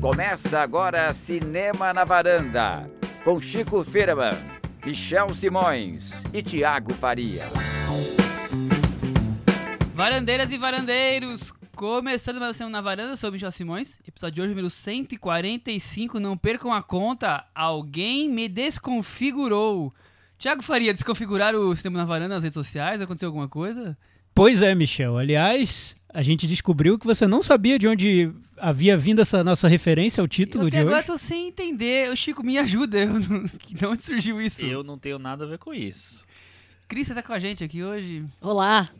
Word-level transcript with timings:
Começa 0.00 0.60
agora 0.60 1.12
Cinema 1.12 1.92
na 1.92 2.04
Varanda, 2.04 2.90
com 3.22 3.38
Chico 3.38 3.84
Firman, 3.84 4.30
Michel 4.82 5.34
Simões 5.34 6.12
e 6.32 6.42
Tiago 6.42 6.94
Faria. 6.94 7.44
Varandeiras 9.92 10.50
e 10.50 10.56
varandeiros, 10.56 11.52
começando 11.76 12.40
mais 12.40 12.56
Cinema 12.56 12.78
na 12.78 12.80
Varanda, 12.80 13.14
sou 13.14 13.28
o 13.28 13.32
Michel 13.34 13.50
Simões, 13.50 14.00
episódio 14.08 14.36
de 14.36 14.40
hoje, 14.40 14.50
número 14.50 14.70
145, 14.70 16.18
não 16.18 16.34
percam 16.34 16.72
a 16.72 16.82
conta, 16.82 17.44
alguém 17.54 18.26
me 18.26 18.48
desconfigurou. 18.48 19.92
Tiago 20.38 20.62
Faria, 20.62 20.94
desconfigurar 20.94 21.54
o 21.54 21.76
Cinema 21.76 21.98
na 21.98 22.04
Varanda 22.06 22.36
nas 22.36 22.42
redes 22.42 22.54
sociais, 22.54 23.02
aconteceu 23.02 23.28
alguma 23.28 23.48
coisa? 23.48 23.98
Pois 24.34 24.62
é, 24.62 24.74
Michel. 24.74 25.18
Aliás, 25.18 25.94
a 26.12 26.22
gente 26.22 26.46
descobriu 26.46 26.98
que 26.98 27.06
você 27.06 27.26
não 27.26 27.42
sabia 27.42 27.78
de 27.78 27.86
onde 27.88 28.32
havia 28.56 28.96
vindo 28.96 29.20
essa 29.20 29.42
nossa 29.44 29.68
referência 29.68 30.20
ao 30.20 30.28
título 30.28 30.64
eu 30.66 30.70
de 30.70 30.78
agora 30.78 30.98
hoje. 30.98 31.06
tô 31.06 31.18
sem 31.18 31.48
entender. 31.48 32.10
Ô, 32.10 32.16
Chico, 32.16 32.42
me 32.42 32.58
ajuda. 32.58 32.98
Eu 32.98 33.20
não... 33.20 33.44
De 33.70 33.86
onde 33.86 34.04
surgiu 34.04 34.40
isso? 34.40 34.64
Eu 34.64 34.82
não 34.82 34.98
tenho 34.98 35.18
nada 35.18 35.44
a 35.44 35.46
ver 35.46 35.58
com 35.58 35.72
isso. 35.72 36.24
Cris, 36.88 37.06
você 37.06 37.14
tá 37.14 37.22
com 37.22 37.32
a 37.32 37.38
gente 37.38 37.62
aqui 37.62 37.82
hoje? 37.82 38.24
Olá, 38.40 38.90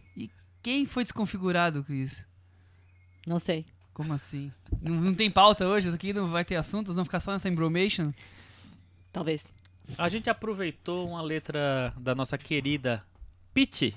Quem 0.63 0.87
foi 0.87 1.03
desconfigurado, 1.03 1.83
Cris? 1.83 2.25
não 3.27 3.39
sei. 3.39 3.67
Como 3.93 4.13
assim? 4.15 4.51
Não, 4.81 4.95
não 4.95 5.13
tem 5.15 5.31
pauta 5.31 5.67
hoje? 5.67 5.89
Isso 5.89 5.95
aqui 5.97 6.13
não 6.13 6.31
vai 6.31 6.45
ter 6.45 6.57
assuntos? 6.57 6.95
Vão 6.95 7.05
ficar 7.05 7.21
só 7.21 7.33
nessa 7.33 7.49
embromation? 7.49 8.13
Talvez. 9.13 9.53
A 9.99 10.09
gente 10.09 10.31
aproveitou 10.31 11.09
uma 11.09 11.21
letra 11.21 11.93
da 11.99 12.15
nossa 12.15 12.39
querida 12.39 13.03
Pitty 13.53 13.95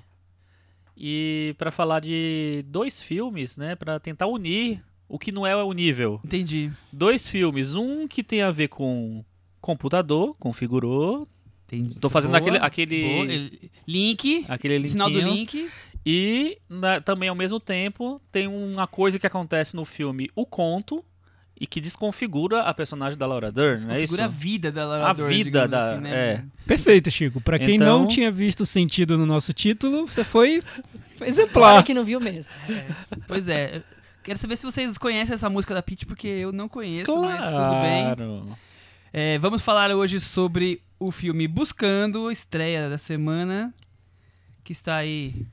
e 0.98 1.56
para 1.58 1.72
falar 1.72 2.00
de 2.02 2.64
dois 2.68 3.02
filmes, 3.02 3.58
né, 3.58 3.76
Pra 3.76 4.00
tentar 4.00 4.28
unir 4.28 4.82
o 5.08 5.18
que 5.20 5.32
não 5.32 5.46
é 5.46 5.56
unível. 5.64 6.20
Entendi. 6.24 6.72
Dois 6.92 7.28
filmes, 7.28 7.76
um 7.76 8.08
que 8.08 8.24
tem 8.24 8.42
a 8.42 8.52
ver 8.52 8.68
com 8.70 9.24
computador, 9.62 10.36
configurou, 10.40 11.28
Entendi. 11.66 12.00
Tô 12.00 12.10
fazendo 12.10 12.32
Boa, 12.32 12.40
aquele- 12.42 12.58
aquele- 12.58 13.02
boa. 13.04 13.72
Link. 13.88 14.46
aquele 14.48 14.84
Sinal 14.88 15.10
do 15.10 15.20
link. 15.20 15.70
E 16.06 16.58
na- 16.70 17.00
também 17.02 17.30
ao 17.30 17.36
mesmo 17.36 17.60
tempo 17.60 18.20
tem 18.32 18.46
uma 18.48 18.86
coisa 18.86 19.18
que 19.18 19.26
acontece 19.26 19.76
no 19.76 19.86
filme 19.86 20.30
O 20.36 20.46
Conto 20.46 21.04
e 21.60 21.68
que 21.68 21.80
desconfigura 21.80 22.62
a 22.64 22.74
personagem 22.74 23.18
da 23.18 23.26
Laura 23.28 23.52
Dern, 23.52 23.86
não 23.86 23.92
é 23.92 23.98
isso? 23.98 24.02
Configura 24.02 24.26
a 24.26 24.28
vida 24.28 24.72
da 24.72 24.86
Laura 24.86 25.10
A 25.10 25.14
Dern, 25.14 25.44
vida 25.44 25.68
da- 25.68 25.92
assim, 25.94 26.02
né? 26.02 26.12
é. 26.16 26.44
Perfeito, 26.66 27.10
Chico. 27.12 27.40
Pra 27.40 27.58
quem 27.60 27.76
Então- 27.76 28.00
não 28.02 28.08
tinha 28.08 28.32
visto 28.32 28.62
o 28.62 28.66
sentido 28.66 29.18
no 29.18 29.26
nosso 29.26 29.54
título, 29.54 30.08
você 30.08 30.24
foi 30.24 30.62
Claro 31.18 31.26
exemplar. 31.30 31.84
que 31.84 31.94
não 31.94 32.04
viu 32.04 32.20
mesmo. 32.20 32.54
Pois 33.28 33.48
é. 33.48 33.82
Quero 34.24 34.40
saber 34.40 34.56
se 34.56 34.66
vocês 34.66 34.98
conhecem 34.98 35.34
essa 35.36 35.50
música 35.50 35.74
da 35.74 35.82
Pitty, 35.84 36.06
porque 36.06 36.28
eu 36.28 36.52
não 36.52 36.68
conheço, 36.70 37.16
mas 37.22 37.46
tudo 37.46 37.82
bem. 37.82 38.04
Claro. 38.16 38.58
É, 39.12 39.38
vamos 39.38 39.62
falar 39.62 39.92
hoje 39.92 40.20
sobre 40.20 40.82
o 40.98 41.12
filme 41.12 41.48
Buscando, 41.48 42.32
estreia 42.32 42.90
da 42.90 42.98
semana, 42.98 43.74
que 44.64 44.72
está 44.72 44.96
aí 44.96 45.46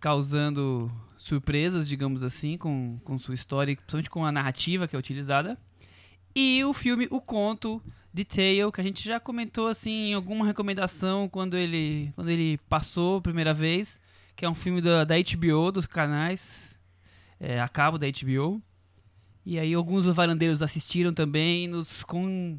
causando 0.00 0.90
surpresas, 1.26 1.88
digamos 1.88 2.22
assim, 2.22 2.56
com, 2.56 2.98
com 3.04 3.18
sua 3.18 3.34
história, 3.34 3.72
e 3.72 3.76
principalmente 3.76 4.10
com 4.10 4.24
a 4.24 4.32
narrativa 4.32 4.86
que 4.86 4.94
é 4.94 4.98
utilizada. 4.98 5.58
E 6.34 6.62
o 6.64 6.72
filme 6.72 7.08
O 7.10 7.20
Conto, 7.20 7.82
Detail, 8.12 8.70
que 8.70 8.80
a 8.80 8.84
gente 8.84 9.04
já 9.04 9.18
comentou 9.18 9.68
assim 9.68 10.10
em 10.10 10.14
alguma 10.14 10.46
recomendação 10.46 11.28
quando 11.28 11.56
ele, 11.56 12.12
quando 12.14 12.28
ele 12.28 12.58
passou 12.68 13.18
a 13.18 13.22
primeira 13.22 13.52
vez, 13.52 14.00
que 14.34 14.44
é 14.44 14.48
um 14.48 14.54
filme 14.54 14.80
da, 14.80 15.04
da 15.04 15.14
HBO, 15.16 15.72
dos 15.72 15.86
canais 15.86 16.78
é, 17.40 17.60
a 17.60 17.68
cabo 17.68 17.98
da 17.98 18.06
HBO. 18.06 18.62
E 19.44 19.58
aí 19.58 19.74
alguns 19.74 20.04
dos 20.04 20.14
varandeiros 20.14 20.62
assistiram 20.62 21.12
também 21.12 21.64
e 21.64 21.68
nos 21.68 22.02
com 22.04 22.58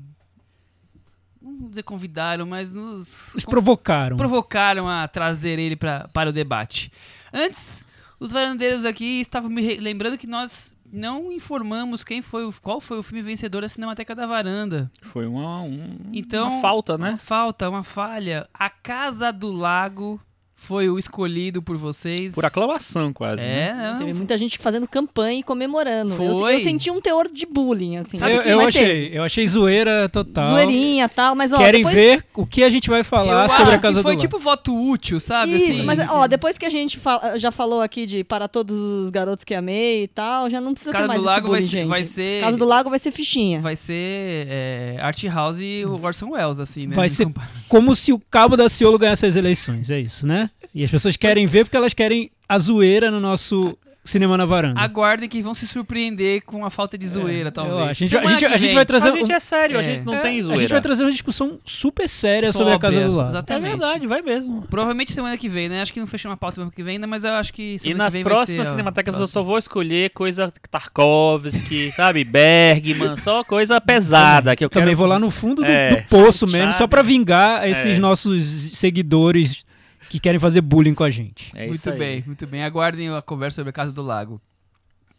não 1.41 1.57
vou 1.59 1.69
dizer 1.69 1.83
convidaram, 1.83 2.45
mas 2.45 2.71
nos 2.71 3.33
Os 3.33 3.45
provocaram. 3.45 4.17
provocaram 4.17 4.87
a 4.87 5.07
trazer 5.07 5.59
ele 5.59 5.75
pra, 5.75 6.07
para 6.09 6.29
o 6.29 6.33
debate. 6.33 6.91
Antes, 7.31 7.86
os 8.19 8.31
varandeiros 8.31 8.85
aqui 8.85 9.19
estavam 9.21 9.49
me 9.49 9.77
lembrando 9.77 10.17
que 10.17 10.27
nós 10.27 10.73
não 10.91 11.31
informamos 11.31 12.03
quem 12.03 12.21
foi 12.21 12.45
o, 12.45 12.53
qual 12.61 12.79
foi 12.79 12.97
o 12.97 13.03
filme 13.03 13.21
vencedor 13.21 13.61
da 13.61 13.69
Cinemateca 13.69 14.15
da 14.15 14.25
Varanda. 14.25 14.89
Foi 15.01 15.27
uma, 15.27 15.61
um- 15.61 15.97
Então, 16.13 16.49
uma 16.53 16.61
falta, 16.61 16.95
Uma 16.95 17.11
né? 17.11 17.17
falta, 17.17 17.69
uma 17.69 17.83
falha. 17.83 18.47
A 18.53 18.69
Casa 18.69 19.31
do 19.33 19.51
Lago 19.51 20.19
foi 20.59 20.89
o 20.89 20.97
escolhido 20.97 21.61
por 21.61 21.77
vocês. 21.77 22.33
Por 22.33 22.43
aclamação 22.43 23.13
quase. 23.13 23.41
né? 23.41 23.69
É, 23.69 23.91
não, 23.91 23.97
Teve 23.99 24.13
muita 24.13 24.35
gente 24.37 24.57
fazendo 24.57 24.87
campanha 24.87 25.39
e 25.39 25.43
comemorando. 25.43 26.13
Eu- 26.21 26.33
Foi. 26.39 26.55
Eu, 26.55 26.59
senti 26.59 26.89
um 26.91 26.99
teor 26.99 27.29
de 27.31 27.45
bullying, 27.45 27.97
assim. 27.97 28.17
Sabe 28.17 28.33
eu, 28.33 28.39
assim, 28.41 28.49
eu 28.49 28.59
achei, 28.61 28.85
teve. 29.03 29.17
eu 29.17 29.23
achei 29.23 29.47
zoeira 29.47 30.09
total. 30.09 30.49
Zoeirinha 30.49 31.05
e 31.05 31.09
tal, 31.09 31.35
mas 31.35 31.53
ó. 31.53 31.57
Querem 31.57 31.81
depois... 31.83 31.95
ver 31.95 32.25
o 32.35 32.45
que 32.45 32.63
a 32.63 32.69
gente 32.69 32.89
vai 32.89 33.03
falar 33.03 33.43
eu 33.43 33.49
sobre 33.49 33.63
acho 33.65 33.71
a 33.75 33.77
Casa 33.79 33.97
que 33.99 34.03
foi 34.03 34.15
do 34.15 34.19
tipo 34.19 34.39
voto 34.39 34.75
útil, 34.75 35.19
sabe? 35.19 35.55
Isso, 35.55 35.69
assim. 35.71 35.83
mas 35.83 35.99
ó, 35.99 36.27
depois 36.27 36.57
que 36.57 36.65
a 36.65 36.69
gente 36.69 36.97
fa- 36.99 37.37
já 37.37 37.51
falou 37.51 37.79
aqui 37.81 38.05
de 38.07 38.23
Para 38.23 38.47
Todos 38.47 38.75
os 38.75 39.09
Garotos 39.11 39.43
que 39.45 39.53
Amei 39.53 40.03
e 40.03 40.07
tal, 40.07 40.49
já 40.49 40.59
não 40.59 40.73
precisa 40.73 40.91
Casa 40.91 41.03
ter 41.03 41.07
mais 41.07 41.21
do 41.21 41.27
esse 41.27 41.35
Lago 41.35 41.47
vai 41.49 41.59
bullying, 41.59 41.69
ser- 41.69 41.77
gente. 41.77 41.87
vai 41.89 42.03
ser- 42.03 42.41
Casa 42.41 42.57
do 42.57 42.65
Lago 42.65 42.89
vai 42.89 42.99
ser 42.99 43.11
fichinha. 43.11 43.61
vai 43.61 43.75
ser 43.75 44.47
é, 44.49 44.97
Art 44.99 45.23
House 45.25 45.59
e 45.61 45.85
o 45.85 46.03
Orson 46.03 46.31
Welles, 46.31 46.59
assim, 46.59 46.87
né? 46.87 46.95
Vai 46.95 47.09
ser 47.09 47.27
Como 47.69 47.95
se 47.95 48.11
o 48.11 48.19
Cabo 48.29 48.57
da 48.57 48.67
Ciolo 48.67 48.97
ganhasse 48.97 49.25
as 49.25 49.35
eleições, 49.35 49.89
é 49.91 49.99
isso, 49.99 50.25
né? 50.27 50.46
E 50.79 50.83
as 50.83 50.91
pessoas 50.91 51.17
querem 51.17 51.47
ver 51.47 51.65
porque 51.65 51.75
elas 51.77 51.93
querem 51.93 52.29
a 52.47 52.57
zoeira 52.59 53.09
no 53.09 53.19
nosso 53.19 53.75
Cinema 54.05 54.37
na 54.37 54.45
Varanda. 54.45 54.79
Aguardem 54.79 55.27
que 55.27 55.41
vão 55.41 55.53
se 55.53 55.67
surpreender 55.67 56.41
com 56.45 56.63
a 56.63 56.69
falta 56.69 56.97
de 56.97 57.05
zoeira, 57.05 57.51
talvez. 57.51 57.77
É, 57.77 57.83
acho. 57.89 57.89
A 57.89 58.07
gente, 58.07 58.17
a 58.17 58.25
gente- 58.25 58.45
a 58.45 58.57
gente 58.57 58.73
vai 58.73 58.85
trazer 58.85 59.09
A 59.09 59.11
gente 59.11 59.31
é 59.33 59.39
sério, 59.41 59.77
a 59.77 59.81
É. 59.81 59.83
gente 59.83 60.05
não 60.05 60.13
É, 60.13 60.19
tem 60.21 60.39
A 60.39 60.43
zoeira. 60.43 60.61
gente 60.61 60.69
vai 60.71 60.79
trazer 60.79 61.03
uma 61.03 61.11
discussão 61.11 61.59
super 61.65 62.07
séria 62.07 62.53
sobre 62.53 62.71
a 62.73 62.79
Casa 62.79 63.01
do 63.03 63.11
Lago. 63.13 63.29
exatamente. 63.31 63.65
É 63.65 63.69
verdade, 63.69 64.07
vai 64.07 64.21
mesmo. 64.21 64.61
Provavelmente 64.69 65.11
semana 65.11 65.35
que 65.37 65.49
vem, 65.49 65.67
né? 65.67 65.81
Acho 65.81 65.91
que 65.91 65.99
não 65.99 66.07
fechou 66.07 66.31
uma 66.31 66.37
pauta 66.37 66.55
semana 66.55 66.71
que 66.73 66.81
vem 66.83 66.93
ainda, 66.93 67.05
mas 67.05 67.25
eu 67.25 67.33
acho 67.33 67.51
que 67.51 67.73
E 67.75 67.79
semana 67.79 68.03
nas 68.05 68.13
que 68.13 68.19
vem 68.19 68.23
vai 68.23 68.31
próximas 68.33 68.65
ser 68.67 68.69
a 68.69 68.71
cinematecas 68.71 69.19
eu 69.19 69.27
só 69.27 69.43
vou 69.43 69.57
escolher 69.57 70.09
coisa 70.11 70.53
Tarkovsky, 70.71 71.91
sabe? 71.91 72.23
Bergman, 72.23 73.17
só 73.17 73.43
coisa 73.43 73.81
pesada 73.81 74.55
que 74.55 74.63
eu 74.63 74.69
Também 74.69 74.87
quero. 74.89 74.97
vou 74.99 75.07
lá 75.07 75.19
no 75.19 75.29
fundo 75.29 75.63
do, 75.63 75.67
É, 75.69 75.89
do 75.89 76.03
poço 76.07 76.47
mesmo, 76.47 76.71
só 76.71 76.79
sabe? 76.79 76.91
pra 76.91 77.01
vingar 77.01 77.67
esses 77.67 77.97
É. 77.97 77.99
nossos 77.99 78.45
seguidores 78.77 79.65
que 80.09 80.19
querem 80.19 80.39
fazer 80.39 80.61
bullying 80.61 80.93
com 80.93 81.03
a 81.03 81.09
gente. 81.09 81.51
É 81.55 81.65
isso 81.65 81.69
muito 81.69 81.89
aí. 81.91 81.99
bem, 81.99 82.23
muito 82.25 82.47
bem. 82.47 82.63
Aguardem 82.63 83.09
a 83.09 83.21
conversa 83.21 83.55
sobre 83.55 83.69
a 83.69 83.73
Casa 83.73 83.91
do 83.91 84.01
Lago. 84.01 84.41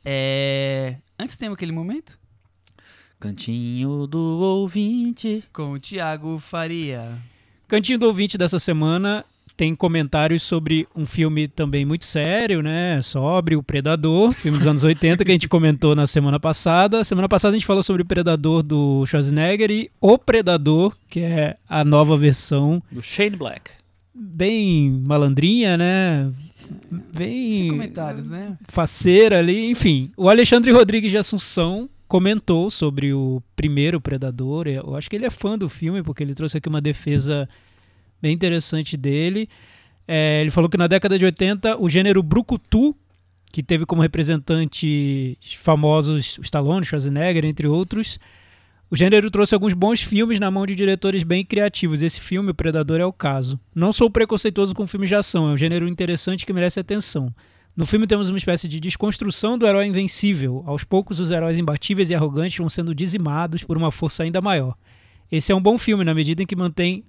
É... 0.04 0.96
Antes 1.18 1.36
temos 1.36 1.54
aquele 1.54 1.72
momento 1.72 2.18
Cantinho 3.20 4.06
do 4.06 4.18
ouvinte. 4.18 5.42
com 5.52 5.72
o 5.72 5.80
Thiago 5.80 6.38
Faria. 6.38 7.18
Cantinho 7.66 7.98
do 7.98 8.06
ouvinte 8.06 8.38
dessa 8.38 8.58
semana 8.58 9.24
tem 9.58 9.74
comentários 9.74 10.44
sobre 10.44 10.86
um 10.94 11.04
filme 11.04 11.48
também 11.48 11.84
muito 11.84 12.04
sério, 12.04 12.62
né? 12.62 13.02
Sobre 13.02 13.56
o 13.56 13.62
Predador, 13.62 14.30
filme 14.32 14.56
dos 14.56 14.66
anos 14.68 14.84
80 14.84 15.24
que 15.24 15.30
a 15.32 15.34
gente 15.34 15.48
comentou 15.48 15.96
na 15.96 16.06
semana 16.06 16.38
passada. 16.38 17.02
Semana 17.02 17.28
passada 17.28 17.56
a 17.56 17.58
gente 17.58 17.66
falou 17.66 17.82
sobre 17.82 18.02
o 18.02 18.06
Predador 18.06 18.62
do 18.62 19.04
Schwarzenegger 19.04 19.68
e 19.68 19.90
O 20.00 20.16
Predador, 20.16 20.94
que 21.08 21.20
é 21.20 21.56
a 21.68 21.84
nova 21.84 22.16
versão, 22.16 22.80
Do 22.90 23.02
Shane 23.02 23.34
Black. 23.36 23.72
Bem 24.18 24.90
malandrinha, 25.06 25.76
né? 25.76 26.32
Sem 26.68 27.00
Bem 27.14 27.68
comentários, 27.68 28.26
né? 28.26 28.58
faceira 28.68 29.38
ali, 29.38 29.70
enfim. 29.70 30.10
O 30.16 30.28
Alexandre 30.28 30.70
Rodrigues 30.70 31.10
de 31.10 31.18
Assunção 31.18 31.88
comentou 32.06 32.70
sobre 32.70 33.12
o 33.12 33.42
primeiro 33.54 34.00
Predador. 34.00 34.66
Eu 34.66 34.96
acho 34.96 35.08
que 35.08 35.16
ele 35.16 35.26
é 35.26 35.30
fã 35.30 35.56
do 35.56 35.68
filme, 35.68 36.02
porque 36.02 36.22
ele 36.22 36.34
trouxe 36.34 36.58
aqui 36.58 36.68
uma 36.68 36.80
defesa 36.80 37.48
bem 38.20 38.32
interessante 38.32 38.96
dele. 38.96 39.48
É, 40.06 40.40
ele 40.40 40.50
falou 40.50 40.70
que 40.70 40.76
na 40.76 40.86
década 40.86 41.18
de 41.18 41.24
80 41.24 41.78
o 41.80 41.88
gênero 41.88 42.22
Brucutu, 42.22 42.96
que 43.52 43.62
teve 43.62 43.84
como 43.86 44.02
representantes 44.02 45.36
famosos 45.58 46.38
Stallone, 46.42 46.84
Schwarzenegger, 46.84 47.44
entre 47.44 47.68
outros, 47.68 48.18
o 48.90 48.96
gênero 48.96 49.30
trouxe 49.30 49.54
alguns 49.54 49.74
bons 49.74 50.02
filmes 50.02 50.40
na 50.40 50.50
mão 50.50 50.64
de 50.64 50.74
diretores 50.74 51.22
bem 51.22 51.44
criativos. 51.44 52.00
Esse 52.00 52.20
filme, 52.20 52.50
O 52.50 52.54
Predador, 52.54 53.00
é 53.00 53.04
o 53.04 53.12
caso. 53.12 53.60
Não 53.74 53.92
sou 53.92 54.10
preconceituoso 54.10 54.74
com 54.74 54.86
filmes 54.86 55.10
de 55.10 55.14
ação, 55.14 55.48
é 55.48 55.52
um 55.52 55.56
gênero 55.56 55.86
interessante 55.86 56.46
que 56.46 56.52
merece 56.52 56.80
atenção. 56.80 57.32
No 57.76 57.86
filme 57.86 58.06
temos 58.06 58.28
uma 58.28 58.38
espécie 58.38 58.66
de 58.66 58.80
desconstrução 58.80 59.58
do 59.58 59.66
herói 59.66 59.86
invencível. 59.86 60.64
Aos 60.66 60.84
poucos, 60.84 61.20
os 61.20 61.30
heróis 61.30 61.58
imbatíveis 61.58 62.10
e 62.10 62.14
arrogantes 62.14 62.56
vão 62.56 62.68
sendo 62.68 62.94
dizimados 62.94 63.62
por 63.62 63.76
uma 63.76 63.92
força 63.92 64.22
ainda 64.22 64.40
maior. 64.40 64.74
Esse 65.30 65.52
é 65.52 65.54
um 65.54 65.62
bom 65.62 65.76
filme 65.76 66.02
na 66.02 66.14
medida 66.14 66.42
em 66.42 66.46
que 66.46 66.56
mantém 66.56 67.04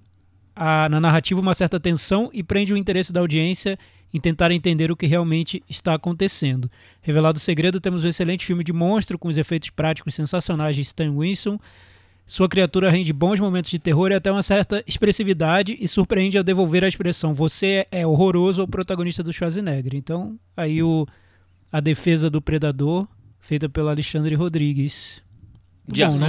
a- 0.59 0.89
na 0.89 0.99
narrativa 0.99 1.39
uma 1.39 1.53
certa 1.53 1.79
tensão 1.79 2.29
e 2.33 2.43
prende 2.43 2.73
o 2.73 2.77
interesse 2.77 3.13
da 3.13 3.21
audiência 3.21 3.79
em 4.13 4.19
tentar 4.19 4.51
entender 4.51 4.91
o 4.91 4.95
que 4.95 5.07
realmente 5.07 5.63
está 5.69 5.93
acontecendo. 5.93 6.69
Revelado 7.01 7.37
o 7.37 7.41
segredo, 7.41 7.79
temos 7.79 8.03
um 8.03 8.07
excelente 8.09 8.45
filme 8.45 8.63
de 8.63 8.73
monstro 8.73 9.17
com 9.17 9.27
os 9.29 9.37
efeitos 9.37 9.69
práticos 9.69 10.13
sensacionais 10.15 10.75
de 10.75 10.81
Stan 10.81 11.11
Winston. 11.17 11.57
Sua 12.27 12.49
criatura 12.49 12.89
rende 12.89 13.13
bons 13.13 13.39
momentos 13.39 13.71
de 13.71 13.79
terror 13.79 14.11
e 14.11 14.15
até 14.15 14.31
uma 14.31 14.43
certa 14.43 14.83
expressividade 14.85 15.77
e 15.79 15.87
surpreende 15.87 16.37
ao 16.37 16.43
devolver 16.43 16.83
a 16.83 16.87
expressão 16.87 17.33
você 17.33 17.87
é 17.91 18.05
horroroso 18.05 18.61
ao 18.61 18.67
protagonista 18.67 19.23
do 19.23 19.31
Schwarzenegger. 19.31 19.95
Então, 19.95 20.37
aí 20.57 20.83
o, 20.83 21.07
a 21.71 21.79
defesa 21.79 22.29
do 22.29 22.41
Predador, 22.41 23.07
feita 23.39 23.69
pelo 23.69 23.89
Alexandre 23.89 24.35
Rodrigues. 24.35 25.21
De 25.87 26.01
bom, 26.05 26.19
né? 26.19 26.25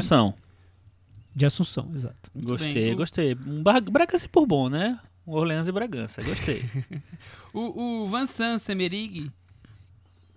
De 1.35 1.47
Assunção, 1.47 1.91
exato. 1.95 2.31
Gostei, 2.35 2.73
bem. 2.73 2.93
O- 2.93 2.97
gostei. 2.97 3.37
Um 3.47 3.63
Bragança 3.63 4.27
e 4.27 4.29
por 4.29 4.47
bom, 4.47 4.69
né? 4.69 4.99
Orleans 5.27 5.69
e 5.69 5.73
Bragança, 5.73 6.23
gostei. 6.23 6.63
O, 7.53 8.05
o 8.05 8.09
Vansan 8.09 8.59
Semerig. 8.59 9.31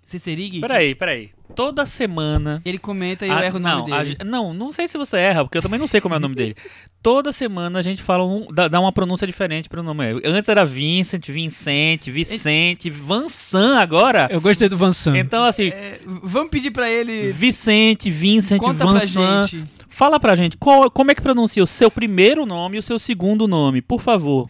Ceserig. 0.04 0.60
peraí, 0.60 0.94
peraí. 0.94 1.30
Toda 1.56 1.86
semana. 1.86 2.62
Ele 2.66 2.78
comenta 2.78 3.26
e 3.26 3.30
eu 3.30 3.38
erro 3.40 3.56
o 3.58 3.60
não, 3.60 3.80
nome 3.80 3.94
a 3.94 4.04
dele. 4.04 4.10
ge- 4.20 4.26
não, 4.26 4.54
não 4.54 4.72
sei 4.72 4.88
se 4.88 4.98
você 4.98 5.18
erra, 5.18 5.46
porque 5.46 5.58
eu 5.58 5.62
também 5.62 5.80
não 5.80 5.88
sei 5.88 6.02
como 6.02 6.14
é 6.14 6.18
o 6.18 6.20
nome 6.20 6.36
dele. 6.36 6.56
Toda 7.02 7.32
semana 7.32 7.80
a 7.80 7.82
gente 7.82 8.02
fala 8.02 8.26
um, 8.26 8.48
dá, 8.52 8.68
dá 8.68 8.80
uma 8.82 8.92
pronúncia 8.92 9.26
diferente 9.26 9.70
pro 9.70 9.82
nome. 9.82 10.04
Antes 10.26 10.50
era 10.50 10.66
Vincent, 10.66 11.26
Vincent, 11.30 12.10
Vicente, 12.10 12.90
Vansan 12.90 13.78
agora. 13.78 14.28
Eu 14.30 14.42
gostei 14.42 14.68
do 14.68 14.76
Van 14.76 14.92
Sam. 14.92 15.18
Então, 15.18 15.44
assim, 15.46 15.70
É, 15.70 16.00
vamos 16.06 16.50
pedir 16.50 16.72
pra 16.72 16.90
ele. 16.90 17.32
Vicente, 17.32 18.10
Vincent, 18.12 18.60
Conta 18.60 18.80
pra 18.84 18.86
Vansan. 18.88 19.48
gente. 19.48 19.64
Fala 19.94 20.20
pra 20.20 20.36
gente, 20.36 20.58
qual- 20.58 20.90
como 20.90 21.12
é 21.12 21.16
que 21.16 21.22
pronuncia 21.22 21.64
o 21.64 21.68
seu 21.68 21.92
primeiro 21.92 22.48
nome 22.48 22.78
e 22.78 22.80
o 22.80 22.84
seu 22.84 22.98
segundo 22.98 23.48
nome, 23.48 23.80
por 23.80 24.02
favor. 24.02 24.50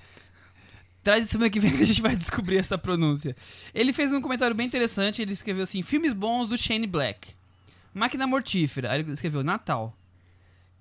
Traz 1.04 1.28
semana 1.28 1.50
que 1.50 1.60
vem 1.60 1.75
que 1.75 1.84
a 1.84 1.86
gente 1.86 2.01
vai 2.01 2.16
descobrir 2.16 2.56
essa 2.56 2.78
pronúncia. 2.78 3.36
Ele 3.74 3.92
fez 3.92 4.13
um 4.13 4.22
comentário 4.22 4.56
bem 4.56 4.66
interessante. 4.66 5.22
Ele 5.22 5.34
escreveu 5.34 5.63
assim: 5.63 5.81
Filmes 5.81 6.13
bons 6.13 6.48
do 6.48 6.57
Shane 6.57 6.88
Black. 6.88 7.34
Máquina 7.94 8.25
Mortífera. 8.25 8.90
Aí 8.94 9.01
ele 9.01 9.12
escreveu 9.12 9.44
Natal. 9.44 9.94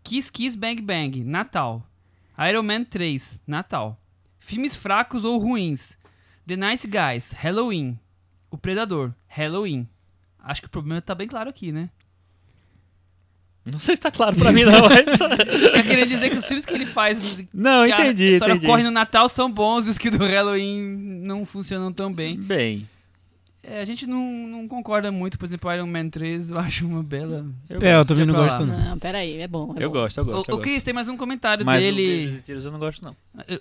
Kiss 0.05 0.31
Kiss 0.31 0.57
Bang 0.57 0.81
Bang. 0.81 1.25
Natal. 1.25 1.85
Iron 2.49 2.63
Man 2.63 2.85
3. 2.85 3.41
Natal. 3.45 4.01
Filmes 4.39 4.77
fracos 4.77 5.25
ou 5.25 5.39
ruins. 5.39 5.99
The 6.47 6.55
Nice 6.55 6.87
Guys. 6.87 7.33
Halloween. 7.33 7.99
O 8.49 8.57
Predador. 8.57 9.13
Halloween. 9.27 9.89
Acho 10.39 10.61
que 10.63 10.69
o 10.69 10.71
problema 10.71 11.03
tá 11.03 11.17
bem 11.17 11.27
claro 11.27 11.51
aqui, 11.51 11.73
né? 11.73 11.91
Não 13.65 13.79
sei 13.79 13.95
se 13.95 14.01
tá 14.03 14.11
claro 14.11 14.35
pra 14.37 14.51
mim, 14.51 14.65
não, 14.65 14.73
mas. 14.83 15.19
Tá 15.73 15.83
querendo 15.85 16.09
dizer 16.09 16.31
que 16.31 16.37
os 16.39 16.45
filmes 16.45 16.67
que 16.67 16.75
ele 16.75 16.87
faz. 16.87 17.21
Não, 17.55 17.85
que 17.85 17.93
a 17.93 18.01
entendi, 18.07 18.25
história 18.33 18.55
entendi. 18.55 18.67
corre 18.67 18.83
no 18.83 18.91
Natal 18.91 19.29
são 19.29 19.51
bons 19.51 19.87
e 19.87 19.91
os 19.91 19.99
que 19.99 20.11
do 20.11 20.19
Halloween 20.27 20.81
não 21.23 21.45
funcionam 21.45 21.93
tão 21.93 22.13
bem. 22.13 22.37
Bem, 22.37 22.89
É, 23.63 23.81
a 23.81 23.85
gente 23.85 24.05
não, 24.05 24.21
não 24.49 24.67
concorda 24.67 25.13
muito, 25.13 25.39
por 25.39 25.45
exemplo, 25.45 25.73
Iron 25.73 25.87
Man 25.87 26.09
3 26.09 26.51
eu 26.51 26.59
acho 26.59 26.85
uma 26.85 27.05
bela. 27.05 27.47
eu 27.71 27.81
É, 27.81 27.95
eu 27.97 28.05
também 28.05 28.27
não 28.27 28.35
gosto, 28.35 28.67
não. 28.67 28.77
Não, 28.77 28.99
peraí, 28.99 29.37
é 29.41 29.47
bom. 29.47 29.73
É 29.79 29.85
Eu 29.85 29.89
bom. 29.91 30.01
gosto, 30.01 30.19
eu 30.19 30.25
gosto. 30.25 30.49
O, 30.49 30.53
eu 30.55 30.59
o 30.59 30.61
Chris 30.61 30.83
tem 30.83 30.93
mais 30.93 31.07
um 31.07 31.17
comentário 31.17 31.65
Mas 31.65 31.79
o 31.79 31.81
dele. 31.87 32.43
Tiros 32.45 32.65
eu 32.65 32.73
não 32.73 32.81
gosto, 32.81 33.01
não. 33.05 33.15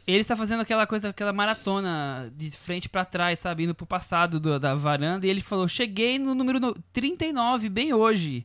Ele 0.08 0.18
está 0.18 0.36
fazendo 0.36 0.62
aquela 0.62 0.88
coisa, 0.88 1.10
aquela 1.10 1.32
maratona 1.32 2.34
de 2.36 2.50
frente 2.50 2.90
pra 2.90 3.06
trás, 3.06 3.38
sabe? 3.38 3.66
Indo 3.66 3.76
pro 3.76 3.86
passado 3.86 4.40
do- 4.40 4.60
da 4.60 4.74
varanda. 4.74 5.28
E 5.28 5.30
ele 5.30 5.42
falou: 5.42 5.68
Cheguei 5.68 6.18
no 6.18 6.34
número 6.34 6.60
no- 6.60 6.76
39, 6.92 7.70
bem 7.70 7.94
hoje. 7.94 8.44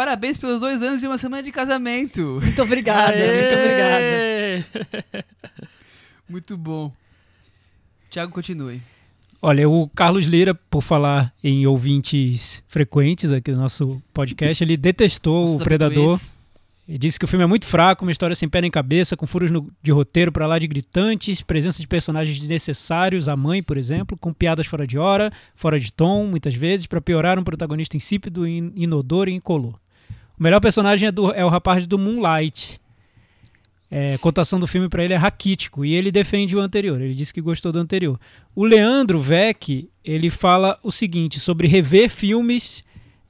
Parabéns 0.00 0.38
pelos 0.38 0.58
dois 0.58 0.82
anos 0.82 1.02
e 1.02 1.06
uma 1.06 1.18
semana 1.18 1.42
de 1.42 1.52
casamento. 1.52 2.38
Muito 2.42 2.62
obrigada, 2.62 3.12
muito 3.20 3.54
obrigada. 3.54 5.26
Muito 6.26 6.56
bom. 6.56 6.90
Thiago, 8.10 8.32
continue. 8.32 8.80
Olha, 9.42 9.68
o 9.68 9.90
Carlos 9.90 10.24
Lira, 10.24 10.54
por 10.54 10.80
falar 10.80 11.34
em 11.44 11.66
ouvintes 11.66 12.62
frequentes 12.66 13.30
aqui 13.30 13.52
do 13.52 13.58
nosso 13.60 14.00
podcast, 14.14 14.64
ele 14.64 14.78
detestou 14.78 15.42
Nossos 15.42 15.60
o 15.60 15.64
Predador. 15.64 16.18
Ele 16.88 16.96
disse 16.98 17.18
que 17.18 17.26
o 17.26 17.28
filme 17.28 17.44
é 17.44 17.46
muito 17.46 17.66
fraco, 17.66 18.02
uma 18.02 18.10
história 18.10 18.34
sem 18.34 18.48
pé 18.48 18.62
nem 18.62 18.70
cabeça, 18.70 19.18
com 19.18 19.26
furos 19.26 19.50
no- 19.50 19.70
de 19.82 19.92
roteiro 19.92 20.32
pra 20.32 20.46
lá 20.46 20.58
de 20.58 20.66
gritantes, 20.66 21.42
presença 21.42 21.78
de 21.78 21.86
personagens 21.86 22.38
desnecessários, 22.38 23.28
a 23.28 23.36
mãe, 23.36 23.62
por 23.62 23.76
exemplo, 23.76 24.16
com 24.16 24.32
piadas 24.32 24.66
fora 24.66 24.86
de 24.86 24.96
hora, 24.96 25.30
fora 25.54 25.78
de 25.78 25.92
tom, 25.92 26.24
muitas 26.26 26.54
vezes, 26.54 26.86
pra 26.86 27.02
piorar 27.02 27.38
um 27.38 27.44
protagonista 27.44 27.98
insípido, 27.98 28.46
in- 28.48 28.72
inodoro 28.74 29.28
e 29.28 29.34
incolor. 29.34 29.78
O 30.40 30.42
melhor 30.42 30.58
personagem 30.60 31.06
é, 31.08 31.12
do- 31.12 31.32
é 31.32 31.44
o 31.44 31.50
rapaz 31.50 31.86
do 31.86 31.98
Moonlight. 31.98 32.80
É, 33.90 34.16
cotação 34.18 34.58
do 34.58 34.66
filme 34.66 34.88
pra 34.88 35.04
ele 35.04 35.12
é 35.12 35.16
raquítico 35.16 35.84
e 35.84 35.94
ele 35.94 36.10
defende 36.10 36.56
o 36.56 36.60
anterior. 36.60 36.98
Ele 36.98 37.14
disse 37.14 37.34
que 37.34 37.42
gostou 37.42 37.70
do 37.70 37.78
anterior. 37.78 38.18
O 38.54 38.64
Leandro 38.64 39.20
Vec, 39.20 39.90
ele 40.02 40.30
fala 40.30 40.78
o 40.82 40.90
seguinte 40.90 41.38
sobre 41.38 41.68
rever 41.68 42.08
filmes 42.08 42.82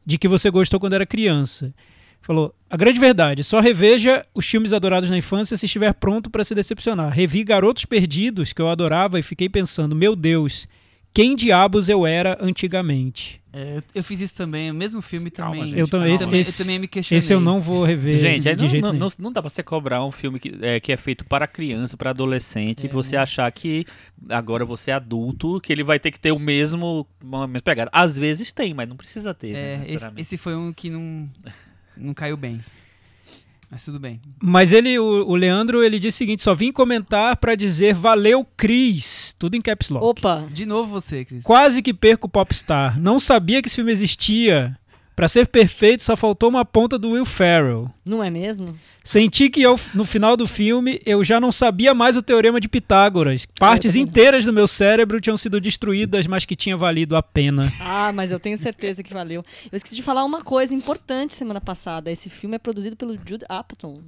de 0.07 0.19
que 0.19 0.29
você 0.29 0.51
gostou 0.51 0.79
quando 0.79 0.93
era 0.93 1.05
criança. 1.05 1.75
Falou: 2.21 2.55
a 2.69 2.77
grande 2.77 3.01
verdade, 3.01 3.43
só 3.43 3.59
reveja 3.59 4.25
os 4.33 4.47
filmes 4.47 4.73
adorados 4.73 5.11
na 5.11 5.17
infância 5.19 5.57
se 5.57 5.67
estiver 5.67 5.93
pronto 5.95 6.31
para 6.31 6.45
se 6.45 6.55
decepcionar. 6.55 7.11
Revi 7.11 7.43
Garotos 7.43 7.87
Perdidos, 7.87 8.53
que 8.53 8.63
eu 8.63 8.69
adorava, 8.69 9.19
e 9.19 9.23
fiquei 9.23 9.49
pensando: 9.49 9.97
meu 9.97 10.15
Deus, 10.15 10.69
quem 11.13 11.35
diabos 11.37 11.89
eu 11.89 12.07
era 12.07 12.39
antigamente? 12.41 13.41
É, 13.53 13.83
eu- 13.93 14.05
fiz 14.05 14.21
isso 14.21 14.35
também, 14.37 14.71
o 14.71 14.75
mesmo 14.75 15.03
filme 15.03 15.29
Calma, 15.29 15.55
também. 15.57 15.71
gente, 15.71 15.81
Eu 15.81 15.89
também, 15.89 16.15
esse, 16.15 16.25
também, 16.25 16.41
esse- 16.41 16.63
eu 16.63 16.65
também 16.65 16.79
me 16.79 16.87
questionei. 16.87 17.19
esse 17.19 17.35
eu 17.35 17.41
não 17.41 17.61
vou 17.61 17.85
rever 17.85 18.17
Gente, 18.17 18.49
aí 18.49 18.55
de 18.55 18.63
não, 18.63 18.71
jeito 18.71 18.83
não, 18.85 18.93
nenhum. 18.93 19.01
não, 19.07 19.11
não 19.19 19.33
dá 19.33 19.43
pra 19.43 19.51
você 19.51 19.61
cobrar 19.61 20.05
um 20.05 20.13
filme 20.13 20.39
que 20.39 20.57
é, 20.63 20.79
que 20.79 20.93
é 20.93 20.97
feito 20.97 21.25
para 21.25 21.49
criança, 21.49 21.97
para 21.97 22.11
adolescente, 22.11 22.85
e 22.85 22.89
você 22.89 23.17
achar 23.17 23.51
que 23.51 23.85
agora 24.29 24.65
você 24.65 24.93
é 24.93 24.95
adulto, 24.95 25.61
que 25.61 25.73
ele 25.73 25.83
vai 25.83 25.99
ter 25.99 26.13
que 26.13 26.21
ter 26.21 26.31
o 26.31 26.39
mesmo, 26.39 27.05
uma 27.21 27.49
mesma 27.49 27.63
pegada. 27.63 27.91
Às 27.93 28.17
vezes 28.17 28.53
tem, 28.53 28.73
mas 28.73 28.89
não 28.89 28.97
precisa 28.97 29.35
ter. 29.35 29.53
né, 29.53 29.59
É, 29.59 29.75
esse, 29.75 29.87
necessariamente. 29.89 30.21
esse 30.21 30.37
foi 30.37 30.55
um 30.55 30.73
que 30.73 30.89
não, 30.89 31.29
não 31.97 32.15
caiu 32.15 32.37
bem. 32.37 32.61
Mas 33.71 33.85
tudo 33.85 34.01
bem. 34.01 34.21
Mas 34.43 34.73
ele, 34.73 34.99
o, 34.99 35.29
o 35.29 35.37
Leandro, 35.37 35.83
ele 35.83 36.01
disse 36.01 36.17
o 36.17 36.19
seguinte: 36.19 36.43
só 36.43 36.55
vim 36.55 36.73
comentar 36.73 37.37
para 37.37 37.55
dizer 37.55 37.95
valeu, 37.95 38.45
Cris. 38.57 39.35
Tudo 39.39 39.55
em 39.55 39.63
caps 39.63 39.91
lock. 39.91 40.05
Opa, 40.05 40.49
De 40.53 40.67
novo 40.67 40.91
você, 40.91 41.25
Cris. 41.25 41.45
Quase 41.45 41.81
que 41.81 41.95
perco 41.95 42.27
o 42.27 42.31
Popstar. 42.31 42.99
Não 43.01 43.21
sabia 43.21 43.63
que 43.63 43.69
esse 43.69 43.77
filme 43.77 43.93
existia. 43.93 44.77
Pra 45.21 45.29
ser 45.29 45.49
perfeito, 45.49 46.03
só 46.03 46.17
faltou 46.17 46.49
uma 46.49 46.65
ponta 46.65 46.99
do 46.99 47.11
Will 47.11 47.27
Ferrell. 47.27 47.91
não 48.07 48.25
é 48.25 48.31
mesmo? 48.31 48.75
Senti 49.05 49.51
que 49.51 49.61
eu, 49.61 49.79
no 49.95 50.03
final 50.03 50.35
do 50.35 50.47
filme 50.47 50.99
eu 51.05 51.23
já 51.23 51.39
não 51.39 51.53
sabia 51.53 51.93
mais 51.93 52.17
o 52.17 52.23
teorema 52.23 52.59
de 52.59 52.71
Pitágoras. 52.71 53.47
Partes 53.59 53.97
inteiras 53.97 54.47
do 54.47 54.53
meu 54.55 54.67
cérebro 54.67 55.21
tinham 55.21 55.37
sido 55.37 55.61
destruídas, 55.61 56.27
mas 56.27 56.47
que 56.47 56.57
tinha 56.57 56.75
valido 56.75 57.15
a 57.17 57.23
pena. 57.23 57.71
Ah, 57.83 58.11
mas 58.15 58.31
eu 58.31 58.41
tenho 58.41 58.57
certeza 58.57 59.03
que 59.03 59.13
valeu. 59.13 59.45
Eu 59.71 59.77
esqueci 59.77 59.95
de 59.95 60.03
falar 60.03 60.25
uma 60.25 60.41
coisa 60.41 60.75
importante 60.75 61.35
semana 61.35 61.61
passada. 61.61 62.11
Esse 62.11 62.31
filme 62.31 62.57
é 62.57 62.59
produzido 62.59 62.97
pelo 62.97 63.13
Jude 63.15 63.45
Apatow. 63.47 64.01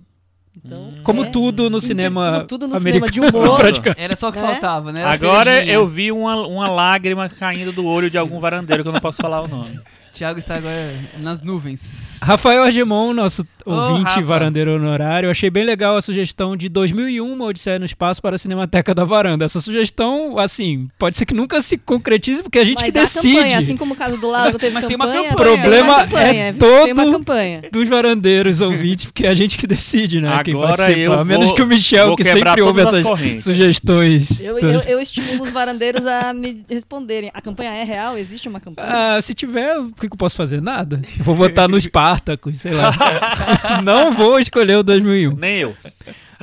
Então, 0.56 0.88
Como 1.02 1.24
é- 1.24 1.30
tudo 1.30 1.68
no 1.70 1.80
cinema 1.80 2.32
como 2.36 2.46
tudo 2.46 2.68
no 2.68 2.76
americano. 2.76 3.10
cinema 3.12 3.30
de 3.30 3.36
humor. 3.36 3.60
Era 3.96 4.14
só 4.16 4.28
o 4.28 4.32
que 4.32 4.38
Né? 4.40 4.46
faltava, 4.50 4.92
né? 4.92 5.00
Era 5.00 5.12
Agora 5.12 5.64
eu 5.66 5.86
vi 5.86 6.10
uma, 6.12 6.46
uma 6.46 6.68
lágrima 6.70 7.28
caindo 7.28 7.70
do 7.72 7.84
olho 7.86 8.10
de 8.10 8.16
algum 8.18 8.38
varandeiro 8.40 8.82
que 8.82 8.88
eu 8.88 8.92
não 8.92 9.00
posso 9.00 9.16
falar 9.18 9.42
o 9.42 9.48
nome. 9.48 9.78
Thiago 10.14 10.38
está 10.38 10.56
agora 10.56 10.94
nas 11.20 11.42
nuvens. 11.42 12.18
Rafael 12.22 12.62
Argemon, 12.62 13.12
nosso 13.14 13.46
Ô, 13.64 13.72
ouvinte 13.72 14.04
Rafa. 14.10 14.20
varandeiro 14.20 14.74
honorário, 14.76 15.30
achei 15.30 15.48
bem 15.48 15.64
legal 15.64 15.96
a 15.96 16.02
sugestão 16.02 16.54
de 16.56 16.68
2001, 16.68 17.32
uma 17.32 17.46
Odisseia 17.46 17.78
no 17.78 17.84
Espaço 17.86 18.20
para 18.20 18.36
a 18.36 18.38
Cinemateca 18.38 18.94
da 18.94 19.04
Varanda. 19.04 19.44
Essa 19.44 19.60
sugestão, 19.60 20.38
assim, 20.38 20.86
pode 20.98 21.16
ser 21.16 21.24
que 21.24 21.32
nunca 21.34 21.60
se 21.62 21.78
concretize, 21.78 22.42
porque 22.42 22.58
a 22.58 22.64
gente 22.64 22.80
Mas 22.80 22.92
que 22.92 22.98
a 22.98 23.00
decide. 23.02 23.34
campanha, 23.36 23.58
assim 23.58 23.76
como 23.76 23.94
o 23.94 23.96
caso 23.96 24.16
do 24.18 24.28
lado 24.28 24.44
Mas- 24.48 24.56
teve 24.58 24.74
mas 24.74 24.84
tem 24.84 24.94
uma 24.96 25.06
campanha, 25.06 25.28
campanha. 25.30 25.62
tem 25.62 25.62
uma 25.62 25.62
Problema 25.72 26.04
campanha, 26.04 26.42
é 26.44 26.52
Tem 26.52 26.92
uma 26.92 27.02
todo- 27.04 27.12
campanha. 27.12 27.62
dos 27.72 27.88
varandeiros 27.88 28.60
ouvintes, 28.60 29.06
porque 29.06 29.26
é 29.26 29.30
a 29.30 29.34
gente 29.34 29.56
que 29.56 29.66
decide, 29.66 30.20
né? 30.20 30.40
quem 30.44 30.52
Agora 30.54 30.76
participa. 30.76 31.00
eu 31.00 31.12
a 31.14 31.24
menos 31.24 31.46
vou- 31.48 31.56
que 31.56 31.62
o 31.62 31.66
Michel, 31.66 32.06
vou 32.08 32.16
que 32.16 32.24
sempre 32.24 32.60
ouve 32.60 32.82
essas 32.82 33.02
correntes. 33.02 33.44
sugestões. 33.44 34.40
Eu, 34.42 34.58
eu, 34.58 34.80
eu 34.82 35.00
estimulo 35.00 35.42
os 35.42 35.50
varandeiros 35.50 36.06
a 36.06 36.32
me 36.34 36.64
responderem. 36.68 37.30
A 37.32 37.40
campanha 37.40 37.70
é 37.72 37.82
real? 37.84 38.16
Existe 38.18 38.48
uma 38.48 38.60
campanha? 38.60 38.88
Ah, 39.16 39.22
se 39.22 39.32
tiver, 39.34 39.78
o 39.78 39.90
que 40.02 40.08
que 40.08 40.14
eu 40.14 40.18
posso 40.18 40.36
fazer? 40.36 40.60
Nada. 40.60 41.00
Eu 41.18 41.24
vou 41.24 41.34
votar 41.34 41.68
no 41.68 41.80
Spartacus, 41.80 42.58
sei 42.58 42.72
lá. 42.72 42.92
Não 43.82 44.12
vou 44.12 44.38
escolher 44.38 44.76
o 44.76 44.82
2001. 44.82 45.34
Nem 45.36 45.58
eu. 45.58 45.76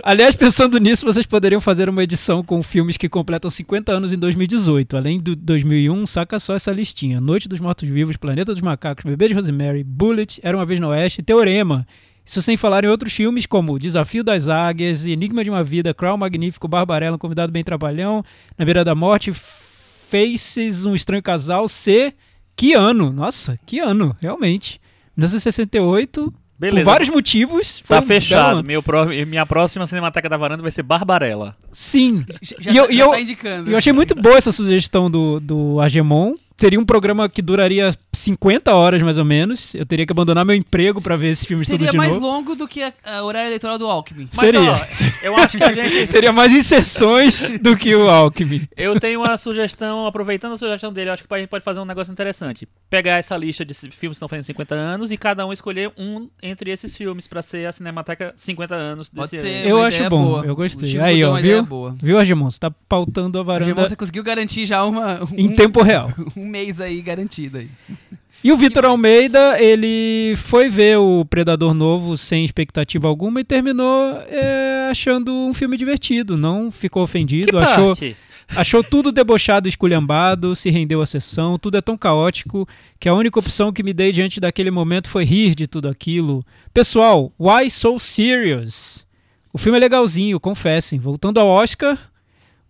Aliás, 0.02 0.34
pensando 0.34 0.78
nisso, 0.78 1.06
vocês 1.06 1.26
poderiam 1.26 1.60
fazer 1.60 1.90
uma 1.90 2.04
edição 2.04 2.42
com 2.42 2.64
filmes 2.64 2.96
que 2.96 3.10
completam 3.10 3.50
50 3.50 3.92
anos 3.92 4.14
em 4.14 4.18
2018. 4.18 4.96
Além 4.96 5.20
do 5.20 5.36
2001, 5.36 6.08
saca 6.08 6.40
só 6.40 6.56
essa 6.56 6.72
listinha. 6.72 7.20
Noite 7.20 7.50
dos 7.50 7.60
Mortos-Vivos, 7.60 8.16
Planeta 8.16 8.54
dos 8.54 8.62
Macacos, 8.62 9.04
Bebê 9.04 9.28
de 9.28 9.34
Rosemary, 9.34 9.84
Bullet, 9.84 10.40
Era 10.42 10.56
Uma 10.56 10.66
Vez 10.66 10.80
no 10.80 10.90
Oeste, 10.90 11.22
Teorema. 11.22 11.86
Isso 12.26 12.42
sem 12.42 12.56
falar 12.56 12.84
em 12.84 12.88
outros 12.88 13.12
filmes 13.12 13.46
como 13.46 13.80
Desafio 13.80 14.24
das 14.24 14.48
Águias, 14.48 15.06
Enigma 15.06 15.44
de 15.44 15.50
uma 15.50 15.64
Vida, 15.64 15.94
Crown 15.94 16.16
Magnífico, 16.18 16.68
Barbarella, 16.68 17.16
Um 17.16 17.20
Convidado 17.20 17.52
Bem 17.52 17.64
Trabalhão, 17.64 18.24
Na 18.58 18.64
Beira 18.64 18.86
da 18.86 18.96
Morte, 18.96 19.34
Faces, 19.34 20.86
Um 20.86 20.96
Estranho 20.96 21.24
Casal, 21.24 21.68
C. 21.68 22.14
Que 22.60 22.74
ano? 22.74 23.10
Nossa, 23.10 23.58
que 23.66 23.80
ano, 23.80 24.14
realmente. 24.20 24.82
1968, 25.16 26.34
Beleza. 26.60 26.84
por 26.86 26.92
vários 26.92 27.10
motivos. 27.10 27.82
Tá 27.88 28.00
um 28.00 28.02
fechado. 28.02 28.64
Meu 28.64 28.84
pró- 28.84 29.06
minha 29.06 29.46
próxima 29.46 29.88
Cinemateca 29.88 30.28
da 30.28 30.36
Varanda 30.36 30.62
vai 30.62 30.72
ser 30.72 30.84
Barbarella. 30.84 31.56
Sim. 31.72 32.26
Já, 32.60 32.72
E 32.72 32.76
eu- 32.78 32.88
tá, 32.88 32.94
já 32.94 33.04
eu- 33.06 33.10
tá 33.12 33.22
indicando. 33.22 33.72
Eu 33.72 33.78
achei 33.78 33.94
muito 33.94 34.14
boa 34.14 34.36
essa 34.38 34.52
sugestão 34.52 35.10
do, 35.10 35.40
do 35.40 35.80
Agemon. 35.80 36.36
Seria 36.60 36.80
um 36.80 36.86
programa 36.86 37.30
que 37.30 37.42
duraria 37.42 37.94
50 38.14 38.74
horas 38.74 39.02
mais 39.02 39.18
ou 39.18 39.26
menos. 39.26 39.74
Eu 39.74 39.86
teria 39.86 40.06
que 40.06 40.12
abandonar 40.12 40.46
meu 40.46 40.56
emprego 40.56 41.02
pra 41.02 41.16
ver 41.16 41.30
esses 41.30 41.46
filmes 41.46 41.68
Seria 41.68 41.88
tudo 41.88 41.92
de 41.92 41.98
mais 41.98 42.14
novo. 42.14 42.26
longo 42.26 42.56
do 42.56 42.68
que 42.68 42.84
a, 42.84 42.94
a 43.04 43.24
horário 43.24 43.48
eleitoral 43.50 43.78
do 43.78 43.88
Alckmin. 43.88 44.28
Mas, 44.36 44.40
Seria. 44.40 44.72
ó, 44.72 44.80
eu 45.24 45.38
acho 45.38 45.58
que 45.58 45.64
a 45.64 45.72
gente. 45.74 46.08
Teria 46.08 46.32
mais 46.32 46.52
inserções 46.52 47.58
do 47.60 47.76
que 47.78 47.96
o 47.96 48.10
Alckmin. 48.10 48.68
Eu 48.76 49.00
tenho 49.00 49.22
uma 49.22 49.38
sugestão, 49.38 50.06
aproveitando 50.06 50.54
a 50.54 50.58
sugestão 50.58 50.92
dele, 50.92 51.10
eu 51.10 51.14
acho 51.14 51.24
que 51.24 51.34
a 51.34 51.38
gente 51.38 51.50
pode 51.50 51.64
fazer 51.64 51.80
um 51.80 51.86
negócio 51.86 52.12
interessante. 52.12 52.68
Pegar 52.90 53.18
essa 53.18 53.38
lista 53.38 53.64
de 53.64 53.74
filmes 53.74 53.98
que 54.00 54.08
estão 54.08 54.28
fazendo 54.28 54.46
50 54.46 54.76
anos 54.76 55.12
e 55.12 55.18
cada 55.18 55.46
um 55.46 55.54
escolher 55.54 55.92
um 55.98 56.30
entre 56.42 56.72
esses 56.72 56.96
filmes 56.96 57.28
pra 57.28 57.42
ser 57.42 57.68
a 57.68 57.72
Cinemateca 57.72 58.34
50 58.36 58.76
anos 58.76 59.10
desse 59.10 59.30
Pode 59.30 59.38
ano. 59.38 59.64
ser. 59.64 59.68
Eu 59.70 59.82
acho 59.82 60.10
bom, 60.10 60.24
boa. 60.24 60.46
eu 60.46 60.56
gostei. 60.56 61.00
Aí, 61.00 61.24
ó, 61.24 61.30
uma 61.32 61.40
viu? 61.40 61.50
ideia 61.50 61.62
boa. 61.64 61.96
Viu, 62.02 62.18
Argemon? 62.18 62.50
Você 62.50 62.60
tá 62.60 62.72
pautando 62.88 63.40
a 63.40 63.44
Varanda... 63.44 63.74
varanda 63.74 63.90
Você 63.90 63.96
conseguiu 63.96 64.24
garantir 64.24 64.66
já 64.66 64.84
uma, 64.84 65.24
um, 65.24 65.28
em 65.38 65.56
tempo 65.56 65.82
real. 65.82 66.12
um 66.36 66.49
mês 66.50 66.82
aí 66.82 67.02
garantido 67.02 67.60
aí. 67.60 67.70
E 68.42 68.54
o 68.54 68.58
Vitor? 68.58 68.86
Almeida, 68.86 69.62
ele 69.62 70.34
foi 70.38 70.70
ver 70.70 70.98
o 70.98 71.26
Predador 71.26 71.74
novo 71.74 72.18
sem 72.18 72.46
expectativa 72.46 73.06
alguma 73.06 73.42
e 73.42 73.44
terminou 73.44 74.16
é, 74.30 74.88
achando 74.90 75.34
um 75.34 75.54
filme 75.54 75.76
divertido. 75.76 76.38
Não 76.38 76.72
ficou 76.72 77.04
Que 77.04 77.10
ofendido, 77.10 77.60
achou, 77.60 77.88
parte? 77.88 78.16
achou 78.56 78.82
tudo 78.82 79.12
debochado, 79.12 79.68
esculhambado, 79.68 80.56
se 80.56 80.70
rendeu 80.70 81.02
à 81.02 81.06
sessão. 81.06 81.60
Tudo 81.60 81.76
é 81.76 81.82
tão 81.82 81.98
caótico 81.98 82.66
que 82.98 83.10
a 83.10 83.14
única 83.14 83.38
opção 83.38 83.74
que 83.74 83.84
me 83.84 83.92
dei 83.92 84.14
diante 84.14 84.40
daquele 84.40 84.72
momento 84.72 85.10
foi 85.10 85.26
rir 85.26 85.54
de 85.54 85.68
tudo 85.68 85.90
aquilo. 85.90 86.42
Pessoal, 86.74 87.34
why 87.38 87.70
so 87.70 88.00
serious? 88.00 89.06
O 89.52 89.58
filme 89.58 89.78
é 89.78 89.82
legalzinho, 89.82 90.40
confessem. 90.40 90.98
Voltando 90.98 91.42
ao 91.42 91.48
Oscar, 91.48 92.00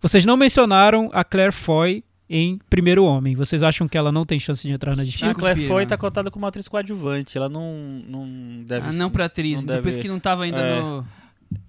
vocês 0.00 0.24
não 0.24 0.36
mencionaram 0.36 1.08
a 1.12 1.22
Claire 1.22 1.52
Foy 1.52 2.02
em 2.32 2.58
Primeiro 2.70 3.04
Homem. 3.04 3.34
Vocês 3.34 3.60
acham 3.62 3.88
que 3.88 3.98
ela 3.98 4.12
não 4.12 4.24
tem 4.24 4.38
chance 4.38 4.66
de 4.66 4.72
entrar 4.72 4.94
na 4.94 5.02
A 5.02 5.04
disputa? 5.04 5.26
Chico 5.28 5.40
Claire. 5.40 5.66
Foy 5.66 5.84
tá 5.84 5.98
cotada 5.98 6.30
como 6.30 6.46
atriz 6.46 6.68
coadjuvante. 6.68 7.36
Ela 7.36 7.48
não, 7.48 7.74
não 8.06 8.62
deve 8.64 8.88
Ah, 8.88 8.92
não 8.92 9.10
pra 9.10 9.24
atriz, 9.24 9.56
não 9.60 9.64
deve- 9.66 9.78
depois 9.78 9.96
que 9.96 10.06
não 10.08 10.20
tava 10.20 10.44
ainda 10.44 10.58
É. 10.60 10.80
no... 10.80 11.06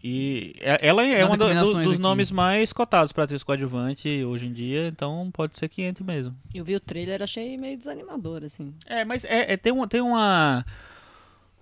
E 0.03 0.53
é- 0.60 0.88
ela 0.88 1.03
é 1.03 1.24
Nas 1.24 1.34
um 1.34 1.38
do- 1.38 1.48
dos 1.84 1.94
aqui. 1.94 1.98
nomes 1.98 2.30
mais 2.30 2.72
cotados 2.72 3.12
pra 3.12 3.24
atriz 3.24 3.41
coadjuvante 3.41 4.24
hoje 4.24 4.46
em 4.46 4.53
dia, 4.53 4.88
então 4.88 5.32
pode 5.34 5.58
ser 5.58 5.68
que 5.68 5.82
entre 5.82 6.03
mesmo. 6.03 6.36
Eu 6.53 6.63
vi 6.63 6.75
o 6.75 6.80
trailer, 6.80 7.24
achei 7.24 7.58
meio 7.58 7.75
desanimador, 7.75 8.44
assim. 8.44 8.72
É, 8.86 9.03
mas 9.03 9.25
é, 9.25 9.53
é- 9.53 9.58
tem, 9.58 9.74
uma, 9.74 9.88
tem 9.88 10.00
uma. 10.00 10.63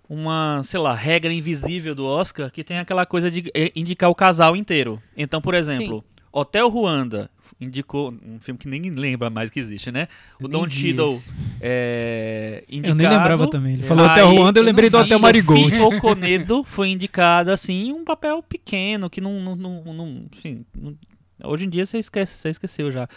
Uma, 0.09 0.61
sei 0.63 0.79
lá, 0.79 0.93
regra 0.95 1.31
invisível 1.31 1.93
do 1.93 2.03
Oscar 2.03 2.49
que 2.51 2.63
tem 2.63 2.79
aquela 2.79 3.05
coisa 3.05 3.29
de 3.29 3.51
é, 3.53 3.71
indicar 3.75 4.09
o 4.09 4.15
casal 4.15 4.55
inteiro. 4.55 4.99
Então, 5.15 5.39
por 5.39 5.53
exemplo, 5.53 6.03
Hotel 6.31 6.67
Ruanda 6.67 7.29
indicou 7.61 8.13
um 8.25 8.39
filme 8.39 8.57
que 8.57 8.67
nem 8.67 8.81
lembra 8.89 9.29
mais 9.29 9.49
que 9.49 9.59
existe, 9.59 9.91
né? 9.91 10.07
O 10.39 10.45
Eu 10.45 10.47
Don 10.49 10.67
Cheadle 10.69 11.21
é, 11.59 12.63
Eu 12.67 12.77
indicado. 12.77 12.95
nem 12.97 13.07
lembrava 13.09 13.47
também. 13.49 13.73
Ele 13.73 13.83
falou 13.83 14.05
Aí, 14.05 14.11
Hotel 14.11 14.29
Ruanda, 14.35 14.59
eu 14.59 14.63
eu 14.63 14.65
lembrei 14.65 14.89
do. 14.89 14.97
Hotel 14.97 15.19
Marigold. 15.19 15.75
Sophie 15.75 15.97
Okonedo 15.97 16.63
foi 16.63 16.89
indicada 16.89 17.53
assim, 17.53 17.91
um 17.91 18.03
papel 18.05 18.41
pequeno 18.41 19.09
que 19.09 19.19
não, 19.21 19.39
não, 19.41 19.55
não, 19.55 19.93
não- 19.93 20.25
enfim, 20.33 20.65
não- 20.75 20.95
hoje 21.43 21.65
em 21.65 21.69
dia 21.69 21.85
você 21.85 21.97
esquece, 21.99 22.37
você 22.37 22.49
esqueceu 22.49 22.91
já. 22.91 23.07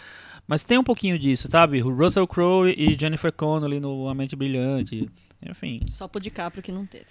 Mas 0.47 0.61
tem 0.61 0.77
um 0.77 0.83
pouquinho 0.83 1.17
disso, 1.17 1.47
sabe? 1.49 1.81
O 1.81 1.93
Russell 1.95 2.27
Crowe 2.27 2.69
e 2.77 2.97
Jennifer 2.99 3.31
Connelly 3.31 3.79
no 3.79 4.09
A 4.09 4.13
Mente 4.13 4.35
Brilhante. 4.35 5.09
Enfim. 5.45 5.81
Só 5.89 6.07
pro 6.07 6.19
DiCaprio 6.21 6.61
que 6.61 6.71
não 6.71 6.85
teve. 6.85 7.05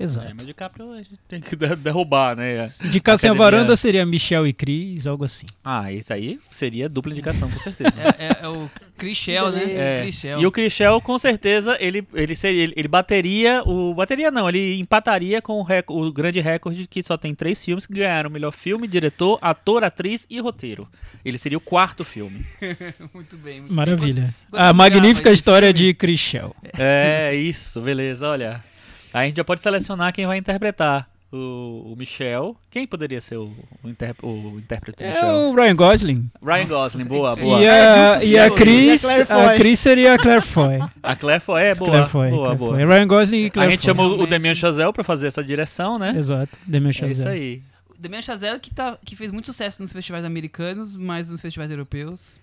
É, 0.00 0.04
Exato. 0.04 0.28
mas 0.32 0.42
o 0.42 0.46
DiCaprio 0.46 0.92
a 0.94 0.96
gente 0.96 1.18
tem 1.28 1.40
que 1.42 1.54
de- 1.54 1.76
derrubar, 1.76 2.34
né? 2.34 2.64
Indicação 2.82 3.30
a 3.30 3.34
Academia- 3.34 3.36
varanda 3.58 3.76
seria 3.76 4.06
Michel 4.06 4.46
e 4.46 4.52
Cris, 4.52 5.06
algo 5.06 5.24
assim. 5.24 5.44
Ah, 5.62 5.92
isso 5.92 6.10
aí 6.12 6.40
seria 6.50 6.88
dupla 6.88 7.12
indicação, 7.12 7.50
com 7.50 7.58
certeza. 7.58 7.92
É, 8.18 8.24
é- 8.28 8.38
é 8.44 8.48
o 8.48 8.70
Crichel, 8.96 9.50
né? 9.52 9.62
É, 9.68 10.00
Crichel. 10.02 10.40
E 10.40 10.46
o 10.46 10.50
Chrishell, 10.50 11.00
com 11.02 11.18
certeza, 11.18 11.76
ele, 11.78 12.06
ele, 12.14 12.34
seria, 12.34 12.72
ele, 12.74 12.88
bateria 12.88 13.62
o. 13.66 13.92
Bateria 13.94 14.30
não, 14.30 14.48
ele 14.48 14.78
empataria 14.80 15.42
com 15.42 15.54
o, 15.60 15.62
rec- 15.62 15.90
o 15.90 16.10
grande 16.10 16.40
recorde 16.40 16.86
que 16.86 17.02
só 17.02 17.16
tem 17.18 17.34
três 17.34 17.62
filmes 17.62 17.84
que 17.86 17.92
ganharam 17.92 18.30
o 18.30 18.32
melhor 18.32 18.52
filme, 18.52 18.88
diretor, 18.88 19.38
ator, 19.42 19.84
atriz 19.84 20.26
e 20.30 20.40
roteiro. 20.40 20.88
Ele 21.24 21.36
seria 21.36 21.58
o 21.58 21.60
quarto 21.60 22.04
filme. 22.04 22.46
Muito 23.12 23.36
bem, 23.36 23.60
muito 23.60 23.74
Maravilha. 23.74 24.34
Quando 24.50 24.62
A 24.62 24.68
eu 24.70 24.74
magnífica 24.74 25.30
história 25.30 25.68
filme- 25.74 25.88
de 25.90 25.94
Crichel. 25.94 26.56
É, 26.78 27.34
isso, 27.34 27.80
beleza, 27.82 28.26
olha. 28.26 28.64
Aí 29.12 29.24
a 29.24 29.26
gente 29.28 29.36
já 29.36 29.44
pode 29.44 29.60
selecionar 29.60 30.12
quem 30.12 30.26
vai 30.26 30.38
interpretar. 30.38 31.08
O, 31.32 31.92
o 31.92 31.94
Michel. 31.96 32.56
Quem 32.72 32.88
poderia 32.88 33.20
ser 33.20 33.36
o, 33.36 33.52
o, 33.84 33.88
interp- 33.88 34.18
o 34.24 34.58
intérprete 34.58 34.98
do 34.98 35.04
É 35.04 35.12
Michel? 35.12 35.28
o 35.28 35.54
Ryan 35.54 35.76
Gosling. 35.76 36.28
Ryan 36.44 36.66
Gosling, 36.66 37.04
boa, 37.04 37.36
boa. 37.36 37.60
E 37.62 37.68
a, 37.68 37.72
É, 38.20 38.26
e 38.26 38.36
a 38.36 38.50
Cris, 38.50 39.04
E 39.04 39.06
a 39.20 39.22
a 39.22 39.26
Foy. 39.26 39.56
Cris 39.56 39.78
seria 39.78 40.14
a 40.14 40.18
Claire 40.18 40.42
Foy. 40.42 40.78
A 41.00 41.14
Claire 41.14 41.40
foi, 41.40 41.62
é, 41.62 41.74
boa, 41.76 41.88
Claire 41.88 42.08
Foy, 42.08 42.30
boa, 42.30 42.42
Claire 42.42 42.58
boa. 42.58 42.70
Foy. 42.76 42.84
Ryan 42.84 43.06
Gosling 43.06 43.42
e 43.44 43.46
A 43.46 43.50
Claire 43.50 43.70
gente 43.70 43.80
Foy. 43.82 43.86
chamou 43.86 44.20
o. 44.20 44.26
Damien 44.26 44.54
Chazelle 44.56 44.92
pra 44.92 45.04
fazer 45.04 45.28
essa 45.28 45.40
direção, 45.40 46.00
né? 46.00 46.14
Exato, 46.18 46.58
Damien 46.66 46.88
É 46.88 46.90
isso 46.90 46.98
Chazelle. 46.98 47.30
aí. 47.30 47.62
O 47.96 48.02
Damien 48.02 48.22
Chazelle 48.22 48.58
que, 48.58 48.74
tá, 48.74 48.98
que 49.04 49.14
fez 49.14 49.30
muito 49.30 49.46
sucesso 49.46 49.80
nos 49.80 49.92
festivais 49.92 50.24
americanos, 50.24 50.96
mas 50.96 51.30
nos 51.30 51.40
festivais 51.40 51.70
europeus 51.70 52.40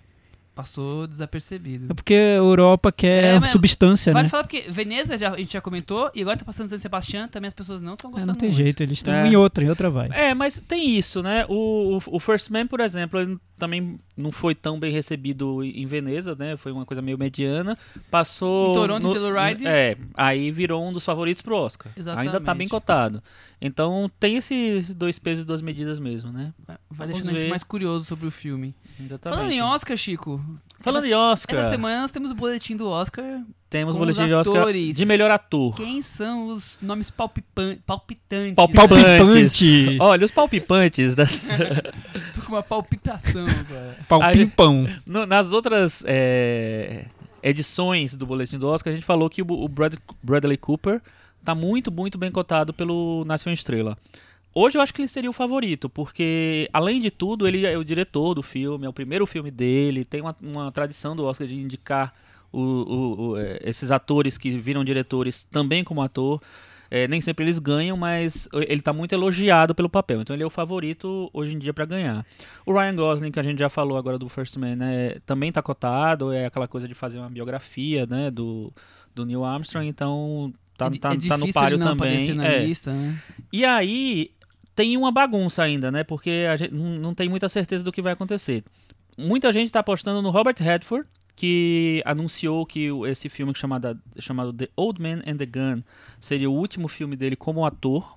passou 0.58 1.06
desapercebido. 1.06 1.86
É 1.90 1.94
porque 1.94 2.14
a 2.16 2.36
Europa 2.38 2.92
quer 2.92 3.36
É, 3.36 3.42
substância, 3.42 4.12
Vale 4.12 4.24
né? 4.24 4.30
falar 4.30 4.44
porque 4.44 4.66
Veneza 4.70 5.18
já, 5.18 5.32
a 5.32 5.38
gente 5.38 5.54
já 5.54 5.62
comentou, 5.62 6.10
e 6.16 6.22
agora 6.22 6.36
tá 6.36 6.44
passando 6.44 6.68
San 6.68 6.78
Sebastián, 6.80 7.28
também 7.28 7.48
as 7.48 7.54
pessoas 7.54 7.80
não 7.82 7.94
estão 7.94 8.10
É, 8.10 8.14
gostando 8.14 8.28
não 8.32 8.36
tem 8.36 8.50
muito. 8.50 8.58
jeito, 8.58 8.82
eles 8.82 8.98
estão 8.98 9.14
É. 9.14 9.28
em 9.28 9.36
outra, 9.36 9.64
em 9.64 9.70
outra 9.70 9.90
vibe. 9.90 10.14
É, 10.16 10.34
mas 10.34 10.60
tem 10.68 10.90
isso, 10.98 11.22
né? 11.22 11.46
O, 11.48 11.98
o, 11.98 12.16
o 12.16 12.20
First 12.20 12.50
Man, 12.50 12.66
por 12.66 12.80
exemplo, 12.80 13.20
ele 13.20 13.38
também 13.58 14.00
não 14.16 14.32
foi 14.32 14.54
tão 14.56 14.80
bem 14.80 14.92
recebido 14.92 15.64
em 15.64 15.86
Veneza, 15.86 16.36
né? 16.38 16.58
Foi 16.58 16.72
uma 16.72 16.86
coisa 16.86 17.02
meio 17.02 17.18
mediana. 17.18 17.78
Passou. 18.12 18.72
Em 18.72 18.74
Toronto, 18.74 19.04
no- 19.08 19.14
Telluride. 19.14 19.66
É, 19.68 19.96
aí 20.16 20.52
virou 20.52 20.84
um 20.88 20.92
dos 20.94 21.04
favoritos 21.06 21.42
pro 21.42 21.56
Oscar. 21.56 21.92
Exatamente. 21.96 22.28
Ainda 22.36 22.42
tá 22.44 22.54
bem 22.54 22.68
cotado. 22.68 23.22
Então 23.60 24.10
tem 24.20 24.38
esses 24.38 24.94
dois 24.94 25.18
pesos 25.18 25.44
e 25.44 25.48
duas 25.48 25.62
medidas 25.62 25.98
mesmo, 26.00 26.32
né? 26.32 26.54
Vai 26.68 26.78
Vamos 26.92 27.14
deixando 27.14 27.30
a 27.30 27.34
gente 27.34 27.44
ver. 27.46 27.50
mais 27.50 27.64
curioso 27.64 28.06
sobre 28.06 28.28
o 28.28 28.32
filme. 28.32 28.76
Exatamente. 29.00 29.36
Falando 29.40 29.52
em 29.52 29.62
Oscar, 29.64 29.98
Chico. 29.98 30.44
Falando 30.80 31.06
essa, 31.06 31.08
em 31.12 31.16
Oscar, 31.16 31.60
Essa 31.60 31.70
semana 31.72 32.02
nós 32.02 32.12
temos 32.12 32.30
o 32.32 32.36
boletim 32.36 32.76
do 32.76 32.88
Oscar. 32.88 33.26
temos 33.68 33.96
o 33.96 33.98
boletim 33.98 34.28
de 34.28 34.34
Oscar 34.36 34.58
atores. 34.58 34.96
de 34.96 35.06
melhor 35.06 35.32
ator. 35.32 35.74
Quem 35.74 36.04
são 36.04 36.48
os 36.48 36.78
nomes 36.80 37.10
palpipan- 37.10 37.78
palpitantes? 37.84 38.54
Palpipantes. 38.56 39.18
Palpipantes. 39.18 40.00
Olha, 40.00 40.26
os 40.26 40.32
palpipantes 40.32 41.16
das, 41.16 41.48
Tô 42.36 42.42
com 42.46 42.52
uma 42.54 42.62
palpitação 42.64 43.44
agora. 43.44 43.98
Palpimpão. 44.08 44.88
No- 45.04 45.26
nas 45.26 45.52
outras 45.52 46.04
é, 46.06 47.06
edições 47.42 48.14
do 48.16 48.26
Boletim 48.28 48.60
do 48.60 48.68
Oscar, 48.68 48.92
a 48.92 48.96
gente 48.96 49.06
falou 49.06 49.28
que 49.32 49.42
o, 49.42 49.48
o 49.50 49.68
Brad- 49.68 49.96
Bradley 50.22 50.58
Cooper 50.58 51.02
tá 51.48 51.56
muito, 51.56 51.89
muito 51.92 52.18
bem 52.18 52.30
cotado 52.30 52.74
pelo 52.74 53.24
Nação 53.25 53.54
Estrela. 53.54 53.98
Hoje 54.54 54.77
eu 54.77 54.82
acho 54.82 54.94
que 54.94 55.01
ele 55.01 55.08
seria 55.08 55.30
o 55.30 55.34
favorito, 55.34 55.88
porque, 55.88 56.68
além 56.74 57.00
de 57.00 57.10
tudo, 57.10 57.48
ele 57.48 57.66
é 57.66 57.77
o 57.77 57.84
diretor 57.86 58.34
do 58.34 58.44
filme, 58.44 58.86
é 58.86 58.89
o 58.89 58.94
primeiro 58.94 59.25
filme 59.25 59.50
dele, 59.50 60.04
tem 60.04 60.20
uma, 60.20 60.36
uma 60.42 60.72
tradição 60.72 61.16
do 61.16 61.24
Oscar 61.24 61.48
de 61.48 61.56
indicar 61.56 62.13
o- 62.51 62.60
o- 62.60 63.22
o, 63.30 63.38
é, 63.38 63.60
esses 63.63 63.92
atores 63.92 64.38
que 64.38 64.50
viram 64.58 64.84
diretores 64.84 65.46
também 65.46 65.84
como 65.86 66.01
ator. 66.01 66.42
É, 66.89 67.08
nem 67.08 67.20
sempre 67.22 67.44
eles 67.46 67.60
ganham, 67.60 67.96
mas 67.98 68.48
ele 68.54 68.80
está 68.80 68.92
muito 68.94 69.13
elogiado 69.13 69.75
pelo 69.75 69.89
papel. 69.89 70.22
Então 70.22 70.34
ele 70.36 70.44
é 70.44 70.46
o 70.46 70.50
favorito 70.50 71.30
hoje 71.34 71.54
em 71.54 71.60
dia 71.60 71.74
para 71.74 71.86
ganhar. 71.86 72.25
O 72.66 72.74
Ryan 72.74 72.96
Gosling, 72.96 73.32
que 73.32 73.39
a 73.39 73.44
gente 73.44 73.60
já 73.60 73.70
falou 73.70 73.98
agora 73.98 74.18
do 74.18 74.27
First 74.30 74.56
Man, 74.58 74.75
né, 74.77 75.16
também 75.25 75.50
está 75.50 75.62
cotado. 75.62 76.32
É 76.34 76.46
aquela 76.46 76.68
coisa 76.68 76.88
de 76.88 76.94
fazer 76.94 77.20
uma 77.20 77.30
biografia 77.30 78.06
né, 78.06 78.32
do, 78.32 78.72
do 79.13 79.25
Neil 79.25 79.44
Armstrong. 79.44 79.86
Então 79.88 80.54
tá, 80.77 80.86
é, 80.86 80.98
tá, 80.98 81.13
é 81.13 81.27
tá 81.27 81.38
no 81.38 81.51
páreo 81.51 81.79
também. 81.79 82.39
é. 82.41 82.65
lista, 82.65 82.93
né? 82.93 83.19
E 83.51 83.65
aí 83.65 84.31
tem 84.75 84.96
uma 84.96 85.12
bagunça 85.12 85.63
ainda, 85.63 85.91
né? 85.91 86.03
Porque 86.03 86.46
a 86.50 86.55
gente 86.55 86.74
não 86.74 87.13
tem 87.13 87.27
muita 87.27 87.50
certeza 87.50 87.84
do 87.84 87.91
que 87.91 88.01
vai 88.01 88.13
acontecer. 88.13 88.63
Muita 89.17 89.51
gente 89.51 89.65
está 89.65 89.79
apostando 89.79 90.22
no 90.22 90.29
Robert 90.29 90.55
Redford, 90.60 91.07
que 91.36 92.01
anunciou 92.05 92.65
que 92.65 92.89
esse 93.07 93.29
filme 93.29 93.53
chamado, 93.55 94.00
chamado 94.19 94.53
The 94.53 94.69
Old 94.75 95.01
Man 95.01 95.24
and 95.25 95.38
the 95.38 95.46
Gun 95.46 95.81
seria 96.19 96.50
o 96.50 96.53
último 96.53 96.88
filme 96.88 97.15
dele 97.15 97.36
como 97.36 97.65
ator. 97.65 98.16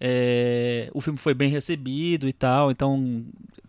É, 0.00 0.90
o 0.94 1.00
filme 1.00 1.18
foi 1.18 1.34
bem 1.34 1.50
recebido 1.50 2.28
e 2.28 2.32
tal, 2.32 2.70
então 2.70 3.24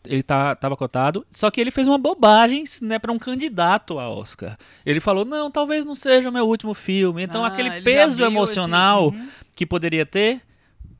ele 0.05 0.24
tá, 0.24 0.55
tava 0.55 0.77
cotado. 0.77 1.25
Só 1.31 1.50
que 1.50 1.59
ele 1.59 1.71
fez 1.71 1.88
uma 1.88 1.98
bobagem 1.98 2.63
né, 2.81 3.00
para 3.00 3.12
um 3.12 3.19
candidato 3.19 3.98
a 4.00 4.09
Oscar. 4.09 4.57
Ele 4.86 5.00
falou: 5.00 5.25
não, 5.25 5.50
talvez 5.51 5.86
não 5.86 5.95
seja 5.95 6.29
o 6.29 6.31
meu 6.31 6.45
último 6.48 6.74
filme. 6.74 7.24
Então 7.24 7.43
Ah, 7.43 7.48
aquele 7.48 7.81
peso 7.81 8.24
abriu 8.24 8.27
emocional 8.27 9.09
esse- 9.09 9.17
Uhum. 9.17 9.27
que 9.55 9.65
poderia 9.65 10.05
ter, 10.05 10.41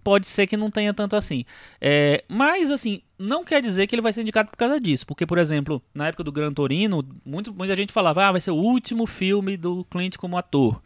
pode 0.03 0.27
ser 0.27 0.48
que 0.48 0.57
não 0.57 0.71
tenha 0.71 0.93
tanto 0.93 1.15
assim. 1.15 1.45
É, 1.79 2.24
mas, 2.27 2.71
assim, 2.71 3.01
não 3.17 3.43
quer 3.45 3.62
dizer 3.62 3.86
que 3.86 3.93
ele 3.95 4.01
vai 4.01 4.12
ser 4.13 4.21
indicado 4.21 4.50
por 4.50 4.57
causa 4.57 4.79
disso. 4.79 5.05
Porque, 5.05 5.25
por 5.25 5.38
exemplo, 5.38 5.81
na 5.93 6.07
época 6.07 6.24
do 6.24 6.31
Gran 6.31 6.51
Torino, 6.51 7.03
muito, 7.24 7.53
muita 7.53 7.75
gente 7.75 7.93
falava, 7.93 8.25
ah, 8.27 8.31
vai 8.31 8.41
ser 8.41 8.51
o 8.51 8.55
último 8.55 9.05
filme 9.05 9.55
do 9.55 9.86
Clint 9.86 10.17
como 10.17 10.38
ator. 10.38 10.81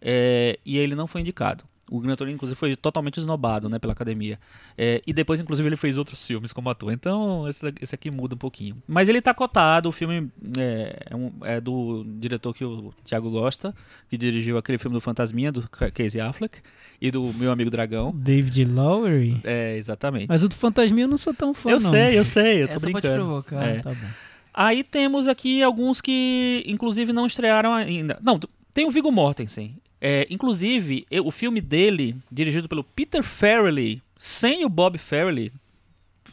É, 0.00 0.58
e 0.64 0.76
ele 0.78 0.94
não 0.94 1.06
foi 1.06 1.20
indicado. 1.20 1.64
O 1.96 2.00
Gran 2.00 2.16
Torino, 2.16 2.34
inclusive, 2.34 2.56
foi 2.58 2.74
totalmente 2.74 3.18
esnobado, 3.18 3.68
né, 3.68 3.78
pela 3.78 3.92
academia. 3.92 4.38
É, 4.76 5.00
e 5.06 5.12
depois, 5.12 5.38
inclusive, 5.38 5.68
ele 5.68 5.76
fez 5.76 5.96
outros 5.96 6.26
filmes 6.26 6.52
como 6.52 6.68
ator. 6.70 6.92
Então, 6.92 7.48
esse, 7.48 7.72
esse 7.80 7.94
aqui 7.94 8.10
muda 8.10 8.34
um 8.34 8.38
pouquinho. 8.38 8.76
Mas 8.88 9.08
ele 9.08 9.20
tá 9.20 9.32
cotado, 9.32 9.88
o 9.88 9.92
filme 9.92 10.30
é, 10.58 11.06
é 11.10 11.14
um- 11.16 11.32
é 11.42 11.60
do 11.60 12.04
diretor 12.18 12.52
que 12.52 12.64
o 12.64 12.92
Thiago 13.04 13.30
gosta, 13.30 13.74
que 14.10 14.16
dirigiu 14.16 14.58
aquele 14.58 14.78
filme 14.78 14.94
do 14.94 15.00
Fantasminha, 15.00 15.52
do 15.52 15.68
Casey 15.68 16.20
Affleck, 16.20 16.58
e 17.00 17.10
do 17.10 17.32
Meu 17.34 17.52
Amigo 17.52 17.70
Dragão. 17.70 18.12
David 18.14 18.64
Lowery. 18.64 19.40
É, 19.44 19.76
exatamente. 19.76 20.26
Mas 20.28 20.42
o 20.42 20.48
do 20.48 20.54
Fantasminha 20.54 21.04
eu 21.04 21.08
não 21.08 21.16
sou 21.18 21.34
tão 21.34 21.52
fã, 21.54 21.70
eu 21.70 21.80
não. 21.80 21.90
sei, 21.90 22.18
eu 22.18 22.24
sei, 22.24 22.62
eu 22.62 22.68
tô 22.68 22.74
Essa 22.74 22.80
pode 22.80 22.92
brincando. 22.92 23.14
provocar. 23.24 23.62
É. 23.64 23.80
Tá 23.80 23.90
bom. 23.90 24.06
Aí 24.52 24.82
temos 24.84 25.26
aqui 25.28 25.62
alguns 25.62 26.00
que, 26.00 26.62
inclusive, 26.66 27.12
não 27.12 27.26
estrearam 27.26 27.72
ainda. 27.74 28.18
Não, 28.22 28.38
tem 28.72 28.86
o 28.86 28.90
Viggo 28.90 29.10
Mortensen. 29.10 29.76
É, 30.00 30.26
inclusive, 30.30 31.06
eu- 31.10 31.26
o 31.26 31.30
filme 31.30 31.60
dele, 31.60 32.14
dirigido 32.30 32.68
pelo 32.68 32.84
Peter 32.84 33.22
Farrelly, 33.22 34.02
sem 34.18 34.64
o 34.64 34.68
Bob 34.68 34.98
Farrelly, 34.98 35.52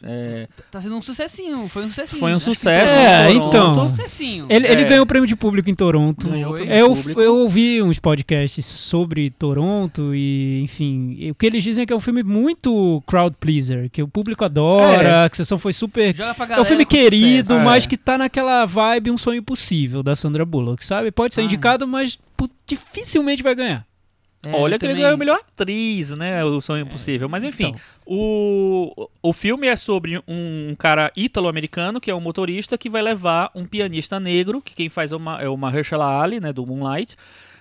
é, 0.04 0.48
Tá 0.70 0.80
sendo 0.80 0.96
um 0.96 1.02
sucessinho, 1.02 1.68
foi 1.68 1.84
um 1.84 1.88
sucessinho. 1.88 2.20
Foi 2.20 2.32
um 2.32 2.36
Acho 2.36 2.44
sucesso. 2.52 2.90
É, 2.92 3.32
então. 3.32 3.86
Um 3.86 3.90
sucessinho. 3.90 4.46
Ele, 4.48 4.66
ele 4.66 4.82
É. 4.82 4.84
ganhou 4.84 5.04
o 5.04 5.06
prêmio 5.06 5.26
de 5.26 5.36
público 5.36 5.68
em 5.70 5.74
Toronto. 5.74 6.28
Eu, 6.34 6.96
eu 7.20 7.36
ouvi 7.36 7.82
uns 7.82 7.98
podcasts 7.98 8.64
sobre 8.64 9.30
Toronto 9.30 10.14
e, 10.14 10.60
enfim, 10.62 11.16
e 11.18 11.30
o 11.30 11.34
que 11.34 11.46
eles 11.46 11.62
dizem 11.62 11.82
é 11.82 11.86
que 11.86 11.92
é 11.92 11.96
um 11.96 12.00
filme 12.00 12.22
muito 12.22 13.02
crowd 13.06 13.36
pleaser, 13.38 13.88
que 13.90 14.02
o 14.02 14.08
público 14.08 14.44
adora, 14.44 15.28
que 15.28 15.34
a 15.34 15.36
sessão 15.36 15.58
foi 15.58 15.72
super. 15.72 16.14
Joga 16.14 16.34
pra 16.34 16.44
É 16.44 16.46
um 16.46 16.48
galera 16.50 16.64
filme 16.66 16.84
querido, 16.84 17.48
sucesso. 17.48 17.64
mas 17.64 17.84
É. 17.84 17.88
que 17.88 17.96
tá 17.96 18.16
naquela 18.18 18.64
vibe 18.66 19.10
Um 19.10 19.18
Sonho 19.18 19.38
Impossível 19.38 20.02
da 20.02 20.14
Sandra 20.16 20.44
Bullock, 20.44 20.84
sabe? 20.84 21.10
Pode 21.10 21.34
ser 21.34 21.40
Ah. 21.42 21.44
indicado, 21.44 21.86
mas 21.86 22.18
dificilmente 22.66 23.42
vai 23.42 23.54
ganhar. 23.54 23.86
É, 24.44 24.50
olha 24.54 24.78
que 24.78 24.84
ele 24.84 24.92
também- 24.94 25.02
ganhou 25.02 25.14
a 25.14 25.16
melhor 25.16 25.36
atriz, 25.38 26.10
né? 26.12 26.44
O 26.44 26.60
Sonho 26.60 26.82
Impossível. 26.82 27.28
Mas 27.28 27.44
enfim, 27.44 27.68
Então. 27.68 27.80
o, 28.06 29.08
o 29.22 29.32
filme 29.32 29.66
é 29.68 29.76
sobre 29.76 30.20
um 30.26 30.74
cara 30.76 31.12
ítalo-americano, 31.16 32.00
que 32.00 32.10
é 32.10 32.14
um 32.14 32.20
motorista, 32.20 32.76
que 32.76 32.90
vai 32.90 33.02
levar 33.02 33.50
um 33.54 33.64
pianista 33.64 34.18
negro, 34.18 34.60
que 34.60 34.74
quem 34.74 34.88
faz 34.88 35.12
é 35.12 35.16
uma, 35.16 35.40
é 35.40 35.48
o 35.48 35.56
Mahershala 35.56 36.20
Ali, 36.22 36.40
né? 36.40 36.52
Do 36.52 36.66
Moonlight. 36.66 37.16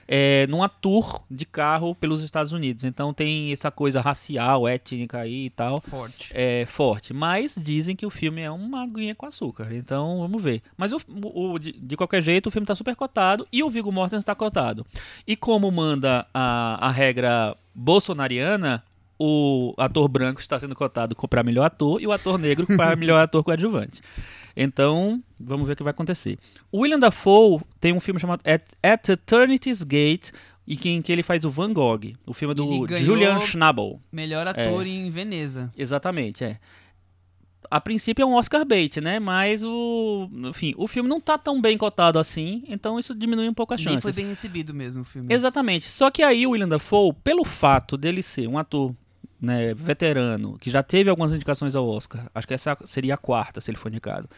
É, 0.07 0.45
numa 0.47 0.67
tour 0.67 1.21
de 1.31 1.45
carro 1.45 1.95
pelos 1.95 2.21
Estados 2.21 2.51
Unidos. 2.51 2.83
Então 2.83 3.13
tem 3.13 3.51
essa 3.51 3.71
coisa 3.71 4.01
racial, 4.01 4.67
étnica 4.67 5.19
aí 5.19 5.45
e 5.45 5.49
tal. 5.49 5.79
Forte. 5.81 6.31
é, 6.33 6.65
forte. 6.67 7.13
Mas 7.13 7.55
dizem 7.61 7.95
que 7.95 8.05
o 8.05 8.09
filme 8.09 8.41
é 8.41 8.51
uma 8.51 8.83
aguinha 8.83 9.15
com 9.15 9.25
açúcar. 9.25 9.69
Então 9.71 10.19
vamos 10.19 10.41
ver. 10.43 10.61
Mas 10.75 10.91
o, 10.91 10.99
o- 11.07 11.57
de, 11.59 11.71
de 11.71 11.95
qualquer 11.95 12.21
jeito, 12.21 12.47
o 12.47 12.51
filme 12.51 12.63
está 12.65 12.75
super 12.75 12.95
cotado 12.95 13.47
e 13.51 13.63
o 13.63 13.69
Viggo 13.69 13.91
Mortensen 13.91 14.19
está 14.19 14.35
cotado. 14.35 14.85
E 15.25 15.35
como 15.35 15.71
manda 15.71 16.25
a, 16.33 16.87
a 16.87 16.91
regra 16.91 17.55
bolsonariana, 17.73 18.83
o 19.19 19.73
ator 19.77 20.07
branco 20.07 20.41
está 20.41 20.59
sendo 20.59 20.73
cotado 20.75 21.15
para 21.15 21.43
melhor 21.43 21.65
ator 21.65 22.01
e 22.01 22.07
o 22.07 22.11
ator 22.11 22.39
negro 22.39 22.65
para 22.75 22.95
melhor 22.95 23.21
ator 23.21 23.43
coadjuvante. 23.43 24.01
Então, 24.55 25.21
vamos 25.39 25.65
ver 25.65 25.73
o 25.73 25.75
que 25.75 25.83
vai 25.83 25.91
acontecer. 25.91 26.37
O 26.71 26.79
William 26.79 26.99
Dafoe 26.99 27.61
tem 27.79 27.93
um 27.93 27.99
filme 27.99 28.19
chamado 28.19 28.41
At, 28.45 28.63
At 28.83 29.09
Eternity's 29.09 29.83
Gate, 29.83 30.31
e 30.65 30.77
que, 30.77 30.89
em 30.89 31.01
que 31.01 31.11
ele 31.11 31.23
faz 31.23 31.43
o 31.43 31.49
Van 31.49 31.73
Gogh. 31.73 32.13
O 32.25 32.33
filme 32.33 32.53
é 32.53 32.55
do 32.55 32.87
Julian 32.97 33.39
Schnabel. 33.41 33.99
Melhor 34.11 34.47
ator 34.47 34.85
em 34.85 35.09
Veneza. 35.09 35.71
Exatamente, 35.77 36.43
é. 36.43 36.59
A 37.69 37.79
princípio 37.79 38.23
é 38.23 38.25
um 38.25 38.33
Oscar 38.33 38.65
bait, 38.65 38.99
né? 38.99 39.19
Mas 39.19 39.63
o, 39.63 40.29
enfim, 40.49 40.73
o 40.77 40.87
filme 40.87 41.07
não 41.07 41.21
tá 41.21 41.37
tão 41.37 41.61
bem 41.61 41.77
cotado 41.77 42.19
assim, 42.19 42.63
então 42.67 42.99
isso 42.99 43.15
diminui 43.15 43.47
um 43.47 43.53
pouco 43.53 43.73
as 43.73 43.79
Nem 43.79 43.93
chances. 43.93 44.03
foi 44.03 44.13
bem 44.13 44.27
recebido 44.27 44.73
mesmo 44.73 45.03
o 45.03 45.05
filme. 45.05 45.33
Exatamente. 45.33 45.89
Só 45.89 46.11
que 46.11 46.21
aí 46.23 46.45
o 46.45 46.51
William 46.51 46.67
Dafoe, 46.67 47.13
pelo 47.23 47.45
fato 47.45 47.95
dele 47.97 48.21
ser 48.21 48.47
um 48.47 48.57
ator 48.57 48.93
né, 49.41 49.73
veterano, 49.73 50.57
que 50.59 50.69
já 50.69 50.83
teve 50.83 51.09
algumas 51.09 51.33
indicações 51.33 51.75
ao 51.75 51.87
Oscar, 51.87 52.27
acho 52.35 52.47
que 52.47 52.53
essa 52.53 52.77
seria 52.85 53.15
a 53.15 53.17
quarta 53.17 53.59
se 53.59 53.71
ele 53.71 53.77
for 53.77 53.89
indicado. 53.89 54.29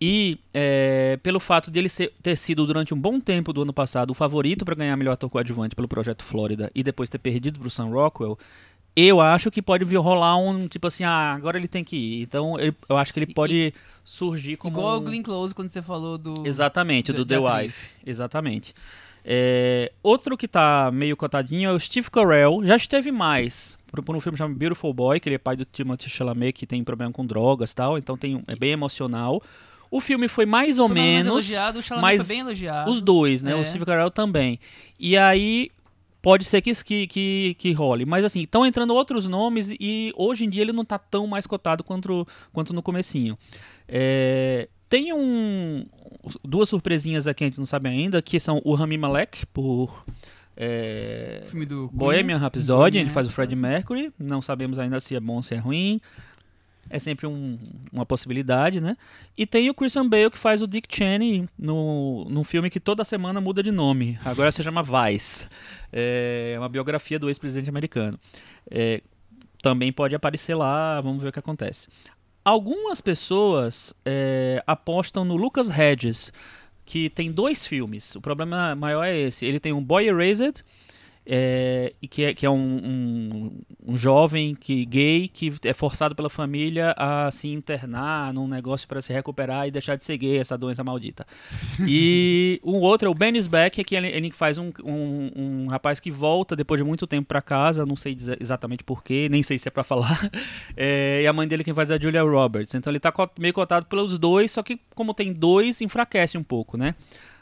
E 0.00 0.38
é, 0.52 1.18
pelo 1.22 1.40
fato 1.40 1.70
de 1.70 1.78
ele 1.78 1.88
ser- 1.88 2.12
ter 2.22 2.36
sido 2.36 2.66
durante 2.66 2.92
um 2.92 3.00
bom 3.00 3.18
tempo 3.18 3.52
do 3.52 3.62
ano 3.62 3.72
passado 3.72 4.10
o 4.10 4.14
favorito 4.14 4.64
para 4.64 4.74
ganhar 4.74 4.94
melhor 4.96 5.12
ator 5.12 5.30
coadjuvante 5.30 5.74
pelo 5.74 5.88
Projeto 5.88 6.22
Flórida 6.22 6.70
e 6.74 6.82
depois 6.82 7.08
ter 7.08 7.18
perdido 7.18 7.58
para 7.58 7.66
o 7.68 7.70
Sam 7.70 7.86
Rockwell, 7.86 8.38
eu 8.94 9.20
acho 9.20 9.50
que 9.50 9.62
pode 9.62 9.84
vir 9.86 9.96
rolar 9.96 10.36
um 10.36 10.68
tipo 10.68 10.86
assim, 10.86 11.02
ah, 11.04 11.32
agora 11.32 11.56
ele 11.58 11.66
tem 11.68 11.82
que 11.82 11.96
ir. 11.96 12.22
Então 12.22 12.58
ele- 12.60 12.76
eu 12.88 12.96
acho 12.96 13.12
que 13.12 13.18
ele 13.20 13.32
pode 13.32 13.72
surgir 14.04 14.56
como 14.58 14.78
Igual 14.78 14.94
um- 14.94 14.98
o 14.98 15.00
Glenn 15.00 15.22
Close 15.22 15.54
quando 15.54 15.68
você 15.70 15.80
falou 15.82 16.16
do. 16.18 16.46
Exatamente, 16.46 17.10
do 17.12 17.24
de- 17.24 17.34
The 17.34 17.42
atriz. 17.44 17.98
Exatamente. 18.06 18.74
É, 19.28 19.90
outro 20.04 20.36
que 20.36 20.46
tá 20.46 20.88
meio 20.92 21.16
cotadinho 21.16 21.70
é 21.70 21.72
o 21.72 21.80
Steve 21.80 22.08
Carell. 22.08 22.60
Já 22.64 22.76
esteve 22.76 23.10
mais 23.10 23.76
por, 24.04 24.14
um 24.14 24.20
filme 24.20 24.38
chamado 24.38 24.56
Beautiful 24.56 24.94
Boy, 24.94 25.18
que 25.18 25.28
ele 25.28 25.34
é 25.34 25.38
pai 25.38 25.56
do 25.56 25.64
Timothée 25.64 26.08
Chalamet, 26.08 26.52
que 26.52 26.64
tem 26.64 26.84
problema 26.84 27.12
com 27.12 27.26
drogas 27.26 27.72
e 27.72 27.74
tal. 27.74 27.98
Então 27.98 28.16
tem, 28.16 28.40
é 28.46 28.54
bem 28.54 28.70
emocional. 28.70 29.42
O 29.90 30.00
filme 30.00 30.28
foi 30.28 30.46
mais 30.46 30.78
ou 30.78 30.86
Foi 30.86 30.96
mais 30.96 31.08
menos. 31.08 31.26
elogiado, 31.26 31.78
o 31.80 31.82
Chalamet 31.82 32.18
mas 32.18 32.26
foi 32.26 32.36
bem 32.36 32.40
elogiado. 32.40 32.90
Os 32.90 33.00
dois, 33.00 33.42
né? 33.42 33.50
É. 33.50 33.54
O 33.56 33.64
Steve 33.64 33.84
Carell 33.84 34.10
também. 34.10 34.60
E 34.98 35.16
aí 35.16 35.70
pode 36.22 36.44
ser 36.44 36.60
que, 36.60 36.72
que, 36.84 37.06
que, 37.08 37.56
que 37.58 37.72
role. 37.72 38.04
Mas 38.04 38.24
assim, 38.24 38.42
estão 38.42 38.64
entrando 38.64 38.94
outros 38.94 39.26
nomes 39.26 39.70
e 39.80 40.12
hoje 40.16 40.44
em 40.44 40.50
dia 40.50 40.62
ele 40.62 40.72
não 40.72 40.84
tá 40.84 40.98
tão 40.98 41.26
mais 41.26 41.46
cotado 41.46 41.82
quanto, 41.82 42.26
quanto 42.52 42.72
no 42.72 42.82
comecinho. 42.82 43.36
É, 43.88 44.68
tem 44.88 45.12
um, 45.12 45.86
duas 46.44 46.68
surpresinhas 46.68 47.26
aqui 47.26 47.44
a 47.44 47.46
gente 47.48 47.58
não 47.58 47.66
sabe 47.66 47.88
ainda, 47.88 48.20
que 48.22 48.38
são 48.40 48.60
o 48.64 48.74
Rami 48.74 48.96
Malek, 48.98 49.46
por 49.46 50.04
é, 50.56 51.40
O 51.44 51.46
filme 51.48 51.66
do 51.66 51.88
Bohemian 51.92 52.38
Rhapsody, 52.38 52.98
ele 52.98 53.10
faz 53.10 53.26
o. 53.26 53.30
Freddie 53.30 53.56
Mercury. 53.56 54.12
Não 54.18 54.40
sabemos 54.40 54.78
ainda 54.78 54.98
se 55.00 55.14
é 55.14 55.20
bom 55.20 55.34
ou 55.36 55.42
se 55.42 55.54
é 55.54 55.58
ruim. 55.58 56.00
É 56.88 57.00
sempre 57.00 57.26
um- 57.26 57.58
uma 57.92 58.06
possibilidade, 58.06 58.80
né? 58.80 58.96
E 59.36 59.44
tem 59.44 59.68
o 59.68 59.74
Christian 59.74 60.08
Bale 60.08 60.30
que 60.30 60.38
faz 60.38 60.62
o 60.62 60.68
Dick 60.68 60.86
Cheney 60.94 61.48
no, 61.58 62.24
num 62.30 62.44
filme 62.44 62.70
que 62.70 62.78
toda 62.78 63.04
semana 63.04 63.40
muda 63.40 63.60
de 63.60 63.72
nome. 63.72 64.16
Agora 64.24 64.52
se 64.52 64.62
chama 64.62 64.84
Vice. 64.84 65.48
É 65.92 66.54
uma 66.58 66.68
biografia 66.68 67.18
do 67.18 67.28
ex-presidente 67.28 67.68
americano. 67.68 68.18
É, 68.70 69.02
também 69.60 69.92
pode 69.92 70.14
aparecer 70.14 70.54
lá, 70.54 71.00
vamos 71.00 71.20
ver 71.20 71.30
o 71.30 71.32
que 71.32 71.38
acontece. 71.40 71.88
Algumas 72.46 73.00
pessoas 73.00 73.92
é, 74.04 74.62
apostam 74.68 75.24
no 75.24 75.34
Lucas 75.34 75.68
Hedges, 75.68 76.32
que 76.84 77.10
tem 77.10 77.32
dois 77.32 77.66
filmes. 77.66 78.14
O 78.14 78.20
problema 78.20 78.72
maior 78.76 79.02
é 79.02 79.18
esse. 79.18 79.44
Ele 79.44 79.58
tem 79.58 79.72
um 79.72 79.82
Boy 79.82 80.06
Erased, 80.06 80.64
é, 81.26 81.92
e 82.00 82.06
que 82.06 82.24
é, 82.24 82.34
que 82.34 82.46
é 82.46 82.50
um, 82.50 82.54
um, 82.54 83.60
um 83.84 83.98
jovem 83.98 84.54
que 84.54 84.84
gay 84.84 85.26
que 85.26 85.52
é 85.64 85.74
forçado 85.74 86.14
pela 86.14 86.30
família 86.30 86.94
a 86.96 87.28
se 87.32 87.48
internar 87.48 88.32
num 88.32 88.46
negócio 88.46 88.86
para 88.86 89.02
se 89.02 89.12
recuperar 89.12 89.66
e 89.66 89.72
deixar 89.72 89.96
de 89.96 90.04
ser 90.04 90.16
gay, 90.16 90.38
essa 90.38 90.56
doença 90.56 90.84
maldita. 90.84 91.26
E 91.88 92.60
um 92.64 92.76
outro 92.76 93.08
é 93.08 93.10
o 93.10 93.14
Ben 93.14 93.36
is 93.36 93.46
Back, 93.46 93.82
que 93.82 93.96
ele, 93.96 94.08
ele 94.08 94.30
faz 94.30 94.58
um, 94.58 94.70
um, 94.84 95.30
um 95.36 95.66
rapaz 95.68 95.98
que 95.98 96.10
volta 96.10 96.54
depois 96.54 96.78
de 96.78 96.84
muito 96.84 97.06
tempo 97.06 97.26
para 97.26 97.40
casa, 97.40 97.86
não 97.86 97.96
sei 97.96 98.14
dizer 98.14 98.38
exatamente 98.40 98.84
porquê, 98.84 99.28
nem 99.30 99.42
sei 99.42 99.58
se 99.58 99.68
é 99.68 99.70
para 99.70 99.82
falar. 99.82 100.20
É, 100.78 101.22
e 101.22 101.26
a 101.26 101.32
mãe 101.32 101.48
dele 101.48 101.64
quem 101.64 101.72
faz 101.72 101.90
é 101.90 101.94
a 101.94 101.98
Julia 101.98 102.22
Roberts. 102.22 102.74
Então 102.74 102.90
ele 102.92 103.00
tá 103.00 103.12
meio 103.38 103.54
cotado 103.54 103.86
pelos 103.86 104.18
dois, 104.18 104.50
só 104.50 104.62
que 104.62 104.78
como 104.94 105.14
tem 105.14 105.32
dois, 105.32 105.80
enfraquece 105.80 106.36
um 106.36 106.42
pouco, 106.42 106.76
né? 106.76 106.94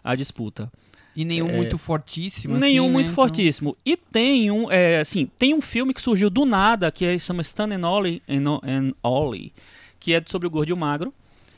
A 0.03 0.14
disputa. 0.14 0.70
E 1.16 1.24
nenhum 1.24 1.48
muito 1.48 1.79
fortíssimo. 1.79 2.57
Nenhum 2.57 2.85
assim, 2.85 2.92
muito 2.92 3.07
né? 3.07 3.12
Então, 3.12 3.24
fortíssimo. 3.24 3.77
E 3.85 3.96
tem 3.96 4.50
um, 4.50 4.70
é, 4.70 4.98
assim, 4.98 5.31
tem 5.38 5.55
um 5.55 5.61
filme 5.61 5.94
que 5.94 6.03
surgiu 6.03 6.29
do 6.29 6.44
nada, 6.44 6.90
que 6.90 7.05
é, 7.05 7.18
chama 7.18 7.42
Stan 7.42 7.68
and 7.72 7.88
Ollie, 7.88 8.22
and, 8.29 8.61
and 8.64 8.92
Ollie, 9.03 9.53
que 10.00 10.12
é 10.12 10.22
sobre 10.27 10.48
o 10.48 10.50
gordo 10.50 10.70
e 10.70 10.72
o 10.72 10.77
magro. 10.77 11.14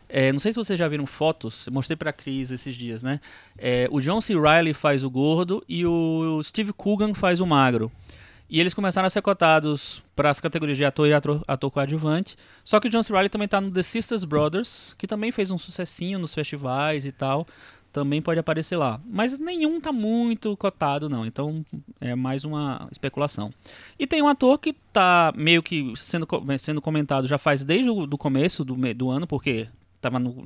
É, 0.08 0.32
não 0.32 0.38
sei 0.38 0.52
se 0.52 0.56
vocês 0.56 0.78
já 0.78 0.86
viram 0.86 1.06
fotos, 1.06 1.66
mostrei 1.70 1.96
pra 1.96 2.12
Cris 2.12 2.50
esses 2.52 2.76
dias, 2.76 3.02
né? 3.02 3.20
É, 3.58 3.88
o 3.90 4.00
John 4.00 4.20
C. 4.20 4.38
Reilly 4.38 4.72
faz 4.72 5.02
o 5.02 5.10
gordo 5.10 5.64
e 5.68 5.84
o 5.84 6.40
Steve 6.44 6.72
Coogan 6.72 7.12
faz 7.12 7.40
o 7.40 7.46
magro. 7.46 7.90
E 8.48 8.60
eles 8.60 8.72
começaram 8.72 9.08
a 9.08 9.10
ser 9.10 9.22
cotados 9.22 10.04
para 10.14 10.30
as 10.30 10.40
categorias 10.40 10.78
de 10.78 10.84
ator 10.84 11.08
e 11.08 11.12
ator, 11.12 11.42
ator 11.48 11.68
coadjuvante. 11.68 12.36
Só 12.62 12.78
que 12.78 12.86
o 12.86 12.90
John 12.90 13.02
C. 13.02 13.12
Reilly 13.12 13.28
também 13.28 13.48
tá 13.48 13.60
no 13.60 13.72
The 13.72 13.82
Sisters 13.82 14.22
Brothers, 14.22 14.94
que 14.96 15.08
também 15.08 15.32
fez 15.32 15.50
um 15.50 15.58
sucessinho 15.58 16.20
nos 16.20 16.32
festivais 16.32 17.04
e 17.04 17.10
tal. 17.10 17.44
Também 17.96 18.20
pode 18.20 18.38
aparecer 18.38 18.76
lá. 18.76 19.00
Mas 19.06 19.38
nenhum 19.38 19.80
tá 19.80 19.90
muito 19.90 20.54
cotado, 20.58 21.08
não. 21.08 21.24
Então 21.24 21.64
é 21.98 22.14
mais 22.14 22.44
uma 22.44 22.86
especulação. 22.92 23.50
E 23.98 24.06
tem 24.06 24.20
um 24.20 24.28
ator 24.28 24.58
que 24.58 24.74
tá 24.92 25.32
meio 25.34 25.62
que 25.62 25.94
sendo, 25.96 26.28
sendo 26.58 26.82
comentado 26.82 27.26
já 27.26 27.38
faz 27.38 27.64
desde 27.64 27.88
o 27.88 28.06
do 28.06 28.18
começo 28.18 28.66
do, 28.66 28.74
do 28.92 29.08
ano, 29.08 29.26
porque 29.26 29.66
tava 29.98 30.18
no, 30.18 30.44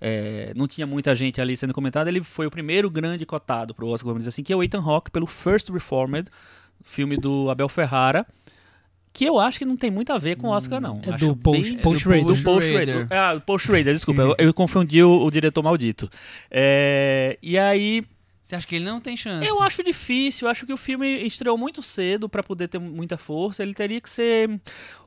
é, 0.00 0.52
não 0.54 0.68
tinha 0.68 0.86
muita 0.86 1.12
gente 1.12 1.40
ali 1.40 1.56
sendo 1.56 1.74
comentado. 1.74 2.06
Ele 2.06 2.22
foi 2.22 2.46
o 2.46 2.50
primeiro 2.52 2.88
grande 2.88 3.26
cotado 3.26 3.74
pro 3.74 3.88
Oscar, 3.88 4.06
vamos 4.06 4.20
dizer 4.20 4.28
assim, 4.28 4.44
que 4.44 4.52
é 4.52 4.56
o 4.56 4.62
Ethan 4.62 4.80
Hawke 4.80 5.10
pelo 5.10 5.26
First 5.26 5.70
Reformed, 5.70 6.30
filme 6.84 7.16
do 7.16 7.50
Abel 7.50 7.68
Ferrara. 7.68 8.24
Que 9.12 9.24
eu 9.24 9.40
acho 9.40 9.58
que 9.58 9.64
não 9.64 9.76
tem 9.76 9.90
muito 9.90 10.12
a 10.12 10.18
ver 10.18 10.36
com 10.36 10.46
o 10.46 10.50
Oscar, 10.50 10.80
não. 10.80 11.00
É 11.04 11.10
Acho 11.10 11.26
do 11.26 11.36
Paul- 11.36 11.60
bem- 11.60 11.76
Paul 11.78 11.94
do 11.94 12.00
Schrader. 12.00 12.24
Paul 12.24 12.34
do 12.36 12.42
Paul 12.44 12.62
Schrader. 12.62 13.06
Ah, 13.10 13.34
do 13.34 13.40
Paul 13.40 13.58
Schrader, 13.58 13.92
desculpa. 13.94 14.22
eu, 14.22 14.34
eu 14.38 14.54
confundi 14.54 15.02
o, 15.02 15.24
o 15.24 15.30
diretor 15.30 15.62
maldito. 15.62 16.08
É, 16.50 17.36
e 17.42 17.58
aí, 17.58 18.04
Você 18.42 18.54
acha 18.56 18.66
que 18.66 18.76
ele 18.76 18.84
não 18.84 19.00
tem 19.00 19.16
chance? 19.16 19.46
Eu 19.48 19.60
acho 19.62 19.82
difícil, 19.82 20.46
eu 20.46 20.50
acho 20.50 20.64
que 20.66 20.72
o 20.72 20.76
filme 20.76 21.06
estreou 21.26 21.56
muito 21.58 21.82
cedo 21.82 22.28
pra 22.28 22.42
poder 22.42 22.68
ter 22.68 22.78
muita 22.78 23.16
força. 23.18 23.62
Ele 23.62 23.74
teria 23.74 24.00
que 24.00 24.08
ser. 24.10 24.48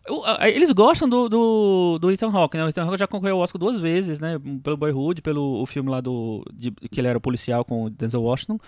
Eu- 0.05 0.21
Eles 0.41 0.71
gostam 0.71 1.07
do, 1.09 1.27
do, 1.29 1.97
do 1.99 2.11
Ethan 2.11 2.29
Hawke, 2.29 2.57
né? 2.57 2.65
O 2.65 2.69
Ethan 2.69 2.83
Hawke 2.83 2.97
já 2.97 3.07
concorreu 3.07 3.35
ao 3.37 3.41
Oscar 3.41 3.57
duas 3.59 3.79
vezes, 3.79 4.19
né? 4.19 4.37
Pelo 4.63 4.75
Boyhood, 4.77 5.21
pelo 5.21 5.61
o 5.61 5.65
filme 5.65 5.89
lá 5.89 5.99
do. 6.01 6.43
de- 6.53 6.71
que 6.71 6.99
ele 6.99 7.07
era 7.07 7.17
o 7.17 7.21
policial 7.21 7.63
com 7.65 7.85
o 7.85 7.89
Denzel 7.89 8.21
Washington. 8.21 8.59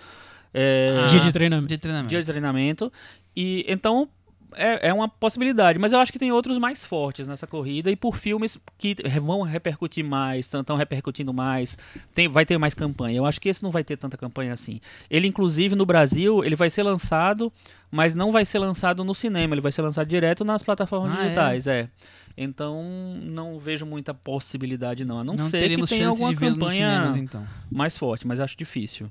É, 0.54 1.02
Ah, 1.04 1.06
Dia 1.06 1.20
de 1.20 1.32
treinamento. 1.32 1.68
De 1.68 1.78
treinamento. 1.78 2.08
dia 2.08 2.20
de 2.22 2.26
treinamento. 2.26 2.92
E 3.36 3.64
então 3.68 4.08
é, 4.54 4.88
é 4.88 4.92
uma 4.92 5.08
possibilidade, 5.08 5.78
mas 5.78 5.92
eu 5.92 5.98
acho 5.98 6.12
que 6.12 6.18
tem 6.18 6.30
outros 6.32 6.58
mais 6.58 6.84
fortes 6.84 7.26
nessa 7.26 7.46
corrida 7.46 7.90
e 7.90 7.96
por 7.96 8.16
filmes 8.16 8.58
que 8.78 8.96
vão 9.20 9.42
repercutir 9.42 10.04
mais, 10.04 10.46
estão 10.52 10.76
repercutindo 10.76 11.32
mais, 11.32 11.78
tem, 12.14 12.28
vai 12.28 12.44
ter 12.46 12.58
mais 12.58 12.74
campanha. 12.74 13.18
Eu 13.18 13.26
acho 13.26 13.40
que 13.40 13.48
esse 13.48 13.62
não 13.62 13.70
vai 13.70 13.82
ter 13.84 13.96
tanta 13.96 14.16
campanha 14.16 14.52
assim. 14.52 14.80
Ele, 15.10 15.26
inclusive, 15.26 15.74
no 15.74 15.86
Brasil, 15.86 16.44
ele 16.44 16.56
vai 16.56 16.70
ser 16.70 16.82
lançado, 16.82 17.52
mas 17.90 18.14
não 18.14 18.32
vai 18.32 18.44
ser 18.44 18.58
lançado 18.58 19.02
no 19.04 19.14
cinema, 19.14 19.54
ele 19.54 19.60
vai 19.60 19.72
ser 19.72 19.82
lançado 19.82 20.06
direto 20.08 20.44
nas 20.44 20.62
plataformas 20.62 21.14
Ah, 21.16 21.20
é? 21.20 21.22
digitais, 21.24 21.66
é. 21.66 21.88
Então, 22.36 22.84
não 23.22 23.58
vejo 23.58 23.86
muita 23.86 24.12
possibilidade, 24.12 25.04
não. 25.04 25.20
A 25.20 25.24
não, 25.24 25.34
Não 25.34 25.48
ser 25.48 25.74
que 25.74 25.86
tenha 25.86 26.08
alguma 26.08 26.34
campanha 26.34 26.90
cinemas, 26.94 27.16
então. 27.16 27.46
mais 27.70 27.96
forte, 27.96 28.26
mas 28.26 28.40
acho 28.40 28.56
difícil. 28.58 29.10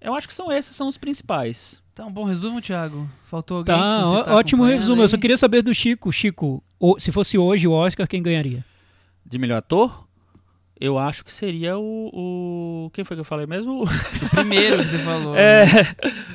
Eu 0.00 0.14
acho 0.14 0.28
que 0.28 0.34
são 0.34 0.50
esses 0.50 0.74
são 0.76 0.86
os 0.86 0.96
principais. 0.96 1.81
Tá 1.94 2.06
um 2.06 2.10
bom 2.12 2.24
resumo, 2.24 2.60
Thiago? 2.60 3.08
Faltou 3.24 3.58
alguém? 3.58 3.74
Tá, 3.74 4.22
tá 4.24 4.34
ótimo 4.34 4.64
resumo. 4.64 5.02
Eu 5.02 5.08
só 5.08 5.16
aí? 5.16 5.20
queria 5.20 5.36
saber 5.36 5.60
do 5.62 5.74
Chico. 5.74 6.10
Chico, 6.10 6.62
o- 6.80 6.98
se 6.98 7.12
fosse 7.12 7.36
hoje 7.36 7.68
o 7.68 7.72
Oscar, 7.72 8.08
quem 8.08 8.22
ganharia? 8.22 8.64
De 9.26 9.38
melhor 9.38 9.58
ator? 9.58 10.06
Eu 10.80 10.98
acho 10.98 11.22
que 11.24 11.30
seria 11.32 11.78
o. 11.78 12.10
o- 12.12 12.90
Quem 12.94 13.04
foi 13.04 13.16
que 13.16 13.20
eu 13.20 13.24
falei 13.24 13.46
mesmo? 13.46 13.84
O 13.84 14.28
primeiro 14.30 14.78
que 14.82 14.88
você 14.88 14.98
falou. 14.98 15.34
É, 15.36 15.66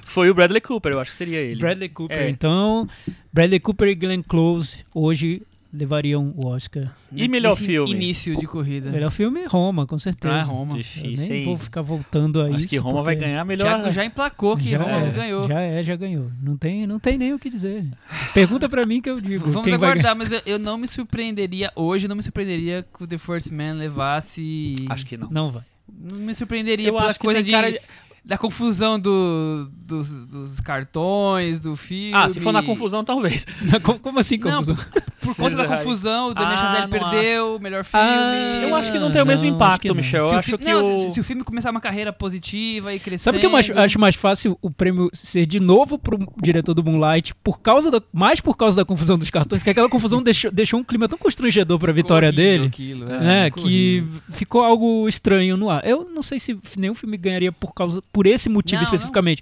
foi 0.05 0.29
o 0.29 0.33
Bradley 0.35 0.61
Cooper, 0.61 0.93
eu 0.93 0.99
acho 0.99 1.11
que 1.11 1.17
seria 1.17 1.39
ele. 1.39 1.59
Bradley 1.59 1.89
Cooper. 1.89 2.17
É. 2.17 2.29
Então, 2.29 2.87
Bradley 3.33 3.59
Cooper 3.59 3.89
e 3.89 3.95
Glenn 3.95 4.21
Close 4.21 4.85
hoje 4.93 5.41
levariam 5.73 6.33
o 6.35 6.47
Oscar. 6.47 6.91
E 7.11 7.27
melhor 7.27 7.51
Nesse 7.51 7.65
filme? 7.65 7.91
Início 7.91 8.37
de 8.37 8.47
corrida. 8.47 8.89
Melhor 8.89 9.09
filme 9.11 9.45
Roma, 9.45 9.85
com 9.85 9.97
certeza. 9.97 10.35
Ah, 10.35 10.43
Roma. 10.43 10.73
Eu 10.73 10.77
Difícil, 10.77 11.27
nem 11.29 11.39
hein? 11.39 11.45
vou 11.45 11.57
ficar 11.57 11.81
voltando 11.81 12.41
a 12.41 12.45
Acho 12.47 12.57
isso. 12.57 12.67
que 12.69 12.77
Roma 12.77 13.03
vai 13.03 13.15
ganhar 13.15 13.43
melhor. 13.45 13.65
Thiago 13.65 13.91
já 13.91 14.05
emplacou 14.05 14.55
que 14.57 14.69
já 14.69 14.77
Roma 14.77 15.07
é, 15.07 15.11
ganhou. 15.11 15.47
Já 15.47 15.59
é, 15.61 15.83
já 15.83 15.95
ganhou. 15.95 16.31
Não 16.41 16.57
tem, 16.57 16.87
não 16.87 16.99
tem 16.99 17.17
nem 17.17 17.33
o 17.33 17.39
que 17.39 17.49
dizer. 17.49 17.85
Pergunta 18.33 18.67
pra 18.69 18.85
mim 18.85 19.01
que 19.01 19.09
eu 19.09 19.19
digo. 19.21 19.49
Vamos 19.49 19.63
quem 19.67 19.77
vai 19.77 19.89
aguardar, 19.91 20.15
mas 20.15 20.31
eu, 20.31 20.41
eu 20.45 20.59
não 20.59 20.77
me 20.77 20.87
surpreenderia 20.87 21.71
hoje, 21.75 22.07
não 22.07 22.15
me 22.15 22.23
surpreenderia 22.23 22.85
que 22.97 23.03
o 23.03 23.07
The 23.07 23.17
First 23.17 23.51
Man 23.51 23.73
levasse. 23.73 24.75
Acho 24.89 25.05
que 25.05 25.17
não. 25.17 25.29
Não 25.29 25.51
vai. 25.51 25.63
Não 25.89 26.17
me 26.19 26.33
surpreenderia 26.35 26.87
Eu 26.89 26.93
pela 26.95 27.09
acho 27.09 27.19
coisa 27.19 27.41
de, 27.41 27.51
cara 27.51 27.71
de- 27.71 27.79
da 28.23 28.37
confusão 28.37 28.99
do, 28.99 29.69
dos, 29.71 30.09
dos 30.27 30.59
cartões, 30.59 31.61
do 31.61 31.77
filme. 31.77 32.11
Ah, 32.13 32.27
se 32.27 32.41
for 32.41 32.51
na 32.51 32.61
confusão, 32.61 33.03
talvez. 33.03 33.45
Como, 33.81 33.99
como 33.99 34.19
assim, 34.19 34.37
Não, 34.37 34.51
confusão? 34.57 34.75
Por 35.27 35.35
conta 35.43 35.55
da 35.55 35.67
confusão, 35.67 36.29
o 36.29 36.33
Damien 36.33 36.53
Ah, 36.53 36.57
Chazelle 36.57 36.81
não 36.83 36.89
perdeu 36.89 37.55
o 37.55 37.59
melhor 37.59 37.83
filme. 37.83 38.05
Ah, 38.05 38.59
Eu 38.63 38.75
acho 38.75 38.91
que 38.91 38.99
não 38.99 39.11
tem 39.11 39.21
o 39.21 39.25
mesmo 39.25 39.47
não, 39.47 39.55
impacto, 39.55 39.87
não. 39.87 39.95
Michel. 39.95 40.29
Se, 40.29 40.35
o 40.35 40.37
acho 40.37 40.51
fi- 40.51 40.57
que 40.57 40.63
não, 40.65 41.05
o. 41.05 41.07
se, 41.09 41.13
se 41.15 41.19
o 41.19 41.23
filme 41.23 41.43
começar 41.43 41.71
uma 41.71 41.79
carreira 41.81 42.11
positiva 42.13 42.93
e 42.93 42.99
crescendo... 42.99 43.23
Sabe 43.23 43.37
o 43.37 43.39
que 43.41 43.45
eu 43.47 43.55
acho, 43.55 43.77
acho 43.77 43.99
mais 43.99 44.15
fácil 44.15 44.57
o 44.61 44.69
prêmio 44.71 45.09
ser 45.13 45.45
de 45.45 45.59
novo 45.59 45.97
pro 45.97 46.17
diretor 46.41 46.73
do 46.73 46.83
Moonlight, 46.83 47.33
por 47.43 47.59
causa 47.61 47.89
da, 47.91 48.01
mais 48.13 48.39
por 48.39 48.55
causa 48.57 48.75
da 48.77 48.85
confusão 48.85 49.17
dos 49.17 49.29
cartões, 49.29 49.59
porque 49.59 49.69
aquela 49.71 49.89
confusão 49.89 50.21
deixou, 50.21 50.51
deixou 50.51 50.79
um 50.79 50.83
clima 50.83 51.07
tão 51.07 51.17
constrangedor 51.17 51.77
pra 51.79 51.91
vitória 51.93 52.29
Ficou 52.29 52.43
dele. 52.43 52.65
aquilo, 52.67 53.05
né, 53.05 53.45
ficou 53.45 53.63
que 53.63 53.69
horrível. 54.03 54.21
ficou 54.29 54.63
algo 54.63 55.07
estranho 55.07 55.57
no 55.57 55.69
ar. 55.69 55.81
Eu 55.85 56.07
não 56.13 56.23
sei 56.23 56.39
se 56.39 56.57
nenhum 56.77 56.95
filme 56.95 57.17
ganharia 57.17 57.51
por 57.51 57.73
causa 57.73 58.01
por 58.11 58.25
esse 58.27 58.49
motivo 58.49 58.77
Não, 58.81 58.83
especificamente, 58.83 59.41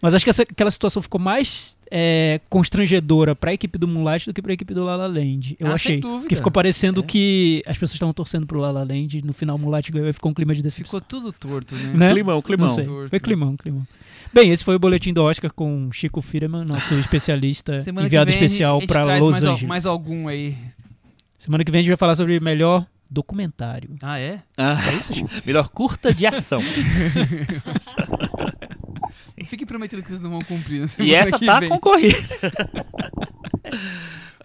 mas 0.00 0.14
acho 0.14 0.24
que 0.24 0.30
essa- 0.30 0.42
aquela 0.42 0.70
situação 0.70 1.02
ficou 1.02 1.20
mais 1.20 1.76
é, 1.92 2.40
constrangedora 2.48 3.34
pra 3.34 3.52
equipe 3.52 3.76
do 3.76 3.88
Moonlight 3.88 4.24
do 4.24 4.32
que 4.32 4.40
pra 4.40 4.52
equipe 4.52 4.72
do 4.72 4.84
La 4.84 4.94
La 4.94 5.08
Land. 5.08 5.56
Eu 5.58 5.66
Ah, 5.72 5.74
achei 5.74 6.00
que 6.28 6.36
ficou 6.36 6.52
parecendo 6.52 7.00
É. 7.00 7.02
que 7.02 7.64
as 7.66 7.76
pessoas 7.76 7.94
estavam 7.94 8.12
torcendo 8.12 8.46
pro 8.46 8.60
La 8.60 8.70
La 8.70 8.84
Land 8.84 9.18
e 9.18 9.22
no 9.22 9.32
final 9.32 9.56
o 9.56 9.58
Moonlight 9.58 9.90
ganhou 9.90 10.08
e 10.08 10.12
ficou 10.12 10.30
um 10.30 10.34
clima 10.34 10.54
de 10.54 10.62
decepção. 10.62 11.00
Ficou 11.00 11.00
tudo 11.00 11.32
torto, 11.32 11.74
né? 11.74 11.92
Né? 11.96 12.12
Climão, 12.12 12.40
climão. 12.40 12.68
Não 12.68 12.74
sei. 12.76 12.84
Torto. 12.84 13.10
Foi 13.10 13.18
climão, 13.18 13.56
climão. 13.56 13.84
Bem, 14.32 14.52
esse 14.52 14.62
foi 14.62 14.76
o 14.76 14.78
boletim 14.78 15.12
do 15.12 15.24
Oscar 15.24 15.52
com 15.52 15.90
Chico 15.90 16.22
Firman, 16.22 16.64
nosso 16.64 16.94
especialista 17.00 17.80
Semana 17.80 18.06
enviado 18.06 18.30
que 18.30 18.36
vem 18.38 18.44
especial 18.46 18.78
a 18.80 18.86
para 18.86 19.16
Los 19.18 19.30
mais, 19.32 19.42
al- 19.44 19.52
Angeles. 19.54 19.68
mais 19.68 19.84
algum 19.86 20.28
aí. 20.28 20.56
Semana 21.36 21.64
que 21.64 21.72
vem 21.72 21.80
a 21.80 21.82
gente 21.82 21.90
vai 21.90 21.96
falar 21.96 22.14
sobre 22.14 22.38
melhor 22.38 22.86
documentário. 23.10 23.96
Ah, 24.00 24.20
é? 24.20 24.40
Ah, 24.56 24.78
É 24.90 24.94
isso, 24.94 25.12
Chico? 25.12 25.28
melhor 25.44 25.68
curta 25.70 26.14
de 26.14 26.24
ação. 26.24 26.60
Fique 29.44 29.64
prometido 29.64 30.02
que 30.02 30.08
vocês 30.08 30.20
não 30.20 30.30
vão 30.30 30.40
cumprir. 30.40 30.80
na 30.80 31.04
e 31.04 31.14
essa 31.14 31.38
tá 31.38 31.60
vem. 31.60 31.68
concorrida. 31.68 32.18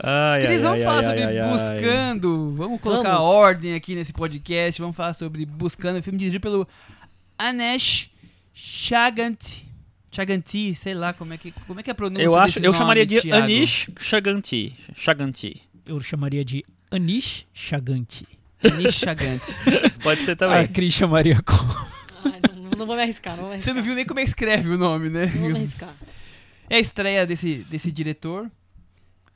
ai, 0.01 0.41
Cris, 0.41 0.55
ai, 0.55 0.59
vamos 0.59 0.77
ai, 0.79 0.83
falar 0.83 0.97
ai, 0.97 1.03
sobre 1.03 1.23
ai, 1.23 1.39
ai. 1.39 1.49
Buscando. 1.51 2.53
Vamos 2.55 2.81
colocar 2.81 3.17
Vamos. 3.17 3.25
ordem 3.25 3.75
aqui 3.75 3.95
nesse 3.95 4.13
podcast. 4.13 4.81
Vamos 4.81 4.95
falar 4.95 5.13
sobre 5.13 5.45
Buscando, 5.45 6.01
filme 6.01 6.17
dirigido 6.19 6.41
pelo 6.41 6.67
Anesh 7.37 8.09
Chaganti. 8.53 9.65
Chaganti, 10.11 10.73
sei 10.75 10.93
lá 10.93 11.11
como 11.13 11.33
é 11.33 11.37
que, 11.37 11.51
como 11.67 11.81
é, 11.81 11.83
que 11.83 11.89
é 11.89 11.91
a 11.91 11.95
pronúncia 11.95 12.23
Eu 12.23 12.37
acho, 12.37 12.53
desse 12.53 12.65
eu 12.65 12.71
nome, 12.71 12.77
chamaria 12.77 13.05
de 13.05 13.19
Thiago? 13.19 13.43
Anish 13.43 13.89
Chaganti. 13.99 14.73
Chaganti. 14.95 15.61
Eu 15.85 15.99
chamaria 15.99 16.45
de 16.45 16.63
Anish 16.89 17.45
Chaganti. 17.53 18.25
Anish 18.63 18.93
Chaganti. 18.93 19.53
Pode 20.01 20.21
ser 20.21 20.31
A 20.31 20.35
também. 20.37 20.67
Cris 20.67 20.93
chamaria 20.93 21.41
como? 21.43 21.85
Não, 22.77 22.85
vou 22.85 22.95
me 22.95 23.01
arriscar, 23.01 23.33
não 23.33 23.43
vou 23.43 23.49
me 23.53 23.59
Você 23.59 23.69
arriscar. 23.69 23.75
não 23.75 23.83
viu 23.83 23.95
nem 23.95 24.05
como 24.05 24.19
é 24.19 24.23
que 24.23 24.29
escreve 24.29 24.69
o 24.69 24.77
nome, 24.77 25.09
né? 25.09 25.25
Não 25.27 25.41
vou 25.41 25.49
me 25.49 25.57
arriscar. 25.57 25.95
É 26.69 26.77
a 26.77 26.79
estreia 26.79 27.25
desse, 27.25 27.65
desse 27.69 27.91
diretor. 27.91 28.49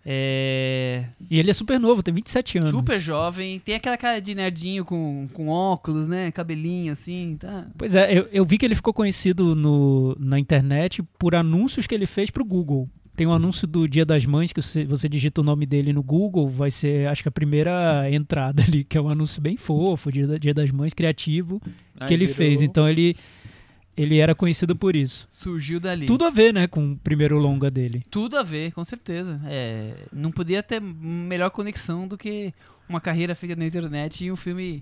É. 0.06 1.06
E 1.30 1.38
ele 1.38 1.52
é 1.52 1.54
super 1.54 1.80
novo, 1.80 2.02
tem 2.02 2.14
27 2.14 2.58
anos. 2.58 2.72
Super 2.72 3.00
jovem. 3.00 3.60
Tem 3.60 3.76
aquela 3.76 3.98
cara 3.98 4.20
de 4.20 4.34
nerdinho 4.34 4.86
com, 4.86 5.28
com 5.34 5.50
óculos, 5.50 6.08
né? 6.08 6.32
Cabelinho 6.32 6.94
assim, 6.94 7.38
tá? 7.40 7.68
Pois 7.78 7.96
é, 7.96 8.18
eu, 8.18 8.28
eu 8.32 8.46
vi 8.46 8.58
que 8.58 8.66
ele 8.66 8.76
ficou 8.76 8.94
conhecido 8.94 9.54
no, 9.56 10.16
na 10.20 10.40
internet 10.40 11.04
por 11.20 11.36
anúncios 11.36 11.86
que 11.86 11.94
ele 11.94 12.06
fez 12.06 12.30
pro 12.30 12.46
Google. 12.46 12.90
Tem 13.20 13.28
um 13.28 13.34
anúncio 13.34 13.68
do 13.68 13.86
Dia 13.86 14.06
das 14.06 14.26
Mães 14.26 14.54
que 14.54 14.62
você, 14.62 14.86
você 14.86 15.10
digita 15.10 15.42
o 15.42 15.44
nome 15.44 15.66
dele 15.66 15.92
no 15.92 16.02
Google, 16.02 16.48
vai 16.48 16.72
ser, 16.72 17.06
acho 17.10 17.22
que 17.22 17.28
a 17.28 17.32
primeira 17.32 18.10
entrada 18.10 18.64
ali, 18.66 18.82
que 18.82 18.98
é 18.98 19.02
um 19.02 19.10
anúncio 19.10 19.42
bem 19.42 19.58
fofo, 19.58 20.10
Dia, 20.10 20.40
Dia 20.40 20.54
das 20.54 20.72
Mães, 20.72 20.94
criativo, 20.94 21.62
que 22.08 22.14
ele 22.14 22.30
fez. 22.30 22.62
Então 22.62 22.88
ele, 22.88 23.18
ele 23.98 24.20
era 24.20 24.34
conhecido 24.34 24.74
por 24.74 24.96
isso. 24.96 25.28
Surgiu 25.30 25.82
dali. 25.82 26.06
Tudo 26.06 26.24
a 26.24 26.30
ver, 26.30 26.54
né, 26.54 26.66
com 26.66 26.94
o 26.94 26.96
primeiro 26.96 27.38
longa 27.38 27.68
dele. 27.68 28.04
Tudo 28.10 28.38
a 28.38 28.42
ver, 28.42 28.72
com 28.72 28.86
certeza. 28.86 29.38
É, 29.48 29.96
não 30.14 30.32
podia 30.32 30.64
ter 30.64 30.80
melhor 30.80 31.50
conexão 31.50 32.08
do 32.08 32.18
que 32.18 32.54
uma 32.88 33.02
carreira 33.02 33.36
feita 33.36 33.54
na 33.54 33.66
internet 33.66 34.24
e 34.24 34.32
um 34.32 34.38
filme 34.38 34.82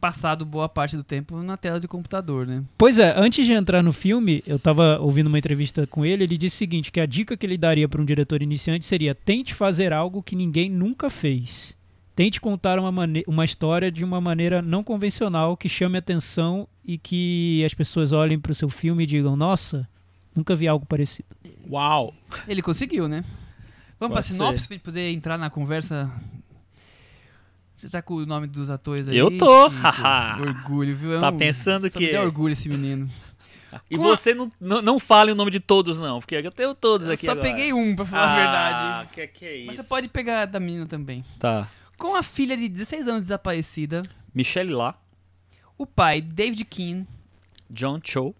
passado 0.00 0.44
boa 0.44 0.68
parte 0.68 0.96
do 0.96 1.04
tempo 1.04 1.42
na 1.42 1.56
tela 1.56 1.78
de 1.78 1.86
computador, 1.86 2.46
né? 2.46 2.62
Pois 2.76 2.98
é, 2.98 3.14
antes 3.16 3.46
de 3.46 3.52
entrar 3.52 3.82
no 3.82 3.92
filme, 3.92 4.42
eu 4.46 4.58
tava 4.58 4.98
ouvindo 4.98 5.28
uma 5.28 5.38
entrevista 5.38 5.86
com 5.86 6.04
ele, 6.04 6.24
ele 6.24 6.36
disse 6.36 6.56
o 6.56 6.58
seguinte, 6.58 6.90
que 6.90 7.00
a 7.00 7.06
dica 7.06 7.36
que 7.36 7.46
ele 7.46 7.56
daria 7.56 7.88
para 7.88 8.00
um 8.00 8.04
diretor 8.04 8.42
iniciante 8.42 8.84
seria 8.84 9.14
tente 9.14 9.54
fazer 9.54 9.92
algo 9.92 10.22
que 10.22 10.34
ninguém 10.34 10.68
nunca 10.68 11.08
fez. 11.08 11.76
Tente 12.16 12.40
contar 12.40 12.78
uma, 12.78 12.90
mane- 12.92 13.24
uma 13.26 13.44
história 13.44 13.90
de 13.90 14.04
uma 14.04 14.20
maneira 14.20 14.60
não 14.60 14.82
convencional 14.82 15.56
que 15.56 15.68
chame 15.68 15.96
atenção 15.96 16.68
e 16.84 16.98
que 16.98 17.64
as 17.64 17.72
pessoas 17.72 18.12
olhem 18.12 18.38
para 18.38 18.52
o 18.52 18.54
seu 18.54 18.68
filme 18.68 19.04
e 19.04 19.06
digam, 19.06 19.36
nossa, 19.36 19.88
nunca 20.34 20.54
vi 20.56 20.66
algo 20.68 20.84
parecido. 20.84 21.28
Uau. 21.70 22.12
Ele 22.46 22.60
conseguiu, 22.60 23.08
né? 23.08 23.24
Vamos 23.98 24.14
pra 24.14 24.22
Pode 24.22 24.26
sinopse 24.26 24.66
gente 24.68 24.80
poder 24.82 25.10
entrar 25.12 25.38
na 25.38 25.48
conversa. 25.48 26.10
Você 27.80 27.88
tá 27.88 28.02
com 28.02 28.14
o 28.14 28.26
nome 28.26 28.46
dos 28.46 28.68
atores 28.68 29.08
aí? 29.08 29.16
Eu 29.16 29.38
tô, 29.38 29.68
haha. 29.68 30.38
orgulho, 30.42 30.94
viu? 30.94 31.16
É 31.16 31.20
Tá 31.20 31.32
pensando 31.32 31.84
me 31.84 31.90
que. 31.90 32.12
dá 32.12 32.22
orgulho 32.22 32.52
esse 32.52 32.68
menino. 32.68 33.08
E 33.88 33.96
você 33.96 34.34
não, 34.34 34.50
não, 34.60 34.82
não 34.82 34.98
fale 34.98 35.30
o 35.30 35.34
nome 35.36 35.48
de 35.52 35.60
todos, 35.60 36.00
não, 36.00 36.18
porque 36.18 36.34
eu 36.34 36.50
tenho 36.50 36.74
todos 36.74 37.06
Eu 37.06 37.14
aqui. 37.14 37.24
só 37.24 37.30
agora. 37.30 37.46
peguei 37.48 37.72
um, 37.72 37.94
pra 37.94 38.04
falar 38.04 38.24
ah, 38.24 38.32
a 38.32 38.36
verdade. 39.04 39.10
Que 39.14 39.26
que 39.28 39.44
é 39.44 39.56
isso? 39.58 39.66
Mas 39.68 39.76
você 39.76 39.84
pode 39.84 40.08
pegar 40.08 40.46
da 40.46 40.58
menina 40.58 40.86
também. 40.86 41.24
Tá. 41.38 41.68
Com 41.96 42.16
a 42.16 42.22
filha 42.24 42.56
de 42.56 42.68
16 42.68 43.06
anos 43.06 43.22
desaparecida, 43.22 44.02
Michelle 44.34 44.72
lá, 44.72 44.98
o 45.78 45.86
pai, 45.86 46.20
David 46.20 46.64
Keane, 46.64 47.06
John 47.70 48.00
Cho. 48.02 48.34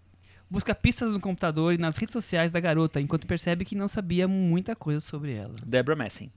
busca 0.49 0.75
pistas 0.75 1.11
no 1.11 1.19
computador 1.21 1.73
e 1.73 1.77
nas 1.77 1.95
redes 1.95 2.11
sociais 2.11 2.51
da 2.51 2.59
garota, 2.59 2.99
enquanto 2.99 3.25
percebe 3.25 3.63
que 3.63 3.73
não 3.73 3.87
sabia 3.87 4.27
muita 4.27 4.75
coisa 4.75 4.99
sobre 4.99 5.33
ela. 5.33 5.53
Deborah 5.65 5.95
Messing. 5.97 6.29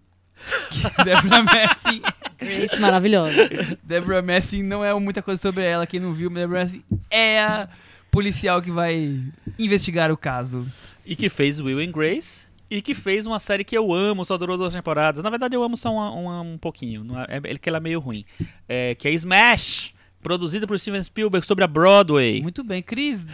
Deborah 1.04 1.42
Messing, 1.42 2.02
Grace 2.38 2.78
maravilhosa. 2.80 3.48
Deborah 3.82 4.22
Messing 4.22 4.62
não 4.62 4.84
é 4.84 4.92
muita 4.98 5.22
coisa 5.22 5.40
sobre 5.40 5.62
ela, 5.64 5.86
quem 5.86 6.00
não 6.00 6.12
viu, 6.12 6.28
Deborah 6.30 6.60
Messing 6.64 6.82
é 7.10 7.40
a 7.42 7.68
policial 8.10 8.60
que 8.60 8.70
vai 8.70 9.20
investigar 9.58 10.10
o 10.12 10.16
caso. 10.16 10.66
E 11.06 11.14
que 11.16 11.28
fez 11.28 11.60
Will 11.60 11.78
and 11.80 11.92
Grace. 11.92 12.46
E 12.70 12.80
que 12.80 12.94
fez 12.94 13.26
uma 13.26 13.38
série 13.38 13.62
que 13.62 13.76
eu 13.76 13.92
amo, 13.92 14.24
só 14.24 14.36
durou 14.38 14.56
duas 14.56 14.72
temporadas. 14.74 15.22
Na 15.22 15.30
verdade, 15.30 15.54
eu 15.54 15.62
amo 15.62 15.76
só 15.76 15.92
uma- 15.92 16.10
uma- 16.10 16.40
um 16.40 16.58
pouquinho. 16.58 17.04
Não 17.04 17.20
é, 17.20 17.26
é 17.44 17.58
que 17.58 17.68
ela 17.68 17.78
é 17.78 17.80
meio 17.80 18.00
ruim. 18.00 18.24
É, 18.68 18.94
que 18.94 19.06
é 19.06 19.12
Smash, 19.12 19.92
produzida 20.22 20.66
por 20.66 20.78
Steven 20.78 21.02
Spielberg 21.02 21.46
sobre 21.46 21.62
a 21.62 21.66
Broadway. 21.68 22.40
Muito 22.42 22.64
bem, 22.64 22.82
Cris, 22.82 23.26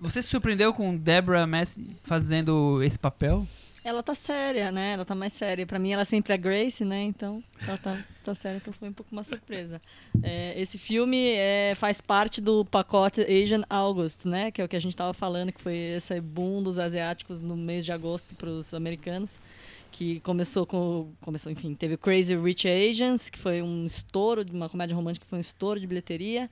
Você 0.00 0.20
se 0.22 0.28
surpreendeu 0.28 0.72
com 0.72 0.96
Deborah 0.96 1.46
Messi 1.46 1.96
fazendo 2.04 2.80
esse 2.82 2.98
papel? 2.98 3.46
Ela 3.84 4.02
tá 4.02 4.14
séria, 4.14 4.70
né? 4.70 4.92
Ela 4.92 5.04
tá 5.04 5.14
mais 5.14 5.32
séria. 5.32 5.66
Pra 5.66 5.78
mim, 5.78 5.92
ela 5.92 6.04
sempre 6.04 6.32
é 6.32 6.36
Grace, 6.36 6.84
né? 6.84 7.02
Então, 7.02 7.42
ela 7.66 7.76
tá, 7.76 8.04
tá 8.24 8.34
séria, 8.34 8.58
então 8.58 8.72
foi 8.72 8.88
um 8.88 8.92
pouco 8.92 9.10
uma 9.10 9.24
surpresa. 9.24 9.80
É, 10.22 10.60
esse 10.60 10.78
filme 10.78 11.32
é, 11.32 11.74
faz 11.74 12.00
parte 12.00 12.40
do 12.40 12.64
pacote 12.64 13.20
Asian 13.22 13.64
August, 13.68 14.24
né? 14.24 14.52
Que 14.52 14.62
é 14.62 14.64
o 14.64 14.68
que 14.68 14.76
a 14.76 14.80
gente 14.80 14.96
tava 14.96 15.12
falando, 15.12 15.50
que 15.50 15.60
foi 15.60 15.76
esse 15.76 16.20
boom 16.20 16.62
dos 16.62 16.78
asiáticos 16.78 17.40
no 17.40 17.56
mês 17.56 17.84
de 17.84 17.90
agosto 17.90 18.34
pros 18.36 18.72
americanos. 18.72 19.40
Que 19.90 20.20
começou 20.20 20.64
com. 20.64 21.12
Começou, 21.20 21.50
enfim, 21.50 21.74
teve 21.74 21.96
Crazy 21.96 22.36
Rich 22.36 22.68
Asians, 22.68 23.28
que 23.28 23.38
foi 23.38 23.60
um 23.60 23.84
estouro, 23.84 24.46
uma 24.50 24.68
comédia 24.68 24.94
romântica 24.94 25.26
que 25.26 25.30
foi 25.30 25.38
um 25.38 25.42
estouro 25.42 25.78
de 25.78 25.86
bilheteria 25.86 26.48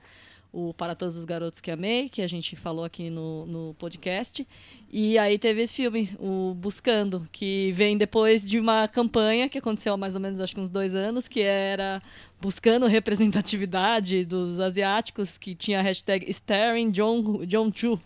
o 0.53 0.73
Para 0.73 0.95
Todos 0.95 1.15
os 1.15 1.25
Garotos 1.25 1.61
que 1.61 1.71
Amei, 1.71 2.09
que 2.09 2.21
a 2.21 2.27
gente 2.27 2.55
falou 2.55 2.83
aqui 2.83 3.09
no, 3.09 3.45
no 3.45 3.73
podcast. 3.75 4.45
E 4.93 5.17
aí 5.17 5.39
teve 5.39 5.61
esse 5.61 5.73
filme, 5.73 6.09
o 6.19 6.53
Buscando, 6.53 7.25
que 7.31 7.71
vem 7.71 7.97
depois 7.97 8.47
de 8.47 8.59
uma 8.59 8.89
campanha 8.89 9.47
que 9.47 9.57
aconteceu 9.57 9.93
há 9.93 9.97
mais 9.97 10.15
ou 10.15 10.19
menos, 10.19 10.41
acho 10.41 10.53
que 10.53 10.59
uns 10.59 10.69
dois 10.69 10.93
anos, 10.93 11.29
que 11.29 11.41
era 11.41 12.03
buscando 12.41 12.87
representatividade 12.87 14.25
dos 14.25 14.59
asiáticos, 14.59 15.37
que 15.37 15.55
tinha 15.55 15.79
a 15.79 15.81
hashtag 15.81 16.29
Staring 16.29 16.91
John, 16.91 17.45
John 17.45 17.71
Chu 17.73 18.01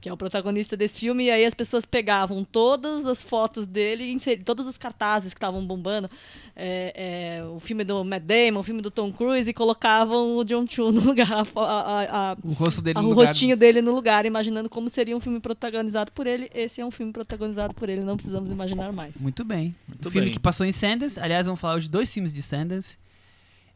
que 0.00 0.08
é 0.08 0.12
o 0.12 0.16
protagonista 0.16 0.76
desse 0.76 1.00
filme, 1.00 1.24
e 1.24 1.30
aí 1.30 1.44
as 1.44 1.54
pessoas 1.54 1.84
pegavam 1.84 2.44
todas 2.44 3.04
as 3.04 3.20
fotos 3.22 3.66
dele, 3.66 4.16
todos 4.44 4.66
os 4.68 4.78
cartazes 4.78 5.34
que 5.34 5.38
estavam 5.38 5.66
bombando, 5.66 6.08
é, 6.54 7.38
é, 7.40 7.44
o 7.44 7.58
filme 7.58 7.82
do 7.82 8.04
Matt 8.04 8.22
Damon, 8.22 8.60
o 8.60 8.62
filme 8.62 8.80
do 8.80 8.90
Tom 8.92 9.12
Cruise, 9.12 9.50
e 9.50 9.52
colocavam 9.52 10.36
o 10.36 10.44
John 10.44 10.64
Chu 10.68 10.92
no 10.92 11.00
lugar, 11.00 11.28
a, 11.32 11.40
a, 11.60 12.30
a, 12.32 12.36
O 12.44 12.52
rosto 12.52 12.80
dele 12.80 12.98
a- 12.98 13.02
no 13.02 13.08
o 13.08 13.10
lugar. 13.10 13.26
rostinho 13.26 13.56
dele 13.56 13.82
no 13.82 13.92
lugar, 13.94 14.24
imaginando 14.24 14.68
como 14.68 14.88
seria 14.88 15.16
um 15.16 15.20
filme 15.20 15.40
protagonizado 15.40 16.12
por 16.12 16.26
ele. 16.26 16.48
Esse 16.54 16.80
é 16.80 16.86
um 16.86 16.90
filme 16.92 17.12
protagonizado 17.12 17.74
por 17.74 17.88
ele, 17.88 18.02
não 18.02 18.16
precisamos 18.16 18.50
imaginar 18.50 18.92
mais. 18.92 19.20
Muito 19.20 19.44
bem. 19.44 19.74
Muito 19.88 20.06
o 20.06 20.10
filme 20.12 20.26
bem. 20.26 20.34
que 20.34 20.38
passou 20.40 20.64
em 20.64 20.70
Sanders. 20.72 21.18
Aliás, 21.18 21.46
vamos 21.46 21.60
falar 21.60 21.74
hoje 21.74 21.86
de 21.86 21.90
dois 21.90 22.12
filmes 22.12 22.32
de 22.32 22.40
Sanders. 22.42 22.96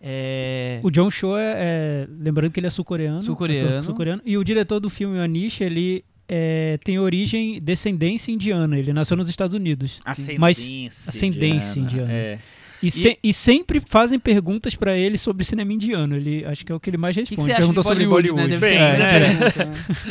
É... 0.00 0.80
O 0.82 0.90
John 0.90 1.10
Cho 1.10 1.36
é, 1.36 1.54
é- 1.56 2.08
lembrando 2.10 2.50
que 2.52 2.58
ele 2.60 2.66
é 2.66 2.70
sul-coreano. 2.70 3.22
Sul-coreano. 3.22 3.84
sul-coreano. 3.84 4.22
E 4.24 4.36
o 4.36 4.42
diretor 4.44 4.80
do 4.80 4.90
filme, 4.90 5.18
o 5.18 5.22
Anish, 5.22 5.60
ele 5.60 6.04
é, 6.28 6.78
tem 6.84 6.98
origem, 6.98 7.60
descendência 7.60 8.32
indiana. 8.32 8.78
Ele 8.78 8.92
nasceu 8.92 9.16
nos 9.16 9.28
Estados 9.28 9.54
Unidos. 9.54 10.00
Ascendência. 10.04 10.38
Mas- 10.40 11.08
ascendência 11.08 11.80
indiana. 11.80 12.12
É. 12.12 12.38
E, 12.82 12.90
se- 12.90 13.16
e 13.22 13.32
sempre 13.32 13.80
fazem 13.80 14.18
perguntas 14.18 14.74
pra 14.74 14.96
ele 14.96 15.16
sobre 15.16 15.44
cinema 15.44 15.72
indiano. 15.72 16.16
Ele 16.16 16.44
acho 16.44 16.66
que 16.66 16.72
é 16.72 16.74
o 16.74 16.80
que 16.80 16.90
ele 16.90 16.96
mais 16.96 17.14
que, 17.14 17.22
que 17.22 17.30
responde. 17.36 17.54
Pergunta 17.54 17.80
de 17.80 17.86
sobre 17.86 18.06
Bollywood, 18.06 18.30
Bollywood. 18.42 18.54
né? 18.54 18.58
Bem, 18.58 18.78
grande 18.78 19.38
né? 19.38 19.50
pergunta, 19.50 19.64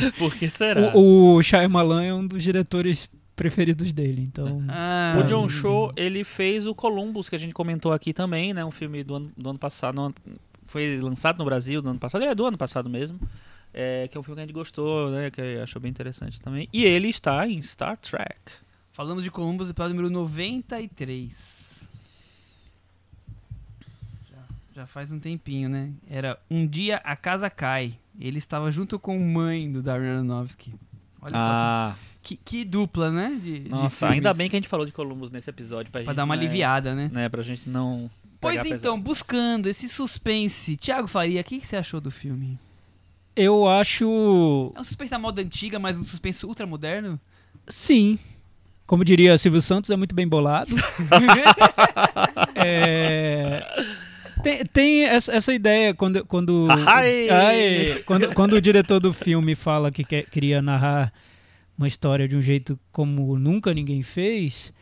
né? 0.06 0.12
Por 0.18 0.36
que 0.36 0.48
será? 0.48 0.96
O, 0.96 1.36
o 1.36 1.44
Shyamalan 1.44 2.04
é 2.04 2.14
um 2.14 2.26
dos 2.26 2.42
diretores 2.42 3.10
preferidos 3.36 3.92
dele, 3.92 4.22
então... 4.22 4.64
Ah, 4.70 5.18
O 5.20 5.24
John 5.24 5.50
Cho, 5.50 5.92
ele 5.98 6.24
fez 6.24 6.66
o 6.68 6.74
Columbus, 6.76 7.28
que 7.28 7.36
a 7.36 7.40
gente 7.40 7.54
comentou 7.54 7.92
aqui 7.92 8.14
também, 8.14 8.54
né? 8.54 8.64
Um 8.64 8.72
filme 8.72 9.04
do 9.04 9.16
ano, 9.16 9.32
do 9.36 9.50
ano 9.50 9.60
passado. 9.60 9.96
no 9.96 10.14
foi 10.68 10.98
lançado 11.02 11.40
no 11.40 11.44
Brasil 11.46 11.82
no 11.82 11.90
ano 11.90 12.00
passado. 12.00 12.22
Ele 12.22 12.32
é 12.32 12.36
do 12.36 12.46
ano 12.46 12.58
passado 12.58 12.90
mesmo. 12.90 13.20
É, 13.74 14.08
que 14.08 14.18
é 14.18 14.20
um 14.20 14.24
filme 14.24 14.36
que 14.36 14.42
a 14.42 14.46
gente 14.46 14.54
gostou, 14.54 15.10
né? 15.12 15.32
Que 15.32 15.42
achou 15.62 15.82
bem 15.82 15.90
interessante 15.90 16.40
também. 16.42 16.68
E 16.74 16.84
ele 16.84 17.10
está 17.10 17.48
em 17.48 17.62
Star 17.62 17.98
Trek. 17.98 18.40
Falamos 18.92 19.24
de 19.24 19.32
Columbus, 19.32 19.70
episódio 19.70 19.96
número 19.96 20.14
93. 20.14 21.90
Já, 24.30 24.38
já 24.76 24.86
faz 24.86 25.12
um 25.12 25.20
tempinho, 25.20 25.70
né? 25.70 25.92
Era 26.10 26.38
Um 26.50 26.68
Dia 26.68 26.98
a 26.98 27.16
Casa 27.16 27.50
Cai. 27.50 27.98
Ele 28.20 28.38
estava 28.38 28.70
junto 28.72 29.00
com 29.00 29.18
mãe 29.18 29.72
do 29.72 29.82
Darren 29.82 30.10
Aronofsky. 30.10 30.74
Olha 31.22 31.34
Ah, 31.36 31.96
só 31.96 32.02
que, 32.22 32.36
que, 32.36 32.44
que 32.44 32.66
dupla, 32.66 33.10
né? 33.10 33.40
De, 33.42 33.60
de 33.60 33.70
nossa, 33.70 34.08
ainda 34.08 34.30
filmes. 34.30 34.38
bem 34.38 34.50
que 34.50 34.56
a 34.58 34.60
gente 34.60 34.68
falou 34.68 34.86
de 34.86 34.92
Columbus 34.92 35.32
nesse 35.32 35.50
episódio. 35.50 35.92
Pra, 35.92 36.02
Pra 36.02 36.12
gente, 36.12 36.18
dar 36.18 36.26
uma 36.26 36.36
né, 36.36 36.42
aliviada, 36.44 36.94
né? 36.94 37.10
Né, 37.14 37.30
pra 37.30 37.42
gente 37.42 37.70
não. 37.70 38.10
Pois 38.40 38.58
então, 38.66 38.96
pesado. 38.96 38.98
buscando 38.98 39.68
esse 39.68 39.88
suspense. 39.88 40.76
Tiago 40.76 41.08
Faria, 41.08 41.42
o 41.42 41.44
que, 41.44 41.60
que 41.60 41.68
você 41.68 41.78
achou 41.78 42.02
do 42.02 42.12
filme? 42.12 42.60
Eu 43.36 43.68
acho... 43.68 44.74
É 44.76 44.82
um 44.82 44.84
suspense 44.84 45.12
da 45.12 45.20
moda 45.20 45.42
antiga, 45.42 45.80
mas 45.80 45.98
um 45.98 46.04
suspense 46.04 46.46
ultramoderno? 46.46 47.20
Sim. 47.68 48.20
Como 48.86 49.06
diria 49.06 49.38
Silvio 49.38 49.62
Santos, 49.62 49.90
é 49.90 49.96
muito 49.96 50.14
bem 50.14 50.28
bolado. 50.28 50.76
É, 52.56 53.64
Tem, 54.44 54.66
tem 54.66 55.04
essa, 55.06 55.34
essa 55.34 55.54
ideia 55.54 55.94
quando 55.94 56.26
quando, 56.26 56.68
Ai! 56.88 57.30
Ai! 57.30 58.04
quando 58.06 58.34
quando 58.34 58.54
o 58.54 58.62
diretor 58.62 59.00
do 59.00 59.14
filme 59.14 59.56
fala 59.56 59.92
que 59.92 60.04
quer- 60.04 60.26
queria 60.30 60.62
narrar 60.62 61.14
uma 61.78 61.88
história 61.88 62.28
de 62.28 62.36
um 62.36 62.42
jeito 62.42 62.80
como 62.92 63.38
nunca 63.38 63.74
ninguém 63.74 64.04
fez, 64.04 64.74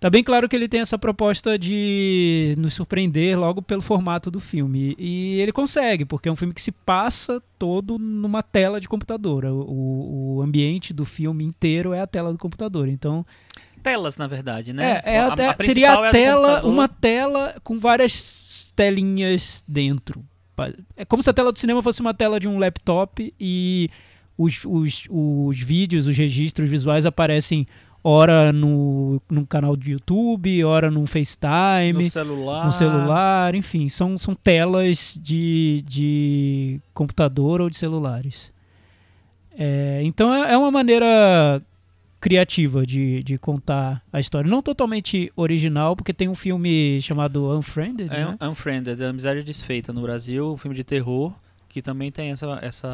tá 0.00 0.08
bem 0.10 0.24
claro 0.24 0.48
que 0.48 0.56
ele 0.56 0.66
tem 0.68 0.80
essa 0.80 0.98
proposta 0.98 1.58
de 1.58 2.54
nos 2.58 2.72
surpreender 2.74 3.38
logo 3.38 3.60
pelo 3.62 3.82
formato 3.82 4.30
do 4.30 4.40
filme 4.40 4.96
e 4.98 5.38
ele 5.40 5.52
consegue 5.52 6.04
porque 6.06 6.28
é 6.28 6.32
um 6.32 6.36
filme 6.36 6.54
que 6.54 6.62
se 6.62 6.72
passa 6.72 7.40
todo 7.58 7.98
numa 7.98 8.42
tela 8.42 8.80
de 8.80 8.88
computador. 8.88 9.44
O, 9.44 10.36
o 10.38 10.42
ambiente 10.42 10.92
do 10.94 11.04
filme 11.04 11.44
inteiro 11.44 11.92
é 11.92 12.00
a 12.00 12.06
tela 12.06 12.32
do 12.32 12.38
computador. 12.38 12.88
Então 12.88 13.24
Telas, 13.82 14.16
na 14.18 14.26
verdade, 14.26 14.72
né? 14.74 15.00
é, 15.04 15.14
é 15.14 15.18
A- 15.20 15.28
a 15.28 15.50
a 15.58 15.62
seria 15.62 15.86
é 15.86 15.90
a 15.90 15.96
do 16.06 16.10
tela, 16.10 16.48
computador. 16.48 16.70
uma 16.72 16.88
tela 16.88 17.54
com 17.62 17.78
várias 17.78 18.72
telinhas 18.76 19.64
dentro. 19.68 20.24
É 20.96 21.04
como 21.06 21.22
se 21.22 21.30
a 21.30 21.32
tela 21.32 21.50
do 21.52 21.58
cinema 21.58 21.82
fosse 21.82 22.00
uma 22.02 22.12
tela 22.12 22.38
de 22.38 22.46
um 22.46 22.58
laptop 22.58 23.32
e 23.40 23.88
os, 24.36 24.60
os, 24.66 25.04
os 25.08 25.58
vídeos, 25.58 26.06
os 26.06 26.16
registros 26.16 26.68
visuais 26.68 27.06
aparecem 27.06 27.66
ora 28.02 28.52
no, 28.52 29.20
num 29.30 29.44
canal 29.44 29.76
de 29.76 29.92
YouTube, 29.92 30.64
ora 30.64 30.90
num 30.90 31.06
FaceTime, 31.06 32.04
no 32.04 32.10
celular. 32.10 32.66
no 32.66 32.72
celular, 32.72 33.54
enfim, 33.54 33.88
são, 33.88 34.16
são 34.16 34.34
telas 34.34 35.18
de, 35.22 35.84
de 35.86 36.80
computador 36.94 37.60
ou 37.60 37.68
de 37.68 37.76
celulares. 37.76 38.52
É, 39.58 40.00
então 40.04 40.32
é 40.32 40.52
é 40.52 40.56
uma 40.56 40.70
maneira 40.70 41.62
criativa 42.20 42.84
de, 42.84 43.22
de 43.22 43.38
contar 43.38 44.02
a 44.12 44.20
história. 44.20 44.48
Não 44.48 44.62
totalmente 44.62 45.32
original, 45.34 45.96
porque 45.96 46.12
tem 46.12 46.28
um 46.28 46.34
filme 46.34 47.00
chamado 47.00 47.56
Unfriended, 47.56 48.10
É 48.12 48.24
né? 48.24 48.38
Unfriended, 48.42 49.02
Amizade 49.02 49.42
Desfeita 49.42 49.92
no 49.92 50.02
Brasil, 50.02 50.52
um 50.52 50.56
filme 50.56 50.76
de 50.76 50.84
terror 50.84 51.32
que 51.70 51.80
também 51.80 52.10
tem 52.10 52.32
essa, 52.32 52.58
essa 52.60 52.88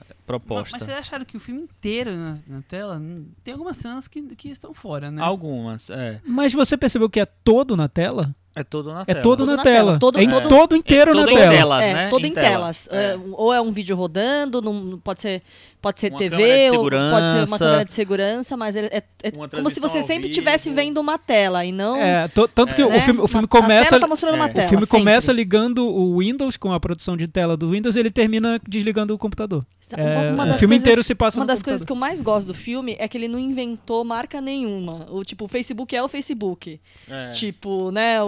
Mas, 0.00 0.16
proposta. 0.26 0.70
mas 0.76 0.82
vocês 0.82 0.98
acharam 0.98 1.24
que 1.26 1.36
o 1.36 1.40
filme 1.40 1.60
inteiro 1.62 2.10
na, 2.16 2.38
na 2.48 2.62
tela 2.62 2.96
hum, 2.96 3.26
tem 3.44 3.52
algumas 3.52 3.76
cenas 3.76 4.08
que, 4.08 4.22
que 4.34 4.48
estão 4.48 4.72
fora, 4.72 5.10
né? 5.10 5.20
Algumas, 5.22 5.90
é. 5.90 6.18
Mas 6.26 6.52
você 6.54 6.78
percebeu 6.78 7.10
que 7.10 7.20
é 7.20 7.26
todo 7.26 7.76
na 7.76 7.88
tela? 7.88 8.34
É 8.54 8.64
todo 8.64 8.90
na 8.90 9.02
É 9.02 9.04
tela. 9.04 9.20
todo, 9.22 9.38
Todo 9.40 9.50
na, 9.50 9.56
na 9.58 9.62
tela. 9.62 9.76
tela, 9.86 9.98
todo- 9.98 10.18
é 10.18 10.22
em 10.24 10.30
todo- 10.30 10.48
todo 10.48 10.74
inteiro 10.74 11.10
é 11.10 11.14
na 11.14 11.20
todo 11.24 11.30
em 11.30 11.36
tela. 11.36 11.52
tela. 11.52 11.84
é, 11.84 11.92
né? 11.94 12.08
todo 12.08 12.24
Em 12.24 12.30
em, 12.30 12.32
tela. 12.32 12.48
telas. 12.48 12.88
É. 12.90 13.12
É, 13.12 13.18
ou 13.32 13.52
é 13.52 13.60
um 13.60 13.70
vídeo 13.70 13.94
rodando, 13.94 14.62
num- 14.62 14.96
pode 14.98 15.20
ser, 15.20 15.42
pode 15.80 16.00
ser 16.00 16.10
Uma 16.10 16.18
TV, 16.18 16.70
ou 16.70 16.90
pode 16.90 17.30
ser 17.30 17.44
uma 17.48 17.58
câmera 17.58 17.84
de 17.84 17.92
segurança, 17.92 18.56
mas 18.56 18.76
é, 18.76 19.02
é 19.22 19.32
Uma 19.34 19.48
como 19.48 19.70
se 19.70 19.80
você 19.80 20.02
sempre 20.02 20.28
estivesse 20.28 20.70
vendo 20.70 20.98
uma 20.98 21.18
tela 21.18 21.64
e 21.64 21.72
não. 21.72 21.96
É, 21.96 22.28
to- 22.28 22.48
tanto 22.48 22.74
que 22.74 22.82
É. 22.82 22.86
o 22.86 22.90
né? 22.90 23.00
filme, 23.00 23.20
o 23.20 23.26
filme 23.26 23.42
Uma- 23.44 23.48
começa 23.48 23.96
A 23.96 23.98
tela 24.00 24.00
tá 24.00 24.06
é. 24.46 24.50
O 24.50 24.54
tela. 24.54 24.66
O 24.66 24.68
filme 24.68 24.86
sempre. 24.86 24.98
começa 25.00 25.32
ligando 25.32 25.86
o 25.86 26.18
Windows 26.18 26.56
com 26.56 26.72
a 26.72 26.80
produção 26.80 27.16
de 27.16 27.26
tela 27.28 27.56
do 27.56 27.70
Windows 27.70 27.96
e 27.96 28.00
ele 28.00 28.10
termina 28.10 28.60
desligando 28.66 29.14
o 29.14 29.18
computador. 29.18 29.64
É, 29.96 30.32
o 30.32 30.36
filme 30.58 30.74
coisas- 30.74 30.80
inteiro 30.82 31.04
se 31.04 31.14
passa 31.14 31.38
Uma 31.38 31.44
no 31.44 31.46
das 31.46 31.60
computador. 31.60 31.62
coisas 31.74 31.84
que 31.84 31.92
eu 31.92 31.96
mais 31.96 32.20
gosto 32.20 32.48
do 32.48 32.54
filme 32.54 32.96
é 32.98 33.06
que 33.06 33.16
ele 33.16 33.28
não 33.28 33.38
inventou 33.38 34.04
marca 34.04 34.40
nenhuma. 34.40 35.06
O 35.10 35.22
tipo, 35.24 35.44
o 35.44 35.48
Facebook 35.48 35.94
é 35.94 36.02
o 36.02 36.08
Facebook. 36.08 36.80
É. 37.08 37.30
Tipo, 37.30 37.92
né, 37.92 38.20
o, 38.20 38.26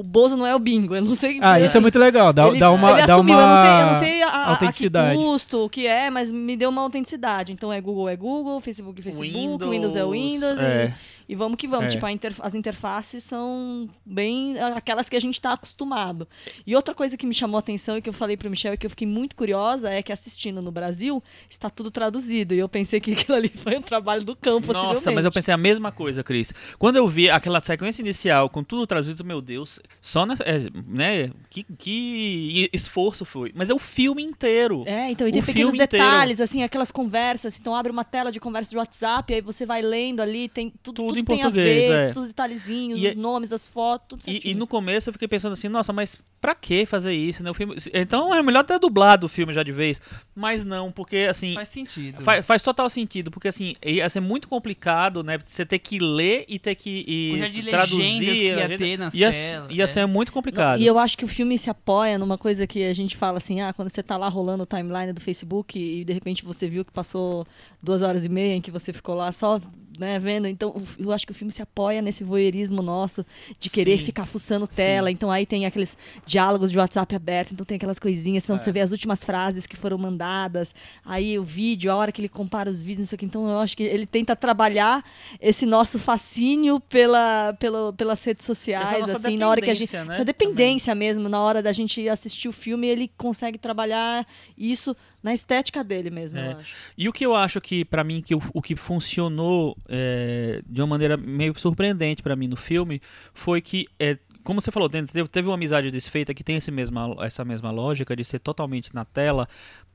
o, 0.00 0.02
Bozo 0.02 0.36
não 0.36 0.44
é 0.44 0.52
o 0.52 0.58
bingo. 0.58 0.96
Eu 0.96 1.02
não 1.02 1.14
sei. 1.14 1.38
Ah, 1.40 1.60
isso 1.60 1.76
é 1.76 1.80
muito 1.80 1.96
legal. 1.96 2.32
Dá, 2.32 2.48
ele, 2.48 2.58
dá 2.58 2.72
uma, 2.72 2.90
ele 2.98 3.06
dá 3.06 3.14
assumiu, 3.14 3.36
uma 3.38 3.42
eu 3.42 3.46
não 3.48 3.60
sei, 3.62 3.70
eu 3.70 3.86
não 3.86 3.94
sei 4.00 4.22
a, 4.22 4.28
a- 4.28 4.52
a 4.54 4.72
que 4.72 4.90
custo, 5.14 5.64
o 5.64 5.68
que 5.70 5.86
é, 5.86 6.10
mas 6.10 6.28
me 6.28 6.56
deu 6.56 6.70
uma 6.70 6.85
autenticidade. 6.86 7.52
Então 7.52 7.72
é 7.72 7.80
Google 7.80 8.08
é 8.08 8.16
Google, 8.16 8.60
Facebook 8.60 9.00
é 9.00 9.04
Facebook, 9.04 9.32
Windows, 9.32 9.70
Windows, 9.70 9.96
é 9.96 10.04
Windows. 10.04 10.58
é. 10.58 10.86
E, 10.86 11.15
e 11.28 11.34
vamos 11.34 11.56
que 11.56 11.66
vamos. 11.66 11.86
É. 11.86 11.98
Tipo, 11.98 12.06
as 12.40 12.54
interfaces 12.54 13.22
são 13.22 13.88
bem 14.04 14.58
aquelas 14.58 15.08
que 15.08 15.16
a 15.16 15.20
gente 15.20 15.34
está 15.34 15.52
acostumado. 15.52 16.28
E 16.66 16.76
outra 16.76 16.94
coisa 16.94 17.16
que 17.16 17.26
me 17.26 17.34
chamou 17.34 17.56
a 17.56 17.60
atenção 17.60 17.96
e 17.96 18.02
que 18.02 18.08
eu 18.08 18.12
falei 18.12 18.36
pro 18.36 18.48
Michel 18.48 18.74
e 18.74 18.76
que 18.76 18.86
eu 18.86 18.90
fiquei 18.90 19.06
muito 19.06 19.34
curiosa 19.34 19.90
é 19.90 20.02
que 20.02 20.12
assistindo 20.12 20.62
no 20.62 20.70
Brasil 20.70 21.22
está 21.50 21.68
tudo 21.68 21.90
traduzido. 21.90 22.54
E 22.54 22.58
eu 22.58 22.68
pensei 22.68 23.00
que 23.00 23.12
aquilo 23.14 23.36
ali 23.36 23.48
foi 23.48 23.76
um 23.76 23.82
trabalho 23.82 24.24
do 24.24 24.36
campo, 24.36 24.72
Nossa, 24.72 25.10
mas 25.10 25.24
eu 25.24 25.32
pensei 25.32 25.52
a 25.52 25.56
mesma 25.58 25.90
coisa, 25.90 26.22
Cris. 26.22 26.52
Quando 26.78 26.96
eu 26.96 27.08
vi 27.08 27.28
aquela 27.28 27.60
sequência 27.60 28.02
inicial 28.02 28.48
com 28.48 28.62
tudo 28.62 28.86
traduzido, 28.86 29.24
meu 29.24 29.40
Deus, 29.40 29.80
só 30.00 30.24
na, 30.24 30.34
é, 30.44 30.70
né? 30.86 31.30
Que, 31.50 31.64
que 31.64 32.70
esforço 32.72 33.24
foi. 33.24 33.52
Mas 33.54 33.70
é 33.70 33.74
o 33.74 33.78
filme 33.78 34.22
inteiro. 34.22 34.84
É, 34.86 35.10
então, 35.10 35.26
e 35.26 35.30
O 35.30 35.32
tem 35.32 35.42
pequenos 35.42 35.72
filme 35.72 35.84
inteiro. 35.84 36.04
detalhes, 36.04 36.40
assim, 36.40 36.62
aquelas 36.62 36.92
conversas. 36.92 37.58
Então, 37.58 37.74
abre 37.74 37.90
uma 37.90 38.04
tela 38.04 38.30
de 38.30 38.38
conversa 38.38 38.70
de 38.70 38.76
WhatsApp, 38.76 39.34
aí 39.34 39.40
você 39.40 39.66
vai 39.66 39.82
lendo 39.82 40.20
ali, 40.20 40.48
tem 40.48 40.72
tudo, 40.82 41.06
Tudo 41.08 41.15
tudo 41.16 41.20
em 41.20 41.24
tem 41.24 41.42
português, 41.42 41.90
a 41.90 41.94
ver, 41.94 42.00
é. 42.00 42.06
todos 42.08 42.22
os 42.22 42.28
detalhezinhos, 42.28 43.00
E 43.00 43.08
os 43.08 43.14
nomes, 43.14 43.52
as 43.52 43.66
fotos, 43.66 44.24
tudo 44.24 44.30
E, 44.30 44.50
e 44.50 44.54
no 44.54 44.66
começo 44.66 45.08
eu 45.08 45.12
fiquei 45.12 45.28
pensando 45.28 45.52
assim, 45.52 45.68
nossa, 45.68 45.92
mas 45.92 46.16
pra 46.40 46.54
que 46.54 46.86
fazer 46.86 47.12
isso, 47.12 47.42
né? 47.42 47.50
O 47.50 47.54
filme, 47.54 47.76
então 47.92 48.34
é 48.34 48.42
melhor 48.42 48.62
ter 48.62 48.78
dublado 48.78 49.26
o 49.26 49.28
filme 49.28 49.52
já 49.52 49.62
de 49.62 49.72
vez. 49.72 50.00
Mas 50.34 50.64
não, 50.64 50.92
porque 50.92 51.26
assim. 51.28 51.54
Faz 51.54 51.68
sentido. 51.68 52.22
Faz, 52.22 52.44
faz 52.44 52.62
total 52.62 52.88
sentido, 52.88 53.30
porque 53.30 53.48
assim, 53.48 53.74
ia 53.84 54.08
ser 54.08 54.20
muito 54.20 54.46
complicado, 54.46 55.22
né? 55.22 55.38
Você 55.44 55.64
ter 55.64 55.78
que 55.78 55.98
ler 55.98 56.44
e 56.48 56.58
ter 56.58 56.74
que 56.74 57.04
e 57.06 57.62
traduzir. 57.68 57.96
legendas 57.96 58.36
que 58.36 58.44
ia 58.44 58.56
legenda. 58.56 58.78
ter 58.78 58.98
nas 58.98 59.14
ia, 59.14 59.32
telas, 59.32 59.72
ia 59.72 59.84
é. 59.84 59.86
ser 59.86 60.06
muito 60.06 60.32
complicado. 60.32 60.80
E 60.80 60.86
eu 60.86 60.98
acho 60.98 61.16
que 61.18 61.24
o 61.24 61.28
filme 61.28 61.58
se 61.58 61.70
apoia 61.70 62.18
numa 62.18 62.38
coisa 62.38 62.66
que 62.66 62.84
a 62.84 62.94
gente 62.94 63.16
fala 63.16 63.38
assim, 63.38 63.60
ah, 63.60 63.72
quando 63.72 63.88
você 63.88 64.02
tá 64.02 64.16
lá 64.16 64.28
rolando 64.28 64.62
o 64.62 64.66
timeline 64.66 65.12
do 65.12 65.20
Facebook 65.20 65.78
e 65.78 66.04
de 66.04 66.12
repente 66.12 66.44
você 66.44 66.68
viu 66.68 66.84
que 66.84 66.92
passou 66.92 67.46
duas 67.82 68.02
horas 68.02 68.24
e 68.24 68.28
meia 68.28 68.54
em 68.54 68.60
que 68.60 68.70
você 68.70 68.92
ficou 68.92 69.14
lá 69.14 69.32
só 69.32 69.60
né, 69.98 70.18
vendo. 70.18 70.46
Então, 70.48 70.74
eu 70.98 71.12
acho 71.12 71.26
que 71.26 71.32
o 71.32 71.34
filme 71.34 71.52
se 71.52 71.62
apoia 71.62 72.00
nesse 72.02 72.24
voyeurismo 72.24 72.82
nosso 72.82 73.24
de 73.58 73.68
querer 73.70 73.98
Sim. 73.98 74.06
ficar 74.06 74.26
fuçando 74.26 74.66
tela. 74.66 75.10
Então, 75.10 75.30
aí 75.30 75.46
tem 75.46 75.66
aqueles 75.66 75.96
diálogos 76.24 76.70
de 76.70 76.78
WhatsApp 76.78 77.14
aberto, 77.14 77.52
então 77.52 77.64
tem 77.64 77.76
aquelas 77.76 77.98
coisinhas, 77.98 78.42
É. 78.42 78.46
então 78.46 78.56
você 78.58 78.72
vê 78.72 78.80
as 78.80 78.92
últimas 78.92 79.22
frases 79.24 79.66
que 79.66 79.76
foram 79.76 79.98
mandadas, 79.98 80.74
aí 81.04 81.38
o 81.38 81.44
vídeo, 81.44 81.90
a 81.90 81.96
hora 81.96 82.12
que 82.12 82.20
ele 82.20 82.28
compara 82.28 82.70
os 82.70 82.80
vídeos, 82.82 83.06
isso 83.06 83.14
aqui. 83.14 83.24
Então, 83.24 83.48
eu 83.48 83.58
acho 83.58 83.76
que 83.76 83.82
ele 83.82 84.06
tenta 84.06 84.34
trabalhar 84.36 85.04
esse 85.40 85.66
nosso 85.66 85.98
fascínio 85.98 86.80
pela, 86.80 87.54
pela, 87.58 87.92
pelas 87.92 88.22
redes 88.24 88.44
sociais, 88.44 89.00
nossa 89.00 89.12
assim, 89.16 89.36
na 89.36 89.48
hora 89.48 89.60
que 89.60 89.70
a 89.70 89.74
gente. 89.74 89.92
né, 89.96 90.08
Essa 90.10 90.24
dependência 90.24 90.94
mesmo, 90.94 91.28
na 91.28 91.40
hora 91.40 91.62
da 91.62 91.72
gente 91.72 92.08
assistir 92.08 92.48
o 92.48 92.52
filme, 92.52 92.86
ele 92.86 93.10
consegue 93.16 93.58
trabalhar 93.58 94.26
isso 94.56 94.96
na 95.26 95.34
estética 95.34 95.82
dele 95.82 96.08
mesmo, 96.08 96.38
É. 96.38 96.52
eu 96.52 96.58
acho. 96.58 96.74
E 96.96 97.08
o 97.08 97.12
que 97.12 97.26
eu 97.26 97.34
acho 97.34 97.60
que, 97.60 97.84
pra 97.84 98.04
mim, 98.04 98.22
que 98.22 98.32
o, 98.32 98.40
o 98.54 98.62
que 98.62 98.76
funcionou 98.76 99.76
é, 99.88 100.62
de 100.64 100.80
uma 100.80 100.86
maneira 100.86 101.16
meio 101.16 101.52
surpreendente 101.58 102.22
pra 102.22 102.36
mim 102.36 102.46
no 102.46 102.54
filme 102.56 103.02
foi 103.34 103.60
que, 103.60 103.88
é, 103.98 104.16
como 104.44 104.60
você 104.60 104.70
falou, 104.70 104.88
teve, 104.88 105.26
teve 105.26 105.48
uma 105.48 105.54
amizade 105.54 105.90
desfeita 105.90 106.32
que 106.32 106.44
tem 106.44 106.54
esse 106.56 106.70
mesma, 106.70 107.16
essa 107.20 107.44
mesma 107.44 107.72
lógica 107.72 108.14
de 108.14 108.24
ser 108.24 108.38
totalmente 108.38 108.94
na 108.94 109.04
tela. 109.04 109.48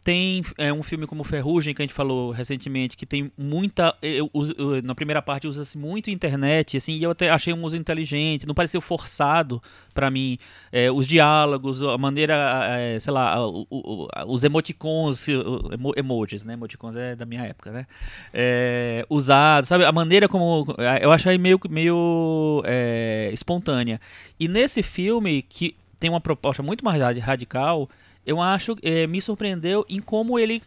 Tem 0.04 0.44
é, 0.58 0.74
um 0.74 0.82
filme 0.82 1.06
como 1.06 1.24
Ferrugem, 1.24 1.76
que 1.76 1.82
a 1.82 1.86
gente 1.86 1.94
falou 1.94 2.32
recentemente, 2.32 2.98
que 2.98 3.06
tem 3.06 3.32
muita. 3.38 3.96
eu- 4.02 4.32
eu- 4.34 4.76
eu- 4.76 4.82
na 4.82 4.96
primeira 4.96 5.22
parte 5.22 5.48
usa-se 5.48 5.78
muito 5.78 6.10
internet, 6.10 6.76
assim, 6.78 6.94
e 6.94 7.04
eu 7.04 7.12
até 7.12 7.30
achei 7.30 7.54
um 7.54 7.64
uso 7.64 7.78
inteligente, 7.78 8.48
não 8.48 8.56
pareceu 8.56 8.82
forçado 8.82 9.62
pra 9.94 10.10
mim. 10.10 10.40
É, 10.72 10.90
os 10.92 11.06
diálogos, 11.08 11.84
a 11.84 12.00
maneira, 12.00 12.34
é, 12.80 13.00
sei 13.00 13.14
lá, 13.14 13.48
o- 13.48 13.68
o- 13.70 14.08
os 14.28 14.44
emoticons, 14.44 15.28
emo- 15.28 15.94
emojis, 15.96 16.44
né? 16.44 16.54
Emoticons 16.54 16.96
é 16.96 17.16
da 17.16 17.26
minha 17.26 17.44
época, 17.44 17.72
né? 17.72 17.86
É, 18.34 19.06
usados, 19.08 19.68
sabe? 19.70 19.86
A 19.86 19.92
maneira 19.92 20.28
como. 20.28 20.66
Eu 21.00 21.12
achei 21.12 21.38
meio, 21.38 21.60
meio 21.70 22.64
é, 22.66 23.30
espontânea. 23.32 24.02
E 24.40 24.48
nesse 24.48 24.82
filme, 24.82 25.44
que 25.44 25.76
tem 26.00 26.10
uma 26.10 26.20
proposta 26.22 26.64
muito 26.64 26.84
mais 26.84 27.00
radi- 27.00 27.20
radical, 27.20 27.88
eu 28.26 28.42
acho, 28.42 28.76
é, 28.82 29.08
me 29.08 29.22
surpreendeu 29.22 29.86
em 29.90 30.00
como 30.00 30.38
ele 30.38 30.62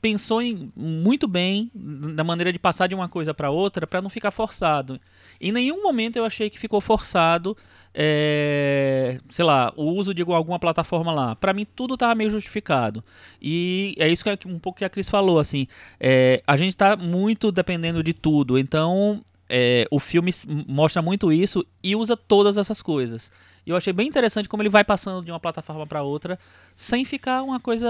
pensou 0.00 0.40
em, 0.40 0.72
muito 0.76 1.26
bem 1.26 1.70
na 1.74 2.22
maneira 2.22 2.52
de 2.52 2.58
passar 2.58 2.86
de 2.86 2.94
uma 2.94 3.08
coisa 3.08 3.34
para 3.34 3.50
outra 3.50 3.86
para 3.86 4.00
não 4.00 4.10
ficar 4.10 4.30
forçado. 4.30 5.00
Em 5.40 5.52
nenhum 5.52 5.82
momento 5.82 6.16
eu 6.16 6.24
achei 6.24 6.48
que 6.48 6.58
ficou 6.58 6.80
forçado, 6.80 7.56
é, 7.92 9.20
sei 9.28 9.44
lá, 9.44 9.72
o 9.76 9.84
uso 9.84 10.14
de 10.14 10.22
alguma 10.22 10.58
plataforma 10.58 11.12
lá. 11.12 11.34
Para 11.34 11.52
mim 11.52 11.66
tudo 11.66 11.94
estava 11.94 12.14
meio 12.14 12.30
justificado. 12.30 13.02
E 13.42 13.94
é 13.98 14.08
isso 14.08 14.22
que 14.22 14.30
é 14.30 14.38
um 14.46 14.58
pouco 14.58 14.78
que 14.78 14.84
a 14.84 14.88
Cris 14.90 15.08
falou, 15.08 15.38
assim, 15.38 15.66
é, 15.98 16.42
a 16.46 16.56
gente 16.56 16.70
está 16.70 16.96
muito 16.96 17.50
dependendo 17.50 18.02
de 18.02 18.12
tudo. 18.12 18.58
Então 18.58 19.20
é, 19.48 19.86
o 19.90 19.98
filme 19.98 20.32
mostra 20.66 21.02
muito 21.02 21.32
isso 21.32 21.66
e 21.82 21.96
usa 21.96 22.16
todas 22.16 22.56
essas 22.56 22.80
coisas. 22.82 23.32
E 23.68 23.70
eu 23.70 23.76
achei 23.76 23.92
bem 23.92 24.08
interessante 24.08 24.48
como 24.48 24.62
ele 24.62 24.70
vai 24.70 24.82
passando 24.82 25.22
de 25.22 25.30
uma 25.30 25.38
plataforma 25.38 25.86
para 25.86 26.02
outra 26.02 26.38
sem 26.74 27.04
ficar 27.04 27.42
uma 27.42 27.60
coisa, 27.60 27.86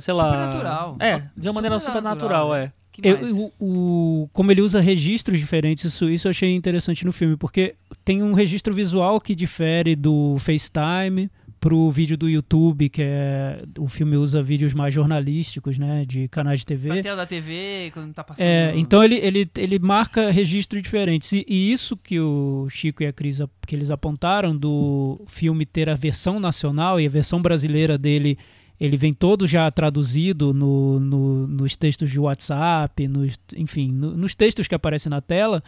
sei 0.00 0.14
lá. 0.14 0.30
Supernatural. 0.30 0.96
É, 1.00 1.22
de 1.36 1.48
uma 1.48 1.54
maneira 1.54 1.80
supernatural, 1.80 2.52
né? 2.52 2.64
é. 2.66 2.72
Que 2.92 3.08
Eu- 3.08 3.36
o, 3.36 3.52
o- 3.58 4.28
como 4.32 4.52
ele 4.52 4.60
usa 4.60 4.78
registros 4.80 5.40
diferentes, 5.40 5.84
isso, 5.86 6.08
isso 6.08 6.28
eu 6.28 6.30
achei 6.30 6.54
interessante 6.54 7.04
no 7.04 7.10
filme, 7.12 7.36
porque 7.36 7.74
tem 8.04 8.22
um 8.22 8.32
registro 8.32 8.72
visual 8.72 9.18
que 9.20 9.34
difere 9.34 9.96
do 9.96 10.36
FaceTime 10.38 11.28
pro 11.62 11.92
vídeo 11.92 12.16
do 12.18 12.28
YouTube, 12.28 12.88
que 12.88 13.00
é. 13.04 13.62
O 13.78 13.86
filme 13.86 14.16
usa 14.16 14.42
vídeos 14.42 14.74
mais 14.74 14.92
jornalísticos, 14.92 15.78
né? 15.78 16.04
De 16.04 16.26
canais 16.26 16.58
de 16.58 16.66
TV. 16.66 16.88
Pra 16.88 17.02
tela 17.02 17.16
da 17.18 17.24
TV, 17.26 17.92
quando 17.94 18.12
tá 18.12 18.24
passando. 18.24 18.44
É, 18.44 18.72
então 18.76 19.02
ele, 19.04 19.14
ele, 19.14 19.48
ele 19.56 19.78
marca 19.78 20.28
registros 20.32 20.82
diferentes. 20.82 21.30
E, 21.32 21.46
e 21.48 21.70
isso 21.72 21.96
que 21.96 22.18
o 22.18 22.66
Chico 22.68 23.04
e 23.04 23.06
a 23.06 23.12
Cris 23.12 23.38
que 23.64 23.76
eles 23.76 23.90
apontaram 23.90 24.56
do 24.56 25.22
filme 25.28 25.64
ter 25.64 25.88
a 25.88 25.94
versão 25.94 26.40
nacional 26.40 27.00
e 27.00 27.06
a 27.06 27.08
versão 27.08 27.40
brasileira 27.40 27.96
dele, 27.96 28.36
ele 28.80 28.96
vem 28.96 29.14
todo 29.14 29.46
já 29.46 29.70
traduzido 29.70 30.52
no, 30.52 30.98
no- 30.98 31.46
nos 31.46 31.76
textos 31.76 32.10
de 32.10 32.18
WhatsApp, 32.18 33.06
nos, 33.06 33.38
enfim, 33.56 33.92
no- 33.92 34.16
nos 34.16 34.34
textos 34.34 34.66
que 34.66 34.74
aparecem 34.74 35.08
na 35.10 35.20
tela. 35.20 35.62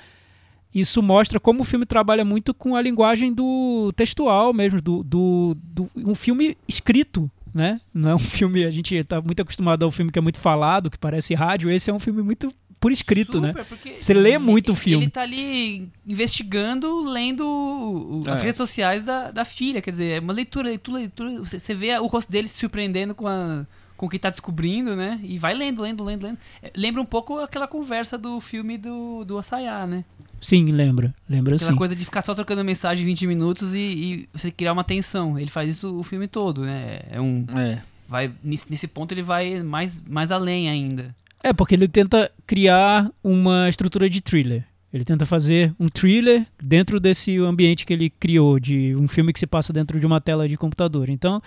Isso 0.74 1.00
mostra 1.02 1.38
como 1.38 1.60
o 1.60 1.64
filme 1.64 1.86
trabalha 1.86 2.24
muito 2.24 2.52
com 2.52 2.74
a 2.74 2.82
linguagem 2.82 3.32
do 3.32 3.92
textual 3.94 4.52
mesmo, 4.52 4.80
do, 4.80 5.02
do, 5.04 5.56
do 5.62 5.90
um 5.96 6.14
filme 6.14 6.56
escrito, 6.66 7.30
né? 7.54 7.80
Não 7.92 8.10
é 8.10 8.14
um 8.14 8.18
filme, 8.18 8.64
a 8.64 8.70
gente 8.70 8.94
está 8.96 9.20
muito 9.20 9.40
acostumado 9.40 9.84
ao 9.84 9.90
filme 9.92 10.10
que 10.10 10.18
é 10.18 10.22
muito 10.22 10.38
falado, 10.38 10.90
que 10.90 10.98
parece 10.98 11.32
rádio, 11.34 11.70
esse 11.70 11.88
é 11.90 11.94
um 11.94 12.00
filme 12.00 12.22
muito 12.22 12.52
por 12.80 12.90
escrito, 12.92 13.40
né? 13.40 13.48
Super, 13.48 13.64
porque 13.64 13.94
Você 13.98 14.12
lê 14.12 14.30
ele- 14.30 14.38
muito 14.38 14.72
o 14.72 14.74
filme. 14.74 15.04
Ele 15.04 15.10
tá 15.12 15.22
ali 15.22 15.88
investigando, 16.06 17.02
lendo 17.04 18.22
as 18.28 18.40
É. 18.40 18.42
redes 18.42 18.56
sociais 18.56 19.02
da, 19.02 19.30
da 19.30 19.44
filha. 19.44 19.80
Quer 19.80 19.90
dizer, 19.92 20.04
é 20.16 20.20
uma 20.20 20.32
leitura, 20.32 20.68
leitura, 20.68 20.98
leitura. 20.98 21.38
Você, 21.38 21.58
você 21.58 21.74
vê 21.74 21.96
o 21.98 22.06
rosto 22.06 22.30
dele 22.30 22.46
se 22.48 22.58
surpreendendo 22.58 23.14
com, 23.14 23.26
a, 23.26 23.66
com 23.96 24.06
o 24.06 24.08
que 24.08 24.18
tá 24.18 24.30
descobrindo, 24.30 24.96
né? 24.96 25.20
E 25.22 25.38
vai 25.38 25.54
lendo, 25.54 25.82
lendo, 25.82 26.02
lendo, 26.02 26.26
lendo. 26.26 26.38
É, 26.62 26.70
Lembra 26.76 27.00
um 27.00 27.06
pouco 27.06 27.38
aquela 27.38 27.66
conversa 27.66 28.18
do 28.18 28.40
filme 28.40 28.76
do, 28.76 29.24
do 29.24 29.38
Assayá, 29.38 29.86
né? 29.86 30.04
Sim, 30.40 30.66
lembra, 30.66 31.14
lembra 31.28 31.54
Aquela 31.54 31.70
sim. 31.70 31.76
coisa 31.76 31.96
de 31.96 32.04
ficar 32.04 32.22
só 32.22 32.34
trocando 32.34 32.62
mensagem 32.62 33.04
20 33.04 33.26
minutos 33.26 33.72
e, 33.72 33.78
e 33.78 34.28
você 34.32 34.50
criar 34.50 34.72
uma 34.72 34.84
tensão. 34.84 35.38
Ele 35.38 35.50
faz 35.50 35.70
isso 35.70 35.96
o 35.96 36.02
filme 36.02 36.28
todo, 36.28 36.62
né? 36.62 37.00
É 37.10 37.20
um. 37.20 37.46
É. 37.56 37.82
Vai, 38.06 38.30
nesse, 38.42 38.70
nesse 38.70 38.86
ponto 38.86 39.12
ele 39.12 39.22
vai 39.22 39.62
mais, 39.62 40.02
mais 40.02 40.30
além 40.30 40.68
ainda. 40.68 41.14
É, 41.42 41.52
porque 41.52 41.74
ele 41.74 41.88
tenta 41.88 42.30
criar 42.46 43.10
uma 43.22 43.68
estrutura 43.68 44.08
de 44.10 44.20
thriller. 44.20 44.64
Ele 44.92 45.04
tenta 45.04 45.26
fazer 45.26 45.74
um 45.78 45.88
thriller 45.88 46.46
dentro 46.62 47.00
desse 47.00 47.36
ambiente 47.38 47.84
que 47.84 47.92
ele 47.92 48.08
criou, 48.08 48.60
de 48.60 48.94
um 48.94 49.08
filme 49.08 49.32
que 49.32 49.40
se 49.40 49.46
passa 49.46 49.72
dentro 49.72 49.98
de 49.98 50.06
uma 50.06 50.20
tela 50.20 50.48
de 50.48 50.56
computador. 50.56 51.08
Então, 51.08 51.42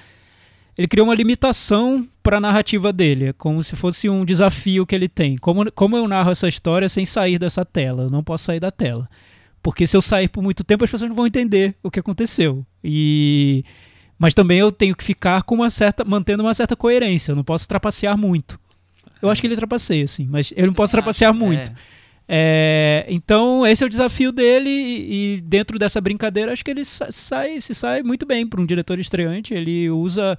ele 0.78 0.88
criou 0.88 1.08
uma 1.08 1.16
limitação 1.16 2.08
para 2.22 2.38
a 2.38 2.42
narrativa 2.42 2.94
dele. 2.94 3.26
É 3.30 3.34
como 3.34 3.64
se 3.64 3.76
fosse 3.76 4.08
um 4.10 4.24
desafio 4.24 4.86
que 4.86 4.94
ele 4.94 5.08
tem. 5.10 5.38
Como, 5.38 5.72
como 5.72 5.98
eu 5.98 6.08
narro 6.08 6.32
essa 6.32 6.48
história 6.48 6.88
sem 6.88 7.06
sair 7.06 7.40
dessa 7.40 7.66
tela? 7.66 8.04
Eu 8.04 8.10
não 8.10 8.24
posso 8.24 8.46
sair 8.46 8.60
da 8.60 8.70
tela. 8.72 9.10
Porque 9.64 9.88
se 9.88 9.98
eu 9.98 10.02
sair 10.02 10.28
por 10.30 10.42
muito 10.44 10.64
tempo, 10.64 10.84
as 10.84 10.90
pessoas 10.92 11.10
não 11.10 11.16
vão 11.16 11.26
entender 11.28 11.76
o 11.82 11.90
que 11.90 12.00
aconteceu. 12.00 12.66
E 12.84 13.64
mas 14.20 14.34
também 14.34 14.58
eu 14.60 14.72
tenho 14.72 14.96
que 14.96 15.04
ficar 15.04 15.44
com 15.44 15.56
uma 15.56 15.70
certa 15.70 16.04
mantendo 16.04 16.42
uma 16.44 16.54
certa 16.54 16.76
coerência, 16.76 17.32
eu 17.32 17.36
não 17.36 17.44
posso 17.44 17.68
trapacear 17.68 18.18
muito. 18.18 18.60
Eu 19.22 19.30
acho 19.30 19.42
que 19.42 19.48
ele 19.48 19.56
trapaceia 19.56 20.08
sim, 20.08 20.28
mas 20.30 20.54
eu 20.56 20.66
não 20.68 20.74
posso 20.74 20.92
trapacear 20.92 21.34
muito. 21.34 21.72
É. 21.72 21.76
É, 22.30 23.06
então 23.08 23.66
esse 23.66 23.84
é 23.84 23.88
o 23.88 23.90
desafio 23.90 24.32
dele 24.32 24.70
e, 24.70 25.36
e 25.38 25.42
dentro 25.42 25.80
dessa 25.80 26.02
brincadeira 26.02 26.52
acho 26.52 26.64
que 26.64 26.72
ele 26.72 26.84
sa- 26.84 27.10
sai, 27.10 27.62
se 27.62 27.74
sai 27.74 28.04
muito 28.04 28.26
bem 28.26 28.46
para 28.46 28.60
um 28.62 28.66
diretor 28.66 29.00
estreante. 29.00 29.54
Ele 29.54 29.90
usa 29.90 30.38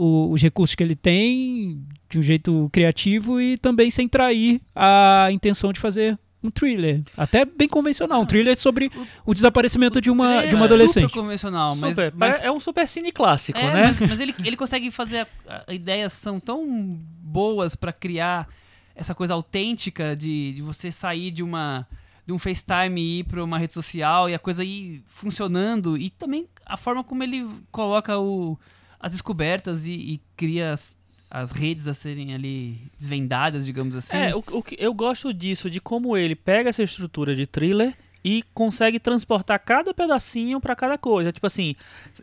o- 0.00 0.30
os 0.32 0.40
recursos 0.42 0.74
que 0.74 0.82
ele 0.82 0.96
tem 0.96 1.82
de 2.08 2.18
um 2.18 2.22
jeito 2.22 2.68
criativo 2.72 3.40
e 3.40 3.56
também 3.56 3.90
sem 3.90 4.08
trair 4.08 4.60
a 4.74 5.28
intenção 5.30 5.72
de 5.72 5.78
fazer 5.80 6.18
um 6.42 6.50
thriller, 6.50 7.02
até 7.18 7.44
bem 7.44 7.68
convencional, 7.68 8.22
um 8.22 8.26
thriller 8.26 8.56
sobre 8.56 8.90
o 9.26 9.34
desaparecimento 9.34 10.00
de 10.00 10.10
uma 10.10 10.24
Trailer 10.26 10.48
de 10.48 10.54
uma 10.54 10.64
é 10.64 10.66
adolescente. 10.66 11.08
Super 11.10 11.20
convencional, 11.20 11.76
mas, 11.76 11.94
Super, 11.96 12.12
mas 12.16 12.40
é 12.40 12.50
um 12.50 12.58
super 12.58 12.88
cine 12.88 13.12
clássico, 13.12 13.58
É, 13.58 13.74
né? 13.74 13.82
mas, 13.88 14.00
mas 14.00 14.20
ele, 14.20 14.34
ele 14.42 14.56
consegue 14.56 14.90
fazer. 14.90 15.26
a- 15.46 15.64
a- 15.68 15.74
ideias 15.74 16.14
são 16.14 16.40
tão 16.40 16.66
boas 17.22 17.76
pra 17.76 17.92
criar 17.92 18.48
essa 18.96 19.14
coisa 19.14 19.34
autêntica 19.34 20.16
de, 20.16 20.52
de 20.54 20.62
você 20.62 20.90
sair 20.90 21.30
de 21.30 21.42
uma 21.42 21.86
de 22.26 22.32
um 22.32 22.38
FaceTime 22.38 23.00
e 23.00 23.18
ir 23.20 23.24
pra 23.24 23.42
uma 23.44 23.58
rede 23.58 23.74
social 23.74 24.28
e 24.30 24.34
a 24.34 24.38
coisa 24.38 24.62
ir 24.64 25.02
funcionando 25.08 25.98
e 25.98 26.10
também 26.10 26.46
a 26.64 26.76
forma 26.76 27.02
como 27.02 27.22
ele 27.24 27.44
coloca 27.72 28.18
o, 28.18 28.56
as 29.00 29.12
descobertas 29.12 29.86
e, 29.86 29.92
e 29.92 30.20
cria 30.36 30.72
as, 30.72 30.94
as 31.30 31.50
redes 31.50 31.88
a 31.88 31.94
serem 31.94 32.34
ali 32.34 32.78
desvendadas, 32.98 33.64
digamos 33.64 33.96
assim. 33.96 34.16
É, 34.16 34.34
o, 34.34 34.44
o 34.52 34.62
que 34.62 34.76
eu 34.78 34.92
gosto 34.92 35.32
disso, 35.32 35.70
de 35.70 35.80
como 35.80 36.16
ele 36.16 36.36
pega 36.36 36.68
essa 36.68 36.82
estrutura 36.82 37.34
de 37.34 37.46
thriller 37.46 37.96
e 38.24 38.44
consegue 38.52 38.98
transportar 38.98 39.58
cada 39.58 39.94
pedacinho 39.94 40.60
pra 40.60 40.76
cada 40.76 40.98
coisa. 40.98 41.32
Tipo 41.32 41.46
assim, 41.46 41.74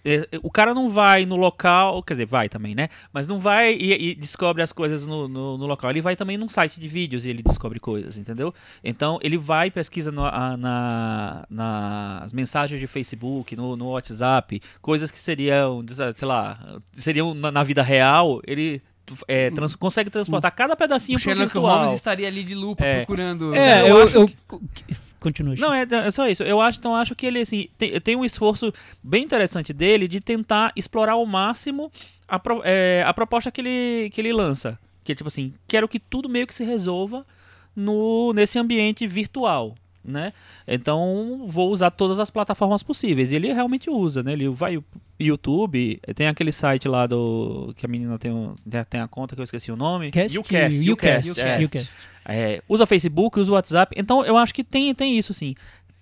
é, 0.06 0.28
é, 0.32 0.40
o 0.44 0.52
cara 0.52 0.74
não 0.74 0.90
vai 0.90 1.26
no 1.26 1.36
local, 1.36 2.04
quer 2.04 2.14
dizer, 2.14 2.26
vai 2.26 2.48
também, 2.50 2.76
né? 2.76 2.90
Mas 3.12 3.28
não 3.28 3.40
vai 3.40 3.74
e, 3.74 4.12
e 4.12 4.16
descobre 4.16 4.62
as 4.62 4.72
coisas 4.72 5.08
no, 5.08 5.28
no, 5.28 5.58
no 5.58 5.66
local. 5.66 5.90
Ele 5.90 6.02
vai 6.02 6.16
também 6.16 6.38
num 6.38 6.50
site 6.50 6.80
de 6.80 6.88
vídeos 6.88 7.26
e 7.26 7.30
ele 7.30 7.42
descobre 7.44 7.80
coisas, 7.80 8.18
entendeu? 8.18 8.54
Então 8.84 9.20
ele 9.22 9.38
vai 9.38 9.72
pesquisa 9.72 10.12
no, 10.12 10.24
a, 10.26 10.56
na, 10.58 11.46
nas 11.50 12.34
mensagens 12.34 12.80
de 12.80 12.88
Facebook, 12.88 13.56
no, 13.56 13.76
no 13.76 13.90
WhatsApp, 13.90 14.62
coisas 14.82 15.10
que 15.12 15.18
seriam, 15.20 15.84
sei 16.16 16.28
lá, 16.28 16.80
seriam 16.94 17.34
na, 17.34 17.52
na 17.52 17.64
vida 17.64 17.82
real. 17.82 18.42
Ele 18.46 18.82
é, 19.28 19.50
trans, 19.52 19.74
consegue 19.76 20.10
transportar 20.10 20.52
cada 20.54 20.76
pedacinho 20.76 21.18
O 21.18 21.20
Sherlock 21.20 21.52
pro 21.52 21.62
virtual. 21.62 21.80
Holmes 21.84 21.96
estaria 21.96 22.28
ali 22.28 22.44
de 22.44 22.54
lupa 22.54 22.84
É. 22.84 22.98
procurando. 22.98 23.56
É, 23.56 23.82
eu 23.84 23.88
eu, 23.88 24.04
acho 24.04 24.18
eu- 24.18 24.62
Continua. 25.20 25.56
Não, 25.58 25.74
é, 25.74 25.86
é 25.90 26.12
só 26.12 26.28
isso. 26.28 26.44
Eu 26.44 26.62
acho, 26.62 26.80
então, 26.80 26.96
acho 26.96 27.16
que 27.16 27.26
ele 27.26 27.40
assim, 27.40 27.68
tem, 27.78 28.00
tem 28.00 28.16
um 28.16 28.24
esforço 28.26 28.74
bem 29.04 29.24
interessante 29.24 29.74
dele 29.74 30.08
de 30.08 30.20
tentar 30.22 30.72
explorar 30.76 31.14
ao 31.14 31.26
máximo 31.26 31.92
a, 32.28 32.38
pro- 32.38 32.62
é, 32.64 33.04
a 33.06 33.14
proposta 33.14 33.52
que 33.52 33.62
ele, 33.62 34.10
que 34.12 34.22
ele 34.22 34.32
lança. 34.34 34.78
Que 35.04 35.14
é 35.14 35.16
tipo 35.16 35.28
assim, 35.28 35.54
quero 35.68 35.88
que 35.88 36.00
tudo 36.00 36.28
meio 36.30 36.46
que 36.46 36.54
se 36.54 36.64
resolva 36.64 37.26
no, 37.76 38.34
nesse 38.34 38.60
ambiente 38.60 39.08
virtual. 39.08 39.74
Né? 40.08 40.32
Então 40.66 41.44
vou 41.50 41.70
usar 41.70 41.92
todas 41.92 42.18
as 42.18 42.30
plataformas 42.30 42.82
possíveis. 42.82 43.34
E 43.34 43.36
ele 43.36 43.52
realmente 43.52 43.90
usa, 43.90 44.24
né? 44.24 44.32
Ele 44.32 44.48
vai 44.48 44.78
o 44.78 44.84
YouTube, 45.20 46.00
tem 46.16 46.28
aquele 46.28 46.54
site 46.54 46.88
lá 46.88 47.06
do. 47.06 47.74
que 47.76 47.86
a 47.86 47.90
menina 47.90 48.18
tem, 48.18 48.32
um- 48.32 48.56
tem 48.90 49.02
a 49.02 49.08
conta 49.08 49.36
que 49.36 49.42
eu 49.42 49.44
esqueci 49.44 49.70
o 49.70 49.76
nome. 49.76 50.10
Cast, 50.10 50.38
Ucast, 50.40 50.90
Ucast, 50.92 51.32
Ucast, 51.32 51.42
é. 51.42 51.66
Ucast. 51.66 51.90
É, 52.26 52.62
usa 52.70 52.86
Facebook, 52.86 53.38
usa 53.38 53.52
WhatsApp. 53.52 53.94
Então 54.00 54.24
eu 54.24 54.38
acho 54.38 54.54
que 54.54 54.64
tem, 54.64 54.96
tem 54.96 55.18
isso 55.18 55.34
sim. 55.34 55.56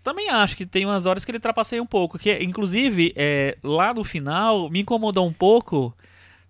Também 0.03 0.29
acho 0.29 0.55
que 0.55 0.67
tem 0.67 0.85
umas 0.85 1.07
horas 1.07 1.25
que 1.25 1.31
ele 1.31 1.39
trapaceia 1.39 1.81
um 1.81 1.85
pouco. 1.87 2.19
Que, 2.19 2.37
inclusive, 2.43 3.11
é, 3.15 3.57
lá 3.63 3.91
no 3.91 4.03
final, 4.03 4.69
me 4.69 4.81
incomodou 4.81 5.25
um 5.27 5.33
pouco 5.33 5.91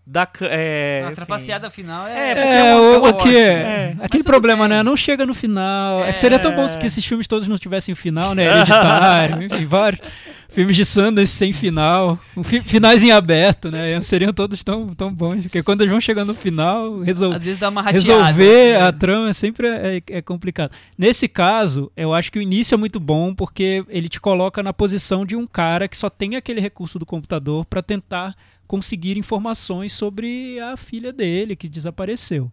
da. 0.06 0.28
É, 0.42 1.04
a 1.08 1.12
trapaceada 1.12 1.70
final 1.70 2.08
É, 2.08 2.32
é. 2.32 2.38
É, 2.40 2.68
é 2.72 2.76
o, 2.76 3.00
uma- 3.00 3.10
o 3.10 3.14
que 3.16 3.36
é 3.36 3.42
é, 3.42 3.52
É, 3.52 3.94
mas 3.98 4.06
aquele 4.06 4.24
problema, 4.24 4.68
né? 4.68 4.84
Não 4.84 4.96
chega 4.96 5.26
no 5.26 5.34
final. 5.34 6.04
É. 6.04 6.10
É. 6.10 6.14
que 6.14 6.20
seria 6.20 6.38
tão 6.40 6.56
bom 6.56 6.68
que 6.78 6.86
esses 6.86 7.06
filmes 7.06 7.28
todos 7.28 7.48
não 7.48 7.58
tivessem 7.58 7.96
final, 7.96 8.36
né? 8.36 8.46
Hereditário, 8.46 9.42
enfim, 9.44 9.66
vários 9.66 10.02
filmes 10.48 10.76
de 10.76 10.86
Sanders 10.86 11.32
sem 11.32 11.52
final, 11.52 12.18
um 12.38 12.44
fi- 12.44 12.62
finais 12.62 13.04
em 13.04 13.12
aberto, 13.12 13.70
né? 13.72 14.00
Seriam 14.00 14.32
todos 14.32 14.64
tão, 14.64 14.88
tão 14.90 15.12
bons, 15.14 15.42
porque 15.42 15.62
quando 15.64 15.82
eles 15.82 15.92
vão 15.92 16.00
chegando 16.00 16.30
no 16.30 16.36
final, 16.36 17.00
resol- 17.02 17.34
Às 17.34 17.44
vezes 17.44 17.60
dá 17.60 17.68
uma 17.70 17.82
rateada. 17.82 18.22
resolver 18.24 18.78
né? 18.78 18.82
a 18.88 18.92
trama 18.92 19.34
sempre 19.34 19.68
é, 19.68 20.02
é 20.08 20.22
complicado. 20.22 20.72
Nesse 20.98 21.28
caso, 21.28 21.92
eu 21.98 22.14
acho 22.14 22.32
que 22.32 22.40
o 22.40 22.42
início 22.42 22.74
é 22.76 22.78
muito 22.78 23.00
bom 23.00 23.34
porque 23.34 23.84
ele 23.90 24.08
te 24.08 24.22
coloca 24.22 24.62
na 24.64 24.72
posição 24.72 25.26
de 25.26 25.36
um 25.36 25.46
cara 25.48 25.88
que 25.88 25.98
só 25.98 26.10
tem 26.10 26.36
aquele 26.36 26.62
recurso 26.62 26.98
do 27.00 27.06
computador 27.06 27.66
para 27.66 27.82
tentar 27.82 28.34
conseguir 28.68 29.18
informações 29.18 29.94
sobre 29.94 30.60
a 30.60 30.76
filha 30.78 31.12
dele 31.14 31.56
que 31.56 31.70
desapareceu. 31.70 32.52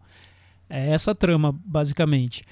É 0.68 0.90
essa 0.92 1.14
trama, 1.14 1.54
basicamente. 1.64 2.42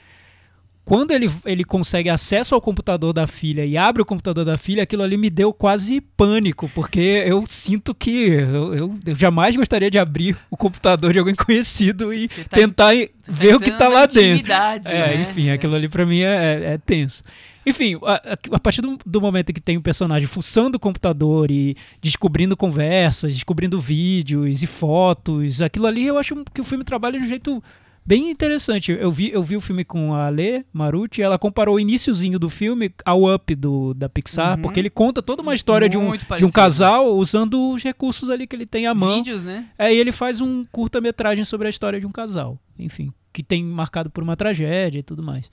Quando 0.85 1.13
ele, 1.13 1.31
ele 1.45 1.63
consegue 1.63 2.09
acesso 2.09 2.55
ao 2.55 2.61
computador 2.61 3.13
da 3.13 3.27
filha 3.27 3.65
e 3.65 3.77
abre 3.77 4.03
o 4.03 4.05
computador 4.05 4.45
da 4.45 4.57
filha, 4.59 4.83
aquilo 4.83 5.03
ali 5.05 5.17
me 5.17 5.31
deu 5.31 5.53
quase 5.53 6.01
pânico, 6.01 6.69
porque 6.75 7.23
eu 7.27 7.45
sinto 7.47 7.95
que 7.95 8.11
eu, 8.31 8.75
eu- 8.75 8.99
eu 9.07 9.15
jamais 9.15 9.55
gostaria 9.55 9.91
de 9.91 9.99
abrir 9.99 10.37
o 10.51 10.57
computador 10.57 11.13
de 11.13 11.19
alguém 11.21 11.35
conhecido 11.37 12.13
e 12.13 12.27
tá 12.29 12.57
tentar 12.57 12.93
ver 13.29 13.55
o 13.55 13.61
que 13.61 13.71
tá 13.71 13.89
na 13.89 13.95
lá 13.95 14.07
dentro. 14.07 14.43
É, 14.91 15.15
né? 15.17 15.23
enfim, 15.23 15.51
aquilo 15.51 15.77
ali 15.77 15.89
pra 15.89 16.05
mim 16.05 16.21
é, 16.23 16.25
é- 16.65 16.73
é 16.75 16.79
tenso. 16.79 17.23
Enfim, 17.67 17.99
a, 18.03 18.15
a- 18.57 18.59
partir 18.59 18.81
do, 18.83 18.99
do 19.05 19.21
momento 19.21 19.53
que 19.53 19.61
tem 19.61 19.77
o 19.77 19.83
personagem 19.83 20.27
fuçando 20.27 20.77
o 20.77 20.81
computador 20.81 21.51
e 21.51 21.77
descobrindo 22.01 22.57
conversas, 22.57 23.35
descobrindo 23.35 23.79
vídeos 23.79 24.63
e 24.63 24.67
fotos, 24.67 25.61
aquilo 25.61 25.87
ali 25.87 26.07
eu 26.07 26.17
acho 26.19 26.35
que 26.55 26.61
o 26.61 26.65
filme 26.65 26.85
trabalha 26.85 27.19
de 27.19 27.25
um 27.27 27.29
jeito 27.29 27.63
bem 28.05 28.31
interessante. 28.31 28.91
Eu 28.93 29.11
vi, 29.11 29.31
eu 29.31 29.43
vi 29.43 29.57
o 29.57 29.61
filme 29.61 29.85
com 29.85 30.15
a 30.15 30.27
Ale 30.27 30.65
Maruti, 30.73 31.21
ela 31.23 31.39
comparou 31.39 31.77
o 31.77 31.81
iniciozinho 31.81 32.39
do 32.39 32.49
filme 32.49 32.91
ao 33.05 33.33
Up 33.33 33.55
do, 33.55 33.93
da 33.95 34.09
Pixar, 34.09 34.57
Uhum. 34.57 34.63
porque 34.63 34.81
ele 34.81 34.91
conta 34.91 35.23
toda 35.23 35.43
uma 35.43 35.55
história 35.55 35.87
de 35.89 35.99
um, 35.99 36.13
de 36.17 36.45
um 36.45 36.51
casal 36.51 37.15
usando 37.15 37.73
os 37.73 37.83
recursos 37.83 38.31
ali 38.31 38.47
que 38.47 38.57
ele 38.57 38.67
tem 38.67 38.87
à 38.87 38.95
mão. 38.95 39.17
Vídeos, 39.17 39.43
né? 39.43 39.67
Aí 39.79 39.97
ele 39.97 40.13
faz 40.13 40.41
um 40.41 40.65
curta-metragem 40.73 41.45
sobre 41.45 41.67
a 41.67 41.71
história 41.71 42.01
de 42.01 42.07
um 42.07 42.11
casal, 42.11 42.59
enfim, 42.79 43.13
que 43.33 43.43
tem 43.43 43.63
marcado 43.63 44.09
por 44.11 44.25
uma 44.25 44.35
tragédia 44.35 44.99
e 44.99 45.03
tudo 45.03 45.23
mais. 45.23 45.51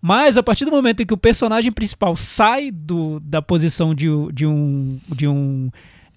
Mas 0.00 0.36
a 0.36 0.42
partir 0.42 0.64
do 0.64 0.70
momento 0.70 1.02
em 1.02 1.06
que 1.06 1.14
o 1.14 1.18
personagem 1.18 1.72
principal 1.72 2.16
sai 2.16 2.70
do, 2.70 3.18
da 3.20 3.42
posição 3.42 3.94
de, 3.94 4.08
de 4.32 4.46
um, 4.46 4.98
de 5.08 5.26
um 5.26 5.70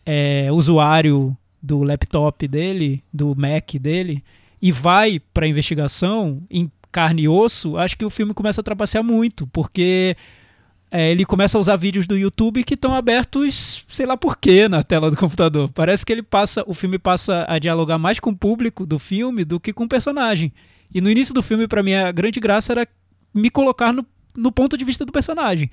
é, 0.05 0.49
usuário 0.51 1.35
do 1.61 1.83
laptop 1.83 2.47
dele, 2.47 3.03
do 3.11 3.35
Mac 3.35 3.73
dele, 3.79 4.23
e 4.61 4.71
vai 4.71 5.19
para 5.33 5.45
a 5.45 5.49
investigação 5.49 6.41
em 6.49 6.71
carne 6.91 7.23
e 7.23 7.27
osso, 7.27 7.77
acho 7.77 7.97
que 7.97 8.05
o 8.05 8.09
filme 8.09 8.33
começa 8.33 8.61
a 8.61 8.63
trapacear 8.63 9.03
muito, 9.03 9.47
porque 9.47 10.15
é, 10.91 11.09
ele 11.09 11.23
começa 11.23 11.57
a 11.57 11.61
usar 11.61 11.77
vídeos 11.77 12.05
do 12.05 12.17
YouTube 12.17 12.63
que 12.63 12.73
estão 12.73 12.93
abertos, 12.93 13.85
sei 13.87 14.05
lá 14.05 14.17
por 14.17 14.37
quê, 14.37 14.67
na 14.67 14.83
tela 14.83 15.09
do 15.09 15.15
computador. 15.15 15.71
Parece 15.73 16.05
que 16.05 16.11
ele 16.11 16.21
passa, 16.21 16.63
o 16.67 16.73
filme 16.73 16.99
passa 16.99 17.45
a 17.47 17.57
dialogar 17.57 17.97
mais 17.97 18.19
com 18.19 18.31
o 18.31 18.37
público 18.37 18.85
do 18.85 18.99
filme 18.99 19.45
do 19.45 19.59
que 19.59 19.71
com 19.71 19.85
o 19.85 19.89
personagem. 19.89 20.51
E 20.93 20.99
no 20.99 21.09
início 21.09 21.33
do 21.33 21.41
filme, 21.41 21.67
pra 21.67 21.81
mim, 21.81 21.93
a 21.93 22.11
grande 22.11 22.41
graça 22.41 22.73
era 22.73 22.87
me 23.33 23.49
colocar 23.49 23.91
no, 23.93 24.05
no 24.35 24.51
ponto 24.51 24.77
de 24.77 24.83
vista 24.85 25.05
do 25.05 25.11
personagem. 25.11 25.69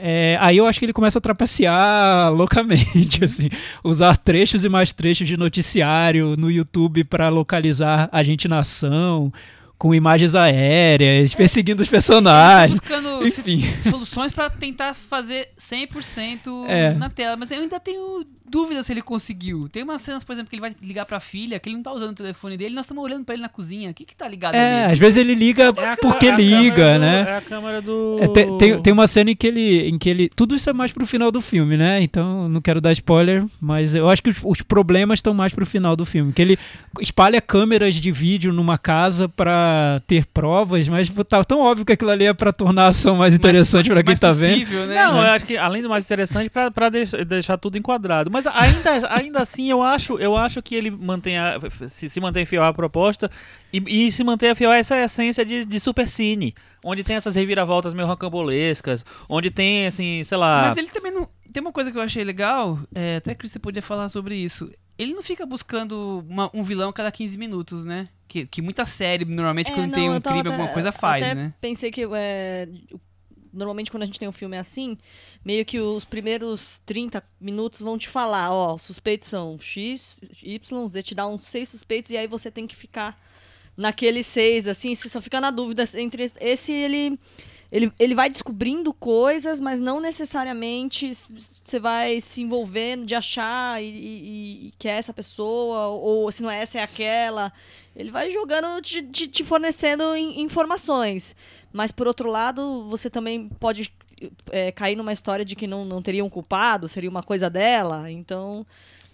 É, 0.00 0.38
aí 0.40 0.56
eu 0.56 0.66
acho 0.66 0.78
que 0.78 0.84
ele 0.84 0.92
começa 0.92 1.18
a 1.18 1.20
trapacear 1.20 2.30
loucamente, 2.34 3.24
assim, 3.24 3.48
usar 3.82 4.16
trechos 4.16 4.64
e 4.64 4.68
mais 4.68 4.92
trechos 4.92 5.26
de 5.26 5.36
noticiário 5.36 6.34
no 6.38 6.50
YouTube 6.50 7.02
para 7.04 7.28
localizar 7.28 8.08
a 8.12 8.22
gente 8.22 8.46
na 8.46 8.60
ação, 8.60 9.32
com 9.76 9.92
imagens 9.92 10.34
aéreas, 10.36 11.34
perseguindo 11.34 11.82
os 11.82 11.88
personagens. 11.88 12.78
buscando 12.78 13.26
Enfim. 13.26 13.62
soluções 13.90 14.32
pra 14.32 14.48
tentar 14.48 14.94
fazer 14.94 15.48
100% 15.58 16.64
É. 16.68 16.94
na 16.94 17.10
tela. 17.10 17.36
Mas 17.36 17.50
eu 17.50 17.60
ainda 17.60 17.80
tenho 17.80 18.24
dúvidas 18.48 18.86
se 18.86 18.92
ele 18.92 19.02
conseguiu. 19.02 19.68
Tem 19.70 19.82
umas 19.82 20.00
cenas, 20.00 20.24
por 20.24 20.32
exemplo, 20.32 20.48
que 20.50 20.56
ele 20.56 20.60
vai 20.60 20.74
ligar 20.82 21.04
pra 21.06 21.20
filha, 21.20 21.58
que 21.58 21.68
ele 21.68 21.76
não 21.76 21.82
tá 21.82 21.92
usando 21.92 22.10
o 22.10 22.14
telefone 22.14 22.56
dele, 22.56 22.74
nós 22.74 22.84
estamos 22.84 23.02
olhando 23.04 23.24
pra 23.24 23.34
ele 23.34 23.42
na 23.42 23.48
cozinha. 23.48 23.90
O 23.90 23.94
que 23.94 24.04
que 24.04 24.16
tá 24.16 24.26
ligado 24.28 24.54
É, 24.54 24.84
ali? 24.84 24.92
às 24.92 24.98
vezes 24.98 25.16
ele 25.18 25.34
liga 25.34 25.72
É 25.76 25.96
porque 25.96 26.28
a 26.28 26.36
liga, 26.36 26.94
do- 26.94 26.98
né? 27.00 27.24
É 27.28 27.36
a 27.36 27.40
câmera 27.40 27.80
do. 27.82 28.18
É, 28.20 28.26
te- 28.28 28.58
tem, 28.58 28.82
tem 28.82 28.92
uma 28.92 29.06
cena 29.06 29.30
em 29.30 29.36
que 29.36 29.46
ele. 29.46 29.88
em 29.88 29.98
que 29.98 30.08
ele. 30.08 30.28
Tudo 30.34 30.54
isso 30.56 30.68
é 30.68 30.72
mais 30.72 30.92
pro 30.92 31.06
final 31.06 31.30
do 31.30 31.40
filme, 31.40 31.76
né? 31.76 32.00
Então 32.02 32.48
não 32.48 32.60
quero 32.60 32.80
dar 32.80 32.92
spoiler, 32.92 33.44
mas 33.60 33.94
eu 33.94 34.08
acho 34.08 34.22
que 34.22 34.30
os, 34.30 34.36
os 34.44 34.62
problemas 34.62 35.18
estão 35.18 35.34
mais 35.34 35.52
pro 35.52 35.66
final 35.66 35.94
do 35.96 36.04
filme. 36.06 36.32
Que 36.32 36.42
ele 36.42 36.58
espalha 37.00 37.40
câmeras 37.40 37.94
de 37.94 38.10
vídeo 38.10 38.52
numa 38.52 38.78
casa 38.78 39.28
pra 39.28 40.00
ter 40.06 40.26
provas, 40.26 40.88
mas 40.88 41.08
tá 41.28 41.42
tão 41.44 41.60
óbvio 41.60 41.84
que 41.84 41.92
aquilo 41.92 42.10
ali 42.10 42.24
é 42.24 42.32
pra 42.34 42.52
tornar 42.52 42.84
a 42.84 42.88
ação 42.88 43.16
mais 43.16 43.34
interessante 43.34 43.86
pra 43.88 44.02
quem 44.02 44.10
Mais 44.10 44.18
tá 44.18 44.30
vendo. 44.30 44.52
possível, 44.60 44.86
né? 44.86 44.94
Não, 44.94 45.18
eu 45.22 45.28
acho 45.30 45.44
que 45.46 45.56
além 45.56 45.82
do 45.82 45.88
mais 45.88 46.04
interessante, 46.04 46.48
pra, 46.50 46.70
pra 46.70 46.88
deix- 46.88 47.12
deixar 47.26 47.56
tudo 47.58 47.76
enquadrado. 47.78 48.30
Mas 48.30 48.37
ainda, 48.46 49.14
ainda 49.14 49.40
assim, 49.42 49.70
eu 49.70 49.82
acho, 49.82 50.14
eu 50.18 50.36
acho 50.36 50.62
que 50.62 50.74
ele 50.74 50.90
mantém 50.90 51.38
a- 51.38 51.58
se, 51.88 52.08
se 52.08 52.20
mantém 52.20 52.44
fiel 52.46 52.62
à 52.64 52.72
proposta 52.72 53.30
e, 53.72 54.06
e 54.06 54.12
se 54.12 54.22
mantém 54.24 54.54
fiel 54.54 54.70
a 54.70 54.76
essa 54.76 54.96
essência 54.96 55.44
de, 55.44 55.64
de 55.64 55.80
supercine, 55.80 56.54
onde 56.84 57.02
tem 57.04 57.16
essas 57.16 57.34
reviravoltas 57.34 57.92
meio 57.92 58.06
rocambolescas, 58.08 59.04
onde 59.28 59.50
tem, 59.50 59.86
assim, 59.86 60.22
sei 60.24 60.36
lá... 60.38 60.62
Mas 60.68 60.76
ele 60.76 60.88
também 60.88 61.12
não. 61.12 61.28
Tem 61.52 61.60
uma 61.62 61.72
coisa 61.72 61.90
que 61.90 61.96
eu 61.98 62.02
achei 62.02 62.22
legal, 62.24 62.78
é, 62.94 63.16
até 63.16 63.34
que 63.34 63.48
você 63.48 63.58
podia 63.58 63.80
falar 63.82 64.08
sobre 64.10 64.34
isso. 64.34 64.70
Ele 64.98 65.14
não 65.14 65.22
fica 65.22 65.46
buscando 65.46 66.24
uma- 66.28 66.50
um 66.52 66.62
vilão 66.62 66.90
a 66.90 66.92
cada 66.92 67.10
15 67.10 67.38
minutos, 67.38 67.84
né? 67.84 68.08
Que, 68.26 68.46
que 68.46 68.60
muita 68.60 68.84
série, 68.84 69.24
normalmente, 69.24 69.70
É, 69.70 69.74
quando 69.74 69.86
não, 69.86 69.92
tem 69.94 70.10
um 70.10 70.20
tava 70.20 70.34
crime, 70.36 70.40
até- 70.40 70.48
alguma 70.50 70.68
coisa 70.74 70.92
faz, 70.92 71.22
até 71.24 71.34
né? 71.34 71.54
Pensei 71.60 71.90
que 71.90 72.06
é, 72.14 72.68
normalmente 73.52 73.90
quando 73.90 74.02
a 74.02 74.06
gente 74.06 74.18
tem 74.18 74.28
um 74.28 74.32
filme 74.32 74.56
assim, 74.56 74.96
meio 75.44 75.64
que 75.64 75.80
os 75.80 76.04
primeiros 76.04 76.80
30 76.86 77.22
minutos 77.40 77.80
vão 77.80 77.98
te 77.98 78.08
falar, 78.08 78.52
ó, 78.52 78.74
os 78.74 78.82
suspeitos 78.82 79.28
são 79.28 79.58
X, 79.60 80.18
Y, 80.42 80.88
Z 80.88 81.02
te 81.02 81.14
dá 81.14 81.26
uns 81.26 81.44
seis 81.44 81.68
suspeitos 81.68 82.10
e 82.10 82.16
aí 82.16 82.26
você 82.26 82.50
tem 82.50 82.66
que 82.66 82.76
ficar 82.76 83.16
naqueles 83.76 84.26
seis, 84.26 84.66
assim, 84.66 84.94
você 84.94 85.08
só 85.08 85.20
fica 85.20 85.40
na 85.40 85.50
dúvida 85.50 85.84
entre 85.96 86.30
esse 86.40 86.72
ele 86.72 87.18
ele, 87.70 87.92
ele 87.98 88.14
vai 88.14 88.30
descobrindo 88.30 88.94
coisas, 88.94 89.60
mas 89.60 89.78
não 89.78 90.00
necessariamente 90.00 91.12
você 91.62 91.78
vai 91.78 92.18
se 92.18 92.40
envolvendo 92.40 93.04
de 93.04 93.14
achar 93.14 93.82
e, 93.82 93.86
e- 93.86 94.66
e 94.68 94.72
que 94.78 94.88
é 94.88 94.92
essa 94.92 95.12
pessoa, 95.12 95.88
ou 95.88 96.32
se 96.32 96.42
não 96.42 96.50
é 96.50 96.62
essa, 96.62 96.78
é 96.78 96.82
aquela. 96.82 97.52
Ele 97.94 98.10
vai 98.10 98.30
jogando, 98.30 98.80
te, 98.80 99.02
te- 99.02 99.28
te 99.28 99.44
fornecendo 99.44 100.16
in- 100.16 100.40
informações. 100.40 101.36
Mas, 101.72 101.92
por 101.92 102.06
outro 102.06 102.30
lado, 102.30 102.88
você 102.88 103.10
também 103.10 103.48
pode 103.60 103.92
é, 104.50 104.72
cair 104.72 104.96
numa 104.96 105.12
história 105.12 105.44
de 105.44 105.54
que 105.54 105.66
não, 105.66 105.84
não 105.84 106.02
teria 106.02 106.24
um 106.24 106.30
culpado, 106.30 106.88
seria 106.88 107.10
uma 107.10 107.22
coisa 107.22 107.48
dela. 107.50 108.10
Então, 108.10 108.66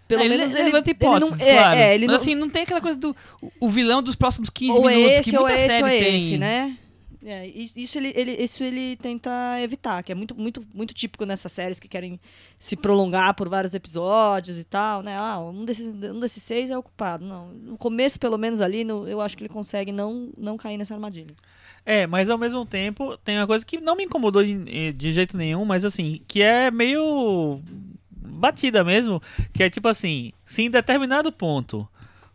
pelo 0.09 0.23
É, 0.23 0.27
ele 0.27 0.37
menos 0.37 0.53
le- 0.53 0.61
ele, 0.61 0.63
levanta 0.65 0.91
ele 0.91 0.97
hipóteses, 0.97 1.41
não, 1.41 1.47
é, 1.47 1.51
claro. 1.51 1.79
é, 1.79 1.95
ele 1.95 2.07
Mas 2.07 2.13
não, 2.13 2.17
assim, 2.17 2.35
não 2.35 2.49
tem 2.51 2.63
aquela 2.63 2.81
coisa 2.81 2.99
do 2.99 3.17
o 3.61 3.69
vilão 3.69 4.03
dos 4.03 4.17
próximos 4.17 4.51
15 4.51 4.79
ou 4.79 4.89
é 4.89 4.95
minutos 4.95 5.21
esse 5.21 5.31
que 5.31 5.37
ou 5.37 5.45
muita 5.45 5.59
é 5.59 5.67
esse 5.67 5.71
série 5.73 5.83
ou 5.83 5.89
é 5.89 5.99
tem. 5.99 6.17
esse, 6.17 6.39
né? 6.39 6.79
É, 7.27 7.47
isso 7.47 7.79
isso 7.81 7.97
ele, 7.99 8.13
ele, 8.15 8.33
isso 8.33 8.63
ele 8.63 8.97
tenta 8.97 9.31
evitar, 9.63 10.03
que 10.03 10.13
é 10.13 10.15
muito, 10.15 10.35
muito, 10.35 10.63
muito 10.75 10.93
típico 10.93 11.25
nessas 11.25 11.51
séries 11.53 11.81
que 11.81 11.89
querem 11.89 12.21
se 12.59 12.77
prolongar 12.77 13.33
por 13.35 13.49
vários 13.49 13.73
episódios 13.73 14.59
e 14.59 14.65
tal, 14.65 15.03
né? 15.03 15.17
Ah, 15.17 15.39
um 15.41 15.65
desses, 15.65 15.95
um 15.95 16.21
desses 16.21 16.43
seis 16.43 16.71
é 16.71 16.77
ocupado. 16.77 17.25
Não, 17.25 17.49
no 17.49 17.79
começo, 17.79 18.21
pelo 18.21 18.37
menos 18.37 18.61
ali, 18.61 18.85
no- 18.85 19.09
eu 19.09 19.23
acho 19.23 19.37
que 19.39 19.43
ele 19.43 19.49
consegue 19.53 19.91
não, 19.91 20.31
não 20.37 20.59
cair 20.59 20.77
nessa 20.77 20.93
armadilha. 20.95 21.35
É, 21.87 22.07
mas 22.07 22.31
ao 22.31 22.39
mesmo 22.39 22.65
tempo 22.65 23.17
tem 23.19 23.37
uma 23.39 23.47
coisa 23.47 23.65
que 23.65 23.79
não 23.79 23.95
me 23.95 24.05
incomodou 24.05 24.43
de, 24.43 24.93
de 24.93 25.13
jeito 25.13 25.37
nenhum, 25.37 25.65
mas 25.65 25.85
assim, 25.85 26.21
que 26.27 26.41
é 26.43 26.71
meio 26.71 27.61
batida 28.11 28.83
mesmo, 28.83 29.23
que 29.53 29.63
é 29.63 29.69
tipo 29.69 29.87
assim, 29.89 30.33
se 30.47 30.63
em 30.63 30.71
determinado 30.71 31.31
ponto 31.31 31.87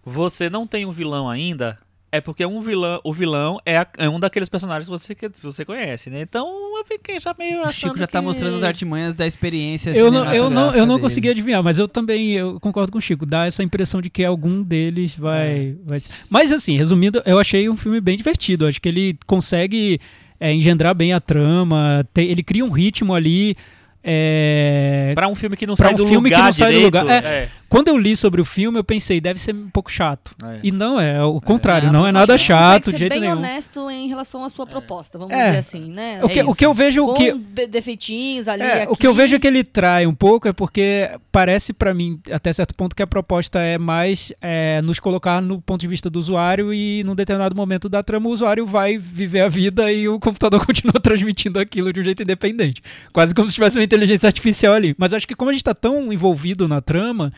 você 0.06 0.50
não 0.50 0.68
tem 0.68 0.86
um 0.86 0.92
vilão 0.92 1.28
ainda, 1.28 1.80
é 2.12 2.20
porque 2.20 2.46
um 2.46 2.60
vilão, 2.62 3.00
o 3.04 3.14
vilão 3.14 3.60
é, 3.66 3.78
a- 3.78 3.88
é 3.98 4.10
um 4.10 4.20
daqueles 4.20 4.50
personagens 4.50 4.86
que 4.86 4.92
você, 4.92 5.14
que 5.14 5.30
você 5.44 5.64
conhece, 5.64 6.10
né? 6.10 6.22
Então 6.22 6.48
eu 6.78 6.84
fiquei 6.86 7.20
já 7.20 7.36
meio 7.38 7.58
O 7.60 7.62
achando 7.62 7.74
Chico 7.92 7.98
já 8.00 8.08
tá 8.08 8.20
que- 8.20 8.26
mostrando 8.26 8.56
as 8.56 8.64
artimanhas 8.64 9.14
da 9.14 9.28
experiência 9.28 9.92
Eu 9.92 10.10
não, 10.12 10.26
eu 10.34 10.50
não, 10.50 10.74
eu 10.74 10.86
não 10.86 10.96
dele. 10.96 11.02
consegui 11.02 11.30
adivinhar, 11.30 11.62
mas 11.64 11.78
eu 11.78 11.88
também 11.88 12.32
eu 12.34 12.60
concordo 12.60 12.92
com 12.92 12.98
o 12.98 13.02
Chico. 13.02 13.26
Dá 13.26 13.46
essa 13.46 13.62
impressão 13.64 14.02
de 14.02 14.10
que 14.10 14.26
algum 14.26 14.64
deles 14.64 15.16
vai. 15.16 15.76
vai... 15.86 16.00
Mas 16.30 16.52
assim, 16.52 16.78
resumindo, 16.78 17.22
eu 17.26 17.38
achei 17.40 17.70
um 17.70 17.78
filme 17.78 18.02
bem 18.02 18.18
divertido. 18.18 18.66
Acho 18.68 18.82
que 18.82 18.90
ele 18.90 19.18
consegue 19.28 20.00
é, 20.40 20.52
engendrar 20.54 20.96
bem 20.96 21.14
a 21.14 21.20
trama. 21.20 22.04
tem- 22.14 22.30
ele 22.30 22.42
cria 22.42 22.66
um 22.66 22.70
ritmo 22.72 23.14
ali. 23.14 23.56
é, 24.04 25.12
Pra 25.16 25.28
um 25.28 25.36
filme 25.36 25.56
que 25.58 25.68
não 25.68 25.76
Pra 25.76 25.88
sai 25.88 25.94
um 25.94 25.98
do 25.98 26.08
filme 26.08 26.30
que 26.30 26.36
lugar 26.36 26.46
não 26.48 26.54
sai 26.54 26.72
do 26.72 26.76
direito, 26.76 26.98
lugar. 26.98 27.24
é. 27.24 27.50
Quando 27.70 27.88
eu 27.90 27.98
li 27.98 28.16
sobre 28.16 28.42
o 28.42 28.46
filme, 28.46 28.80
eu 28.80 28.84
pensei, 28.84 29.22
deve 29.22 29.40
ser 29.40 29.54
um 29.54 29.70
pouco 29.70 29.92
chato. 29.92 30.36
É. 30.44 30.60
E 30.64 30.72
não, 30.72 31.00
é 31.00 31.24
o 31.24 31.40
contrário, 31.40 31.90
É, 31.90 31.92
não 31.92 32.06
é 32.08 32.12
nada 32.12 32.38
chato. 32.38 32.48
chato 32.60 32.84
Consegue 32.86 32.86
de 32.86 32.92
ser 32.92 32.98
jeito 32.98 33.12
bem 33.12 33.22
nenhum. 33.22 33.34
honesto 33.38 33.90
em 33.92 34.08
relação 34.08 34.44
à 34.44 34.50
sua 34.50 34.66
proposta, 34.66 35.18
vamos 35.20 35.34
É. 35.34 35.46
dizer 35.48 35.58
assim, 35.60 35.92
né? 35.92 36.20
O 36.24 36.28
que, 36.30 36.40
É 36.40 36.46
o 36.46 36.54
que 36.56 36.66
eu 36.66 36.74
vejo 36.74 37.06
Com 37.06 37.14
que 37.14 37.32
defeitinhos 37.68 38.48
ali 38.48 38.64
É, 38.64 38.84
aqui. 38.84 38.94
o 38.94 38.96
que 38.98 39.06
eu 39.08 39.14
vejo 39.14 39.36
é 39.36 39.40
que 39.40 39.48
ele 39.48 39.64
trai 39.64 40.06
um 40.08 40.14
pouco 40.16 40.48
é 40.48 40.54
porque 40.54 41.10
parece 41.32 41.72
pra 41.72 41.94
mim, 41.94 42.20
até 42.32 42.52
certo 42.52 42.74
ponto, 42.76 42.96
que 42.96 43.04
a 43.04 43.08
proposta 43.08 43.60
é 43.60 43.78
mais 43.78 44.34
é, 44.42 44.82
nos 44.82 45.00
colocar 45.00 45.42
no 45.42 45.62
ponto 45.62 45.80
de 45.82 45.88
vista 45.88 46.10
do 46.10 46.18
usuário 46.20 46.74
e 46.74 47.04
num 47.04 47.16
determinado 47.16 47.56
momento 47.56 47.88
da 47.88 48.02
trama 48.02 48.30
o 48.30 48.32
usuário 48.34 48.66
vai 48.66 48.98
viver 48.98 49.42
a 49.42 49.48
vida 49.48 49.92
e 49.92 50.08
o 50.10 50.20
computador 50.20 50.60
continua 50.66 50.94
transmitindo 51.02 51.60
aquilo 51.60 51.94
de 51.94 52.00
um 52.00 52.04
jeito 52.04 52.24
independente. 52.24 52.82
Quase 53.14 53.34
como 53.36 53.48
se 53.50 53.56
tivesse 53.56 53.78
uma 53.78 53.84
inteligência 53.84 54.28
artificial 54.28 54.74
ali. 54.74 54.96
Mas 54.98 55.14
acho 55.14 55.28
que 55.28 55.36
como 55.36 55.50
a 55.50 55.54
gente 55.54 55.64
tá 55.64 55.74
tão 55.74 56.12
envolvido 56.12 56.68
na 56.68 56.82
trama, 56.82 57.32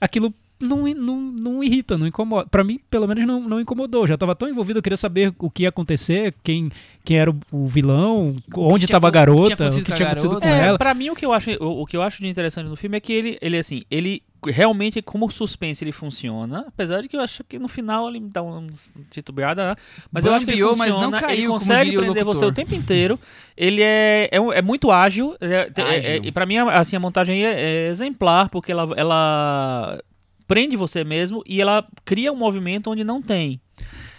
aquilo 0.00 0.32
não, 0.58 0.86
não, 0.94 1.16
não 1.20 1.64
irrita, 1.64 1.98
não 1.98 2.06
incomoda. 2.06 2.48
Pra 2.48 2.64
mim, 2.64 2.80
pelo 2.90 3.06
menos, 3.06 3.26
não, 3.26 3.40
não 3.40 3.60
incomodou. 3.60 4.02
Eu 4.02 4.08
já 4.08 4.16
tava 4.16 4.34
tão 4.34 4.48
envolvido, 4.48 4.78
eu 4.78 4.82
queria 4.82 4.96
saber 4.96 5.34
o 5.38 5.50
que 5.50 5.64
ia 5.64 5.68
acontecer, 5.68 6.34
quem, 6.42 6.70
quem 7.04 7.18
era 7.18 7.30
o, 7.30 7.38
o 7.52 7.66
vilão, 7.66 8.34
onde 8.56 8.86
tinha 8.86 8.96
estava 8.96 9.06
a 9.06 9.10
o 9.10 9.12
garota, 9.12 9.68
o 9.68 9.82
que 9.82 9.92
tinha 9.92 10.08
acontecido 10.08 10.40
com. 10.40 10.46
É, 10.46 10.66
ela. 10.66 10.78
pra 10.78 10.94
mim 10.94 11.10
o 11.10 11.14
que 11.14 11.24
eu 11.24 11.32
acho 11.32 11.50
o, 11.62 11.82
o 11.82 11.86
que 11.86 11.96
eu 11.96 12.02
acho 12.02 12.22
de 12.22 12.28
interessante 12.28 12.68
no 12.68 12.76
filme 12.76 12.96
é 12.96 13.00
que 13.00 13.12
ele 13.12 13.38
ele 13.40 13.56
assim 13.58 13.82
ele 13.90 14.22
realmente 14.46 15.02
como 15.02 15.30
suspense 15.30 15.82
ele 15.82 15.92
funciona 15.92 16.64
apesar 16.68 17.00
de 17.00 17.08
que 17.08 17.16
eu 17.16 17.20
acho 17.20 17.42
que 17.44 17.58
no 17.58 17.68
final 17.68 18.08
ele 18.08 18.20
me 18.20 18.28
dá 18.28 18.42
uma 18.42 18.66
titubeada 19.10 19.70
né? 19.70 19.74
mas 20.10 20.24
eu 20.26 20.34
acho 20.34 20.44
que 20.44 20.50
ele 20.52 20.60
Bambiou, 20.60 20.76
mas 20.76 20.90
funciona 20.92 21.10
não 21.10 21.20
caiu, 21.20 21.36
ele 21.38 21.46
como 21.46 21.58
consegue 21.58 21.84
diria 21.84 21.98
o 21.98 22.02
prender 22.02 22.24
você 22.24 22.44
o 22.44 22.52
tempo 22.52 22.74
inteiro 22.74 23.18
ele 23.56 23.82
é 23.82 24.28
é, 24.30 24.36
é 24.36 24.62
muito 24.62 24.90
ágil, 24.90 25.36
é, 25.40 25.70
é- 25.74 25.82
Ágil. 25.82 26.10
é- 26.10 26.20
e 26.22 26.32
para 26.32 26.46
mim 26.46 26.58
assim 26.58 26.96
a 26.96 27.00
montagem 27.00 27.44
é, 27.44 27.60
é 27.60 27.88
exemplar 27.88 28.48
porque 28.50 28.70
ela 28.72 28.88
ela 28.96 30.00
prende 30.46 30.76
você 30.76 31.04
mesmo 31.04 31.42
e 31.46 31.60
ela 31.60 31.86
cria 32.04 32.32
um 32.32 32.36
movimento 32.36 32.90
onde 32.90 33.04
não 33.04 33.20
tem 33.20 33.60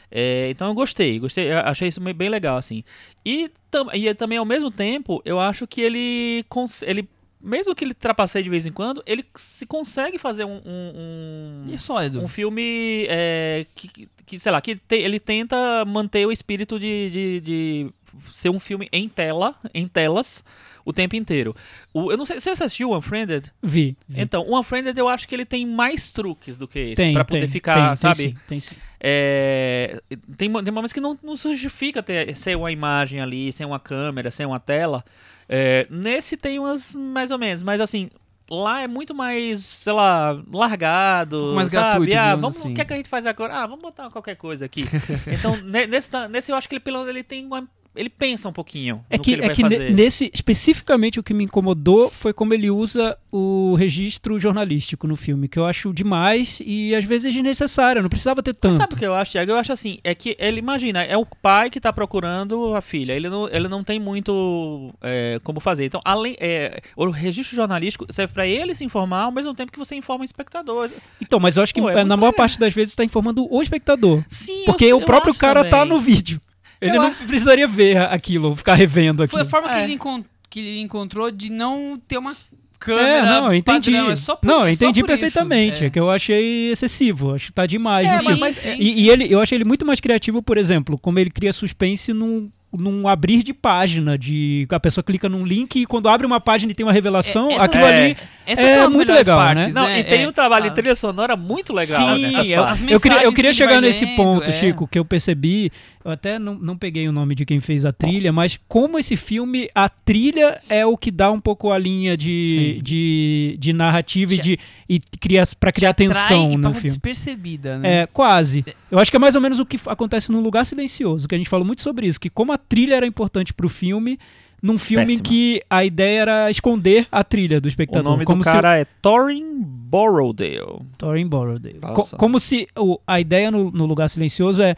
é, 0.09 0.49
então 0.49 0.69
eu 0.69 0.73
gostei, 0.73 1.19
gostei, 1.19 1.51
achei 1.51 1.89
isso 1.89 1.99
bem 1.99 2.30
legal 2.30 2.57
assim. 2.57 2.84
E, 3.25 3.51
tam, 3.69 3.88
e 3.93 4.13
também 4.13 4.38
ao 4.38 4.45
mesmo 4.45 4.71
tempo, 4.71 5.21
eu 5.25 5.39
acho 5.39 5.67
que 5.67 5.82
ele, 5.82 6.45
ele 6.84 7.09
mesmo 7.41 7.75
que 7.75 7.85
ele 7.85 7.93
trapaceie 7.93 8.43
de 8.43 8.49
vez 8.49 8.65
em 8.65 8.71
quando, 8.71 9.01
ele 9.05 9.25
se 9.35 9.65
consegue 9.65 10.17
fazer 10.17 10.43
um, 10.45 10.61
um, 10.65 11.63
E 11.67 11.71
é 11.71 11.75
um, 11.75 11.77
sólido. 11.77 12.21
um 12.21 12.27
filme 12.27 13.05
é, 13.09 13.65
que, 13.75 14.07
que- 14.25 14.39
sei 14.39 14.51
lá, 14.51 14.59
que 14.61 14.75
te- 14.75 14.95
ele 14.95 15.19
tenta 15.19 15.83
manter 15.85 16.25
o 16.25 16.31
espírito 16.31 16.79
de, 16.79 17.09
de, 17.11 17.41
de 17.41 17.93
ser 18.33 18.49
um 18.49 18.59
filme 18.59 18.89
em 18.91 19.07
tela, 19.07 19.55
em 19.73 19.88
telas, 19.88 20.43
o 20.83 20.91
tempo 20.93 21.15
inteiro. 21.15 21.55
O, 21.93 22.11
eu 22.11 22.17
não 22.17 22.25
sei, 22.25 22.39
você 22.39 22.49
assistiu 22.51 22.89
o 22.91 22.97
Unfriended? 22.97 23.51
Vi. 23.61 23.95
vi. 24.07 24.21
Então, 24.21 24.45
o 24.47 24.57
Unfriended 24.57 24.97
eu 24.97 25.07
acho 25.09 25.27
que 25.27 25.35
ele 25.35 25.45
tem 25.45 25.65
mais 25.65 26.09
truques 26.09 26.57
do 26.57 26.67
que 26.67 26.79
esse, 26.79 26.95
tem, 26.95 27.13
pra 27.13 27.25
poder 27.25 27.41
tem, 27.41 27.49
ficar, 27.49 27.73
tem, 27.73 27.83
tem 27.89 27.95
sabe? 27.97 28.15
sim, 28.31 28.38
tem 28.47 28.59
sim. 28.59 28.75
É, 28.99 30.01
tem, 30.38 30.51
tem 30.51 30.73
momentos 30.73 30.93
que 30.93 31.01
não, 31.01 31.17
não 31.21 31.35
justifica 31.35 32.01
ter, 32.01 32.35
ser 32.35 32.55
uma 32.57 32.71
imagem 32.71 33.19
ali, 33.21 33.51
sem 33.51 33.65
uma 33.65 33.79
câmera, 33.79 34.31
sem 34.31 34.45
uma 34.45 34.59
tela. 34.59 35.03
É, 35.49 35.87
nesse 35.89 36.35
tem 36.35 36.59
umas 36.59 36.91
mais 36.93 37.31
ou 37.31 37.37
menos, 37.37 37.61
mas 37.63 37.79
assim, 37.79 38.09
lá 38.49 38.81
é 38.81 38.87
muito 38.87 39.13
mais, 39.13 39.63
sei 39.65 39.93
lá, 39.93 40.41
largado. 40.51 41.53
mais 41.55 41.69
sabe? 41.69 41.87
gratuito, 41.89 42.15
Ah, 42.17 42.35
vamos, 42.35 42.57
assim. 42.57 42.71
O 42.71 42.75
que, 42.75 42.81
é 42.81 42.85
que 42.85 42.93
a 42.93 42.97
gente 42.97 43.09
faz 43.09 43.25
agora? 43.25 43.55
Ah, 43.55 43.67
vamos 43.67 43.81
botar 43.81 44.09
qualquer 44.09 44.35
coisa 44.35 44.65
aqui. 44.65 44.85
então, 45.31 45.55
ne- 45.57 45.87
nesse, 45.87 46.09
nesse 46.29 46.51
eu 46.51 46.55
acho 46.55 46.67
que 46.67 46.75
ele, 46.75 46.79
pelo 46.79 46.97
menos, 46.99 47.09
ele 47.09 47.23
tem 47.23 47.45
uma. 47.45 47.67
Ele 47.97 48.09
pensa 48.09 48.49
um 48.49 48.53
pouquinho. 48.53 49.03
É 49.09 49.17
que, 49.17 49.33
ele 49.33 49.45
é 49.45 49.49
que 49.49 49.61
fazer. 49.61 49.93
nesse, 49.93 50.31
especificamente 50.33 51.19
o 51.19 51.23
que 51.23 51.33
me 51.33 51.43
incomodou 51.43 52.09
foi 52.09 52.33
como 52.33 52.53
ele 52.53 52.69
usa 52.69 53.17
o 53.31 53.75
registro 53.75 54.39
jornalístico 54.39 55.07
no 55.07 55.15
filme, 55.15 55.47
que 55.47 55.59
eu 55.59 55.65
acho 55.65 55.93
demais 55.93 56.61
e 56.65 56.95
às 56.95 57.03
vezes 57.03 57.33
desnecessário, 57.33 58.01
não 58.01 58.09
precisava 58.09 58.41
ter 58.41 58.51
Mas 58.51 58.59
tanto. 58.59 58.77
Sabe 58.77 58.93
o 58.93 58.97
que 58.97 59.05
eu 59.05 59.13
acho, 59.13 59.31
Thiago? 59.31 59.51
Eu 59.51 59.57
acho 59.57 59.71
assim, 59.71 59.99
é 60.03 60.15
que 60.15 60.35
ele, 60.39 60.59
imagina, 60.59 61.03
é 61.03 61.17
o 61.17 61.25
pai 61.25 61.69
que 61.69 61.79
tá 61.79 61.91
procurando 61.91 62.73
a 62.75 62.81
filha, 62.81 63.13
ele 63.13 63.29
não, 63.29 63.47
ele 63.49 63.67
não 63.67 63.83
tem 63.83 63.99
muito 63.99 64.93
é, 65.01 65.39
como 65.43 65.59
fazer. 65.59 65.85
Então, 65.85 66.01
além, 66.03 66.35
é, 66.39 66.79
o 66.95 67.09
registro 67.09 67.55
jornalístico 67.55 68.05
serve 68.11 68.33
pra 68.33 68.47
ele 68.47 68.73
se 68.73 68.83
informar 68.83 69.23
ao 69.23 69.31
mesmo 69.31 69.53
tempo 69.53 69.71
que 69.71 69.79
você 69.79 69.95
informa 69.95 70.23
o 70.23 70.25
espectador. 70.25 70.89
Então, 71.21 71.39
mas 71.39 71.57
eu 71.57 71.63
acho 71.63 71.73
que 71.73 71.81
Pô, 71.81 71.89
é 71.89 72.03
na 72.03 72.17
maior 72.17 72.33
parte 72.33 72.59
das 72.59 72.73
vezes 72.73 72.91
está 72.91 73.03
informando 73.03 73.47
o 73.49 73.61
espectador. 73.61 74.23
Sim, 74.27 74.63
Porque 74.65 74.85
eu, 74.85 74.97
o 74.97 75.05
próprio 75.05 75.33
cara 75.33 75.63
tá 75.63 75.81
também. 75.81 75.89
no 75.89 75.99
vídeo. 75.99 76.41
Ele 76.82 76.97
Eu 76.97 77.01
não 77.01 77.11
precisaria 77.13 77.67
ver 77.67 77.97
aquilo, 77.97 78.55
ficar 78.55 78.73
revendo 78.75 79.28
Foi 79.28 79.39
a 79.39 79.43
aquilo. 79.43 79.49
forma 79.49 79.69
que, 79.69 79.75
É. 79.80 79.84
ele 79.84 79.93
encon- 79.93 80.23
que 80.49 80.59
ele 80.59 80.80
encontrou 80.82 81.32
de 81.32 81.49
não 81.51 81.95
ter 82.07 82.17
uma 82.17 82.32
É, 82.32 82.36
câmera 82.80 83.25
não, 83.25 83.47
eu 83.47 83.53
entendi. 83.55 83.91
padrão. 83.91 84.11
É 84.11 84.15
só 84.15 84.36
por, 84.36 84.45
não, 84.47 84.59
eu 84.61 84.67
é 84.67 84.73
só 84.73 84.75
entendi 84.86 85.01
por 85.01 85.09
isso. 85.09 85.19
perfeitamente. 85.19 85.84
É. 85.84 85.88
É. 85.88 85.89
que 85.89 85.99
eu 85.99 86.09
achei 86.11 86.71
excessivo. 86.71 87.34
Acho 87.34 87.47
que 87.47 87.53
tá 87.53 87.65
demais 87.65 88.07
É, 88.07 88.21
mas- 88.21 88.39
mas- 88.39 88.55
sim, 88.57 88.75
E, 88.80 89.03
e 89.05 89.09
ele, 89.09 89.25
eu 89.32 89.39
achei 89.41 89.57
ele 89.57 89.65
muito 89.65 89.86
mais 89.86 89.99
criativo, 89.99 90.41
por 90.43 90.57
exemplo, 90.57 90.97
como 90.99 91.17
ele 91.19 91.32
cria 91.32 91.51
suspense 91.51 92.13
num, 92.13 92.49
num 92.71 93.07
abrir 93.07 93.41
de 93.43 93.53
página, 93.53 94.17
de 94.17 94.67
a 94.69 94.80
pessoa 94.80 95.03
clica 95.03 95.28
num 95.30 95.45
link 95.45 95.78
e 95.82 95.86
quando 95.86 96.07
abre 96.09 96.28
uma 96.28 96.39
página 96.39 96.71
e 96.71 96.75
tem 96.75 96.86
uma 96.86 96.91
revelação, 96.93 97.49
É, 97.49 97.53
essas- 97.53 97.65
aquilo 97.65 97.84
é. 97.86 98.05
ali 98.05 98.17
Essas 98.45 98.63
É 98.63 98.75
são 98.75 98.88
as 98.88 98.93
muito 98.93 99.11
legal, 99.11 99.39
partes, 99.39 99.73
né? 99.75 99.82
Não, 99.82 99.88
né? 99.89 99.99
e 99.99 100.03
tem 100.05 100.23
É, 100.23 100.28
um 100.28 100.32
trabalho 100.32 100.63
de 100.65 100.69
a- 100.69 100.73
trilha 100.73 100.95
sonora 100.95 101.36
muito 101.36 101.73
legal. 101.73 102.15
Sim, 102.15 102.21
nessas 102.32 102.49
eu, 102.49 102.89
eu 102.91 102.99
queria, 103.01 103.23
eu 103.23 103.34
queria 103.34 103.34
que 103.34 103.47
ele 103.47 103.53
chegar 103.53 103.82
nesse 103.82 104.05
lendo, 104.05 104.15
ponto, 104.15 104.43
é. 104.49 104.51
Chico, 104.53 104.88
que 104.88 104.97
eu 104.97 105.03
percebi, 105.03 105.69
eu 106.07 106.13
até 106.13 106.39
não, 106.39 106.55
não 106.55 106.77
peguei 106.77 107.07
o 107.07 107.11
nome 107.11 107.35
de 107.35 107.45
quem 107.45 107.59
fez 107.59 107.83
a 107.85 107.91
trilha, 107.91 108.31
mas 108.31 108.57
como 108.67 108.97
esse 108.97 109.15
filme, 109.17 109.69
a 109.75 109.89
trilha 109.89 110.59
é 110.69 110.85
o 110.85 110.95
que 110.97 111.11
dá 111.11 111.31
um 111.31 111.39
pouco 111.39 111.71
a 111.71 111.77
linha 111.77 112.15
de, 112.15 112.75
Sim. 112.77 112.83
de, 112.83 113.57
de 113.59 113.73
narrativa 113.73 114.33
e, 114.33 114.37
Te- 114.37 114.41
de, 114.41 114.59
e 114.87 114.99
cria, 115.19 115.43
pra 115.59 115.71
criar 115.71 115.93
tensão 115.93 116.53
e 116.53 116.57
no 116.57 116.71
filme. 116.73 116.89
despercebida, 116.89 117.77
né? 117.77 118.03
É, 118.03 118.07
quase. 118.07 118.63
Eu 118.89 118.99
acho 118.99 119.11
que 119.11 119.17
é 119.17 119.19
mais 119.19 119.35
ou 119.35 119.41
menos 119.41 119.59
o 119.59 119.65
que 119.65 119.79
acontece 119.85 120.31
num 120.31 120.41
lugar 120.41 120.65
silencioso, 120.65 121.27
que 121.27 121.35
a 121.35 121.37
gente 121.37 121.49
falou 121.49 121.65
muito 121.65 121.81
sobre 121.81 122.07
isso, 122.07 122.19
que 122.19 122.29
como 122.29 122.53
a 122.53 122.57
trilha 122.57 122.95
era 122.95 123.05
importante 123.05 123.53
pro 123.53 123.67
filme, 123.67 124.17
num 124.63 124.77
filme 124.77 125.03
em 125.13 125.17
Péssima. 125.19 125.23
que 125.23 125.61
a 125.69 125.85
ideia 125.85 126.21
era 126.21 126.49
esconder 126.49 127.05
a 127.11 127.23
trilha 127.23 127.61
do 127.61 127.65
O 127.65 127.67
espectador. 127.67 128.09
nome 128.11 128.25
como 128.25 128.41
do 128.41 128.45
se 128.45 128.51
cara 128.51 128.77
é 128.79 128.85
Thorin 128.85 129.61
Borrowdale. 129.61 130.79
Thorin 130.97 131.27
Borrowdale. 131.27 131.79
Co- 131.93 132.07
como 132.17 132.39
se 132.39 132.67
o- 132.77 132.99
a 133.05 133.19
ideia 133.19 133.51
no, 133.51 133.71
no 133.71 133.85
lugar 133.85 134.09
silencioso 134.09 134.61
é, 134.61 134.75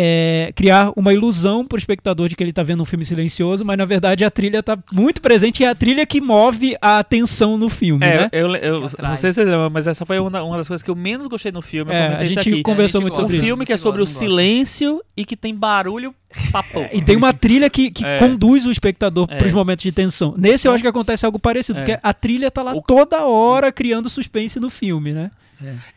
é 0.00 0.52
criar 0.54 0.92
uma 0.94 1.12
ilusão 1.12 1.66
pro 1.66 1.76
espectador 1.76 2.28
de 2.28 2.36
que 2.36 2.42
ele 2.44 2.52
tá 2.52 2.62
vendo 2.62 2.80
um 2.82 2.84
filme 2.84 3.04
silencioso, 3.04 3.64
mas 3.64 3.76
na 3.76 3.84
verdade 3.84 4.24
a 4.24 4.30
trilha 4.30 4.62
tá 4.62 4.78
muito 4.92 5.20
presente 5.20 5.62
e 5.62 5.66
é 5.66 5.68
a 5.68 5.74
trilha 5.74 6.06
que 6.06 6.20
move 6.20 6.76
a 6.80 7.00
atenção 7.00 7.58
no 7.58 7.68
filme, 7.68 8.06
É, 8.06 8.16
né? 8.18 8.28
eu, 8.32 8.54
eu, 8.56 8.80
não 8.80 9.16
sei 9.16 9.32
se 9.32 9.34
vocês 9.34 9.48
lembram, 9.48 9.70
mas 9.70 9.86
essa 9.88 10.06
foi 10.06 10.18
uma, 10.20 10.42
uma 10.42 10.56
das 10.56 10.68
coisas 10.68 10.82
que 10.84 10.90
eu 10.90 10.94
menos 10.96 11.26
gostei 11.26 11.50
no 11.50 11.60
filme. 11.62 11.92
É, 11.92 12.14
a 12.16 12.24
gente 12.24 12.38
aqui. 12.38 12.62
conversou 12.62 13.00
A 13.00 13.02
gente 13.04 13.10
muito 13.10 13.14
Um 13.14 13.16
sobre 13.16 13.32
gosta. 13.32 13.36
isso. 13.36 13.44
filme 13.46 13.66
que 13.66 13.72
é 13.72 13.76
sobre 13.76 14.00
o 14.02 14.04
gosta, 14.04 14.18
silêncio 14.20 15.02
e 15.16 15.24
que 15.24 15.36
tem 15.36 15.54
barulho 15.54 16.14
papo. 16.52 16.86
E 16.92 17.02
tem 17.02 17.16
uma 17.16 17.32
trilha 17.32 17.68
que, 17.68 17.90
que 17.90 18.04
É. 18.06 18.18
conduz 18.18 18.66
o 18.66 18.70
espectador 18.70 19.26
É. 19.30 19.36
pros 19.36 19.52
momentos 19.52 19.82
de 19.82 19.90
tensão. 19.90 20.34
Nesse 20.38 20.68
eu 20.68 20.72
acho 20.72 20.82
que 20.82 20.88
acontece 20.88 21.26
algo 21.26 21.38
parecido, 21.38 21.78
É. 21.78 21.82
porque 21.84 22.00
a 22.02 22.12
trilha 22.14 22.50
tá 22.50 22.62
lá 22.62 22.74
O- 22.74 22.82
toda 22.82 23.24
hora 23.26 23.72
criando 23.72 24.08
suspense 24.08 24.60
no 24.60 24.70
filme, 24.70 25.12
né? 25.12 25.30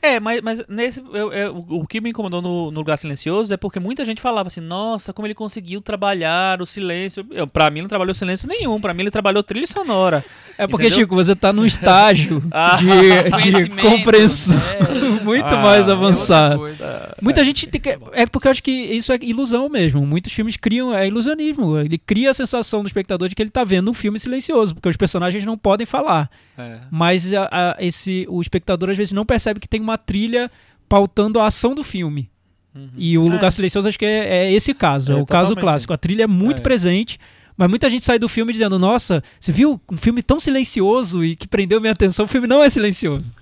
É, 0.01 0.19
mas, 0.19 0.41
mas 0.41 0.63
nesse, 0.67 0.99
eu- 1.13 1.31
eu- 1.31 1.65
o 1.69 1.85
que 1.87 2.01
me 2.01 2.09
incomodou 2.09 2.41
no, 2.41 2.71
no 2.71 2.79
Lugar 2.79 2.97
Silencioso 2.97 3.53
é 3.53 3.57
porque 3.57 3.79
muita 3.79 4.03
gente 4.05 4.21
falava 4.21 4.47
assim, 4.47 4.61
nossa, 4.61 5.13
como 5.13 5.27
ele 5.27 5.35
conseguiu 5.35 5.81
trabalhar 5.81 6.61
o 6.61 6.65
silêncio. 6.65 7.25
Eu, 7.31 7.45
pra 7.47 7.69
mim 7.69 7.81
não 7.81 7.87
trabalhou 7.87 8.13
silêncio 8.15 8.47
nenhum, 8.47 8.79
pra 8.81 8.93
mim 8.93 9.03
ele 9.03 9.11
trabalhou 9.11 9.43
trilha 9.43 9.67
sonora. 9.67 10.23
É 10.57 10.67
porque, 10.67 10.87
Entendeu? 10.87 11.03
Chico, 11.03 11.15
você 11.15 11.35
tá 11.35 11.51
num 11.53 11.65
estágio 11.65 12.43
Ah. 12.51 12.77
de, 12.77 13.63
de 13.63 13.69
compreensão 13.81 14.57
é. 14.57 15.10
Muito 15.23 15.45
Ah, 15.45 15.57
mais 15.61 15.87
é 15.87 15.91
avançado. 15.91 16.57
Coisa. 16.59 17.15
Muita 17.21 17.43
gente 17.43 17.67
tem 17.67 17.79
que- 17.81 17.97
é 18.13 18.25
porque 18.25 18.47
eu 18.47 18.51
acho 18.51 18.61
que 18.63 18.71
isso 18.71 19.11
é 19.13 19.19
ilusão 19.21 19.69
mesmo. 19.69 20.05
Muitos 20.05 20.31
filmes 20.33 20.57
criam 20.57 20.93
é 20.95 21.07
ilusionismo. 21.07 21.77
Ele 21.77 21.97
cria 21.97 22.31
a 22.31 22.33
sensação 22.33 22.81
do 22.81 22.87
espectador 22.87 23.27
de 23.29 23.35
que 23.35 23.41
ele 23.41 23.49
tá 23.49 23.63
vendo 23.63 23.89
um 23.89 23.93
filme 23.93 24.19
silencioso, 24.19 24.73
porque 24.73 24.89
os 24.89 24.97
personagens 24.97 25.43
não 25.45 25.57
podem 25.57 25.85
falar. 25.85 26.29
É. 26.57 26.79
Mas 26.91 27.33
a- 27.33 27.49
a- 27.51 27.77
esse 27.79 28.25
o 28.29 28.41
espectador 28.41 28.89
às 28.89 28.97
vezes 28.97 29.13
não 29.13 29.25
percebe 29.25 29.59
que 29.59 29.67
tem 29.67 29.79
uma 29.81 29.97
trilha 29.97 30.49
pautando 30.89 31.39
a 31.39 31.47
ação 31.47 31.73
do 31.73 31.83
filme. 31.83 32.29
Uhum. 32.75 32.89
E 32.97 33.17
o 33.17 33.27
É. 33.27 33.29
Lugar 33.31 33.51
Silencioso 33.51 33.87
acho 33.87 33.99
que 33.99 34.05
é, 34.05 34.45
é 34.45 34.53
esse 34.53 34.73
caso, 34.73 35.11
é, 35.11 35.15
É, 35.15 35.21
o 35.21 35.25
caso 35.25 35.55
clássico. 35.55 35.91
A 35.93 35.97
trilha 35.97 36.23
é 36.23 36.27
muito 36.27 36.59
É. 36.59 36.61
presente, 36.61 37.19
mas 37.57 37.69
muita 37.69 37.89
gente 37.89 38.03
sai 38.03 38.17
do 38.17 38.29
filme 38.29 38.53
dizendo: 38.53 38.79
Nossa, 38.79 39.21
você 39.39 39.51
viu 39.51 39.79
um 39.91 39.97
filme 39.97 40.23
tão 40.23 40.39
silencioso 40.39 41.23
e 41.23 41.35
que 41.35 41.47
prendeu 41.49 41.81
minha 41.81 41.91
atenção? 41.91 42.23
O 42.25 42.27
filme 42.27 42.47
não 42.47 42.63
é 42.63 42.69
silencioso. 42.69 43.33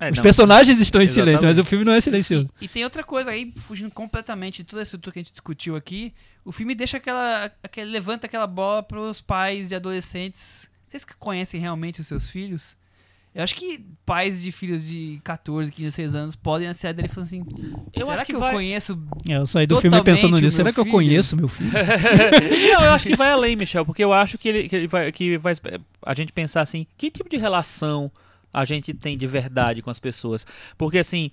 É, 0.00 0.10
Os 0.10 0.18
não, 0.18 0.22
personagens 0.22 0.78
estão 0.78 1.02
em 1.02 1.06
silêncio, 1.08 1.46
mas 1.46 1.58
o 1.58 1.64
filme 1.64 1.84
não 1.84 1.92
é 1.92 2.00
silencioso. 2.00 2.48
E 2.60 2.68
tem 2.68 2.84
outra 2.84 3.02
coisa 3.02 3.30
aí, 3.32 3.52
fugindo 3.56 3.90
completamente 3.90 4.58
de 4.58 4.64
toda 4.64 4.82
a 4.82 4.84
estrutura 4.84 5.12
que 5.12 5.18
a 5.18 5.22
gente 5.22 5.32
discutiu 5.32 5.74
aqui. 5.74 6.14
O 6.44 6.52
filme 6.52 6.74
deixa 6.74 6.98
aquela. 6.98 7.50
aquele, 7.62 7.90
levanta 7.90 8.26
aquela 8.26 8.46
bola 8.46 8.82
pros 8.82 9.20
pais 9.20 9.68
de 9.68 9.74
adolescentes. 9.74 10.68
Vocês 10.86 11.04
que 11.04 11.16
conhecem 11.16 11.60
realmente 11.60 12.00
os 12.00 12.06
seus 12.06 12.30
filhos? 12.30 12.76
Eu 13.34 13.42
acho 13.42 13.54
que 13.54 13.84
pais 14.06 14.40
de 14.40 14.50
filhos 14.50 14.86
de 14.86 15.20
14, 15.22 15.70
15, 15.70 15.82
16 15.84 16.14
anos 16.14 16.34
podem 16.36 16.66
acessar 16.66 16.94
dele 16.94 17.08
e 17.08 17.10
falar 17.10 17.26
assim: 17.26 17.44
Eu 17.92 18.06
será 18.06 18.14
acho 18.14 18.24
que, 18.24 18.32
que 18.32 18.36
eu 18.36 18.40
vai- 18.40 18.52
conheço. 18.54 18.98
É, 19.28 19.36
eu 19.36 19.46
saí 19.46 19.66
do 19.66 19.80
filme 19.80 20.02
pensando 20.02 20.40
nisso. 20.40 20.56
Será 20.56 20.72
que 20.72 20.80
eu 20.80 20.84
filho. 20.84 20.96
conheço 20.96 21.36
meu 21.36 21.48
filho? 21.48 21.70
não, 22.78 22.84
eu 22.84 22.92
acho 22.92 23.08
que 23.08 23.16
vai 23.16 23.30
além, 23.30 23.54
Michel, 23.54 23.84
porque 23.84 24.02
eu 24.02 24.12
acho 24.12 24.38
que 24.38 24.48
ele, 24.48 24.68
que 24.68 24.76
ele 24.76 24.86
vai, 24.86 25.12
que 25.12 25.36
vai 25.38 25.54
a 26.02 26.14
gente 26.14 26.32
pensar 26.32 26.62
assim, 26.62 26.86
que 26.96 27.10
tipo 27.10 27.28
de 27.28 27.36
relação 27.36 28.10
a 28.60 28.64
gente 28.64 28.92
tem 28.94 29.16
de 29.16 29.26
verdade 29.26 29.82
com 29.82 29.90
as 29.90 29.98
pessoas? 29.98 30.46
Porque 30.76 30.98
assim, 30.98 31.30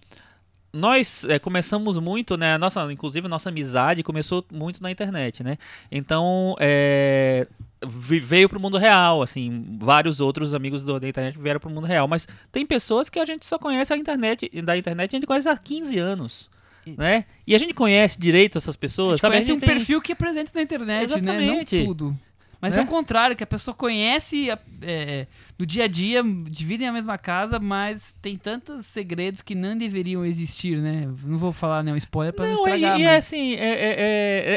nós 0.75 1.23
é, 1.25 1.39
começamos 1.39 1.97
muito, 1.97 2.35
né? 2.35 2.55
a 2.55 2.57
Nossa, 2.57 2.91
inclusive, 2.91 3.25
a 3.25 3.29
nossa 3.29 3.49
amizade 3.49 4.03
começou 4.03 4.45
muito 4.51 4.83
na 4.83 4.91
internet, 4.91 5.41
né? 5.41 5.57
Então, 5.89 6.55
é, 6.59 7.47
veio 7.87 8.49
pro 8.49 8.59
mundo 8.59 8.77
real, 8.77 9.21
assim, 9.21 9.77
vários 9.79 10.19
outros 10.19 10.53
amigos 10.53 10.83
do, 10.83 10.99
da 10.99 11.07
internet 11.07 11.37
vieram 11.39 11.61
pro 11.61 11.69
mundo 11.69 11.87
real, 11.87 12.07
mas 12.09 12.27
tem 12.51 12.65
pessoas 12.65 13.09
que 13.09 13.19
a 13.19 13.25
gente 13.25 13.45
só 13.45 13.57
conhece 13.57 13.93
a 13.93 13.97
internet, 13.97 14.49
da 14.63 14.77
internet 14.77 15.11
a 15.11 15.17
gente 15.17 15.27
conhece 15.27 15.47
há 15.47 15.57
15 15.57 15.97
anos. 15.97 16.49
Né? 16.85 17.25
E 17.47 17.55
a 17.55 17.57
gente 17.57 17.73
conhece 17.73 18.19
direito 18.19 18.59
essas 18.59 18.75
A 18.75 18.77
pessoas, 18.77 19.13
gente 19.13 19.21
sabe? 19.21 19.33
A 19.33 19.37
conhece 19.37 19.51
um 19.51 19.55
gente 19.55 19.65
tem- 19.65 19.75
perfil 19.75 20.01
que 20.01 20.11
é 20.11 20.15
presente 20.15 20.51
na 20.53 20.61
internet, 20.61 20.87
né? 20.99 21.03
Exatamente. 21.03 21.77
Não 21.77 21.85
tudo. 21.85 22.19
Mas 22.65 22.75
Né? 22.75 22.81
é 22.81 22.83
o 22.83 22.87
contrário, 22.87 23.35
que 23.35 23.43
a 23.43 23.47
pessoa 23.47 23.75
conhece 23.75 24.49
a- 24.49 24.57
é, 24.81 25.27
no 25.57 25.65
dia 25.65 25.83
a 25.83 25.87
dia, 25.87 26.23
dividem 26.49 26.87
a 26.87 26.91
mesma 26.91 27.15
casa, 27.17 27.59
mas 27.59 28.15
tem 28.21 28.35
tantos 28.35 28.85
segredos 28.87 29.43
que 29.43 29.53
não 29.53 29.77
deveriam 29.77 30.25
existir, 30.25 30.77
né? 30.79 31.07
Não 31.23 31.37
vou 31.37 31.53
falar 31.53 31.83
nenhum 31.83 31.97
spoiler 31.97 32.33
pra 32.33 32.45
não, 32.47 32.55
Não, 32.55 32.67
é, 32.67 32.75
estragar, 32.75 32.99
e 32.99 33.03
é 33.03 33.05
mas... 33.05 33.25
assim, 33.25 33.53
é, 33.53 33.69
é- 33.69 33.95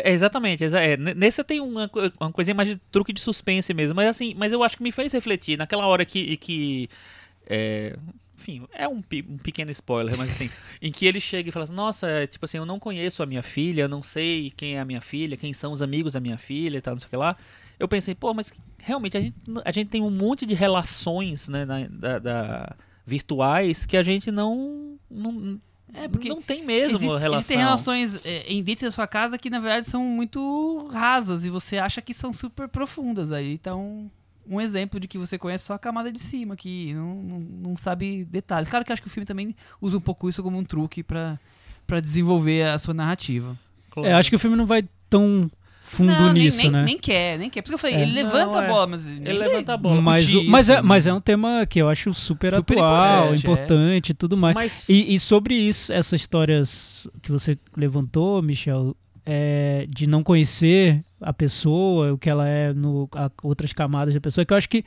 é- 0.06 0.10
é 0.10 0.12
exatamente. 0.12 0.64
exa- 0.64 0.80
é, 0.80 0.96
n- 0.96 1.12
nesse 1.14 1.44
tem 1.44 1.60
uma, 1.60 1.90
uma 2.18 2.32
coisinha 2.32 2.54
mais 2.54 2.68
de 2.70 2.76
truque 2.90 3.12
de 3.12 3.20
suspense 3.20 3.74
mesmo, 3.74 3.94
mas 3.96 4.08
assim, 4.08 4.34
mas 4.38 4.52
eu 4.52 4.62
acho 4.62 4.76
que 4.76 4.82
me 4.82 4.90
fez 4.92 5.12
refletir 5.12 5.58
naquela 5.58 5.86
hora 5.86 6.04
que. 6.04 6.36
que 6.38 6.88
é, 7.46 7.94
enfim, 8.40 8.62
é 8.72 8.86
um, 8.88 9.02
um 9.28 9.36
pequeno 9.38 9.70
spoiler, 9.72 10.16
mas 10.16 10.30
assim, 10.30 10.48
em 10.80 10.90
que 10.92 11.04
ele 11.06 11.20
chega 11.20 11.48
e 11.48 11.52
fala 11.52 11.64
assim, 11.64 11.74
nossa, 11.74 12.08
é, 12.08 12.26
tipo 12.26 12.44
assim, 12.44 12.56
eu 12.56 12.64
não 12.64 12.78
conheço 12.78 13.22
a 13.22 13.26
minha 13.26 13.42
filha, 13.42 13.82
eu 13.82 13.88
não 13.88 14.02
sei 14.02 14.52
quem 14.56 14.76
é 14.76 14.80
a 14.80 14.84
minha 14.84 15.00
filha, 15.00 15.36
quem 15.36 15.52
são 15.52 15.72
os 15.72 15.82
amigos 15.82 16.12
da 16.14 16.20
minha 16.20 16.38
filha 16.38 16.78
e 16.78 16.80
tal, 16.80 16.94
não 16.94 16.98
sei 17.00 17.06
o 17.08 17.10
que 17.10 17.16
lá. 17.16 17.36
Eu 17.78 17.86
pensei, 17.88 18.14
pô, 18.14 18.34
mas 18.34 18.52
realmente 18.78 19.16
a 19.16 19.20
gente, 19.20 19.34
a 19.64 19.72
gente 19.72 19.88
tem 19.88 20.02
um 20.02 20.10
monte 20.10 20.44
de 20.46 20.54
relações, 20.54 21.48
né, 21.48 21.64
na- 21.64 21.86
da- 21.88 22.18
da- 22.18 22.76
virtuais 23.06 23.86
que 23.86 23.96
a 23.96 24.02
gente 24.02 24.30
não. 24.30 24.96
não 25.10 25.58
É, 25.94 26.06
porque 26.06 26.28
não 26.28 26.42
tem 26.42 26.62
mesmo 26.64 26.98
Existe- 26.98 27.16
relação. 27.16 27.38
Existem 27.38 27.56
relações 27.56 28.20
é, 28.26 28.42
em 28.46 28.62
dentro 28.62 28.84
da 28.86 28.90
sua 28.90 29.06
casa 29.06 29.38
que 29.38 29.48
na 29.48 29.58
verdade 29.58 29.86
são 29.86 30.04
muito 30.04 30.86
rasas 30.92 31.46
e 31.46 31.50
você 31.50 31.78
acha 31.78 32.02
que 32.02 32.12
são 32.12 32.30
super 32.32 32.68
profundas. 32.68 33.32
Aí 33.32 33.54
então 33.54 34.10
um 34.46 34.60
exemplo 34.60 35.00
de 35.00 35.08
que 35.08 35.16
você 35.16 35.38
conhece 35.38 35.64
só 35.64 35.74
a 35.74 35.78
camada 35.78 36.10
de 36.12 36.18
cima, 36.18 36.56
que 36.56 36.92
não, 36.94 37.14
não, 37.22 37.38
não 37.40 37.76
sabe 37.76 38.24
detalhes. 38.26 38.68
Claro 38.68 38.84
que 38.84 38.90
eu 38.90 38.94
acho 38.94 39.02
que 39.02 39.08
o 39.08 39.10
filme 39.10 39.24
também 39.26 39.54
usa 39.80 39.96
um 39.96 40.00
pouco 40.00 40.28
isso 40.28 40.42
como 40.42 40.58
um 40.58 40.64
truque 40.64 41.02
pra 41.02 41.38
pra 41.86 42.00
desenvolver 42.00 42.66
a 42.68 42.78
sua 42.78 42.92
narrativa. 42.92 43.56
É, 44.04 44.12
acho 44.12 44.28
que 44.28 44.36
o 44.36 44.38
filme 44.38 44.54
não 44.58 44.66
vai 44.66 44.84
tão 45.08 45.50
fundo 45.88 46.12
não, 46.12 46.32
nem- 46.32 46.44
nisso, 46.44 46.58
nem, 46.62 46.70
né? 46.70 46.84
nem 46.84 46.98
quer, 46.98 47.38
nem 47.38 47.50
quer. 47.50 47.62
Por 47.62 47.68
isso 47.68 47.78
que 47.78 47.86
eu 47.86 47.90
falei, 47.90 47.96
É. 47.96 48.02
ele 48.02 48.12
levanta 48.12 48.46
Não, 48.52 48.60
é. 48.60 48.64
a 48.64 48.68
bola, 48.68 48.86
mas 48.86 49.08
ele 49.10 49.32
levanta 49.32 49.74
a 49.74 49.76
bola. 49.76 50.00
Mas, 50.00 50.34
o- 50.34 50.44
mas, 50.44 50.68
é, 50.70 50.82
mas 50.82 51.04
né? 51.06 51.10
é 51.10 51.14
um 51.14 51.20
tema 51.20 51.66
que 51.66 51.80
eu 51.80 51.88
acho 51.88 52.12
super, 52.14 52.54
Super 52.54 52.74
atual, 52.78 53.34
importante, 53.34 54.10
é. 54.10 54.12
e 54.12 54.14
tudo 54.14 54.36
mais. 54.36 54.54
Mas 54.54 54.88
E, 54.88 55.14
e 55.14 55.18
sobre 55.18 55.54
isso, 55.54 55.92
essas 55.92 56.20
histórias 56.20 57.06
que 57.22 57.30
você 57.32 57.58
levantou, 57.76 58.40
Michel, 58.42 58.96
é, 59.26 59.86
de 59.88 60.06
não 60.06 60.22
conhecer 60.22 61.04
a 61.20 61.32
pessoa, 61.32 62.12
o 62.12 62.18
que 62.18 62.30
ela 62.30 62.48
é 62.48 62.72
no 62.72 63.08
a- 63.14 63.30
outras 63.42 63.72
camadas 63.72 64.14
da 64.14 64.20
pessoa, 64.20 64.44
que 64.44 64.52
eu 64.52 64.56
acho 64.56 64.68
que 64.68 64.84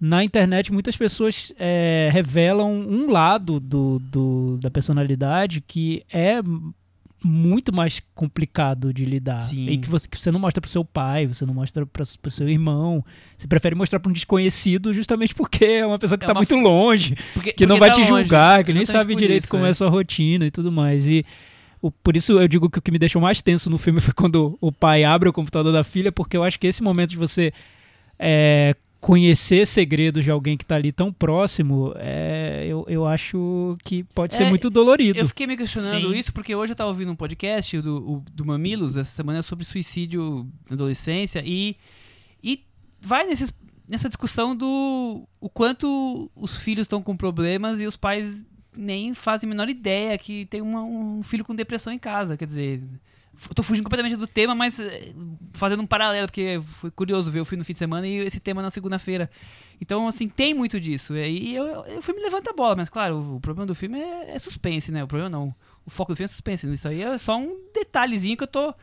na 0.00 0.24
internet 0.24 0.72
muitas 0.72 0.96
pessoas 0.96 1.52
é, 1.58 2.08
revelam 2.12 2.72
um 2.72 3.10
lado 3.10 3.60
do, 3.60 3.98
do- 4.00 4.58
da 4.60 4.70
personalidade 4.70 5.60
que 5.60 6.02
é 6.12 6.40
muito 7.24 7.72
mais 7.74 8.00
complicado 8.14 8.92
de 8.92 9.04
lidar 9.04 9.40
Sim. 9.40 9.68
e 9.68 9.78
que 9.78 9.88
você, 9.88 10.08
que 10.08 10.18
você 10.20 10.30
não 10.30 10.40
mostra 10.40 10.60
pro 10.60 10.68
seu 10.70 10.84
pai, 10.84 11.26
você 11.26 11.46
não 11.46 11.54
mostra 11.54 11.86
para 11.86 12.04
pro 12.20 12.30
seu 12.30 12.48
irmão, 12.48 13.04
você 13.38 13.46
prefere 13.46 13.74
mostrar 13.74 14.00
para 14.00 14.10
um 14.10 14.12
desconhecido 14.12 14.92
justamente 14.92 15.34
porque 15.34 15.64
é 15.64 15.86
uma 15.86 15.98
pessoa 15.98 16.18
que 16.18 16.24
É 16.24 16.26
tá 16.26 16.32
uma 16.32 16.40
muito 16.40 16.56
longe 16.56 17.14
Porque- 17.34 17.52
que 17.52 17.66
não 17.66 17.78
vai 17.78 17.90
tá 17.90 17.96
te 17.96 18.00
longe. 18.10 18.22
julgar, 18.24 18.64
que 18.64 18.72
nem 18.72 18.84
sabe 18.84 19.14
direito 19.14 19.42
isso, 19.44 19.50
como 19.50 19.64
é 19.66 19.70
a 19.70 19.74
sua 19.74 19.88
rotina 19.88 20.46
e 20.46 20.50
tudo 20.50 20.72
mais. 20.72 21.06
E 21.08 21.24
o, 21.80 21.90
por 21.90 22.16
isso 22.16 22.32
eu 22.40 22.46
digo 22.48 22.68
que 22.70 22.78
o 22.78 22.82
que 22.82 22.90
me 22.92 22.98
deixou 22.98 23.20
mais 23.22 23.40
tenso 23.42 23.68
no 23.70 23.78
filme 23.78 24.00
foi 24.02 24.14
quando 24.14 24.56
o 24.60 24.70
pai 24.72 25.04
abre 25.04 25.28
o 25.28 25.32
computador 25.32 25.72
da 25.72 25.82
filha, 25.84 26.10
porque 26.12 26.36
eu 26.36 26.44
acho 26.44 26.58
que 26.58 26.66
esse 26.66 26.82
momento 26.82 27.10
de 27.10 27.16
você 27.16 27.52
é, 28.18 28.74
conhecer 29.02 29.66
segredos 29.66 30.22
de 30.22 30.30
alguém 30.30 30.56
que 30.56 30.64
tá 30.64 30.76
ali 30.76 30.92
tão 30.92 31.12
próximo, 31.12 31.92
é, 31.96 32.64
eu, 32.68 32.86
eu 32.88 33.04
acho 33.04 33.76
que 33.84 34.04
pode 34.04 34.32
ser 34.36 34.44
É, 34.44 34.48
muito 34.48 34.70
dolorido. 34.70 35.18
Eu 35.18 35.26
fiquei 35.26 35.44
me 35.44 35.56
questionando 35.56 36.12
Sim. 36.12 36.16
isso 36.16 36.32
porque 36.32 36.54
hoje 36.54 36.70
eu 36.72 36.76
tava 36.76 36.88
ouvindo 36.88 37.10
um 37.10 37.16
podcast 37.16 37.80
do, 37.80 37.96
o- 37.98 38.24
do 38.32 38.44
Mamilos 38.44 38.96
essa 38.96 39.10
semana 39.10 39.42
sobre 39.42 39.64
suicídio 39.64 40.46
na 40.70 40.74
adolescência 40.74 41.42
e, 41.44 41.76
e 42.44 42.64
vai 43.00 43.26
nesses, 43.26 43.52
nessa 43.88 44.08
discussão 44.08 44.54
do 44.54 45.26
o 45.40 45.48
quanto 45.50 46.30
os 46.36 46.56
filhos 46.58 46.84
estão 46.84 47.02
com 47.02 47.16
problemas 47.16 47.80
e 47.80 47.86
os 47.88 47.96
pais 47.96 48.44
nem 48.76 49.14
fazem 49.14 49.48
a 49.48 49.50
menor 49.50 49.68
ideia 49.68 50.16
que 50.16 50.46
tem 50.46 50.60
uma- 50.62 50.84
um 50.84 51.24
filho 51.24 51.44
com 51.44 51.56
depressão 51.56 51.92
em 51.92 51.98
casa. 51.98 52.36
Quer 52.36 52.46
dizer, 52.46 52.80
tô 53.54 53.62
fugindo 53.62 53.84
completamente 53.84 54.16
do 54.16 54.26
tema, 54.26 54.54
mas 54.54 54.78
eh, 54.78 55.12
fazendo 55.52 55.82
um 55.82 55.86
paralelo, 55.86 56.26
porque 56.26 56.60
foi 56.62 56.90
curioso 56.90 57.30
ver 57.30 57.40
o 57.40 57.44
filme 57.44 57.60
no 57.60 57.64
fim 57.64 57.72
de 57.72 57.78
semana 57.78 58.06
e 58.06 58.18
esse 58.18 58.40
tema 58.40 58.62
na 58.62 58.70
segunda-feira. 58.70 59.30
Então, 59.80 60.06
assim, 60.06 60.28
tem 60.28 60.54
muito 60.54 60.78
disso. 60.78 61.16
E 61.16 61.54
eu, 61.54 61.64
eu, 61.64 61.98
o 61.98 62.02
filme 62.02 62.20
levanta 62.20 62.50
a 62.50 62.52
bola, 62.52 62.76
mas 62.76 62.88
claro, 62.88 63.16
o, 63.16 63.36
o 63.36 63.40
problema 63.40 63.66
do 63.66 63.74
filme 63.74 63.98
é, 64.00 64.34
é 64.34 64.38
suspense, 64.38 64.92
né? 64.92 65.02
O 65.02 65.08
problema 65.08 65.30
não. 65.30 65.54
O 65.84 65.90
foco 65.90 66.12
do 66.12 66.16
filme 66.16 66.26
é 66.26 66.28
suspense. 66.28 66.72
Isso 66.72 66.88
aí 66.88 67.02
é 67.02 67.18
só 67.18 67.36
um 67.36 67.58
detalhezinho 67.74 68.36
que 68.36 68.44
eu 68.44 68.48
tô 68.48 68.74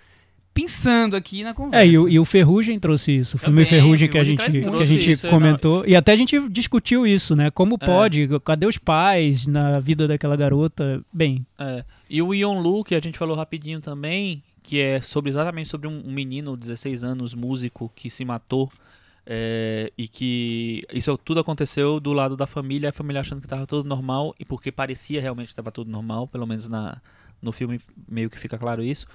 pensando 0.54 1.16
aqui 1.16 1.43
na 1.43 1.54
conversa. 1.54 1.86
É, 1.86 1.88
e 1.88 1.97
o, 1.97 2.10
e 2.10 2.20
o 2.20 2.26
Ferrugem 2.26 2.80
trouxe 2.80 3.16
isso. 3.18 3.38
O 3.38 3.39
filme 3.39 3.64
Também, 3.64 3.66
Ferrugem 3.70 4.10
que 4.10 4.18
a 4.18 4.24
gente, 4.24 4.52
que 4.52 4.82
a 4.82 4.86
gente 4.86 5.12
isso, 5.12 5.28
é, 5.28 5.30
comentou. 5.30 5.86
E 5.86 5.95
até 5.95 6.12
a 6.12 6.16
gente 6.16 6.50
discutiu 6.50 7.06
isso, 7.08 7.36
né? 7.36 7.50
Como 7.50 7.78
É. 7.80 7.86
pode? 7.86 8.28
Cadê 8.43 8.66
os 8.66 8.78
pais 8.78 9.47
na 9.47 9.80
vida 9.80 10.08
daquela 10.08 10.36
garota? 10.36 11.04
Bem, 11.14 11.45
É. 11.58 11.84
E 12.10 12.22
o 12.22 12.34
Ion 12.34 12.60
Lu, 12.60 12.84
que 12.84 12.95
a 12.95 13.00
gente 13.00 13.18
falou 13.18 13.36
rapidinho 13.38 13.80
também, 13.80 14.41
que 14.64 14.80
é 14.80 15.02
sobre 15.02 15.30
exatamente 15.30 15.70
sobre 15.70 15.88
um 15.88 16.02
um 16.06 16.12
menino, 16.12 16.58
16 16.58 17.04
anos, 17.04 17.34
músico, 17.34 17.91
que 17.95 18.10
se 18.10 18.26
matou. 18.26 18.70
é, 19.32 19.91
e 19.95 20.08
que 20.08 20.84
isso 20.91 21.16
tudo 21.20 21.39
aconteceu 21.39 22.00
do 22.00 22.14
lado 22.14 22.36
da 22.36 22.47
família, 22.47 22.89
a 22.89 22.93
família 22.93 23.22
achando 23.22 23.39
que 23.39 23.45
estava 23.45 23.68
tudo 23.68 23.88
normal, 23.88 24.34
e 24.39 24.43
porque 24.45 24.72
parecia 24.72 25.22
realmente 25.22 25.47
que 25.47 25.52
estava 25.52 25.72
tudo 25.72 25.91
normal, 25.91 26.28
pelo 26.28 26.47
menos 26.47 26.68
na, 26.68 26.97
no 27.39 27.52
filme 27.52 27.80
meio 28.08 28.28
que 28.28 28.39
fica 28.39 28.58
claro 28.58 28.82
isso. 28.84 29.06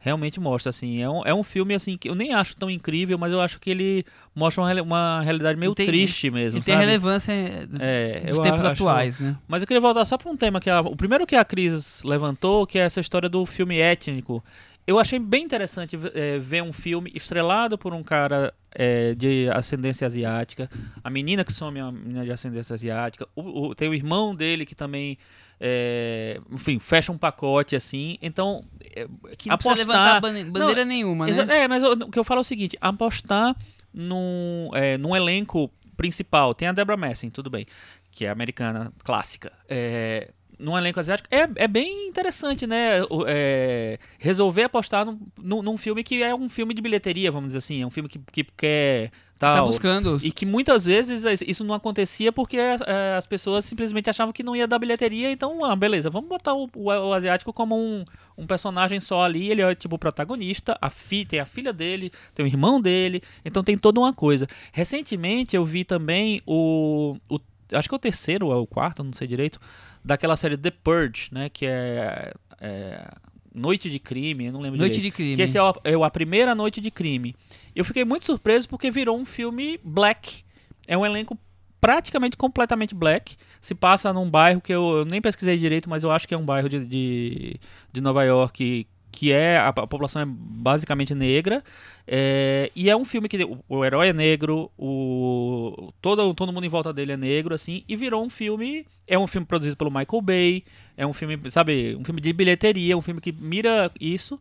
Realmente 0.00 0.38
mostra, 0.38 0.70
assim, 0.70 1.02
é 1.02 1.10
um, 1.10 1.22
é 1.24 1.34
um 1.34 1.42
filme 1.42 1.74
assim 1.74 1.96
que 1.96 2.08
eu 2.08 2.14
nem 2.14 2.32
acho 2.32 2.54
tão 2.56 2.70
incrível, 2.70 3.18
mas 3.18 3.32
eu 3.32 3.40
acho 3.40 3.58
que 3.58 3.68
ele 3.68 4.04
mostra 4.34 4.62
uma, 4.62 4.82
uma 4.82 5.22
realidade 5.22 5.58
meio 5.58 5.74
Tem- 5.74 5.86
triste 5.86 6.30
mesmo, 6.30 6.58
Ele 6.58 6.64
tem 6.64 6.74
sabe? 6.74 6.86
relevância 6.86 7.32
eh, 7.32 8.22
É, 8.24 8.26
dos 8.30 8.38
tempos 8.38 8.64
acho- 8.64 8.82
atuais, 8.84 9.18
né? 9.18 9.36
Mas 9.48 9.60
eu 9.62 9.66
queria 9.66 9.80
voltar 9.80 10.04
só 10.04 10.16
para 10.16 10.30
um 10.30 10.36
tema 10.36 10.60
que 10.60 10.70
a- 10.70 10.80
o 10.82 10.94
primeiro 10.94 11.26
que 11.26 11.34
a 11.34 11.44
Cris 11.44 12.02
levantou, 12.04 12.64
que 12.66 12.78
é 12.78 12.82
essa 12.82 13.00
história 13.00 13.28
do 13.28 13.44
filme 13.44 13.78
étnico. 13.78 14.42
Eu 14.86 14.98
achei 14.98 15.18
bem 15.18 15.44
interessante 15.44 15.98
eh, 16.14 16.38
ver 16.38 16.62
um 16.62 16.72
filme 16.72 17.10
estrelado 17.14 17.76
por 17.76 17.92
um 17.92 18.02
cara 18.02 18.54
eh, 18.74 19.14
de 19.16 19.48
ascendência 19.52 20.06
asiática, 20.06 20.70
a 21.02 21.10
menina 21.10 21.42
que 21.44 21.52
some 21.52 21.78
é 21.78 21.82
uma 21.82 21.90
menina 21.92 22.24
de 22.24 22.30
ascendência 22.30 22.72
asiática, 22.74 23.26
o- 23.34 23.68
o- 23.68 23.74
tem 23.74 23.88
o 23.88 23.94
irmão 23.94 24.34
dele 24.34 24.64
que 24.64 24.74
também, 24.74 25.18
eh, 25.60 26.40
enfim, 26.50 26.78
fecha 26.78 27.10
um 27.12 27.18
pacote 27.18 27.74
assim. 27.76 28.18
Então, 28.22 28.64
eh, 28.94 29.06
Que 29.36 29.48
não 29.48 29.56
precisa 29.58 29.74
apostar 29.74 29.76
levantar 29.76 30.20
bane- 30.20 30.44
bandeira 30.44 30.84
nenhuma, 30.84 31.26
né? 31.26 31.62
É, 31.64 31.68
mas 31.68 31.82
o, 31.82 31.92
o 31.92 32.10
que 32.10 32.18
eu 32.18 32.24
falo 32.24 32.40
é 32.40 32.42
o 32.42 32.44
seguinte: 32.44 32.76
apostar 32.80 33.56
num, 33.92 34.68
é, 34.74 34.96
num 34.98 35.14
elenco 35.16 35.70
principal. 35.96 36.54
Tem 36.54 36.68
a 36.68 36.72
Deborah 36.72 36.96
Messing, 36.96 37.30
tudo 37.30 37.50
bem, 37.50 37.66
que 38.10 38.24
é 38.24 38.28
americana 38.30 38.92
clássica. 39.04 39.52
É, 39.68 40.30
num 40.58 40.76
elenco 40.76 40.98
asiático 40.98 41.28
é, 41.30 41.48
é 41.56 41.68
bem 41.68 42.08
interessante, 42.08 42.66
né? 42.66 42.98
É, 43.26 43.98
resolver 44.18 44.64
apostar 44.64 45.04
num, 45.04 45.18
num, 45.40 45.62
num 45.62 45.76
filme 45.76 46.02
que 46.02 46.22
é 46.22 46.34
um 46.34 46.48
filme 46.48 46.74
de 46.74 46.82
bilheteria, 46.82 47.30
vamos 47.30 47.48
dizer 47.48 47.58
assim. 47.58 47.82
É 47.82 47.86
um 47.86 47.90
filme 47.90 48.08
que, 48.08 48.18
que 48.18 48.44
quer. 48.56 49.10
Tá 49.38 49.54
Tal, 49.54 49.68
buscando. 49.68 50.18
e 50.20 50.32
que 50.32 50.44
muitas 50.44 50.84
vezes 50.84 51.22
es- 51.24 51.42
isso 51.46 51.62
não 51.62 51.72
acontecia 51.72 52.32
porque 52.32 52.56
eh, 52.56 53.14
as 53.16 53.24
pessoas 53.24 53.64
simplesmente 53.64 54.10
achavam 54.10 54.32
que 54.32 54.42
não 54.42 54.56
ia 54.56 54.66
dar 54.66 54.80
bilheteria, 54.80 55.30
então, 55.30 55.64
ah, 55.64 55.76
beleza, 55.76 56.10
vamos 56.10 56.28
botar 56.28 56.54
o, 56.54 56.68
o- 56.74 56.88
o 56.90 57.12
asiático 57.12 57.52
como 57.52 57.76
um, 57.78 58.04
um 58.36 58.46
personagem 58.48 58.98
só 58.98 59.22
ali, 59.22 59.48
ele 59.48 59.62
é 59.62 59.74
tipo 59.76 59.94
o 59.94 59.98
protagonista, 59.98 60.76
a 60.82 60.90
fi, 60.90 61.24
tem 61.24 61.38
a 61.38 61.46
filha 61.46 61.72
dele, 61.72 62.10
tem 62.34 62.44
o 62.44 62.48
irmão 62.48 62.80
dele, 62.80 63.22
então 63.44 63.62
tem 63.62 63.78
toda 63.78 64.00
uma 64.00 64.12
coisa. 64.12 64.48
Recentemente 64.72 65.54
eu 65.54 65.64
vi 65.64 65.84
também 65.84 66.42
o, 66.44 67.16
o 67.30 67.38
acho 67.72 67.88
que 67.88 67.94
é 67.94 67.96
o 67.96 68.00
terceiro 68.00 68.46
ou 68.46 68.52
é 68.52 68.56
o 68.56 68.66
quarto, 68.66 69.04
não 69.04 69.12
sei 69.12 69.28
direito, 69.28 69.60
daquela 70.04 70.36
série 70.36 70.56
The 70.56 70.72
Purge, 70.72 71.28
né, 71.30 71.48
que 71.48 71.64
é, 71.64 72.32
é 72.60 73.08
Noite 73.54 73.88
de 73.90 73.98
Crime, 73.98 74.46
eu 74.46 74.52
não 74.52 74.60
lembro 74.60 74.78
Noite 74.78 74.94
direito. 74.94 75.12
de 75.12 75.16
crime. 75.16 75.36
Que 75.36 75.42
esse 75.42 75.56
é, 75.58 75.62
o- 75.62 75.74
é 75.84 75.94
a 75.94 76.10
primeira 76.10 76.54
noite 76.54 76.80
de 76.80 76.90
crime. 76.90 77.34
Eu 77.74 77.84
fiquei 77.84 78.04
muito 78.04 78.24
surpreso 78.24 78.68
porque 78.68 78.90
virou 78.90 79.18
um 79.18 79.24
filme 79.24 79.78
black. 79.82 80.42
É 80.86 80.96
um 80.96 81.04
elenco 81.04 81.36
praticamente 81.80 82.36
completamente 82.36 82.94
black. 82.94 83.36
Se 83.60 83.74
passa 83.74 84.12
num 84.12 84.28
bairro 84.28 84.60
que 84.60 84.72
eu, 84.72 84.98
eu 84.98 85.04
nem 85.04 85.20
pesquisei 85.20 85.56
direito, 85.56 85.88
mas 85.88 86.02
eu 86.02 86.10
acho 86.10 86.26
que 86.26 86.34
é 86.34 86.38
um 86.38 86.44
bairro 86.44 86.68
de, 86.68 86.84
de, 86.84 87.56
de 87.92 88.00
Nova 88.00 88.24
York 88.24 88.86
que 89.10 89.32
é 89.32 89.58
a, 89.58 89.68
a 89.68 89.72
população 89.72 90.22
é 90.22 90.26
basicamente 90.26 91.14
negra. 91.14 91.62
É, 92.06 92.70
e 92.74 92.88
é 92.88 92.96
um 92.96 93.04
filme 93.04 93.28
que 93.28 93.42
o, 93.44 93.58
o 93.68 93.84
herói 93.84 94.08
é 94.08 94.12
negro, 94.12 94.70
o 94.78 95.92
todo, 96.00 96.32
todo 96.34 96.52
mundo 96.52 96.64
em 96.64 96.68
volta 96.70 96.92
dele 96.92 97.12
é 97.12 97.16
negro, 97.16 97.54
assim, 97.54 97.84
e 97.88 97.96
virou 97.96 98.24
um 98.24 98.30
filme. 98.30 98.86
É 99.06 99.18
um 99.18 99.26
filme 99.26 99.46
produzido 99.46 99.76
pelo 99.76 99.90
Michael 99.90 100.22
Bay. 100.22 100.64
É 100.96 101.06
um 101.06 101.12
filme, 101.12 101.38
sabe, 101.50 101.96
um 101.96 102.04
filme 102.04 102.20
de 102.20 102.32
bilheteria, 102.32 102.96
um 102.96 103.02
filme 103.02 103.20
que 103.20 103.32
mira 103.32 103.90
isso 104.00 104.38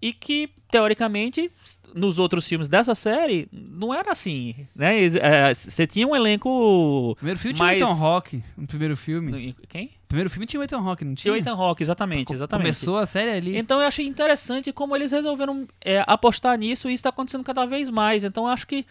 e 0.00 0.12
que 0.12 0.50
teoricamente 0.70 1.50
nos 1.94 2.18
outros 2.18 2.46
filmes 2.46 2.68
dessa 2.68 2.94
série 2.94 3.48
não 3.52 3.94
era 3.94 4.12
assim, 4.12 4.54
né? 4.74 5.04
É, 5.04 5.54
Você 5.54 5.86
tinha 5.86 6.06
um 6.06 6.14
elenco 6.14 6.48
O 6.50 7.14
primeiro 7.16 7.38
filme 7.40 7.54
tinha 7.54 7.66
mais- 7.66 7.80
o 7.80 7.84
Ethan 7.84 7.92
Hawke. 8.04 8.42
No 8.56 8.66
primeiro 8.66 8.96
filme. 8.96 9.54
quem? 9.68 9.86
O 9.86 10.08
primeiro 10.08 10.28
filme 10.28 10.46
tinha 10.46 10.60
o 10.60 10.62
Ethan 10.64 10.78
Hawke, 10.80 11.04
não 11.04 11.14
Tinha 11.14 11.32
tinha? 11.32 11.32
o 11.32 11.36
Ethan 11.36 11.60
Hawke, 11.60 11.82
exatamente, 11.82 12.32
exatamente. 12.32 12.64
Começou 12.64 12.98
a 12.98 13.06
série 13.06 13.30
ali. 13.30 13.56
Então 13.56 13.80
eu 13.80 13.86
achei 13.86 14.06
interessante 14.06 14.72
como 14.72 14.94
eles 14.94 15.10
resolveram 15.12 15.66
é, 15.80 16.04
apostar 16.06 16.58
nisso 16.58 16.88
e 16.88 16.92
isso 16.92 17.00
está 17.00 17.08
acontecendo 17.08 17.42
cada 17.44 17.64
vez 17.64 17.88
mais. 17.88 18.22
Então 18.24 18.44
eu 18.44 18.50
acho 18.50 18.66
que 18.66 18.84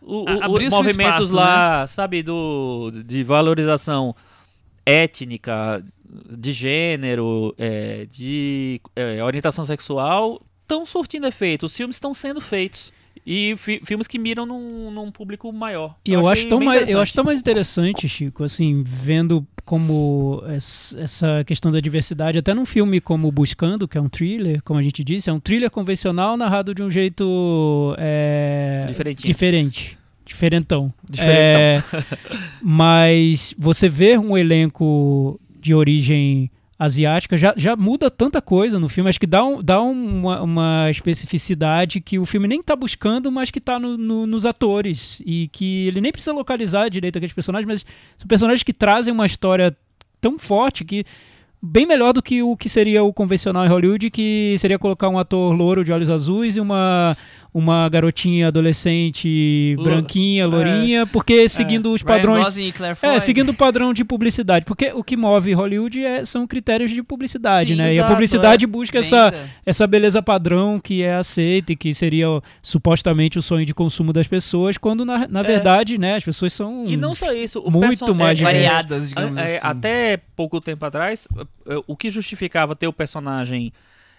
o- 0.00 0.24
A- 0.28 0.48
os 0.48 0.70
movimentos 0.70 1.26
espaço, 1.26 1.34
lá, 1.34 1.86
sabe, 1.88 2.22
do 2.22 2.92
de 3.04 3.24
valorização 3.24 4.14
étnica, 4.86 5.84
de 6.38 6.52
gênero, 6.52 7.54
é, 7.58 8.06
de 8.10 8.80
é, 8.94 9.22
orientação 9.22 9.66
sexual, 9.66 10.40
estão 10.62 10.86
surtindo 10.86 11.26
efeito. 11.26 11.66
Os 11.66 11.76
filmes 11.76 11.96
estão 11.96 12.14
sendo 12.14 12.40
feitos. 12.40 12.92
E 13.28 13.56
fi- 13.56 13.80
filmes 13.84 14.06
que 14.06 14.20
miram 14.20 14.46
num, 14.46 14.88
num 14.92 15.10
público 15.10 15.52
maior. 15.52 15.96
E 16.06 16.12
eu, 16.12 16.20
acho 16.20 16.28
achei 16.42 16.48
tão 16.48 16.60
mais, 16.60 16.68
eu 16.68 16.82
interessante. 16.84 17.02
acho 17.02 17.14
tão 17.14 17.24
mais 17.24 17.40
interessante, 17.40 18.08
Chico, 18.08 18.44
assim, 18.44 18.84
vendo 18.86 19.44
como 19.64 20.44
es- 20.56 20.94
essa 20.96 21.42
questão 21.44 21.72
da 21.72 21.80
diversidade, 21.80 22.38
até 22.38 22.54
num 22.54 22.64
filme 22.64 23.00
como 23.00 23.32
Buscando, 23.32 23.88
que 23.88 23.98
é 23.98 24.00
um 24.00 24.08
thriller, 24.08 24.62
como 24.62 24.78
a 24.78 24.82
gente 24.82 25.02
disse, 25.02 25.28
é 25.28 25.32
um 25.32 25.40
thriller 25.40 25.68
convencional 25.72 26.36
narrado 26.36 26.72
de 26.72 26.84
um 26.84 26.90
jeito 26.90 27.96
é, 27.98 28.84
diferente. 29.26 29.98
Diferentão. 30.26 30.92
Diferentão. 31.08 31.40
É, 31.40 31.82
mas 32.60 33.54
você 33.56 33.88
ver 33.88 34.18
um 34.18 34.36
elenco 34.36 35.40
de 35.60 35.74
origem 35.74 36.50
asiática 36.78 37.36
já, 37.38 37.54
já 37.56 37.74
muda 37.74 38.10
tanta 38.10 38.42
coisa 38.42 38.78
no 38.78 38.88
filme. 38.88 39.08
Acho 39.08 39.18
que 39.20 39.26
dá, 39.26 39.42
um, 39.44 39.62
dá 39.62 39.80
uma, 39.80 40.42
uma 40.42 40.90
especificidade 40.90 42.00
que 42.02 42.18
o 42.18 42.26
filme 42.26 42.46
nem 42.46 42.62
tá 42.62 42.76
buscando, 42.76 43.32
mas 43.32 43.50
que 43.50 43.60
tá 43.60 43.78
no- 43.78 43.96
no- 43.96 44.26
nos 44.26 44.44
atores. 44.44 45.22
E 45.24 45.48
que 45.52 45.86
ele 45.86 46.00
nem 46.02 46.12
precisa 46.12 46.34
localizar 46.34 46.90
direito 46.90 47.16
aqueles 47.16 47.32
personagens, 47.32 47.66
mas 47.66 47.86
são 48.18 48.28
personagens 48.28 48.62
que 48.62 48.74
trazem 48.74 49.12
uma 49.14 49.24
história 49.26 49.74
tão 50.20 50.38
forte 50.38 50.84
que. 50.84 51.04
Bem 51.68 51.86
melhor 51.86 52.12
do 52.12 52.22
que 52.22 52.42
o 52.42 52.54
que 52.54 52.68
seria 52.68 53.02
o 53.02 53.12
convencional 53.12 53.64
em 53.64 53.68
Hollywood, 53.68 54.10
que 54.10 54.54
seria 54.58 54.78
colocar 54.78 55.08
um 55.08 55.18
ator 55.18 55.52
louro 55.54 55.82
de 55.82 55.90
olhos 55.90 56.10
azuis 56.10 56.54
e 56.56 56.60
uma, 56.60 57.16
uma 57.58 57.88
garotinha 57.88 58.48
adolescente 58.48 59.74
branquinha, 59.82 60.46
lourinha, 60.46 61.06
porque 61.06 61.48
seguindo 61.48 61.90
os 61.90 62.02
padrões. 62.02 62.40
Ryan 62.40 62.44
Gosling 62.44 62.66
e 62.68 62.72
Claire 62.72 62.94
Foy. 62.94 63.08
É, 63.08 63.18
seguindo 63.18 63.48
o 63.48 63.54
padrão 63.54 63.94
de 63.94 64.04
publicidade. 64.04 64.66
Porque 64.66 64.92
o 64.92 65.02
que 65.02 65.16
move 65.16 65.54
Hollywood 65.54 66.04
é- 66.04 66.22
são 66.26 66.46
critérios 66.46 66.90
de 66.90 67.02
publicidade, 67.02 67.70
Sim, 67.70 67.76
né? 67.76 67.86
e 67.86 67.88
a 67.90 67.92
exato, 67.94 68.12
publicidade 68.12 68.66
busca 68.66 68.98
essa, 68.98 69.30
Venda. 69.30 69.50
essa 69.64 69.86
beleza 69.86 70.22
padrão 70.22 70.78
que 70.78 71.02
é 71.02 71.14
aceita 71.14 71.72
e 71.72 71.76
que 71.76 71.94
seria 71.94 72.26
supostamente 72.60 73.38
o 73.38 73.42
sonho 73.42 73.64
de 73.64 73.72
consumo 73.72 74.12
das 74.12 74.26
pessoas, 74.26 74.76
quando 74.76 75.02
na, 75.06 75.26
na 75.26 75.40
É. 75.40 75.42
verdade, 75.42 75.96
né, 75.96 76.16
as 76.16 76.24
pessoas 76.24 76.52
são. 76.52 76.84
E 76.86 76.94
não 76.94 77.14
só 77.14 77.32
isso, 77.32 77.60
o 77.60 77.70
muito 77.70 78.14
mais 78.14 78.38
é, 78.38 78.42
é. 78.42 78.44
Variadas, 78.44 79.08
digamos 79.08 79.38
É, 79.38 79.40
é, 79.52 79.56
assim. 79.56 79.66
Até 79.66 80.16
pouco 80.36 80.60
tempo 80.60 80.84
atrás, 80.84 81.26
é, 81.66 81.76
o 81.86 81.96
que 81.96 82.10
justificava 82.10 82.76
ter 82.76 82.86
o 82.86 82.92
personagem 82.92 83.72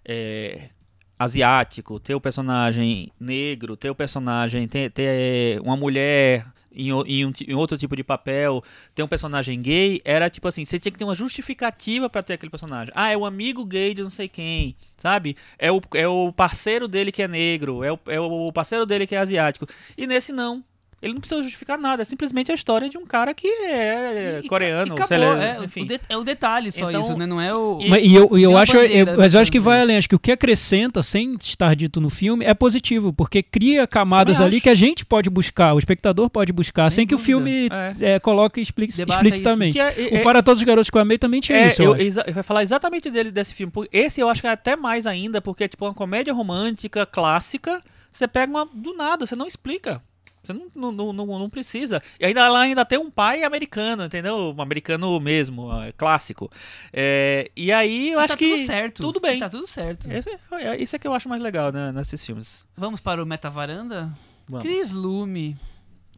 é, 0.03 0.69
asiático, 1.17 1.99
ter 1.99 2.15
o 2.15 2.21
personagem 2.21 3.11
negro, 3.19 3.75
ter 3.75 3.89
o 3.89 3.95
personagem, 3.95 4.67
ter, 4.67 4.91
ter 4.91 5.59
uma 5.61 5.75
mulher 5.75 6.45
em, 6.77 6.89
em 6.89 7.25
um 7.25 7.33
em 7.47 7.53
outro 7.55 7.77
tipo 7.77 7.95
de 7.95 8.03
papel, 8.03 8.63
ter 8.93 9.01
um 9.01 9.07
personagem 9.07 9.59
gay, 9.61 10.01
era 10.05 10.29
tipo 10.29 10.47
assim, 10.47 10.63
você 10.63 10.79
tinha 10.79 10.91
que 10.91 10.97
ter 10.97 11.03
uma 11.03 11.15
justificativa 11.15 12.09
pra 12.09 12.21
ter 12.21 12.33
aquele 12.33 12.51
personagem. 12.51 12.93
Ah, 12.95 13.11
é 13.11 13.17
o 13.17 13.25
amigo 13.25 13.65
gay 13.65 13.93
de 13.93 14.03
não 14.03 14.09
sei 14.11 14.27
quem, 14.27 14.75
sabe? 14.97 15.35
É 15.57 15.71
o, 15.71 15.81
é 15.95 16.07
o 16.07 16.31
parceiro 16.31 16.87
dele 16.87 17.11
que 17.11 17.23
é 17.23 17.27
negro, 17.27 17.83
é 17.83 17.91
o, 17.91 17.99
é 18.07 18.19
o 18.19 18.51
parceiro 18.51 18.85
dele 18.85 19.07
que 19.07 19.15
é 19.15 19.19
asiático. 19.19 19.67
E 19.97 20.05
nesse 20.05 20.31
não. 20.31 20.63
Ele 20.99 21.13
não 21.13 21.19
precisa 21.19 21.43
justificar 21.43 21.77
nada, 21.77 22.01
é 22.01 22.05
simplesmente 22.05 22.51
a 22.51 22.55
história 22.55 22.89
de 22.89 22.97
um 22.97 23.05
cara 23.05 23.31
que 23.31 23.47
é 23.47 24.41
E- 24.43 24.47
coreano, 24.47 24.87
e 24.87 24.91
acabou, 24.93 25.07
sei 25.07 25.17
lá, 25.19 25.43
é, 25.43 25.63
enfim. 25.63 25.83
o 25.83 25.85
de- 25.85 26.01
é 26.09 26.17
o 26.17 26.23
detalhe 26.23 26.71
só 26.71 26.89
Então, 26.89 27.01
isso, 27.01 27.15
né? 27.15 27.27
Não 27.27 27.39
é 27.39 27.53
o... 27.53 27.77
e- 27.79 27.87
Mas, 27.89 28.03
e 28.03 28.15
eu, 28.15 28.35
eu 28.35 28.49
uma 28.49 28.61
acho, 28.61 28.73
bandeira 28.73 29.11
eu- 29.11 29.17
mas 29.17 29.33
eu 29.35 29.39
acho 29.39 29.51
que 29.51 29.59
vai 29.59 29.79
além. 29.81 29.95
Acho 29.97 30.09
que 30.09 30.15
o 30.15 30.19
que 30.19 30.31
acrescenta, 30.31 31.03
sem 31.03 31.35
estar 31.35 31.75
dito 31.75 32.01
no 32.01 32.09
filme, 32.09 32.43
é 32.45 32.53
positivo, 32.55 33.13
porque 33.13 33.43
cria 33.43 33.85
camadas 33.85 34.41
ali 34.41 34.55
acho. 34.55 34.63
que 34.63 34.69
a 34.69 34.73
gente 34.73 35.05
pode 35.05 35.29
buscar, 35.29 35.75
o 35.75 35.77
espectador 35.77 36.31
pode 36.31 36.51
buscar, 36.51 36.89
Sem 36.89 36.95
sem 37.03 37.07
que 37.07 37.13
o 37.13 37.17
dúvida. 37.17 37.25
filme 37.27 37.69
É. 38.01 38.13
é, 38.15 38.19
coloque 38.19 38.59
expli- 38.59 38.87
Debata 38.87 39.21
explicitamente. 39.21 39.79
É- 39.79 40.15
é- 40.15 40.19
O 40.21 40.23
Para 40.23 40.41
Todos 40.41 40.59
os 40.61 40.65
Garotos 40.65 40.89
que 40.89 40.97
eu 40.97 41.01
amei 41.01 41.19
também 41.19 41.39
tinha 41.41 41.59
É, 41.59 41.67
isso, 41.67 41.81
eu, 41.83 41.85
eu, 41.89 41.93
acho. 41.93 42.03
exa- 42.03 42.23
eu 42.25 42.33
vai 42.33 42.41
falar 42.43 42.63
exatamente 42.63 43.11
dele 43.11 43.29
desse 43.29 43.53
filme. 43.53 43.71
Esse 43.93 44.19
eu 44.19 44.27
acho 44.29 44.41
que 44.41 44.47
é 44.47 44.51
até 44.51 44.75
mais 44.75 45.05
ainda, 45.05 45.39
porque 45.41 45.65
é 45.65 45.67
tipo 45.67 45.85
uma 45.85 45.93
comédia 45.93 46.33
romântica 46.33 47.05
clássica. 47.05 47.83
Você 48.11 48.27
pega 48.27 48.49
uma 48.51 48.67
do 48.73 48.95
nada, 48.95 49.27
você 49.27 49.35
não 49.35 49.45
explica. 49.45 50.01
Você 50.47 50.53
não, 50.53 50.91
não, 50.91 51.13
não, 51.13 51.25
não- 51.39 51.49
precisa. 51.49 52.01
E 52.19 52.25
ainda 52.25 52.49
lá 52.49 52.61
ainda 52.61 52.85
tem 52.85 52.97
um 52.97 53.11
pai 53.11 53.43
americano, 53.43 54.05
entendeu? 54.05 54.53
Um 54.57 54.61
americano 54.61 55.19
mesmo, 55.19 55.69
ah, 55.71 55.91
clássico. 55.97 56.49
É, 56.93 57.51
e 57.55 57.71
aí 57.71 58.09
eu 58.11 58.19
E 58.19 58.23
acho 58.23 58.27
tá 58.29 58.37
que 58.37 58.49
tudo 58.55 58.65
certo. 58.65 59.01
tudo 59.03 59.19
bem. 59.19 59.37
E 59.37 59.39
Tá 59.39 59.49
tudo 59.49 59.67
certo. 59.67 60.09
Esse, 60.11 60.29
é, 60.53 60.81
isso 60.81 60.95
é 60.95 60.99
que 60.99 61.07
eu 61.07 61.13
acho 61.13 61.27
mais 61.29 61.41
legal 61.41 61.71
né, 61.71 61.91
nesses 61.91 62.25
filmes. 62.25 62.65
Vamos 62.75 62.99
para 63.01 63.21
o 63.21 63.25
Metavaranda? 63.25 64.11
Vamos. 64.47 64.63
Cris 64.63 64.91
Lume, 64.91 65.57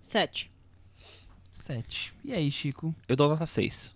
Sete. 0.04 0.52
7. 1.52 2.14
E 2.24 2.32
aí, 2.34 2.50
Chico? 2.52 2.96
Eu 3.08 3.16
dou 3.16 3.28
nota 3.30 3.46
6. 3.46 3.96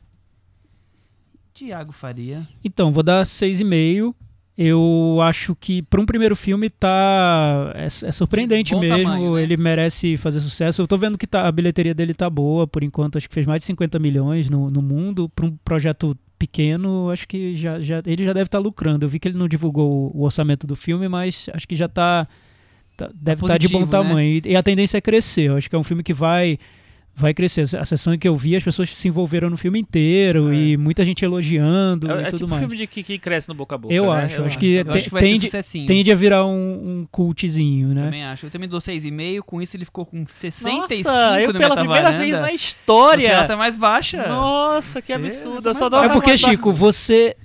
Tiago 1.53 1.91
Faria. 1.91 2.47
Então, 2.63 2.91
vou 2.91 3.03
dar 3.03 3.23
6,5. 3.25 4.13
Eu 4.55 5.17
acho 5.23 5.55
que 5.55 5.81
para 5.81 5.99
um 5.99 6.05
primeiro 6.05 6.35
filme 6.35 6.69
tá 6.69 7.71
é, 7.75 7.85
é 7.85 8.11
surpreendente 8.11 8.75
mesmo. 8.75 9.03
tamanho, 9.03 9.33
né? 9.33 9.41
Ele 9.43 9.57
merece 9.57 10.15
fazer 10.15 10.39
sucesso. 10.39 10.81
Eu 10.81 10.87
tô 10.87 10.95
vendo 10.95 11.17
que 11.17 11.25
tá- 11.25 11.47
a 11.47 11.51
bilheteria 11.51 11.93
dele 11.93 12.13
tá 12.13 12.29
boa, 12.29 12.67
por 12.67 12.83
enquanto. 12.83 13.17
Acho 13.17 13.27
que 13.27 13.33
fez 13.33 13.47
mais 13.47 13.63
de 13.63 13.65
50 13.65 13.97
milhões 13.97 14.51
no, 14.51 14.69
no 14.69 14.81
mundo. 14.81 15.27
Para 15.27 15.47
um 15.47 15.57
projeto 15.65 16.15
pequeno, 16.37 17.09
acho 17.09 17.27
que 17.27 17.55
já, 17.55 17.79
já, 17.79 18.01
ele 18.05 18.23
já 18.23 18.33
deve 18.33 18.47
estar 18.47 18.59
lucrando. 18.59 19.05
Eu 19.05 19.09
vi 19.09 19.17
que 19.17 19.27
ele 19.27 19.37
não 19.37 19.47
divulgou 19.47 20.11
o, 20.13 20.23
orçamento 20.23 20.67
do 20.67 20.75
filme, 20.75 21.07
mas 21.07 21.49
acho 21.51 21.67
que 21.67 21.75
já 21.75 21.87
tá. 21.87 22.27
tá- 22.95 23.09
deve 23.11 23.41
estar 23.43 23.57
de 23.57 23.67
bom 23.69 23.81
né? 23.81 23.87
tamanho. 23.87 24.41
E, 24.45 24.51
e 24.51 24.55
a 24.55 24.61
tendência 24.61 24.97
é 24.97 25.01
crescer. 25.01 25.49
Eu 25.49 25.57
acho 25.57 25.67
que 25.67 25.75
é 25.75 25.79
um 25.79 25.83
filme 25.83 26.03
que 26.03 26.13
vai. 26.13 26.59
Vai 27.16 27.32
crescer. 27.32 27.61
A 27.78 27.86
sessão 27.86 28.11
em 28.14 28.18
que 28.18 28.28
eu 28.28 28.36
vi, 28.36 28.55
as 28.55 28.64
pessoas 28.64 28.89
se 28.95 29.07
envolveram 29.07 29.47
no 29.47 29.55
filme 29.55 29.80
inteiro 29.80 30.51
É. 30.51 30.55
e 30.55 30.78
muita 30.78 31.05
gente 31.05 31.24
elogiando 31.24 32.09
É, 32.11 32.16
e 32.16 32.22
é 32.22 32.24
tudo 32.26 32.34
tipo 32.38 32.45
um 32.45 32.49
mais. 32.49 32.61
filme 32.61 32.76
de 32.78 32.88
que, 32.88 33.03
que 33.03 33.20
cresce 33.20 33.47
no 33.47 33.53
boca 33.53 33.76
a 33.76 33.78
boca. 33.78 33.93
Eu 33.93 34.11
né? 34.11 34.24
acho, 34.24 34.43
acho 34.43 34.57
que 34.57 34.74
Eu 34.76 34.91
acho 34.91 35.03
que 35.03 35.09
vai 35.11 35.22
ser 35.22 35.28
tende, 35.39 35.86
tende 35.88 36.11
a 36.11 36.16
virar 36.16 36.43
um, 36.45 36.51
um 37.01 37.07
cultzinho, 37.11 37.89
né? 37.89 38.05
Também 38.05 38.24
acho. 38.26 38.47
Eu 38.47 38.49
também 38.49 38.68
dou 38.68 38.80
6,5. 38.80 39.41
Com 39.43 39.61
isso 39.61 39.78
ele 39.78 39.86
ficou 39.86 40.07
com 40.07 40.26
65 40.28 41.07
Nossa, 41.07 41.41
eu 41.41 41.53
no 41.53 41.59
pela 41.59 41.76
primeira 41.78 42.11
vez 42.14 42.32
na 42.32 42.47
Você 42.47 42.55
história. 42.55 43.41
nota 43.41 43.55
mais 43.57 43.76
baixa. 43.76 44.28
Nossa, 44.28 44.99
que 44.99 45.07
Você 45.07 45.14
absurdo. 45.14 45.70
Eu 45.70 45.76
só 45.76 45.82
mais 45.82 45.91
dou 45.91 46.03
É 46.03 46.09
porque, 46.09 46.36
Chico, 46.36 46.74
você 46.74 47.36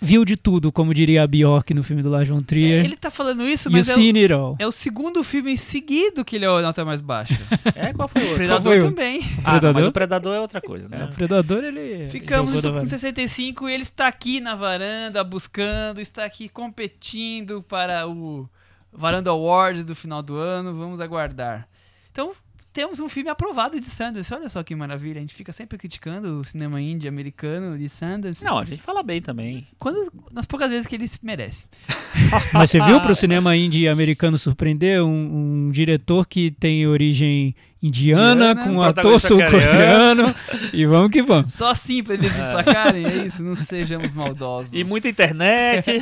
viu 0.00 0.24
de 0.24 0.36
tudo, 0.36 0.70
como 0.70 0.92
diria 0.94 1.22
a 1.22 1.26
Bjork 1.26 1.72
no 1.74 1.82
filme 1.82 2.02
do 2.02 2.08
Lars 2.10 2.28
von 2.28 2.40
Trier. 2.42 2.84
Ele 2.84 2.96
tá 2.96 3.10
falando 3.10 3.42
isso, 3.46 3.70
mas 3.70 3.88
é 3.88 3.96
o, 3.96 4.56
é 4.58 4.66
o 4.66 4.72
segundo 4.72 5.24
filme 5.24 5.56
seguido 5.56 6.24
que 6.24 6.36
ele 6.36 6.44
é 6.44 6.48
a 6.48 6.60
nota 6.62 6.84
mais 6.84 7.00
baixa. 7.00 7.34
É, 7.74 7.92
qual 7.92 8.08
foi 8.08 8.22
o 8.22 8.24
outro? 8.24 8.36
Predador 8.38 8.62
foi 8.62 8.78
o- 8.80 8.84
também. 8.90 9.20
Ah, 9.44 9.60
não, 9.60 9.72
mas 9.74 9.86
o 9.86 9.92
Predador 9.92 10.34
é 10.34 10.40
outra 10.40 10.60
coisa, 10.60 10.88
né? 10.88 11.02
É, 11.02 11.04
o 11.04 11.08
Predador, 11.08 11.62
ele. 11.64 12.08
Ficamos 12.08 12.54
então 12.54 12.70
com 12.70 12.76
vara. 12.78 12.86
65 12.88 13.68
e 13.68 13.72
ele 13.74 13.82
está 13.82 14.06
aqui 14.06 14.40
na 14.40 14.54
varanda 14.54 15.22
buscando, 15.22 16.00
está 16.00 16.24
aqui 16.24 16.48
competindo 16.48 17.62
para 17.62 18.06
o 18.08 18.48
Varanda 18.92 19.30
Awards 19.30 19.84
do 19.84 19.94
final 19.94 20.22
do 20.22 20.36
ano. 20.36 20.74
Vamos 20.74 21.00
aguardar. 21.00 21.68
Então, 22.10 22.32
temos 22.76 23.00
um 23.00 23.08
filme 23.08 23.30
aprovado 23.30 23.80
de 23.80 23.86
Sanders. 23.86 24.30
Olha 24.30 24.50
só 24.50 24.62
que 24.62 24.74
maravilha. 24.74 25.16
A 25.16 25.20
gente 25.20 25.32
fica 25.32 25.50
sempre 25.50 25.78
criticando 25.78 26.40
o 26.40 26.44
cinema 26.44 26.78
indie 26.78 27.08
americano 27.08 27.78
de 27.78 27.88
Sanders. 27.88 28.42
Não, 28.42 28.58
a 28.58 28.66
gente 28.66 28.82
fala 28.82 29.02
bem 29.02 29.22
também. 29.22 29.66
Quando, 29.78 30.12
nas 30.30 30.44
poucas 30.44 30.68
vezes 30.68 30.86
que 30.86 30.94
ele 30.94 31.08
se 31.08 31.18
merece. 31.22 31.66
Mas 32.52 32.68
você 32.70 32.78
viu 32.82 33.00
pro 33.00 33.14
cinema 33.16 33.56
indie 33.56 33.88
americano 33.88 34.36
surpreender 34.36 35.02
um, 35.02 35.68
um 35.68 35.70
diretor 35.70 36.26
que 36.26 36.50
tem 36.50 36.86
origem 36.86 37.56
indiana, 37.82 38.50
Indiana, 38.50 38.62
com 38.62 38.70
um 38.72 38.82
ator 38.82 39.18
sul-coreano. 39.18 40.34
e 40.70 40.84
vamos 40.84 41.10
que 41.10 41.22
vamos. 41.22 41.54
Só 41.54 41.70
assim 41.70 42.02
para 42.02 42.12
eles 42.12 42.32
emplacarem, 42.36 43.06
é 43.06 43.26
isso? 43.26 43.42
Não 43.42 43.54
sejamos 43.54 44.12
maldosos. 44.12 44.74
E 44.74 44.84
muita 44.84 45.08
internet. 45.08 45.98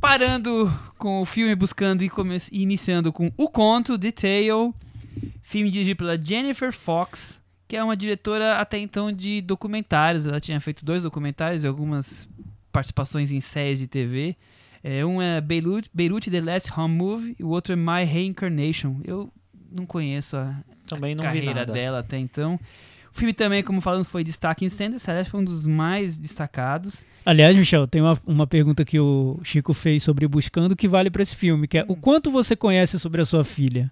Parando 0.00 0.72
com 0.98 1.20
o 1.20 1.24
filme, 1.24 1.54
buscando 1.54 2.02
e, 2.02 2.10
iniciando 2.52 3.12
com 3.12 3.32
O 3.36 3.48
Conto, 3.48 3.96
Detail, 3.98 4.74
filme 5.42 5.70
dirigido 5.70 5.98
pela 5.98 6.22
Jennifer 6.22 6.72
Fox, 6.72 7.42
que 7.66 7.76
é 7.76 7.82
uma 7.82 7.96
diretora 7.96 8.54
até 8.56 8.78
então 8.78 9.10
de 9.10 9.40
documentários. 9.40 10.26
Ela 10.26 10.40
tinha 10.40 10.60
feito 10.60 10.84
dois 10.84 11.02
documentários 11.02 11.64
e 11.64 11.66
algumas 11.66 12.28
participações 12.70 13.32
em 13.32 13.40
séries 13.40 13.78
de 13.78 13.86
TV. 13.86 14.36
É, 14.82 15.04
um 15.04 15.20
é 15.20 15.40
Beirut, 15.40 15.90
Beirut 15.92 16.30
The 16.30 16.40
Last 16.40 16.72
Home 16.78 16.94
Movie 16.94 17.36
e 17.38 17.44
o 17.44 17.48
outro 17.48 17.72
é 17.72 17.76
My 17.76 18.04
Reincarnation. 18.04 19.00
Eu 19.04 19.32
não 19.70 19.84
conheço 19.84 20.36
a 20.36 20.56
também 20.86 21.14
não 21.14 21.22
vi 21.22 21.28
carreira 21.28 21.54
nada. 21.54 21.72
dela 21.72 21.98
até 22.00 22.18
então. 22.18 22.58
O 23.16 23.18
filme 23.18 23.32
também, 23.32 23.62
como 23.62 23.80
falando, 23.80 24.04
foi 24.04 24.22
destaque 24.22 24.62
em 24.62 24.68
Sanders. 24.68 25.08
Aliás, 25.08 25.26
foi 25.26 25.40
um 25.40 25.44
dos 25.44 25.66
mais 25.66 26.18
destacados. 26.18 27.02
Aliás, 27.24 27.56
Michel, 27.56 27.88
tem 27.88 28.02
uma, 28.02 28.18
uma 28.26 28.46
pergunta 28.46 28.84
que 28.84 29.00
o 29.00 29.40
Chico 29.42 29.72
fez 29.72 30.02
sobre 30.02 30.28
Buscando 30.28 30.76
que 30.76 30.86
vale 30.86 31.10
pra 31.10 31.22
esse 31.22 31.34
filme, 31.34 31.66
que 31.66 31.78
é 31.78 31.84
o 31.88 31.96
quanto 31.96 32.30
você 32.30 32.54
conhece 32.54 32.98
sobre 32.98 33.22
a 33.22 33.24
sua 33.24 33.42
filha? 33.42 33.90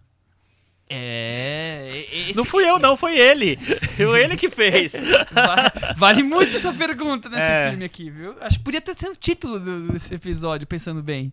É. 0.91 2.05
Esse, 2.29 2.37
Não 2.37 2.45
fui 2.45 2.69
eu, 2.69 2.79
não, 2.79 2.99
foi 2.99 3.19
ele. 3.19 3.57
Foi 3.97 4.21
ele 4.23 4.37
que 4.37 4.51
fez. 4.51 4.93
Vale, 5.33 5.95
vale 5.97 6.23
muito 6.23 6.55
essa 6.57 6.73
pergunta 6.75 7.29
nesse 7.31 7.41
É. 7.43 7.71
filme 7.71 7.85
aqui, 7.87 8.11
viu? 8.11 8.35
Acho 8.43 8.59
que 8.59 8.65
podia 8.65 8.81
ter 8.83 8.95
sido 8.99 9.13
o 9.13 9.17
título 9.17 9.59
do- 9.59 9.93
desse 9.93 10.13
episódio, 10.15 10.67
pensando 10.67 11.03
bem. 11.03 11.33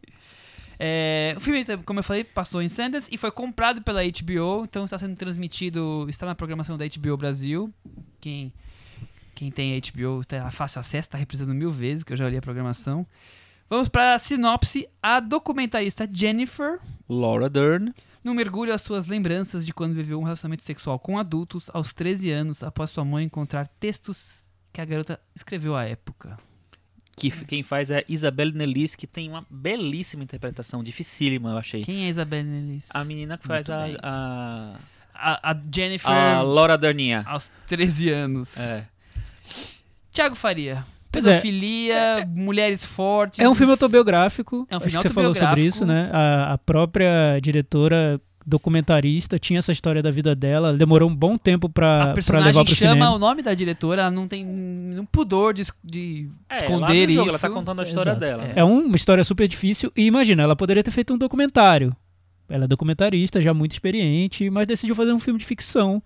É, 0.83 1.35
o 1.37 1.39
filme, 1.39 1.63
como 1.85 1.99
eu 1.99 2.03
falei, 2.03 2.23
passou 2.23 2.59
em 2.59 2.67
Sundance 2.67 3.07
e 3.11 3.15
foi 3.15 3.29
comprado 3.29 3.83
pela 3.83 4.01
HBO, 4.03 4.63
então 4.63 4.83
está 4.83 4.97
sendo 4.97 5.15
transmitido, 5.15 6.07
está 6.09 6.25
na 6.25 6.33
programação 6.33 6.75
da 6.75 6.85
HBO 6.87 7.15
Brasil. 7.15 7.71
Quem, 8.19 8.51
quem 9.35 9.51
tem 9.51 9.79
HBO 9.79 10.25
tem 10.25 10.39
fácil 10.49 10.79
acesso, 10.79 11.05
está 11.05 11.19
reprisando 11.19 11.53
mil 11.53 11.69
vezes, 11.69 12.03
que 12.03 12.13
eu 12.13 12.17
já 12.17 12.25
olhei 12.25 12.39
a 12.39 12.41
programação. 12.41 13.05
Vamos 13.69 13.89
para 13.89 14.15
a 14.15 14.17
sinopse. 14.17 14.89
A 15.03 15.19
documentarista 15.19 16.09
Jennifer 16.11 16.79
Laura 17.07 17.47
Dern. 17.47 17.93
num 18.23 18.33
mergulho 18.33 18.73
às 18.73 18.81
suas 18.81 19.05
lembranças 19.05 19.63
de 19.63 19.71
quando 19.71 19.93
viveu 19.93 20.19
um 20.19 20.23
relacionamento 20.23 20.63
sexual 20.63 20.97
com 20.97 21.15
adultos 21.19 21.69
aos 21.75 21.93
13 21.93 22.31
anos, 22.31 22.63
após 22.63 22.89
sua 22.89 23.05
mãe 23.05 23.23
encontrar 23.23 23.67
textos 23.79 24.49
que 24.73 24.81
a 24.81 24.85
garota 24.85 25.19
escreveu 25.35 25.75
à 25.75 25.85
época. 25.85 26.39
Que 27.21 27.45
quem 27.45 27.61
faz 27.61 27.91
é 27.91 28.03
Isabelle 28.09 28.51
Nelis, 28.51 28.95
que 28.95 29.05
tem 29.05 29.29
uma 29.29 29.45
belíssima 29.47 30.23
interpretação, 30.23 30.83
dificílima, 30.83 31.51
eu 31.51 31.57
achei. 31.59 31.83
Quem 31.83 32.05
é 32.05 32.09
Isabelle 32.09 32.47
Nelis? 32.47 32.87
A 32.91 33.03
menina 33.03 33.37
que 33.37 33.45
faz 33.45 33.69
a, 33.69 33.85
a, 34.01 34.75
A, 35.13 35.51
a 35.51 35.57
Jennifer 35.71 36.09
a 36.09 36.41
Laura 36.41 36.79
Derninha. 36.79 37.23
aos 37.27 37.51
13 37.67 38.09
anos. 38.09 38.57
É. 38.57 38.87
Tiago 40.11 40.33
Faria. 40.35 40.83
É. 40.83 41.11
Pedofilia, 41.11 42.27
mulheres 42.35 42.83
fortes. 42.83 43.37
É 43.37 43.47
um 43.47 43.53
filme 43.53 43.71
autobiográfico. 43.73 44.65
É 44.67 44.73
um 44.73 44.77
acho 44.77 44.89
filme 44.89 44.97
que 45.03 45.07
você 45.09 45.13
falou 45.13 45.33
sobre 45.33 45.45
autobiográfico. 45.47 45.67
isso, 45.67 45.85
né? 45.85 46.09
A, 46.11 46.53
a 46.53 46.57
própria 46.57 47.37
diretora 47.39 48.19
documentarista 48.45 49.37
tinha 49.37 49.59
essa 49.59 49.71
história 49.71 50.01
da 50.01 50.11
vida 50.11 50.35
dela. 50.35 50.69
Ela 50.69 50.77
demorou 50.77 51.09
um 51.09 51.15
bom 51.15 51.37
tempo 51.37 51.67
A 51.67 51.69
pra, 51.69 52.13
pra 52.25 52.39
levar 52.39 52.63
pro 52.65 52.75
chama 52.75 52.93
cinema. 52.93 53.11
o 53.11 53.19
nome 53.19 53.41
da 53.41 53.53
diretora, 53.53 54.01
ela 54.03 54.11
não 54.11 54.27
tem 54.27 54.45
um 54.45 55.05
pudor 55.11 55.53
de, 55.53 55.63
de 55.83 56.29
É, 56.49 56.61
esconder 56.61 57.09
jogo, 57.09 57.21
isso. 57.27 57.29
Ela 57.29 57.39
tá 57.39 57.49
contando 57.49 57.79
a 57.81 57.83
história 57.83 58.11
Exato. 58.11 58.19
dela. 58.19 58.43
É. 58.55 58.59
É 58.59 58.63
uma 58.63 58.95
história 58.95 59.23
super 59.23 59.47
difícil. 59.47 59.91
E 59.95 60.05
imagina, 60.05 60.43
ela 60.43 60.55
poderia 60.55 60.83
ter 60.83 60.91
feito 60.91 61.13
um 61.13 61.17
documentário. 61.17 61.95
Ela 62.49 62.65
é 62.65 62.67
documentarista, 62.67 63.39
já 63.39 63.53
muito 63.53 63.71
experiente, 63.71 64.49
mas 64.49 64.67
decidiu 64.67 64.93
fazer 64.95 65.13
um 65.13 65.19
filme 65.19 65.39
de 65.39 65.45
ficção. 65.45 66.01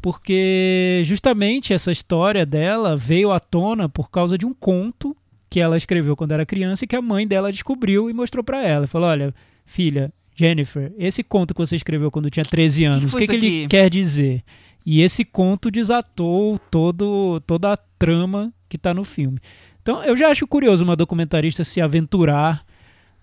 Porque 0.00 1.02
justamente 1.04 1.72
essa 1.74 1.92
história 1.92 2.46
dela 2.46 2.96
veio 2.96 3.30
à 3.32 3.38
tona 3.38 3.88
por 3.88 4.10
causa 4.10 4.38
de 4.38 4.46
um 4.46 4.54
conto 4.54 5.14
que 5.50 5.60
ela 5.60 5.76
escreveu 5.76 6.16
quando 6.16 6.32
era 6.32 6.46
criança 6.46 6.84
e 6.84 6.88
que 6.88 6.96
a 6.96 7.02
mãe 7.02 7.26
dela 7.26 7.52
descobriu 7.52 8.08
e 8.08 8.14
mostrou 8.14 8.42
pra 8.42 8.62
ela. 8.66 8.86
Falou: 8.86 9.08
Olha, 9.08 9.34
filha, 9.66 10.10
Jennifer, 10.40 10.90
esse 10.96 11.22
conto 11.22 11.52
que 11.52 11.60
você 11.60 11.76
escreveu 11.76 12.10
quando 12.10 12.30
tinha 12.30 12.44
13 12.44 12.84
anos, 12.86 13.12
o 13.12 13.18
que, 13.18 13.26
que 13.26 13.36
isso 13.36 13.44
ele 13.44 13.68
quer 13.68 13.90
dizer? 13.90 14.42
E 14.86 15.02
esse 15.02 15.22
conto 15.22 15.70
desatou 15.70 16.58
todo, 16.70 17.42
toda 17.46 17.74
a 17.74 17.76
trama 17.76 18.50
que 18.66 18.78
tá 18.78 18.94
no 18.94 19.04
filme. 19.04 19.38
Então 19.82 20.02
eu 20.02 20.16
já 20.16 20.28
acho 20.28 20.46
curioso 20.46 20.82
uma 20.82 20.96
documentarista 20.96 21.62
se 21.62 21.78
aventurar 21.78 22.64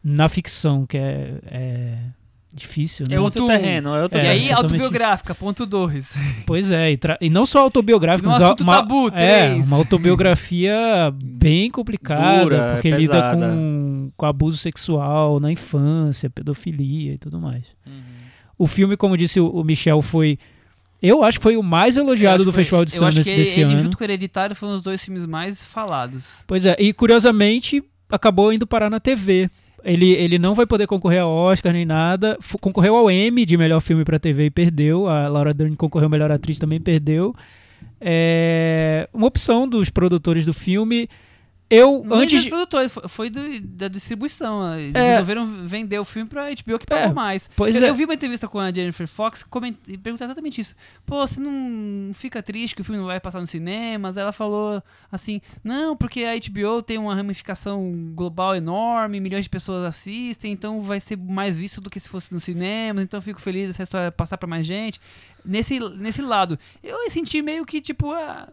na 0.04 0.30
ficção, 0.30 0.86
que 0.86 0.96
é, 0.96 1.40
é 1.48 1.98
difícil, 2.58 3.06
né? 3.10 3.16
É 3.16 3.20
outro 3.20 3.42
Ponto 3.44 3.52
terreno, 3.52 3.96
é 3.96 4.04
outro 4.04 4.18
E 4.20 4.22
É, 4.26 4.30
aí, 4.30 4.50
totalmente- 4.50 4.64
autobiográfica, 4.74 5.36
ponto 5.36 5.66
2. 5.66 6.14
Pois 6.46 6.72
é, 6.72 6.92
e, 6.92 6.98
tra- 6.98 7.18
e 7.22 7.30
não 7.30 7.46
só 7.46 7.60
autobiográfica, 7.60 8.28
mas 8.30 8.42
uma, 8.42 8.56
tabu, 8.56 9.10
é, 9.10 9.54
uma 9.56 9.78
autobiografia 9.78 10.76
bem 11.14 11.70
complicada, 11.72 12.44
Dura, 12.44 12.70
porque 12.74 12.88
é 12.90 12.98
lida 12.98 13.32
com, 13.34 14.12
com 14.16 14.26
abuso 14.26 14.58
sexual 14.58 15.40
na 15.40 15.52
infância, 15.52 16.30
pedofilia 16.30 17.14
e 17.14 17.18
tudo 17.18 17.40
mais. 17.40 17.66
Uhum. 17.86 17.94
O 18.58 18.68
filme, 18.68 18.98
como 18.98 19.16
disse 19.18 19.40
o, 19.40 19.48
o 19.50 19.64
Michel, 19.64 20.02
foi. 20.02 20.38
Eu 21.02 21.24
acho 21.24 21.38
que 21.38 21.44
foi 21.44 21.56
o 21.58 21.62
mais 21.62 21.96
elogiado 21.96 22.44
do 22.44 22.52
Festival 22.52 22.84
de 22.84 22.92
Eu 22.96 23.06
acho 23.06 23.12
Sundance 23.12 23.30
que 23.30 23.36
ele, 23.36 23.44
desse 23.44 23.62
ele 23.62 23.74
ano. 23.74 23.84
junto 23.84 23.98
com 23.98 24.04
o 24.04 24.06
Hereditário 24.06 24.56
foram 24.56 24.76
os 24.76 24.82
dois 24.82 25.04
filmes 25.04 25.28
mais 25.28 25.62
falados. 25.62 26.38
Pois 26.48 26.66
é, 26.66 26.76
e 26.80 26.92
curiosamente 26.92 27.84
acabou 28.10 28.52
indo 28.52 28.66
parar 28.66 28.90
na 28.90 29.00
TV. 29.00 29.48
Ele, 29.84 30.12
ele 30.12 30.38
não 30.40 30.54
vai 30.56 30.66
poder 30.66 30.88
concorrer 30.88 31.22
ao 31.22 31.32
Oscar 31.32 31.72
nem 31.72 31.86
nada. 31.86 32.38
F- 32.42 32.58
concorreu 32.60 32.96
ao 32.96 33.10
Emmy 33.12 33.46
de 33.46 33.56
melhor 33.58 33.80
filme 33.80 34.04
pra 34.04 34.20
TV 34.20 34.46
e 34.46 34.50
perdeu. 34.50 35.08
A 35.08 35.28
Laura 35.28 35.54
Dern 35.54 35.76
concorreu 35.76 36.06
ao 36.08 36.10
melhor 36.12 36.32
atriz 36.32 36.60
também 36.60 36.80
perdeu. 36.80 37.34
É 38.02 39.08
uma 39.14 39.28
opção 39.28 39.68
dos 39.68 39.90
produtores 39.90 40.46
do 40.46 40.54
filme. 40.54 41.08
Eu 41.70 42.02
Não 42.06 42.18
antes 42.20 42.40
dos 42.44 42.50
produtores, 42.50 42.92
foi, 42.94 43.08
foi 43.10 43.30
do- 43.30 43.60
da 43.62 43.90
distribuição. 43.90 44.74
Eles 44.80 44.96
É. 44.96 45.12
resolveram 45.12 45.46
vender 45.68 46.00
o 46.00 46.06
filme 46.06 46.30
pra 46.30 46.50
HBO 46.50 46.80
que 46.80 46.86
pagou 46.86 47.12
É, 47.12 47.14
mais. 47.14 47.50
pois 47.58 47.76
eu, 47.76 47.84
é. 47.84 47.90
eu 47.90 47.94
vi 47.96 48.06
uma 48.06 48.14
entrevista 48.14 48.48
com 48.48 48.58
a 48.58 48.72
Jennifer 48.72 49.06
Fox 49.06 49.46
e 49.86 49.98
perguntou 49.98 50.26
exatamente 50.26 50.62
isso. 50.62 50.74
Pô, 51.06 51.28
você 51.28 51.42
não 51.42 52.14
fica 52.14 52.42
triste 52.42 52.74
que 52.74 52.80
o 52.82 52.86
filme 52.86 53.00
não 53.00 53.08
vai 53.08 53.20
passar 53.20 53.42
nos 53.42 53.50
cinemas? 53.50 54.16
Ela 54.16 54.32
falou 54.32 54.82
assim: 55.12 55.42
não, 55.62 55.94
porque 55.98 56.24
a 56.24 56.36
HBO 56.38 56.82
tem 56.82 56.98
uma 56.98 57.14
ramificação 57.14 57.92
global 58.16 58.56
enorme, 58.56 59.20
milhões 59.20 59.44
de 59.44 59.50
pessoas 59.50 59.84
assistem, 59.84 60.54
então 60.54 60.82
vai 60.82 61.02
ser 61.02 61.18
mais 61.18 61.58
visto 61.58 61.82
do 61.82 61.90
que 61.90 62.00
se 62.00 62.08
fosse 62.08 62.32
nos 62.34 62.46
cinemas, 62.46 63.04
então 63.04 63.18
eu 63.18 63.22
fico 63.22 63.42
feliz 63.42 63.68
dessa 63.68 63.84
história 63.84 64.10
passar 64.10 64.38
pra 64.38 64.48
mais 64.48 64.66
gente. 64.66 65.02
Nesse, 65.44 65.80
nesse 65.98 66.22
lado, 66.22 66.58
eu 66.82 67.10
senti 67.12 67.42
meio 67.42 67.66
que 67.66 67.82
tipo. 67.82 68.12
Ah, 68.14 68.48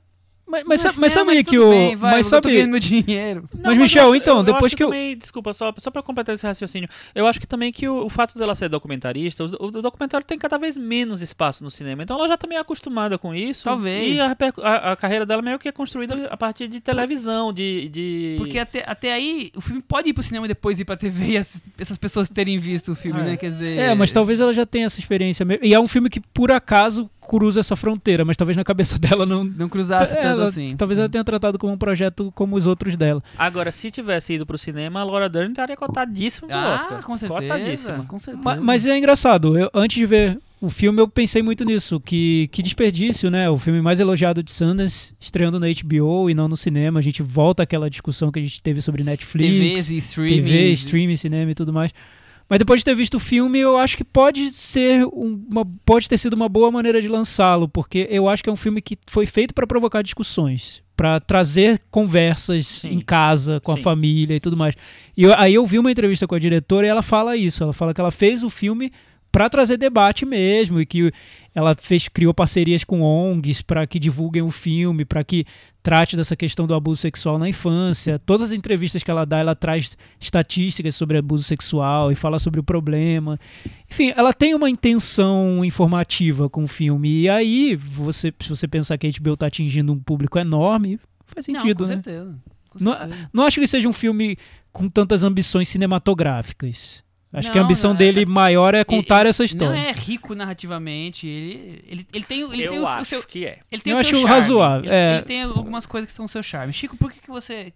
mas, 0.47 0.63
mas, 0.65 0.85
não, 0.85 0.91
sa- 0.93 1.01
mas 1.01 1.15
não, 1.15 1.25
sabe 1.25 1.45
que 1.45 1.57
tudo 1.57 1.67
o 1.67 1.71
bem, 1.71 1.97
vai, 1.97 2.13
mas 2.13 2.27
eu 2.27 2.31
tô 2.31 2.37
sabe 2.49 2.55
ganhando 2.55 2.71
meu 2.73 2.81
dinheiro. 2.81 3.45
Mas, 3.63 3.79
Michel, 3.79 4.09
eu- 4.09 4.15
então, 4.15 4.39
eu 4.39 4.43
depois 4.45 4.67
acho 4.67 4.77
que 4.77 4.83
eu- 4.85 4.89
também, 4.89 5.17
desculpa, 5.17 5.53
só, 5.53 5.73
só 5.79 5.91
pra 5.91 6.03
completar 6.03 6.35
esse 6.35 6.47
raciocínio, 6.47 6.89
eu 7.15 7.27
acho 7.27 7.41
que 7.41 7.47
também 7.47 7.73
que 7.73 7.89
o, 7.89 8.05
o 8.05 8.09
fato 8.09 8.39
dela 8.39 8.55
ser 8.55 8.69
documentarista, 8.69 9.45
o, 9.45 9.67
o 9.67 9.71
documentário 9.83 10.27
tem 10.27 10.39
cada 10.39 10.59
vez 10.59 10.77
menos 10.77 11.23
espaço 11.23 11.65
no 11.65 11.71
cinema, 11.71 12.03
então 12.03 12.17
ela 12.19 12.29
já 12.29 12.37
tá 12.37 12.47
meio 12.47 12.61
acostumada 12.61 13.17
com 13.19 13.35
isso. 13.35 13.65
Talvez. 13.65 14.17
E 14.17 14.21
a, 14.21 14.37
a- 14.63 14.93
a 14.93 14.97
carreira 14.97 15.25
dela 15.27 15.41
meio 15.43 15.59
que 15.59 15.69
é 15.69 15.73
construída 15.73 16.27
a 16.31 16.37
partir 16.37 16.69
de 16.69 16.81
televisão, 16.81 17.53
de... 17.53 17.89
de... 17.89 18.35
Porque 18.39 18.59
até, 18.59 18.85
até 18.87 19.13
aí, 19.13 19.51
o 19.57 19.61
filme 19.61 19.81
pode 19.83 20.09
ir 20.11 20.13
pro 20.13 20.23
cinema 20.23 20.47
e 20.47 20.49
depois 20.49 20.79
ir 20.79 20.85
pra 20.85 20.97
TV 20.97 21.33
e 21.33 21.37
as- 21.39 21.63
essas 21.79 21.97
pessoas 21.99 22.29
terem 22.29 22.59
visto 22.59 22.93
o 22.93 22.95
filme, 22.95 23.21
É. 23.21 23.25
né? 23.25 23.37
Quer 23.37 23.51
dizer. 23.51 23.79
É, 23.79 23.95
mas 23.95 24.13
talvez 24.13 24.41
ela 24.41 24.53
já 24.53 24.67
tenha 24.67 24.87
essa 24.87 24.99
experiência 24.99 25.45
mesmo. 25.45 25.65
E 25.65 25.73
é 25.75 25.81
um 25.81 25.89
filme 25.89 26.11
que, 26.11 26.21
por 26.21 26.51
acaso, 26.53 27.09
cruza 27.29 27.61
essa 27.61 27.75
fronteira, 27.77 28.25
mas 28.25 28.37
talvez 28.37 28.57
na 28.57 28.65
cabeça 28.65 28.97
dela 29.01 29.25
não. 29.27 29.45
Não 29.45 29.69
cruzasse 29.69 30.15
tanto 30.15 30.27
ela- 30.27 30.45
assim. 30.49 30.77
Talvez 30.77 30.99
ela 30.99 31.09
tenha 31.09 31.25
tratado 31.25 31.59
como 31.59 31.73
um 31.73 31.79
projeto 31.79 32.33
como 32.35 32.57
os 32.57 32.67
outros 32.67 32.97
dela. 32.97 33.23
Agora, 33.39 33.71
se 33.73 33.91
tivesse 33.91 34.35
ido 34.35 34.47
pro 34.47 34.59
cinema, 34.59 35.01
a 35.01 35.05
Laura 35.05 35.29
Dern 35.29 35.51
estaria 35.51 35.77
cotadíssima 35.77 36.49
pro 36.49 36.57
Ah, 36.57 36.75
Oscar. 36.75 37.03
com 37.03 37.19
certeza. 37.19 37.41
Cotadíssima. 37.43 38.05
Com 38.07 38.19
certeza. 38.19 38.45
Ma- 38.45 38.57
Mas 38.57 38.87
é 38.87 38.97
engraçado, 38.99 39.59
eu, 39.59 39.71
antes 39.75 39.97
de 39.97 40.07
ver 40.07 40.39
o 40.61 40.71
filme 40.71 40.99
eu 41.01 41.07
pensei 41.07 41.43
muito 41.43 41.63
nisso, 41.65 42.01
que, 42.01 42.49
que 42.51 42.63
desperdício, 42.63 43.31
né? 43.31 43.51
O 43.51 43.59
filme 43.59 43.83
mais 43.83 44.01
elogiado 44.01 44.43
de 44.43 44.51
Sundance 44.51 45.13
estreando 45.21 45.61
na 45.61 45.67
HBO 45.67 46.31
e 46.31 46.35
não 46.35 46.49
no 46.49 46.57
cinema. 46.57 46.99
A 47.01 47.03
gente 47.03 47.23
volta 47.23 47.63
àquela 47.65 47.91
discussão 47.91 48.33
que 48.33 48.39
a 48.39 48.43
gente 48.43 48.63
teve 48.63 48.81
sobre 48.81 49.03
Netflix, 49.05 49.87
TVs 49.87 49.91
e 49.91 49.97
streaming. 49.99 50.35
TV, 50.37 50.71
streaming, 50.73 51.17
cinema 51.17 51.51
e 51.51 51.55
tudo 51.55 51.71
mais. 51.73 51.91
Mas 52.49 52.59
depois 52.59 52.81
de 52.81 52.85
ter 52.85 52.95
visto 52.95 53.15
o 53.15 53.19
filme, 53.21 53.59
eu 53.59 53.77
acho 53.79 53.97
que 53.97 54.05
pode 54.05 54.51
ser 54.51 55.05
um- 55.07 55.43
uma 55.51 55.65
pode 55.85 56.09
ter 56.09 56.19
sido 56.19 56.35
uma 56.35 56.49
boa 56.49 56.71
maneira 56.71 57.01
de 57.01 57.09
lançá-lo, 57.09 57.69
porque 57.69 58.07
eu 58.11 58.29
acho 58.29 58.43
que 58.45 58.51
é 58.51 58.53
um 58.53 58.57
filme 58.57 58.83
que 58.83 58.99
foi 59.09 59.25
feito 59.27 59.55
para 59.55 59.67
provocar 59.67 60.03
discussões, 60.03 60.83
para 60.95 61.19
trazer 61.21 61.81
conversas 61.91 62.67
Sim. 62.67 62.91
em 62.91 63.01
casa 63.01 63.61
com 63.61 63.73
a 63.73 63.77
Sim. 63.77 63.83
família 63.83 64.37
e 64.37 64.41
tudo 64.41 64.57
mais. 64.57 64.75
E 65.17 65.23
eu- 65.23 65.35
aí 65.39 65.55
eu 65.55 65.65
vi 65.67 65.79
uma 65.79 65.91
entrevista 65.91 66.27
com 66.27 66.35
a 66.35 66.39
diretora 66.39 66.87
e 66.87 66.91
ela 66.91 67.03
fala 67.03 67.35
isso, 67.37 67.63
ela 67.65 67.73
fala 67.73 67.95
que 67.95 68.01
ela 68.01 68.11
fez 68.11 68.43
o 68.43 68.51
filme 68.51 68.93
para 69.35 69.51
trazer 69.51 69.77
debate 69.77 70.25
mesmo 70.25 70.81
e 70.81 70.87
que 70.87 71.13
ela 71.53 71.75
fez 71.75 72.07
criou 72.07 72.33
parcerias 72.33 72.85
com 72.85 73.03
ONGs 73.03 73.63
para 73.63 73.85
que 73.85 73.99
divulguem 73.99 74.43
o 74.43 74.51
filme, 74.53 75.05
para 75.05 75.25
que 75.25 75.45
trate 75.83 76.15
dessa 76.17 76.37
questão 76.37 76.69
do 76.69 76.75
abuso 76.75 77.01
sexual 77.01 77.37
na 77.37 77.49
infância. 77.49 78.17
Todas 78.21 78.53
as 78.53 78.57
entrevistas 78.57 79.03
que 79.03 79.11
ela 79.11 79.25
dá, 79.27 79.39
ela 79.41 79.57
traz 79.57 79.97
estatísticas 80.21 80.95
sobre 80.95 81.19
abuso 81.19 81.43
sexual 81.43 82.13
e 82.13 82.15
fala 82.15 82.39
sobre 82.39 82.61
o 82.61 82.63
problema. 82.63 83.37
Enfim, 83.91 84.13
ela 84.17 84.33
tem 84.33 84.55
uma 84.55 84.71
intenção 84.71 85.65
informativa 85.65 86.49
com 86.49 86.63
o 86.63 86.69
filme. 86.69 87.23
E 87.23 87.29
aí, 87.29 87.75
você, 87.75 88.33
se 88.41 88.49
você 88.49 88.69
pensar 88.69 88.97
que 88.99 89.07
a 89.09 89.11
HBO 89.11 89.33
está 89.35 89.47
atingindo 89.49 89.93
um 89.93 89.99
público 89.99 90.39
enorme, 90.39 91.01
faz 91.27 91.45
Não, 91.49 91.55
sentido, 91.57 91.83
com 91.83 91.91
né? 91.91 91.95
certeza. 91.95 92.39
Com 92.71 92.85
Não- 92.85 92.97
certeza. 92.97 93.31
Não 93.33 93.45
acho 93.45 93.61
que 93.61 93.67
seja 93.67 93.89
um 93.89 93.93
filme 93.93 94.37
com 94.73 94.89
tantas 94.89 95.25
ambições 95.25 95.69
cinematográficas. 95.69 97.03
Acho 97.37 97.51
que 97.51 97.59
a 97.59 97.61
Não, 97.61 97.67
ambição 97.67 97.91
não, 97.91 97.97
é- 97.97 97.99
dele 97.99 98.25
maior 98.25 98.75
é 98.75 98.85
contar 98.85 99.21
Ele- 99.23 99.31
essa 99.31 99.45
história. 99.45 99.75
Não 99.75 99.89
é 99.89 99.93
rico 99.93 100.35
narrativamente. 100.35 101.27
Ele, 101.27 101.85
ele, 101.87 102.07
ele 102.13 102.25
tem, 102.25 102.41
ele 102.43 102.63
Eu 102.63 102.71
tem 102.71 102.79
o, 102.81 102.83
o 102.85 102.87
acho 102.87 103.05
seu. 103.07 103.23
que 103.25 103.45
é. 103.45 103.59
Ele 103.73 103.83
tem 103.83 103.93
Eu 103.93 103.99
o 103.99 104.05
seu 104.05 104.11
acho 104.19 104.23
charme. 104.23 104.35
razoável, 104.41 104.85
Ele, 104.91 104.95
é. 104.95 105.15
ele 105.17 105.23
tem 105.25 105.43
algumas 105.43 105.85
coisas 105.85 106.09
que 106.11 106.17
são 106.17 106.27
o 106.27 106.29
seu 106.29 106.43
charme. 106.43 106.73
Chico, 106.73 106.97
por 106.97 107.11
que, 107.13 107.21
que 107.21 107.29
você. 107.31 107.73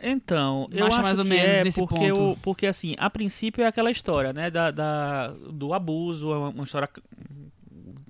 Então, 0.00 0.68
Não 0.70 0.78
eu 0.78 0.86
acha 0.86 0.94
acho 0.96 1.02
mais 1.02 1.18
ou 1.18 1.24
que 1.24 1.30
menos 1.30 1.56
é 1.56 1.64
nesse 1.64 1.80
porque, 1.80 1.96
ponto? 2.12 2.30
o- 2.30 2.36
porque 2.36 2.66
assim, 2.68 2.94
a 2.98 3.10
princípio 3.10 3.64
é 3.64 3.66
aquela 3.66 3.90
história, 3.90 4.32
né, 4.32 4.48
da, 4.48 4.70
da- 4.70 5.28
do 5.50 5.74
abuso, 5.74 6.32
é 6.32 6.36
uma, 6.38 6.62
história 6.62 6.88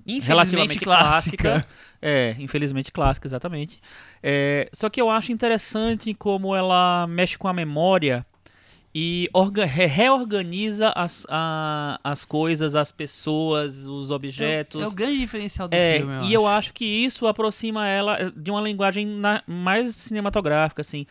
Infelizmente 0.07 0.27
relativamente 0.27 0.79
clássica. 0.79 1.37
clássica. 1.51 1.67
É, 2.01 2.35
infelizmente 2.39 2.91
clássica, 2.91 3.27
exatamente. 3.27 3.79
É, 4.23 4.69
só 4.71 4.89
que 4.89 5.01
eu 5.01 5.09
acho 5.09 5.31
interessante 5.31 6.13
como 6.13 6.55
ela 6.55 7.05
mexe 7.07 7.37
com 7.37 7.47
a 7.47 7.53
memória 7.53 8.25
e 8.93 9.29
orga- 9.33 9.65
re- 9.65 9.85
reorganiza 9.85 10.89
as, 10.95 11.25
a- 11.29 11.99
as 12.03 12.25
coisas, 12.25 12.75
as 12.75 12.91
pessoas, 12.91 13.85
os 13.85 14.09
objetos. 14.11 14.81
É 14.81 14.87
o 14.87 14.91
grande 14.91 15.19
diferencial 15.19 15.67
do 15.67 15.73
É, 15.75 15.97
filme. 15.99 16.27
e 16.27 16.33
eu 16.33 16.47
acho 16.47 16.73
que 16.73 16.85
isso 16.85 17.27
aproxima 17.27 17.87
ela 17.87 18.19
eh, 18.19 18.31
de 18.35 18.49
uma 18.49 18.61
linguagem 18.61 19.05
na- 19.05 19.43
mais 19.45 19.95
cinematográfica, 19.95 20.81
assim. 20.81 21.05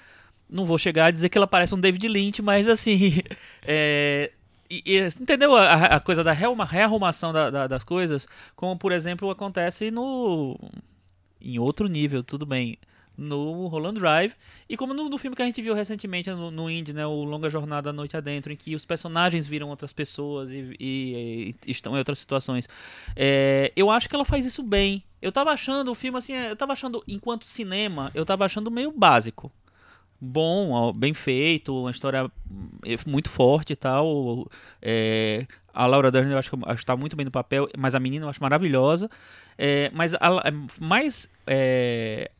Não 0.50 0.64
vou 0.64 0.78
chegar 0.78 1.06
a 1.06 1.10
dizer 1.10 1.28
que 1.28 1.36
ela 1.38 1.46
parece 1.46 1.74
um 1.74 1.80
David 1.80 2.08
Lynch, 2.08 2.42
mas 2.42 2.66
assim. 2.66 3.20
é, 3.62 4.32
e- 4.68 4.82
e, 4.84 4.98
entendeu 5.20 5.54
a, 5.54 5.74
a 5.74 6.00
coisa 6.00 6.24
da 6.24 6.32
rearruma- 6.32 6.64
rearrumação 6.64 7.32
da- 7.32 7.50
da- 7.50 7.66
das 7.66 7.84
coisas? 7.84 8.26
Como, 8.56 8.76
por 8.76 8.90
exemplo, 8.92 9.30
acontece 9.30 9.90
no. 9.90 10.58
Em 11.40 11.58
outro 11.60 11.86
nível, 11.86 12.24
tudo 12.24 12.44
bem. 12.44 12.76
No 13.18 13.66
Holland 13.66 13.98
Drive. 13.98 14.32
E 14.68 14.76
como 14.76 14.94
no, 14.94 15.08
no 15.08 15.18
filme 15.18 15.34
que 15.36 15.42
a 15.42 15.44
gente 15.44 15.60
viu 15.60 15.74
recentemente 15.74 16.30
no, 16.30 16.50
no 16.50 16.70
Indie, 16.70 16.92
né? 16.92 17.04
O 17.06 17.24
Longa 17.24 17.50
Jornada 17.50 17.90
à 17.90 17.92
Noite 17.92 18.16
Adentro, 18.16 18.52
em 18.52 18.56
que 18.56 18.74
os 18.76 18.86
personagens 18.86 19.46
viram 19.46 19.68
outras 19.68 19.92
pessoas 19.92 20.52
e, 20.52 20.74
e- 20.80 21.54
e 21.66 21.70
estão 21.70 21.94
em 21.94 21.98
outras 21.98 22.18
situações. 22.20 22.68
É, 23.16 23.72
eu 23.76 23.90
acho 23.90 24.08
que 24.08 24.14
ela 24.14 24.24
faz 24.24 24.44
isso 24.46 24.62
bem. 24.62 25.02
Eu 25.20 25.32
tava 25.32 25.50
achando 25.50 25.90
o 25.90 25.94
filme 25.96 26.16
assim, 26.18 26.32
eu 26.34 26.54
tava 26.56 26.72
achando, 26.72 27.02
enquanto 27.08 27.44
cinema, 27.44 28.10
eu 28.14 28.24
tava 28.24 28.44
achando 28.44 28.70
meio 28.70 28.92
básico. 28.92 29.50
Bom, 30.20 30.92
bem 30.92 31.14
feito, 31.14 31.72
uma 31.82 31.92
história 31.92 32.24
hum, 32.50 32.68
muito 33.06 33.30
forte 33.30 33.72
e 33.72 33.76
tal. 33.76 34.48
É, 34.82 35.46
a 35.72 35.86
Laura 35.86 36.10
Dern 36.10 36.30
eu 36.32 36.38
acho 36.38 36.50
que 36.50 36.56
acho 36.66 36.78
que 36.80 36.86
tá 36.86 36.96
muito 36.96 37.14
bem 37.14 37.24
no 37.24 37.30
papel, 37.30 37.68
mas 37.78 37.94
a 37.94 38.00
menina 38.00 38.24
eu 38.26 38.28
acho 38.28 38.42
maravilhosa. 38.42 39.08
É, 39.56 39.90
mas 39.94 40.14
a- 40.14 40.42
é, 40.44 40.52
mais. 40.80 41.30
é, 41.46 42.30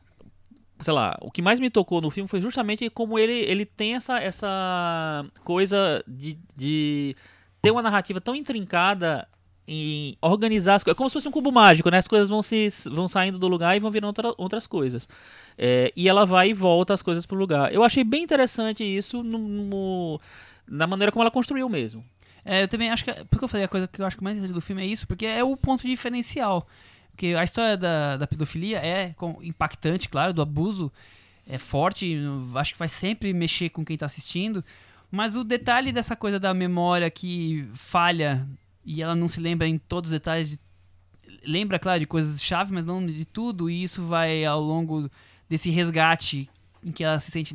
sei 0.79 0.93
lá, 0.93 1.17
o 1.21 1.29
que 1.31 1.41
mais 1.41 1.59
me 1.59 1.69
tocou 1.69 2.01
no 2.01 2.09
filme 2.09 2.27
foi 2.27 2.41
justamente 2.41 2.89
como 2.89 3.19
ele, 3.19 3.33
ele 3.33 3.65
tem 3.65 3.95
essa, 3.95 4.19
essa 4.19 5.25
coisa 5.43 6.03
de, 6.07 6.37
de 6.55 7.15
ter 7.61 7.71
uma 7.71 7.81
narrativa 7.81 8.21
tão 8.21 8.35
intrincada 8.35 9.27
em 9.67 10.17
organizar 10.21 10.75
as 10.75 10.83
coisas. 10.83 10.95
É 10.95 10.97
como 10.97 11.09
se 11.09 11.13
fosse 11.13 11.27
um 11.27 11.31
cubo 11.31 11.51
mágico, 11.51 11.89
né? 11.91 11.97
As 11.99 12.07
coisas 12.07 12.27
vão, 12.29 12.41
se, 12.41 12.69
vão 12.89 13.07
saindo 13.07 13.37
do 13.37 13.47
lugar 13.47 13.75
e 13.75 13.79
vão 13.79 13.91
virando 13.91 14.07
outra- 14.09 14.33
outras 14.37 14.65
coisas. 14.65 15.07
É, 15.57 15.91
e 15.95 16.07
ela 16.09 16.25
vai 16.25 16.49
e 16.49 16.53
volta 16.53 16.93
as 16.93 17.01
coisas 17.01 17.25
pro 17.25 17.37
lugar. 17.37 17.71
Eu 17.73 17.83
achei 17.83 18.03
bem 18.03 18.23
interessante 18.23 18.83
isso 18.83 19.21
no, 19.21 19.37
no- 19.37 20.21
na 20.67 20.87
maneira 20.87 21.11
como 21.11 21.21
ela 21.23 21.29
construiu 21.31 21.67
mesmo. 21.69 22.03
É, 22.43 22.63
eu 22.63 22.67
também 22.67 22.89
acho 22.89 23.03
que. 23.05 23.13
Porque 23.25 23.43
eu 23.43 23.49
falei 23.49 23.65
a 23.65 23.67
coisa 23.69 23.87
que 23.87 24.01
eu 24.01 24.05
acho 24.05 24.17
que 24.17 24.23
mais 24.23 24.37
interessante 24.37 24.55
do 24.55 24.61
filme 24.61 24.81
é 24.81 24.85
isso, 24.85 25.05
porque 25.07 25.25
é 25.25 25.43
o 25.43 25.55
ponto 25.57 25.85
diferencial. 25.85 26.65
Porque 27.19 27.35
a 27.35 27.43
história 27.43 27.75
da, 27.75 28.15
da 28.15 28.25
pedofilia 28.25 28.77
é 28.79 29.13
impactante, 29.43 30.07
claro, 30.07 30.31
do 30.33 30.41
abuso 30.41 30.89
é 31.45 31.57
forte, 31.57 32.17
acho 32.55 32.71
que 32.71 32.79
vai 32.79 32.87
sempre 32.87 33.33
mexer 33.33 33.67
com 33.71 33.83
quem 33.83 33.97
tá 33.97 34.05
assistindo. 34.05 34.63
Mas 35.11 35.35
o 35.35 35.43
detalhe 35.43 35.91
dessa 35.91 36.15
coisa 36.15 36.39
da 36.39 36.53
memória 36.53 37.11
que 37.11 37.67
falha 37.73 38.47
e 38.85 39.01
ela 39.01 39.15
não 39.15 39.27
se 39.27 39.41
lembra 39.41 39.67
em 39.67 39.77
todos 39.77 40.09
os 40.09 40.13
detalhes. 40.13 40.51
de- 40.51 40.59
lembra, 41.43 41.77
claro, 41.77 41.99
de 41.99 42.05
coisas 42.05 42.41
chave, 42.41 42.71
mas 42.71 42.85
não 42.85 43.05
de 43.05 43.25
tudo. 43.25 43.69
E 43.69 43.83
isso 43.83 44.01
vai 44.05 44.45
ao 44.45 44.61
longo 44.61 45.11
desse 45.49 45.69
resgate 45.69 46.49
em 46.81 46.89
que 46.89 47.03
ela 47.03 47.19
se 47.19 47.31
sente. 47.31 47.53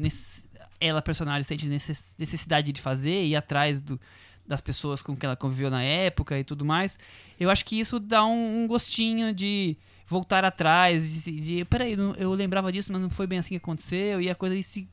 Ela, 0.79 1.01
personagem, 1.01 1.43
sente 1.43 1.65
necess- 1.65 2.15
necessidade 2.19 2.71
de 2.71 2.83
fazer 2.83 3.25
e 3.25 3.35
atrás 3.35 3.81
do, 3.81 3.99
das 4.47 4.61
pessoas 4.61 5.01
com 5.01 5.17
quem 5.17 5.27
ela 5.27 5.37
conviveu 5.37 5.71
na 5.71 5.83
época 5.83 6.39
e 6.39 6.45
tudo 6.45 6.67
mais. 6.67 6.99
Eu 7.39 7.51
acho 7.51 7.65
que 7.65 7.79
isso 7.79 7.99
dá 7.99 8.25
um, 8.25 8.63
um 8.63 8.67
gostinho 8.67 9.33
de 9.33 9.77
voltar 10.07 10.45
atrás, 10.45 11.25
de, 11.25 11.41
de 11.41 11.65
peraí, 11.65 11.97
eu 12.19 12.33
lembrava 12.33 12.71
disso, 12.71 12.93
mas 12.93 13.01
não 13.01 13.11
foi 13.11 13.27
bem 13.27 13.39
assim 13.39 13.51
que 13.51 13.57
aconteceu, 13.57 14.21
e 14.21 14.29
a 14.31 14.35
coisa 14.35 14.55
ir 14.55 14.63
se 14.63 14.87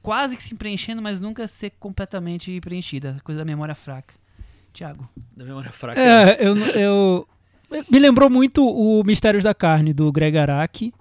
quase 0.00 0.36
que 0.36 0.42
se 0.42 0.54
preenchendo, 0.54 1.02
mas 1.02 1.20
nunca 1.20 1.48
ser 1.48 1.70
completamente 1.80 2.60
preenchida, 2.60 3.16
a 3.18 3.20
coisa 3.20 3.38
da 3.40 3.44
memória 3.44 3.74
fraca. 3.74 4.14
Tiago. 4.72 5.08
Da 5.36 5.44
memória 5.44 5.70
fraca. 5.72 6.00
É, 6.00 6.36
eu, 6.46 6.56
eu- 6.56 7.28
me 7.90 7.98
lembrou 7.98 8.28
muito 8.30 8.64
o 8.64 9.02
Mistérios 9.04 9.42
da 9.44 9.54
Carne 9.54 9.92
do 9.92 10.10
Greg 10.12 10.36
Araki. 10.36 10.92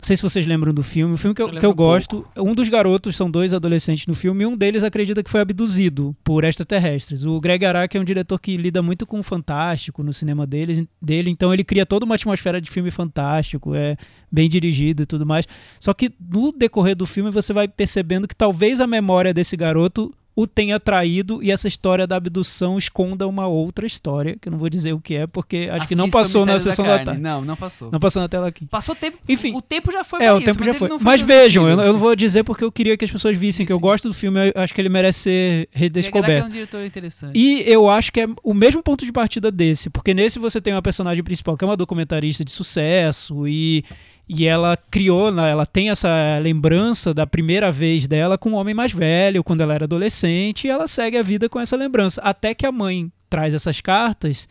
Não 0.00 0.06
sei 0.06 0.16
se 0.16 0.22
vocês 0.22 0.46
lembram 0.46 0.72
do 0.72 0.82
filme. 0.82 1.12
O 1.12 1.16
filme 1.16 1.34
que 1.34 1.42
eu, 1.42 1.48
Eu 1.48 1.60
que 1.60 1.66
eu 1.66 1.74
gosto. 1.74 2.26
Um 2.34 2.54
dos 2.54 2.70
garotos 2.70 3.14
são 3.14 3.30
dois 3.30 3.52
adolescentes 3.52 4.06
no 4.06 4.14
filme 4.14 4.44
e 4.44 4.46
um 4.46 4.56
deles 4.56 4.82
acredita 4.82 5.22
que 5.22 5.28
foi 5.28 5.40
abduzido 5.40 6.16
por 6.24 6.42
extraterrestres. 6.42 7.24
O 7.24 7.38
Greg 7.38 7.64
Araki 7.66 7.98
é 7.98 8.00
um 8.00 8.04
diretor 8.04 8.38
que 8.38 8.56
lida 8.56 8.80
muito 8.80 9.06
com 9.06 9.20
o 9.20 9.22
fantástico 9.22 10.02
no 10.02 10.12
cinema 10.12 10.46
deles, 10.46 10.82
dele, 11.00 11.30
então 11.30 11.52
ele 11.52 11.62
cria 11.62 11.84
toda 11.84 12.06
uma 12.06 12.14
atmosfera 12.14 12.60
de 12.60 12.70
filme 12.70 12.90
fantástico, 12.90 13.74
é 13.74 13.96
bem 14.32 14.48
dirigido 14.48 15.02
e 15.02 15.06
tudo 15.06 15.26
mais. 15.26 15.46
Só 15.78 15.92
que 15.92 16.10
no 16.18 16.50
decorrer 16.50 16.96
do 16.96 17.04
filme 17.04 17.30
você 17.30 17.52
vai 17.52 17.68
percebendo 17.68 18.26
que 18.26 18.34
talvez 18.34 18.80
a 18.80 18.86
memória 18.86 19.34
desse 19.34 19.56
garoto 19.56 20.14
o 20.42 20.46
tenha 20.46 20.78
traído 20.80 21.42
e 21.42 21.50
essa 21.50 21.68
história 21.68 22.06
da 22.06 22.16
abdução 22.16 22.78
esconda 22.78 23.26
uma 23.26 23.46
outra 23.46 23.86
história, 23.86 24.36
que 24.40 24.48
eu 24.48 24.52
não 24.52 24.58
vou 24.58 24.68
dizer 24.68 24.92
o 24.92 25.00
que 25.00 25.14
é, 25.14 25.26
porque 25.26 25.68
acho 25.72 25.86
que 25.88 25.94
não 25.94 26.04
Assista 26.04 26.18
passou 26.18 26.46
na 26.46 26.58
sessão 26.58 26.84
da, 26.84 26.90
Carne. 26.92 27.04
tarde. 27.06 27.20
Não, 27.20 27.44
não 27.44 27.56
passou. 27.56 27.90
Não 27.90 28.00
passou 28.00 28.22
na 28.22 28.28
tela 28.28 28.48
aqui. 28.48 28.66
Passou 28.66 28.94
tempo. 28.94 29.18
Enfim. 29.28 29.54
O 29.54 29.62
tempo 29.62 29.90
já 29.92 30.02
foi 30.04 30.22
É, 30.22 30.32
o 30.32 30.36
isso, 30.38 30.46
tempo 30.46 30.58
mas 30.60 30.66
já 30.68 30.74
foi. 30.74 30.88
não 30.88 30.98
Mas 31.00 31.20
vejam, 31.20 31.68
eu, 31.68 31.78
eu 31.80 31.92
não 31.92 31.98
vou 31.98 32.14
dizer 32.16 32.44
porque 32.44 32.64
eu 32.64 32.72
queria 32.72 32.96
que 32.96 33.04
as 33.04 33.10
pessoas 33.10 33.36
vissem 33.36 33.64
que 33.66 33.72
eu 33.72 33.76
Sim. 33.76 33.82
gosto 33.82 34.08
do 34.08 34.14
filme, 34.14 34.38
acho 34.54 34.74
que 34.74 34.80
ele 34.80 34.88
merece 34.88 35.20
ser 35.20 35.68
redescoberto. 35.72 36.44
é 36.46 36.48
um 36.48 36.50
diretor 36.50 36.84
interessante. 36.84 37.38
E 37.38 37.62
eu 37.66 37.88
acho 37.90 38.12
que 38.12 38.20
é 38.20 38.26
o 38.42 38.54
mesmo 38.54 38.82
ponto 38.82 39.04
de 39.04 39.12
partida 39.12 39.50
desse, 39.50 39.90
porque 39.90 40.14
nesse 40.14 40.38
você 40.38 40.60
tem 40.60 40.72
uma 40.72 40.82
personagem 40.82 41.22
principal 41.22 41.56
que 41.56 41.64
é 41.64 41.68
uma 41.68 41.76
documentarista 41.76 42.44
de 42.44 42.50
sucesso 42.50 43.46
e, 43.46 43.84
e 44.32 44.46
ela 44.46 44.76
criou, 44.76 45.32
né, 45.32 45.50
ela 45.50 45.66
tem 45.66 45.90
essa 45.90 46.38
lembrança 46.40 47.12
da 47.12 47.26
primeira 47.26 47.72
vez 47.72 48.06
dela 48.06 48.38
com 48.38 48.50
um 48.50 48.54
homem 48.54 48.72
mais 48.72 48.92
velho, 48.92 49.42
quando 49.42 49.60
ela 49.60 49.74
era 49.74 49.86
adolescente, 49.86 50.68
e 50.68 50.70
ela 50.70 50.86
segue 50.86 51.16
a 51.16 51.22
vida 51.22 51.48
com 51.48 51.58
essa 51.58 51.76
lembrança. 51.76 52.20
Até 52.22 52.54
que 52.54 52.64
a 52.64 52.70
mãe 52.70 53.10
traz 53.28 53.54
essas 53.54 53.80
cartas 53.80 54.48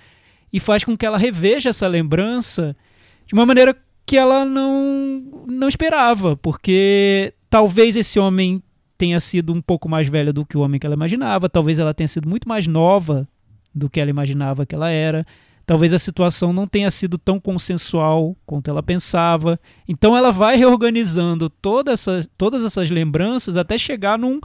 e 0.51 0.59
faz 0.59 0.83
com 0.83 0.97
que 0.97 1.05
ela 1.05 1.17
reveja 1.17 1.69
essa 1.69 1.87
lembrança 1.87 2.75
de 3.25 3.33
uma 3.33 3.45
maneira 3.45 3.73
que 4.05 4.17
ela 4.17 4.43
não, 4.43 5.45
não 5.47 5.69
esperava, 5.69 6.35
porque 6.35 7.33
talvez 7.49 7.95
esse 7.95 8.19
homem 8.19 8.61
tenha 8.97 9.21
sido 9.21 9.53
um 9.53 9.61
pouco 9.61 9.87
mais 9.87 10.09
velho 10.09 10.33
do 10.33 10.45
que 10.45 10.57
o 10.57 10.59
homem 10.59 10.77
que 10.77 10.85
ela 10.85 10.95
imaginava, 10.95 11.47
talvez 11.47 11.79
ela 11.79 11.93
tenha 11.93 12.09
sido 12.09 12.27
muito 12.27 12.49
mais 12.49 12.67
nova 12.67 13.25
do 13.73 13.89
que 13.89 14.01
ela 14.01 14.09
imaginava 14.09 14.65
que 14.65 14.75
ela 14.75 14.89
era. 14.89 15.25
Talvez 15.69 15.93
a 15.93 15.99
situação 15.99 16.51
não 16.51 16.67
tenha 16.67 16.89
sido 16.89 17.15
tão 17.15 17.39
consensual 17.39 18.35
quanto 18.43 18.71
ela 18.71 18.81
pensava. 18.81 19.59
Então 19.87 20.17
ela 20.17 20.31
vai 20.31 20.55
reorganizando 20.55 21.47
toda 21.47 21.91
essa, 21.91 22.27
todas 22.35 22.63
essas 22.63 22.89
lembranças 22.89 23.55
até 23.55 23.77
chegar 23.77 24.17
num 24.17 24.39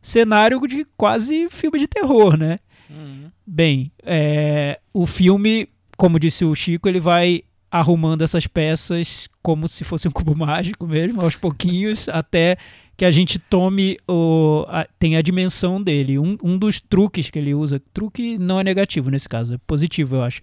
cenário 0.00 0.58
de 0.66 0.86
quase 0.96 1.46
filme 1.50 1.78
de 1.78 1.86
terror, 1.86 2.38
né? 2.38 2.58
Uhum. 2.88 3.30
Bem, 3.46 3.92
é, 4.02 4.80
o 4.94 5.06
filme, 5.06 5.68
como 5.98 6.18
disse 6.18 6.42
o 6.42 6.54
Chico, 6.54 6.88
ele 6.88 7.00
vai 7.00 7.42
arrumando 7.70 8.22
essas 8.22 8.46
peças 8.46 9.28
como 9.42 9.68
se 9.68 9.84
fosse 9.84 10.08
um 10.08 10.10
cubo 10.10 10.32
mágico 10.34 10.86
mesmo, 10.86 11.20
aos 11.20 11.36
pouquinhos, 11.36 12.08
até 12.08 12.56
que 13.02 13.06
a 13.06 13.10
gente 13.10 13.36
tome 13.36 13.98
o. 14.08 14.64
A, 14.68 14.86
tem 14.96 15.16
a 15.16 15.22
dimensão 15.22 15.82
dele. 15.82 16.20
Um, 16.20 16.38
um 16.40 16.56
dos 16.56 16.80
truques 16.80 17.28
que 17.28 17.36
ele 17.36 17.52
usa, 17.52 17.82
truque 17.92 18.38
não 18.38 18.60
é 18.60 18.62
negativo 18.62 19.10
nesse 19.10 19.28
caso, 19.28 19.54
é 19.54 19.58
positivo, 19.66 20.14
eu 20.14 20.22
acho. 20.22 20.40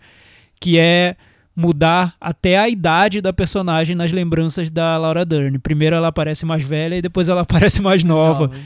Que 0.59 0.77
é 0.77 1.15
mudar 1.55 2.13
até 2.19 2.57
a 2.57 2.67
idade 2.67 3.21
da 3.21 3.31
personagem 3.31 3.95
nas 3.95 4.11
lembranças 4.11 4.69
da 4.69 4.97
Laura 4.97 5.23
Dern. 5.25 5.57
Primeiro 5.59 5.95
ela 5.95 6.09
aparece 6.09 6.45
mais 6.45 6.61
velha 6.61 6.95
e 6.97 7.01
depois 7.01 7.29
ela 7.29 7.41
aparece 7.47 7.81
mais 7.81 8.03
nova. 8.03 8.47
Jovem. 8.47 8.61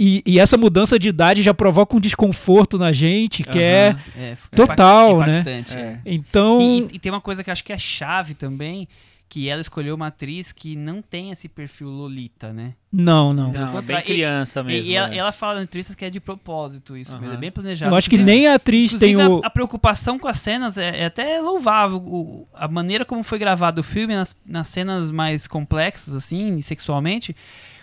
E, 0.00 0.22
e 0.24 0.38
essa 0.38 0.56
mudança 0.56 0.98
de 0.98 1.10
idade 1.10 1.42
já 1.42 1.52
provoca 1.52 1.94
um 1.94 2.00
desconforto 2.00 2.78
na 2.78 2.90
gente, 2.90 3.42
que 3.44 3.58
é. 3.58 3.88
Aham. 3.90 4.00
É, 4.18 4.30
f- 4.32 4.48
Total, 4.56 5.18
né? 5.20 5.40
impactante, 5.40 5.74
é. 5.76 6.00
Então. 6.06 6.60
E, 6.62 6.78
e- 6.80 6.88
e 6.96 6.98
tem 6.98 7.12
uma 7.12 7.20
coisa 7.20 7.44
que 7.44 7.50
eu 7.50 7.52
acho 7.52 7.62
que 7.64 7.72
é 7.74 7.76
chave 7.78 8.32
também, 8.32 8.88
que 9.28 9.48
ela 9.48 9.60
escolheu 9.60 9.94
uma 9.96 10.06
atriz 10.06 10.52
que 10.52 10.76
não 10.76 11.02
tem 11.02 11.30
esse 11.32 11.48
perfil 11.48 11.88
Lolita, 11.88 12.52
né? 12.52 12.74
Não, 12.92 13.34
não. 13.34 13.50
Não, 13.50 13.82
bem 13.82 14.00
criança 14.02 14.60
E- 14.60 14.64
mesmo. 14.64 14.88
e 14.90 14.94
ela, 14.94 15.12
é. 15.14 15.18
ela 15.18 15.32
fala 15.32 15.56
na 15.56 15.62
entrevista 15.64 15.94
que 15.96 16.04
é 16.04 16.10
de 16.10 16.20
propósito 16.20 16.96
isso, 16.96 17.10
Aham. 17.10 17.20
mesmo, 17.20 17.34
é 17.34 17.38
bem 17.38 17.50
planejado. 17.50 17.92
Eu 17.92 17.96
acho 17.96 18.08
que 18.08 18.16
nem 18.18 18.46
a 18.46 18.54
atriz 18.54 18.94
tem 18.94 19.16
o. 19.16 19.42
a, 19.42 19.46
a 19.48 19.50
preocupação 19.50 20.18
com 20.18 20.28
as 20.28 20.38
cenas 20.38 20.78
é, 20.78 21.02
é 21.02 21.04
até 21.06 21.40
louvável. 21.40 21.98
O- 21.98 22.48
a 22.54 22.68
maneira 22.68 23.04
como 23.04 23.22
foi 23.24 23.38
gravado 23.38 23.80
o 23.80 23.84
filme, 23.84 24.14
nas, 24.14 24.36
nas 24.46 24.68
cenas 24.68 25.10
mais 25.10 25.46
complexas, 25.48 26.14
assim, 26.14 26.60
sexualmente, 26.60 27.34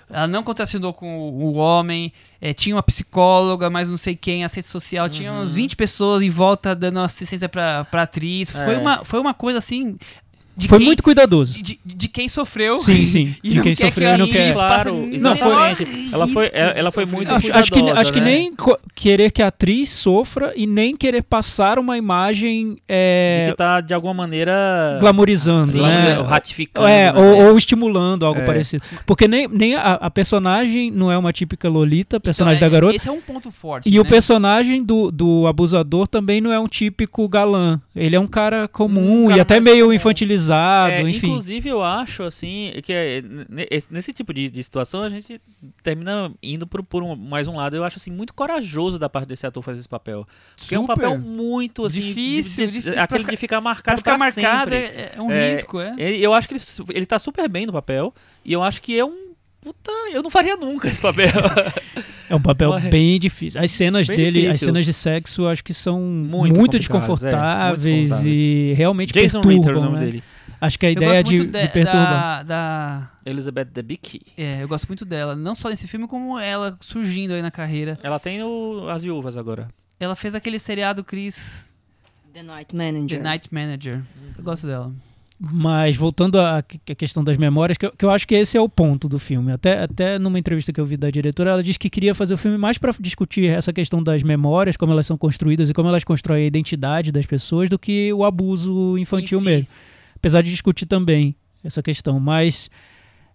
ela 0.10 0.28
não 0.28 0.44
contracionou 0.44 0.94
com 0.94 1.30
o, 1.30 1.54
homem, 1.56 2.12
é, 2.39 2.54
tinha 2.54 2.76
uma 2.76 2.84
psicóloga, 2.84 3.70
mas 3.70 3.89
não 3.89 3.98
sei 3.98 4.16
quem, 4.16 4.44
assistente 4.44 4.68
social, 4.72 5.10
tinha 5.10 5.32
Uhum. 5.32 5.41
uns 5.41 5.54
20 5.54 5.76
pessoas 5.76 6.22
em 6.22 6.30
volta 6.30 6.76
dando 6.76 7.00
assistência 7.00 7.50
pra, 7.50 7.84
pra 7.86 8.04
atriz. 8.04 8.52
Foi, 8.52 8.76
É. 8.76 8.78
uma, 8.78 9.04
foi 9.06 9.20
uma 9.20 9.34
coisa 9.34 9.58
assim. 9.60 9.98
De 10.56 10.68
Foi 10.68 10.78
quem, 10.78 10.86
muito 10.88 11.01
cuidadoso. 11.01 11.54
De, 11.54 11.62
de- 11.64 11.80
de 11.84 12.08
quem 12.08 12.30
sofreu. 12.30 12.80
Sim, 12.80 13.06
sim. 13.08 13.36
E 13.43 13.49
De 13.49 13.56
não 13.58 13.64
quem 13.64 13.74
sofreu 13.74 14.10
e 14.10 14.12
que 14.14 14.18
não 14.20 14.28
quer. 14.30 14.54
Claro, 14.54 14.93
menor 14.95 15.16
exatamente. 15.16 16.10
Ela 16.14 16.28
foi- 16.28 16.49
ela- 16.54 16.72
ela 16.72 16.89
de 16.89 16.93
foi 16.95 17.06
muito 17.06 17.32
Acho, 17.34 17.51
acho 17.54 17.72
que, 17.72 17.80
cuidadosa, 17.80 18.01
acho 18.01 18.14
que 18.14 18.20
né? 18.20 18.26
nem 18.26 18.54
querer 18.93 19.32
que 19.32 19.41
a 19.41 19.47
atriz 19.47 19.89
sofra 19.89 20.54
e 20.56 20.68
nem 20.68 20.95
querer 20.95 21.24
passar 21.24 21.80
uma 21.80 21.97
imagem 21.97 22.74
De 22.74 22.82
é, 22.88 23.47
que 23.51 23.58
tá, 23.58 23.82
de 23.82 23.93
alguma 23.93 24.14
maneira... 24.14 24.97
glamorizando, 24.99 25.72
Sim, 25.72 25.82
né? 25.82 26.22
ratificando. 26.22 26.88
É, 26.88 27.12
né? 27.12 27.20
ou, 27.20 27.47
ou 27.49 27.58
estimulando 27.58 28.26
algo 28.26 28.41
É. 28.41 28.45
parecido. 28.45 28.84
Porque 29.06 29.28
nem, 29.28 29.47
nem 29.47 29.76
a, 29.76 29.93
a 29.93 30.10
personagem 30.12 30.91
não 30.91 31.12
é 31.12 31.18
uma 31.18 31.34
típica 31.34 31.68
Lolita, 31.68 32.20
personagem 32.20 32.58
Então, 32.58 32.70
da 32.70 32.74
garota. 32.74 32.95
Esse 32.95 33.10
é 33.10 33.12
um 33.12 33.22
ponto 33.22 33.51
forte. 33.51 33.89
E 33.89 33.99
o 33.99 34.04
né? 34.04 34.10
personagem 34.10 34.84
do, 34.84 35.10
do 35.12 35.47
abusador 35.47 36.08
também 36.08 36.39
não 36.41 36.51
é 36.54 36.60
um 36.60 36.68
típico 36.68 37.28
galã. 37.28 37.82
Ele 37.95 38.16
é 38.16 38.20
um 38.20 38.28
cara 38.28 38.68
comum 38.68 39.24
Um 39.24 39.26
e 39.26 39.30
cara 39.30 39.41
até 39.41 39.54
mais 39.56 39.66
meio 39.66 39.86
comum. 39.86 39.93
É, 40.50 41.02
enfim. 41.02 41.28
Inclusive, 41.28 41.70
eu 41.70 41.84
acho, 41.84 42.24
assim, 42.24 42.72
que 42.84 42.91
é, 42.94 43.22
ne- 43.22 43.68
esse- 43.70 43.88
nesse 43.89 44.14
tipo 44.14 44.34
de, 44.34 44.50
de 44.50 44.64
situação 44.64 45.02
a 45.04 45.10
gente 45.10 45.39
termina 45.82 46.32
indo 46.41 46.66
por, 46.68 46.84
por 46.84 47.04
um- 47.04 47.16
mais 47.16 47.48
um 47.48 47.56
lado. 47.56 47.76
Eu 47.76 47.84
acho, 47.84 47.98
assim, 47.98 48.12
muito 48.12 48.34
corajoso 48.34 48.98
da 49.00 49.08
parte 49.10 49.28
desse 49.28 49.46
ator 49.46 49.64
fazer 49.64 49.80
esse 49.80 49.89
papel. 49.89 50.28
Porque 50.58 50.76
é 50.76 50.80
um 50.80 50.84
Super. 50.84 50.96
papel 50.96 51.18
muito, 51.20 51.86
assim... 51.86 52.00
Difícil, 52.02 52.66
de- 52.66 52.72
de- 52.72 52.78
difícil 52.80 53.02
aquele 53.02 53.20
ficar- 53.22 53.32
de 53.32 53.38
ficar 53.38 53.56
Pra 53.58 53.62
marcado 53.62 53.98
ficar 53.98 54.12
pra 54.12 54.20
marcado 54.20 54.74
é, 54.74 55.12
é 55.16 55.22
um 55.22 55.32
É, 55.32 55.52
risco, 55.52 55.80
é. 55.80 55.94
Eu 55.98 56.34
acho 56.34 56.48
que 56.48 56.54
ele, 56.56 56.64
ele 56.94 57.06
tá 57.06 57.20
super 57.20 57.48
bem 57.50 57.66
no 57.66 57.74
papel. 57.74 58.14
E 58.44 58.52
eu 58.54 58.62
acho 58.64 58.82
que 58.82 58.98
é 58.98 59.06
um... 59.06 59.32
Puta, 59.62 59.91
eu 60.12 60.22
não 60.22 60.30
faria 60.30 60.58
nunca 60.58 60.88
esse 60.89 61.02
papel. 61.02 61.32
É 62.30 62.36
um 62.36 62.41
papel 62.41 62.70
Mas- 62.70 62.86
bem 62.86 63.20
difícil. 63.20 63.62
As 63.62 63.70
cenas 63.70 64.08
Bem 64.08 64.18
dele, 64.18 64.39
as 64.39 64.44
difícil. 64.54 64.66
cenas 64.68 64.86
de 64.86 64.94
sexo, 64.94 65.46
acho 65.46 65.64
que 65.64 65.74
são 65.74 66.00
Muito 66.00 66.56
muito, 66.56 66.56
complicadas, 66.56 66.74
é, 66.74 66.80
desconfortáveis 66.80 68.10
muito 68.10 68.28
e 68.28 68.74
realmente 68.74 69.14
Jason 69.14 69.39
Ritter, 69.41 69.56
perturbam, 69.66 69.82
o 69.82 69.86
nome 69.86 70.00
né? 70.00 70.06
dele. 70.06 70.24
Acho 70.66 70.80
que 70.80 70.86
a 70.86 70.91
ideia 70.91 71.24
de, 71.24 71.38
muito 71.38 71.51
de 71.51 71.68
perturbar. 71.70 72.43
Da, 72.43 72.43
da- 72.43 73.11
Elizabeth 73.26 73.66
Debicki. 73.66 74.22
é, 74.38 74.64
eu 74.64 74.68
gosto 74.68 74.88
muito 74.88 75.03
dela, 75.05 75.36
não 75.36 75.55
só 75.55 75.70
nesse 75.70 75.88
filme, 75.88 76.07
como 76.07 76.38
ela 76.39 76.78
surgindo 76.82 77.34
aí 77.34 77.41
na 77.41 77.51
carreira. 77.51 77.99
Ela 78.01 78.20
tem 78.20 78.41
o, 78.43 78.88
as 78.89 79.03
viúvas 79.03 79.36
agora. 79.38 79.68
Ela 79.99 80.16
fez 80.16 80.36
aquele 80.36 80.59
seriado 80.59 81.03
Chris 81.03 81.72
The 82.34 82.43
Night 82.43 82.76
Manager. 82.76 83.18
The 83.18 83.24
Night 83.24 83.49
Manager. 83.53 84.01
Eu 84.38 84.43
gosto 84.43 84.66
dela. 84.68 84.91
Mas 85.39 85.97
voltando 85.97 86.39
à 86.39 86.61
que- 86.61 86.80
à 86.91 86.95
questão 86.95 87.24
das 87.24 87.36
memórias, 87.36 87.78
que 87.78 87.86
eu, 87.86 87.91
que 87.91 88.05
eu 88.05 88.09
acho 88.09 88.26
que 88.26 88.34
esse 88.36 88.55
é 88.57 88.61
o 88.61 88.70
ponto 88.70 89.09
do 89.09 89.20
filme. 89.20 89.51
Até, 89.51 89.84
até 89.84 90.18
numa 90.18 90.39
entrevista 90.39 90.72
que 90.72 90.80
eu 90.80 90.86
vi 90.86 90.95
da 90.95 91.09
diretora, 91.09 91.49
ela 91.51 91.64
disse 91.64 91.78
que 91.78 91.89
queria 91.89 92.16
fazer 92.16 92.34
o 92.34 92.38
filme 92.38 92.57
mais 92.57 92.78
para 92.78 92.93
discutir 92.99 93.47
essa 93.47 93.74
questão 93.74 94.01
das 94.01 94.24
memórias, 94.24 94.78
como 94.78 94.93
elas 94.93 95.05
são 95.05 95.18
construídas 95.18 95.70
e 95.70 95.74
como 95.74 95.89
elas 95.89 96.03
constroem 96.05 96.43
a 96.43 96.47
identidade 96.47 97.11
das 97.11 97.26
pessoas, 97.26 97.70
do 97.70 97.78
que 97.78 98.14
o 98.14 98.24
abuso 98.24 98.97
infantil 98.97 99.39
si. 99.39 99.45
mesmo. 99.45 99.68
Apesar 100.24 100.41
de 100.41 100.49
discutir 100.51 100.86
também 100.86 101.36
essa 101.61 101.84
questão. 101.84 102.17
Mas 102.17 102.69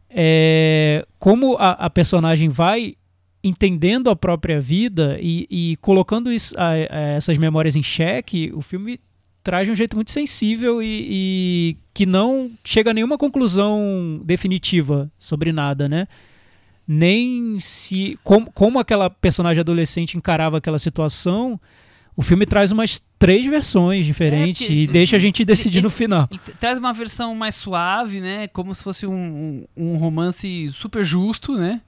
é, 0.09 1.07
como 1.19 1.55
a, 1.59 1.73
a 1.73 1.91
personagem 1.91 2.49
vai 2.49 2.95
entendendo 3.45 4.09
a 4.09 4.17
própria 4.17 4.59
vida 4.59 5.19
e, 5.21 5.47
e 5.51 5.77
colocando 5.83 6.33
isso, 6.33 6.55
a- 6.59 6.71
a 6.71 6.99
essas 7.11 7.37
memórias 7.37 7.77
em 7.77 7.83
xeque, 7.83 8.51
o 8.55 8.63
filme 8.63 8.99
traz 9.45 9.67
de 9.67 9.73
um 9.73 9.77
jeito 9.77 9.97
muito 9.97 10.11
sensível 10.11 10.83
e, 10.83 10.87
e 11.11 11.77
que 11.93 12.07
não 12.07 12.51
chega 12.65 12.91
a 12.91 12.95
nenhuma 12.95 13.19
conclusão 13.19 14.23
definitiva 14.25 15.11
sobre 15.19 15.53
nada, 15.53 15.91
né? 15.91 16.09
Nem 16.87 17.61
se. 17.61 18.19
Como, 18.25 18.51
como 18.53 18.79
aquela 18.79 19.11
personagem 19.11 19.61
adolescente 19.61 20.17
encarava 20.17 20.57
aquela 20.57 20.79
situação, 20.79 21.61
o 22.19 22.23
filme 22.23 22.45
traz 22.45 22.73
umas 22.73 23.01
três 23.17 23.47
versões 23.47 24.05
diferentes 24.05 24.67
porque- 24.67 24.73
e 24.83 24.87
deixa 24.89 25.15
a 25.15 25.19
gente 25.21 25.45
decidir 25.45 25.81
no 25.83 25.89
final. 25.89 26.27
Ele 26.31 26.41
t- 26.41 26.53
traz 26.59 26.77
uma 26.77 26.93
versão 26.93 27.33
mais 27.35 27.55
suave, 27.55 28.21
né? 28.21 28.49
Como 28.49 28.75
se 28.75 28.83
fosse 28.83 29.07
um, 29.07 29.15
um, 29.77 29.93
um 29.93 29.97
romance 29.97 30.69
super 30.73 31.05
justo, 31.05 31.57
né? 31.57 31.81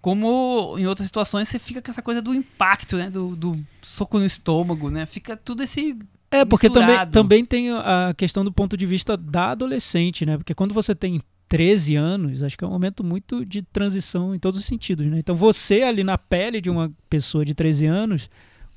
Como 0.00 0.76
em 0.78 0.86
outras 0.86 1.06
situações 1.06 1.48
você 1.48 1.58
fica 1.58 1.82
com 1.82 1.90
essa 1.90 2.02
coisa 2.02 2.22
do 2.22 2.34
impacto, 2.34 2.96
né? 2.96 3.10
Do, 3.10 3.34
do 3.34 3.52
soco 3.82 4.18
no 4.18 4.26
estômago, 4.26 4.90
né? 4.90 5.06
Fica 5.06 5.36
tudo 5.36 5.62
esse. 5.62 5.96
É, 6.30 6.44
porque 6.44 6.68
também, 6.68 6.96
também 7.12 7.44
tem 7.44 7.70
a 7.72 8.12
questão 8.16 8.44
do 8.44 8.52
ponto 8.52 8.76
de 8.76 8.84
vista 8.84 9.16
da 9.16 9.50
adolescente, 9.52 10.26
né? 10.26 10.36
Porque 10.36 10.54
quando 10.54 10.74
você 10.74 10.94
tem 10.94 11.20
13 11.48 11.96
anos, 11.96 12.42
acho 12.42 12.56
que 12.58 12.62
é 12.64 12.66
um 12.66 12.70
momento 12.70 13.02
muito 13.02 13.44
de 13.44 13.62
transição 13.62 14.34
em 14.34 14.38
todos 14.38 14.60
os 14.60 14.66
sentidos, 14.66 15.06
né? 15.06 15.18
Então 15.18 15.34
você 15.34 15.82
ali 15.82 16.04
na 16.04 16.18
pele 16.18 16.60
de 16.60 16.68
uma 16.68 16.92
pessoa 17.08 17.44
de 17.44 17.54
13 17.54 17.86
anos, 17.86 18.28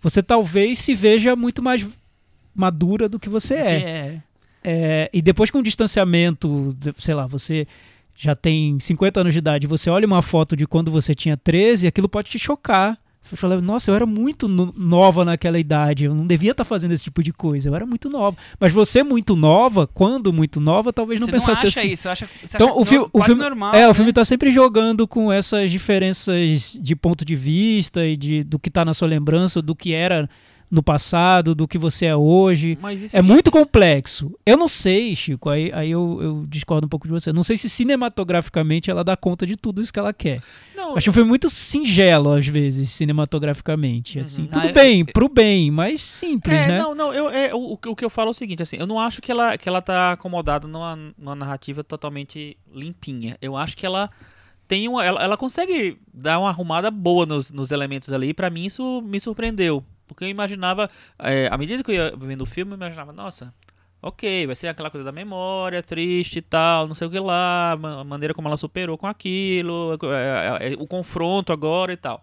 você 0.02 0.24
talvez 0.24 0.80
se 0.80 0.96
veja 0.96 1.36
muito 1.36 1.62
mais 1.62 1.88
madura 2.54 3.08
do 3.08 3.20
que 3.20 3.30
você 3.30 3.54
é. 3.56 3.76
é. 3.76 4.22
É, 4.64 5.10
e 5.14 5.22
depois 5.22 5.50
com 5.50 5.60
o 5.60 5.64
distanciamento, 5.64 6.76
sei 6.98 7.16
lá, 7.16 7.26
você 7.26 7.68
já 8.16 8.36
tem 8.36 8.80
50 8.80 9.22
anos 9.22 9.34
de 9.34 9.40
idade, 9.40 9.66
você 9.66 9.90
olha 9.90 10.06
uma 10.06 10.22
foto 10.22 10.56
de 10.56 10.68
quando 10.68 10.92
você 10.92 11.16
tinha 11.16 11.36
13, 11.36 11.88
aquilo 11.88 12.10
pode 12.10 12.30
te 12.30 12.38
chocar. 12.38 12.98
Você 13.32 13.38
fala, 13.38 13.62
nossa, 13.62 13.90
eu 13.90 13.96
era 13.96 14.06
muito 14.06 14.48
no- 14.48 14.74
nova 14.78 15.24
naquela 15.24 15.58
idade, 15.58 16.04
eu 16.06 16.14
não 16.14 16.28
devia 16.28 16.52
estar 16.52 16.66
fazendo 16.66 16.92
esse 16.92 17.06
tipo 17.06 17.24
de 17.24 17.32
coisa, 17.32 17.70
eu 17.70 17.76
era 17.76 17.86
muito 17.86 18.10
nova. 18.10 18.36
Mas 18.60 18.74
você 18.74 19.02
muito 19.04 19.36
nova, 19.38 19.88
quando 19.88 20.34
muito 20.34 20.60
nova, 20.60 20.92
talvez 20.92 21.20
não 21.20 21.28
você 21.28 21.32
pensasse 21.32 21.64
não 21.64 21.70
acha 21.70 21.80
assim. 21.80 21.90
isso, 21.90 22.10
acha, 22.10 22.28
você 22.46 22.58
Então, 22.58 22.68
acha 22.72 22.80
o, 22.80 22.86
fi- 22.86 22.98
no- 22.98 23.10
o 23.14 23.24
filme, 23.24 23.42
normal. 23.42 23.74
é, 23.74 23.80
né? 23.80 23.88
o 23.88 23.94
filme 23.94 24.12
tá 24.12 24.26
sempre 24.26 24.52
jogando 24.52 25.08
com 25.08 25.32
essas 25.32 25.72
diferenças 25.72 26.78
de 26.80 26.96
ponto 26.96 27.24
de 27.24 27.36
vista 27.36 28.06
e 28.06 28.18
de, 28.18 28.44
do 28.44 28.60
que 28.60 28.70
tá 28.70 28.84
na 28.84 28.94
sua 28.94 29.08
lembrança, 29.08 29.62
do 29.62 29.74
que 29.76 29.94
era 29.94 30.30
no 30.72 30.82
passado, 30.82 31.54
do 31.54 31.68
que 31.68 31.78
você 31.78 32.06
é 32.06 32.16
hoje. 32.16 32.78
Isso 32.96 33.18
É 33.18 33.22
muito 33.22 33.52
complexo. 33.52 34.34
Eu 34.46 34.56
não 34.58 34.70
sei, 34.70 35.14
Chico, 35.14 35.50
aí, 35.50 35.70
aí 35.74 35.92
eu, 35.92 36.20
eu 36.22 36.44
discordo 36.48 36.86
um 36.86 36.90
pouco 36.90 37.06
de 37.06 37.12
você. 37.12 37.34
Não 37.34 37.44
sei 37.44 37.58
se 37.58 37.70
cinematograficamente 37.70 38.90
ela 38.90 39.04
dá 39.04 39.18
conta 39.18 39.46
de 39.46 39.58
tudo 39.58 39.82
isso 39.82 39.92
que 39.92 40.00
ela 40.00 40.14
quer. 40.14 40.42
Não, 40.76 40.96
Acho 40.96 41.10
um 41.10 41.14
filme 41.14 41.28
muito 41.28 41.50
singelo, 41.50 42.32
às 42.32 42.48
vezes, 42.48 42.90
cinematograficamente. 42.90 44.20
Assim, 44.20 44.44
Uhum. 44.44 44.48
Tudo 44.48 44.62
Ah, 44.62 44.68
eu- 44.68 44.74
bem, 44.74 45.06
pro 45.06 45.28
bem, 45.30 45.70
mas 45.72 46.02
simples, 46.02 46.62
é, 46.62 46.68
né? 46.68 46.78
não, 46.80 46.96
não, 46.96 47.14
eu, 47.14 47.30
é, 47.30 47.54
o, 47.54 47.74
o 47.86 47.96
que 47.96 48.04
eu 48.06 48.10
falo 48.10 48.30
é 48.30 48.32
o 48.32 48.34
seguinte, 48.34 48.64
assim, 48.64 48.78
eu 48.78 48.88
não 48.88 49.00
acho 49.00 49.22
que 49.22 49.32
ela, 49.32 49.58
que 49.58 49.68
ela 49.68 49.82
tá 49.82 50.14
acomodada 50.14 50.68
numa, 50.68 50.98
numa 51.18 51.36
narrativa 51.36 51.84
totalmente 51.84 52.58
limpinha. 52.74 53.38
Eu 53.42 53.58
acho 53.58 53.76
que 53.76 53.86
ela 53.86 54.10
tem 54.68 54.88
uma, 54.88 55.04
ela, 55.04 55.22
ela 55.22 55.36
consegue 55.38 55.98
dar 56.14 56.40
uma 56.40 56.50
arrumada 56.50 56.90
boa 56.90 57.26
nos, 57.26 57.52
nos 57.52 57.72
elementos 57.72 58.12
ali, 58.14 58.30
e 58.30 58.34
pra 58.34 58.50
mim 58.50 58.66
isso 58.66 59.02
me 59.06 59.20
surpreendeu. 59.20 59.84
Porque 60.12 60.26
eu 60.26 60.30
imaginava, 60.30 60.90
é, 61.18 61.48
à 61.50 61.58
medida 61.58 61.82
que 61.82 61.92
eu 61.92 61.96
ia 61.96 62.14
vendo 62.18 62.42
o 62.42 62.46
filme, 62.46 62.74
eu 62.74 62.76
imaginava, 62.76 63.14
nossa, 63.14 63.54
ok, 64.02 64.46
vai 64.46 64.56
ser 64.56 64.68
aquela 64.68 64.90
coisa 64.90 65.06
da 65.06 65.12
memória, 65.12 65.82
triste 65.82 66.40
e 66.40 66.42
tal, 66.42 66.86
não 66.86 66.94
sei 66.94 67.08
o 67.08 67.10
que 67.10 67.20
lá, 67.20 67.72
a 67.72 68.04
maneira 68.04 68.34
como 68.34 68.48
ela 68.50 68.58
superou 68.58 68.98
com 68.98 69.08
aquilo, 69.08 69.98
é, 70.04 70.68
é, 70.68 70.74
é, 70.74 70.76
o 70.78 70.86
confronto 70.86 71.54
agora 71.54 71.94
e 71.94 71.98
tal. 71.98 72.22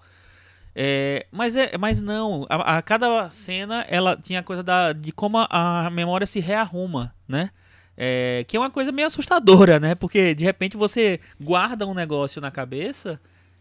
É, 0.74 1.26
mas, 1.32 1.56
é, 1.56 1.78
mas 1.78 2.02
não, 2.02 2.46
a, 2.50 2.76
a 2.76 2.82
cada 2.82 3.30
cena 3.30 3.86
ela 3.88 4.16
tinha 4.16 4.40
a 4.40 4.42
coisa 4.42 4.62
da, 4.62 4.92
de 4.92 5.10
como 5.10 5.38
a, 5.38 5.86
a 5.86 5.90
memória 5.90 6.26
se 6.26 6.40
rearruma, 6.40 7.14
né? 7.26 7.50
É, 7.96 8.44
que 8.46 8.56
é 8.56 8.60
uma 8.60 8.70
coisa 8.70 8.92
meio 8.92 9.08
assustadora, 9.08 9.80
né? 9.80 9.94
Porque 9.94 10.34
de 10.34 10.44
repente 10.44 10.76
você 10.76 11.20
guarda 11.40 11.86
um 11.86 11.94
negócio 11.94 12.40
na 12.40 12.50
cabeça 12.50 13.18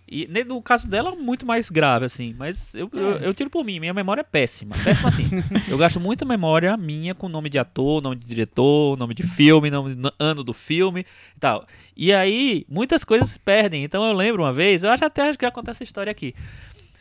e 0.09 0.25
no 0.45 0.61
caso 0.61 0.87
dela, 0.87 1.13
muito 1.15 1.45
mais 1.45 1.69
grave, 1.69 2.05
assim. 2.05 2.33
Mas 2.37 2.73
eu, 2.73 2.89
eu, 2.93 3.17
eu 3.17 3.33
tiro 3.33 3.49
por 3.49 3.65
mim, 3.65 3.79
minha 3.79 3.93
memória 3.93 4.21
é 4.21 4.23
péssima. 4.23 4.73
Péssima 4.81 5.09
assim. 5.09 5.27
eu 5.69 5.77
gasto 5.77 5.99
muita 5.99 6.23
memória 6.23 6.75
minha 6.77 7.13
com 7.13 7.27
nome 7.27 7.49
de 7.49 7.59
ator, 7.59 8.01
nome 8.01 8.15
de 8.15 8.25
diretor, 8.25 8.97
nome 8.97 9.13
de 9.13 9.23
filme, 9.23 9.69
nome 9.69 9.95
de 9.95 10.11
ano 10.17 10.43
do 10.43 10.53
filme 10.53 11.01
e 11.35 11.39
tal. 11.39 11.67
E 11.95 12.13
aí, 12.13 12.65
muitas 12.69 13.03
coisas 13.03 13.29
se 13.29 13.39
perdem. 13.39 13.83
Então 13.83 14.07
eu 14.07 14.13
lembro 14.13 14.43
uma 14.43 14.53
vez, 14.53 14.83
eu 14.83 14.89
acho 14.89 15.03
até 15.03 15.27
acho 15.27 15.37
que 15.37 15.43
já 15.43 15.49
acontece 15.49 15.77
essa 15.77 15.83
história 15.83 16.09
aqui. 16.09 16.33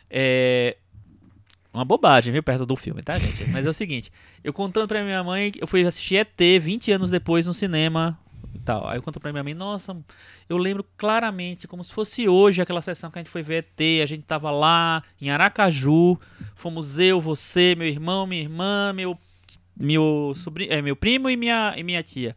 É. 0.09 0.75
Uma 1.73 1.85
bobagem, 1.85 2.33
viu, 2.33 2.41
perto 2.41 2.65
do 2.65 2.75
filme, 2.75 3.03
tá, 3.03 3.19
gente? 3.19 3.47
Mas 3.51 3.65
é 3.65 3.69
o 3.69 3.73
seguinte, 3.73 4.11
eu 4.43 4.51
contando 4.51 4.87
pra 4.87 5.03
minha 5.03 5.23
mãe, 5.23 5.51
eu 5.61 5.67
fui 5.67 5.85
assistir 5.85 6.15
ET 6.15 6.39
20 6.59 6.91
anos 6.91 7.11
depois 7.11 7.45
no 7.45 7.53
cinema 7.53 8.17
tal. 8.67 8.85
Aí 8.85 8.97
eu 8.97 9.01
conto 9.01 9.17
pra 9.17 9.31
minha 9.31 9.43
mãe, 9.43 9.53
nossa, 9.53 9.97
eu 10.49 10.57
lembro 10.57 10.85
claramente, 10.97 11.67
como 11.69 11.81
se 11.85 11.93
fosse 11.93 12.27
hoje 12.27 12.61
aquela 12.61 12.81
sessão 12.81 13.09
que 13.09 13.17
a 13.17 13.21
gente 13.21 13.31
foi 13.31 13.41
ver 13.41 13.65
ET, 13.79 14.03
a 14.03 14.05
gente 14.05 14.23
tava 14.23 14.51
lá 14.51 15.01
em 15.21 15.29
Aracaju, 15.29 16.19
fomos 16.53 16.99
eu, 16.99 17.21
você, 17.21 17.75
meu 17.75 17.87
irmão, 17.87 18.27
minha 18.27 18.41
irmã, 18.41 18.91
meu 18.93 19.17
meu 19.79 20.33
sobrinho, 20.35 20.73
é, 20.73 20.81
meu 20.81 20.95
primo 20.95 21.29
e 21.29 21.37
minha 21.37 21.73
e 21.77 21.83
minha 21.83 22.03
tia. 22.03 22.35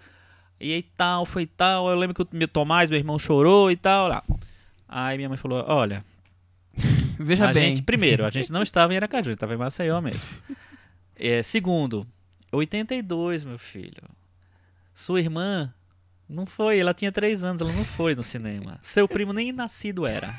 E 0.60 0.72
aí 0.72 0.82
tal, 0.82 1.26
foi 1.26 1.46
tal, 1.46 1.88
eu 1.88 1.96
lembro 1.96 2.14
que 2.14 2.22
o 2.22 2.28
meu 2.36 2.46
Tomás, 2.46 2.90
meu 2.90 2.98
irmão 2.98 3.18
chorou 3.18 3.70
e 3.70 3.76
tal, 3.76 4.06
lá. 4.06 4.22
Aí 4.88 5.16
minha 5.16 5.28
mãe 5.28 5.38
falou: 5.38 5.64
"Olha, 5.66 6.04
Veja 7.18 7.48
a 7.48 7.52
bem. 7.52 7.68
gente, 7.68 7.82
primeiro, 7.82 8.24
a 8.24 8.30
gente 8.30 8.52
não 8.52 8.62
estava 8.62 8.92
em 8.92 8.96
Aracaju, 8.96 9.22
a 9.22 9.32
gente 9.32 9.34
estava 9.34 9.54
em 9.54 9.58
Maceió 9.58 10.00
mesmo. 10.00 10.22
É, 11.22 11.42
segundo, 11.42 12.06
82, 12.50 13.44
meu 13.44 13.58
filho. 13.58 14.02
Sua 14.94 15.20
irmã 15.20 15.70
não 16.30 16.46
foi, 16.46 16.78
ela 16.78 16.94
tinha 16.94 17.10
3 17.10 17.42
anos, 17.42 17.60
ela 17.60 17.72
não 17.72 17.84
foi 17.84 18.14
no 18.14 18.22
cinema. 18.22 18.78
Seu 18.82 19.08
primo 19.08 19.32
nem 19.32 19.52
nascido 19.52 20.06
era. 20.06 20.32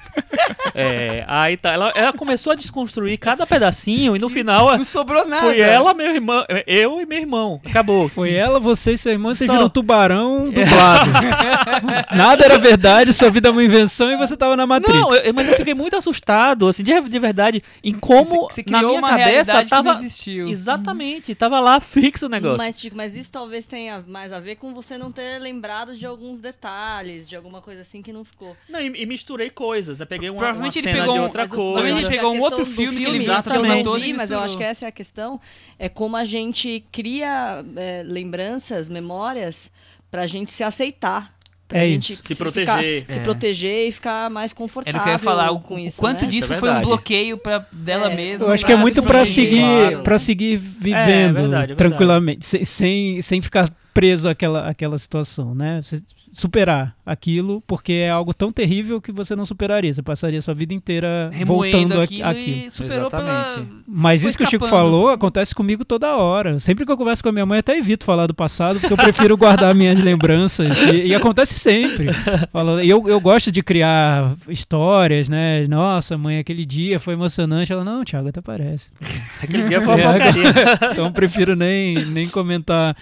É, 0.74 1.24
aí 1.28 1.58
tá, 1.58 1.72
ela, 1.74 1.92
ela 1.96 2.14
começou 2.14 2.54
a 2.54 2.56
desconstruir 2.56 3.18
cada 3.18 3.46
pedacinho 3.46 4.16
e 4.16 4.20
no 4.20 4.30
final 4.30 4.78
Não 4.78 4.86
sobrou 4.86 5.28
nada. 5.28 5.46
foi 5.48 5.60
ela, 5.60 5.94
meu 5.94 6.14
irmão, 6.14 6.46
eu 6.66 7.02
e 7.02 7.06
meu 7.06 7.18
irmão. 7.20 7.62
Acabou. 7.66 8.08
Foi 8.08 8.34
ela, 8.34 8.60
você 8.60 8.94
e 8.94 8.98
seu 8.98 9.12
irmão, 9.12 9.34
vocês 9.36 9.48
Só. 9.50 9.54
viram 9.54 9.70
tubarão 9.70 10.50
dublado. 10.50 11.10
Nada 12.16 12.46
era 12.46 12.58
verdade, 12.58 13.14
sua 13.14 13.30
vida 13.30 13.50
é 13.50 13.52
uma 13.52 13.64
invenção 13.64 14.12
e 14.12 14.16
você 14.18 14.36
tava 14.38 14.56
na 14.56 14.66
Matrix. 14.66 15.00
Não, 15.00 15.14
eu- 15.14 15.34
mas 15.34 15.48
eu 15.48 15.56
fiquei 15.56 15.74
muito 15.74 15.96
assustado, 15.96 16.68
assim, 16.68 16.84
de, 16.84 17.00
de 17.02 17.20
verdade, 17.20 17.64
em 17.84 17.94
como 17.94 18.48
Você 18.50 18.64
na 18.70 18.78
criou 18.80 18.92
minha 18.98 19.02
uma 19.02 19.10
cabeça 19.10 19.66
tava. 19.66 20.00
Exatamente, 20.48 21.34
tava 21.36 21.60
lá 21.60 21.80
fixo 21.80 22.26
o 22.26 22.30
negócio. 22.30 22.58
Mas, 22.58 22.80
Chico, 22.80 22.96
mas 22.96 23.16
isso 23.16 23.32
talvez 23.32 23.66
tenha 23.66 24.04
mais 24.08 24.32
a 24.34 24.40
ver 24.40 24.56
com 24.56 24.74
você 24.74 24.98
não 24.98 25.12
ter 25.12 25.40
lembrado 25.40 25.81
de 25.86 26.06
alguns 26.06 26.40
detalhes, 26.40 27.28
de 27.28 27.36
alguma 27.36 27.62
coisa 27.62 27.82
assim 27.82 28.02
que 28.02 28.14
não 28.14 28.24
ficou. 28.24 28.56
Não, 28.70 28.80
e, 28.80 28.86
e 29.02 29.06
misturei 29.06 29.50
coisas. 29.50 30.00
Eu 30.00 30.06
peguei 30.08 30.30
uma, 30.30 30.36
uma 30.36 30.40
Provavelmente 30.40 30.80
ele 30.80 30.88
cena 30.88 31.00
pegou 31.00 31.14
de 31.14 31.20
um- 31.20 31.24
outra 31.24 31.48
coisa. 31.48 31.74
Talvez 31.74 31.96
ele 31.96 32.04
que 32.04 32.10
pegou 32.16 32.30
a 32.30 32.34
um 32.34 32.42
outro 32.42 32.60
do 32.60 32.66
filme 32.66 32.98
que 32.98 33.04
ele 33.06 33.20
viu, 33.20 33.32
exatamente. 33.32 33.62
pegou 33.78 33.78
eu 33.96 34.00
não 34.00 34.06
vi, 34.08 34.14
mas 34.14 34.32
eu 34.32 34.40
acho 34.40 34.58
que 34.58 34.64
essa 34.64 34.86
é 34.86 34.88
a 34.88 34.92
questão. 34.92 35.40
É 35.80 35.90
como 35.90 36.16
a 36.16 36.24
gente 36.24 36.84
cria 36.92 37.64
é, 37.76 38.04
lembranças, 38.06 38.88
memórias, 38.90 39.70
pra 40.10 40.28
gente 40.28 40.52
se 40.52 40.64
aceitar. 40.64 41.34
Pra 41.72 41.80
É 41.86 41.88
gente 41.88 42.14
isso. 42.14 42.22
Se 42.24 42.36
ficar- 42.36 42.44
proteger. 42.76 43.04
se 43.08 43.20
É. 43.20 43.22
proteger 43.24 43.88
e 43.88 43.92
ficar 43.92 44.30
mais 44.30 44.52
confortável 44.54 44.90
Era 44.96 45.00
o 45.00 45.04
que 45.04 45.10
eu 45.10 45.14
ia 45.14 45.20
falar. 45.20 45.52
O, 45.52 45.60
com 45.60 45.76
o 45.76 45.80
isso. 45.80 45.98
quanto 45.98 46.24
né? 46.24 46.28
disso 46.28 46.44
Isso 46.46 46.54
é 46.54 46.58
foi 46.58 46.70
um 46.70 46.82
bloqueio 46.82 47.38
pra, 47.38 47.66
dela 47.72 48.12
É. 48.12 48.16
mesma. 48.16 48.48
Eu 48.48 48.52
acho 48.54 48.66
que 48.66 48.72
é 48.74 48.76
muito 48.78 48.96
se 48.96 49.08
pra 49.08 49.20
proteger. 49.20 49.34
seguir, 49.50 49.60
Claro. 49.62 50.02
para 50.04 50.20
seguir 50.20 50.58
vivendo 50.58 50.98
É, 50.98 51.06
verdade, 51.08 51.40
é 51.40 51.48
verdade. 51.48 51.76
tranquilamente, 51.76 52.46
sem, 52.46 52.66
sem, 52.66 53.22
sem 53.22 53.42
ficar 53.42 53.70
preso 53.94 54.28
àquela, 54.30 54.68
àquela 54.70 54.98
situação, 54.98 55.56
né? 55.56 55.82
Você 55.82 56.02
superar 56.34 56.96
aquilo, 57.06 57.62
porque 57.68 57.92
é 57.94 58.10
algo 58.10 58.34
tão 58.34 58.52
terrível 58.52 59.02
que 59.02 59.12
você 59.12 59.36
não 59.36 59.46
superaria. 59.46 59.94
Você 59.94 60.02
passaria 60.02 60.40
a 60.40 60.42
sua 60.42 60.54
vida 60.54 60.74
inteira 60.74 61.30
Remoendo 61.34 61.72
voltando 61.88 62.00
a- 62.00 62.04
aquilo, 62.04 62.26
àquilo. 62.28 62.68
e 62.68 62.70
superou 62.72 63.10
pela... 63.10 63.48
Exatamente. 63.48 63.84
Mas 63.88 64.22
foi 64.22 64.30
isso 64.30 64.38
que 64.38 64.44
o 64.44 64.50
Chico 64.50 64.64
escapando. 64.66 64.84
falou 64.92 65.10
acontece 65.10 65.54
comigo 65.54 65.84
toda 65.84 66.16
hora. 66.16 66.58
Sempre 66.60 66.86
que 66.86 66.92
eu 66.92 66.96
converso 66.98 67.22
com 67.22 67.30
a 67.30 67.32
minha 67.34 67.46
mãe, 67.46 67.58
eu 67.58 67.60
até 67.60 67.78
evito 67.78 68.06
falar 68.06 68.28
do 68.28 68.34
passado, 68.34 68.80
porque 68.80 68.94
eu 68.94 68.98
prefiro 68.98 69.36
guardar 69.36 69.74
minhas 69.76 70.00
lembranças. 70.00 70.82
E, 70.84 71.08
e 71.08 71.16
acontece 71.16 71.60
sempre. 71.60 72.08
Fala- 72.52 72.84
eu, 72.84 73.08
eu 73.10 73.20
gosto 73.20 73.52
de 73.52 73.62
criar 73.62 74.34
histórias, 74.48 75.28
né? 75.28 75.66
Nossa, 75.68 76.18
mãe, 76.18 76.38
aquele 76.40 76.66
dia 76.66 77.00
foi 77.00 77.14
emocionante. 77.14 77.74
Ela, 77.74 77.84
não, 77.84 78.06
Thiago, 78.06 78.30
até 78.30 78.40
parece. 78.42 78.90
Aquele 79.44 79.68
dia 79.68 79.82
foi 79.82 79.96
uma 79.96 80.12
É. 80.22 80.92
Então 80.92 81.06
eu 81.06 81.12
prefiro 81.12 81.56
nem, 81.56 82.06
nem 82.06 82.28
comentar 82.30 82.96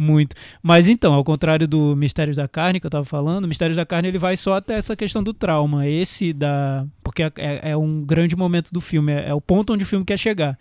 muito. 0.00 0.34
Mas 0.62 0.88
então, 0.88 1.12
ao 1.12 1.22
contrário 1.22 1.68
do 1.68 1.94
Mistérios 1.94 2.38
da 2.38 2.48
Carne 2.48 2.80
que 2.80 2.86
eu 2.86 2.90
tava 2.90 3.04
falando, 3.04 3.44
o 3.44 3.48
Mistérios 3.48 3.76
da 3.76 3.84
Carne 3.84 4.08
ele 4.08 4.18
vai 4.18 4.36
só 4.36 4.54
até 4.54 4.74
essa 4.74 4.96
questão 4.96 5.22
do 5.22 5.34
trauma. 5.34 5.86
Esse 5.86 6.32
da. 6.32 6.86
Porque 7.02 7.22
é, 7.22 7.70
é 7.70 7.76
um 7.76 8.02
grande 8.02 8.34
momento 8.34 8.72
do 8.72 8.80
filme, 8.80 9.12
é, 9.12 9.28
é 9.28 9.34
o 9.34 9.40
ponto 9.40 9.72
onde 9.74 9.84
o 9.84 9.86
filme 9.86 10.04
quer 10.04 10.18
chegar. 10.18 10.58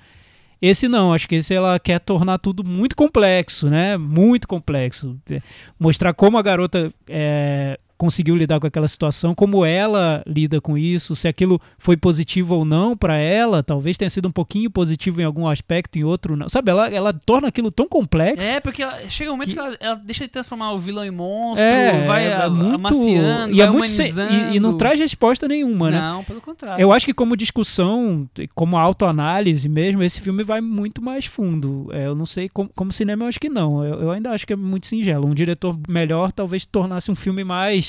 Esse 0.61 0.89
não, 0.89 1.13
acho 1.13 1.27
que 1.27 1.35
esse 1.35 1.53
ela 1.53 1.79
quer 1.79 1.99
tornar 1.99 2.37
tudo 2.37 2.65
muito 2.65 2.95
complexo, 2.95 3.69
né? 3.69 3.95
Muito 3.95 4.45
complexo. 4.45 5.17
É, 5.29 5.41
Mostrar 5.79 6.13
como 6.13 6.37
a 6.37 6.41
garota 6.41 6.91
é, 7.07 7.79
conseguiu 7.99 8.35
lidar 8.35 8.59
com 8.61 8.65
aquela 8.65 8.87
situação, 8.87 9.35
como 9.35 9.63
ela 9.65 10.23
lida 10.25 10.59
com 10.61 10.77
isso, 10.77 11.15
se 11.15 11.27
aquilo 11.27 11.59
foi 11.77 11.97
positivo 11.97 12.55
ou 12.55 12.63
não 12.65 12.95
para 12.95 13.17
ela, 13.17 13.61
talvez 13.61 13.97
tenha 13.97 14.09
sido 14.09 14.27
um 14.29 14.31
pouquinho 14.31 14.71
positivo 14.71 15.19
em 15.21 15.25
algum 15.25 15.45
aspecto, 15.47 15.99
em 15.99 16.03
outro 16.05 16.35
não. 16.37 16.47
Sabe, 16.47 16.71
ela, 16.71 16.87
ela 16.87 17.11
torna 17.13 17.49
aquilo 17.49 17.69
tão 17.69 17.87
complexo. 17.89 18.47
É, 18.47 18.59
porque 18.61 18.81
ela- 18.81 18.97
chega 19.09 19.29
um 19.29 19.33
momento 19.33 19.49
Que- 19.49 19.53
que, 19.55 19.59
ela, 19.59 19.77
ela 19.81 19.95
deixa 19.95 20.23
de 20.23 20.29
transformar 20.29 20.71
o 20.71 20.79
vilão 20.79 21.03
em 21.05 21.11
monstro, 21.11 21.61
É, 21.63 22.05
vai 22.07 22.27
é 22.27 22.35
a- 22.35 22.49
muito 22.49 22.75
amaciando, 22.79 23.53
e 23.53 23.57
vai 23.57 23.67
é 23.67 23.69
muito 23.69 23.89
sem- 23.91 24.13
e, 24.51 24.55
e 24.55 24.59
não 24.61 24.77
traz 24.77 24.97
resposta 24.99 25.45
nenhuma, 25.47 25.91
né? 25.91 25.99
Não, 25.99 26.23
pelo 26.23 26.39
contrário. 26.39 26.81
Eu 26.81 26.93
acho 26.93 27.05
que 27.05 27.13
como 27.13 27.35
discussão, 27.35 28.29
como 28.55 28.77
autoanálise 28.77 29.67
mesmo, 29.67 30.01
esse 30.03 30.21
filme 30.21 30.43
vai 30.43 30.61
muito 30.61 31.01
mais 31.01 31.25
fundo. 31.25 31.89
É, 31.91 32.07
eu 32.07 32.15
não 32.15 32.25
sei, 32.25 32.47
como, 32.47 32.69
como 32.73 32.91
cinema 32.93 33.25
eu 33.25 33.27
acho 33.27 33.39
que 33.39 33.49
não. 33.49 33.83
Eu, 33.83 34.01
eu 34.03 34.11
ainda 34.11 34.31
acho 34.31 34.47
que 34.47 34.53
é 34.53 34.55
muito 34.55 34.87
singelo. 34.87 35.27
Um 35.27 35.33
diretor 35.33 35.77
melhor 35.87 36.31
talvez 36.31 36.65
tornasse 36.65 37.11
um 37.11 37.15
filme 37.15 37.43
mais... 37.43 37.88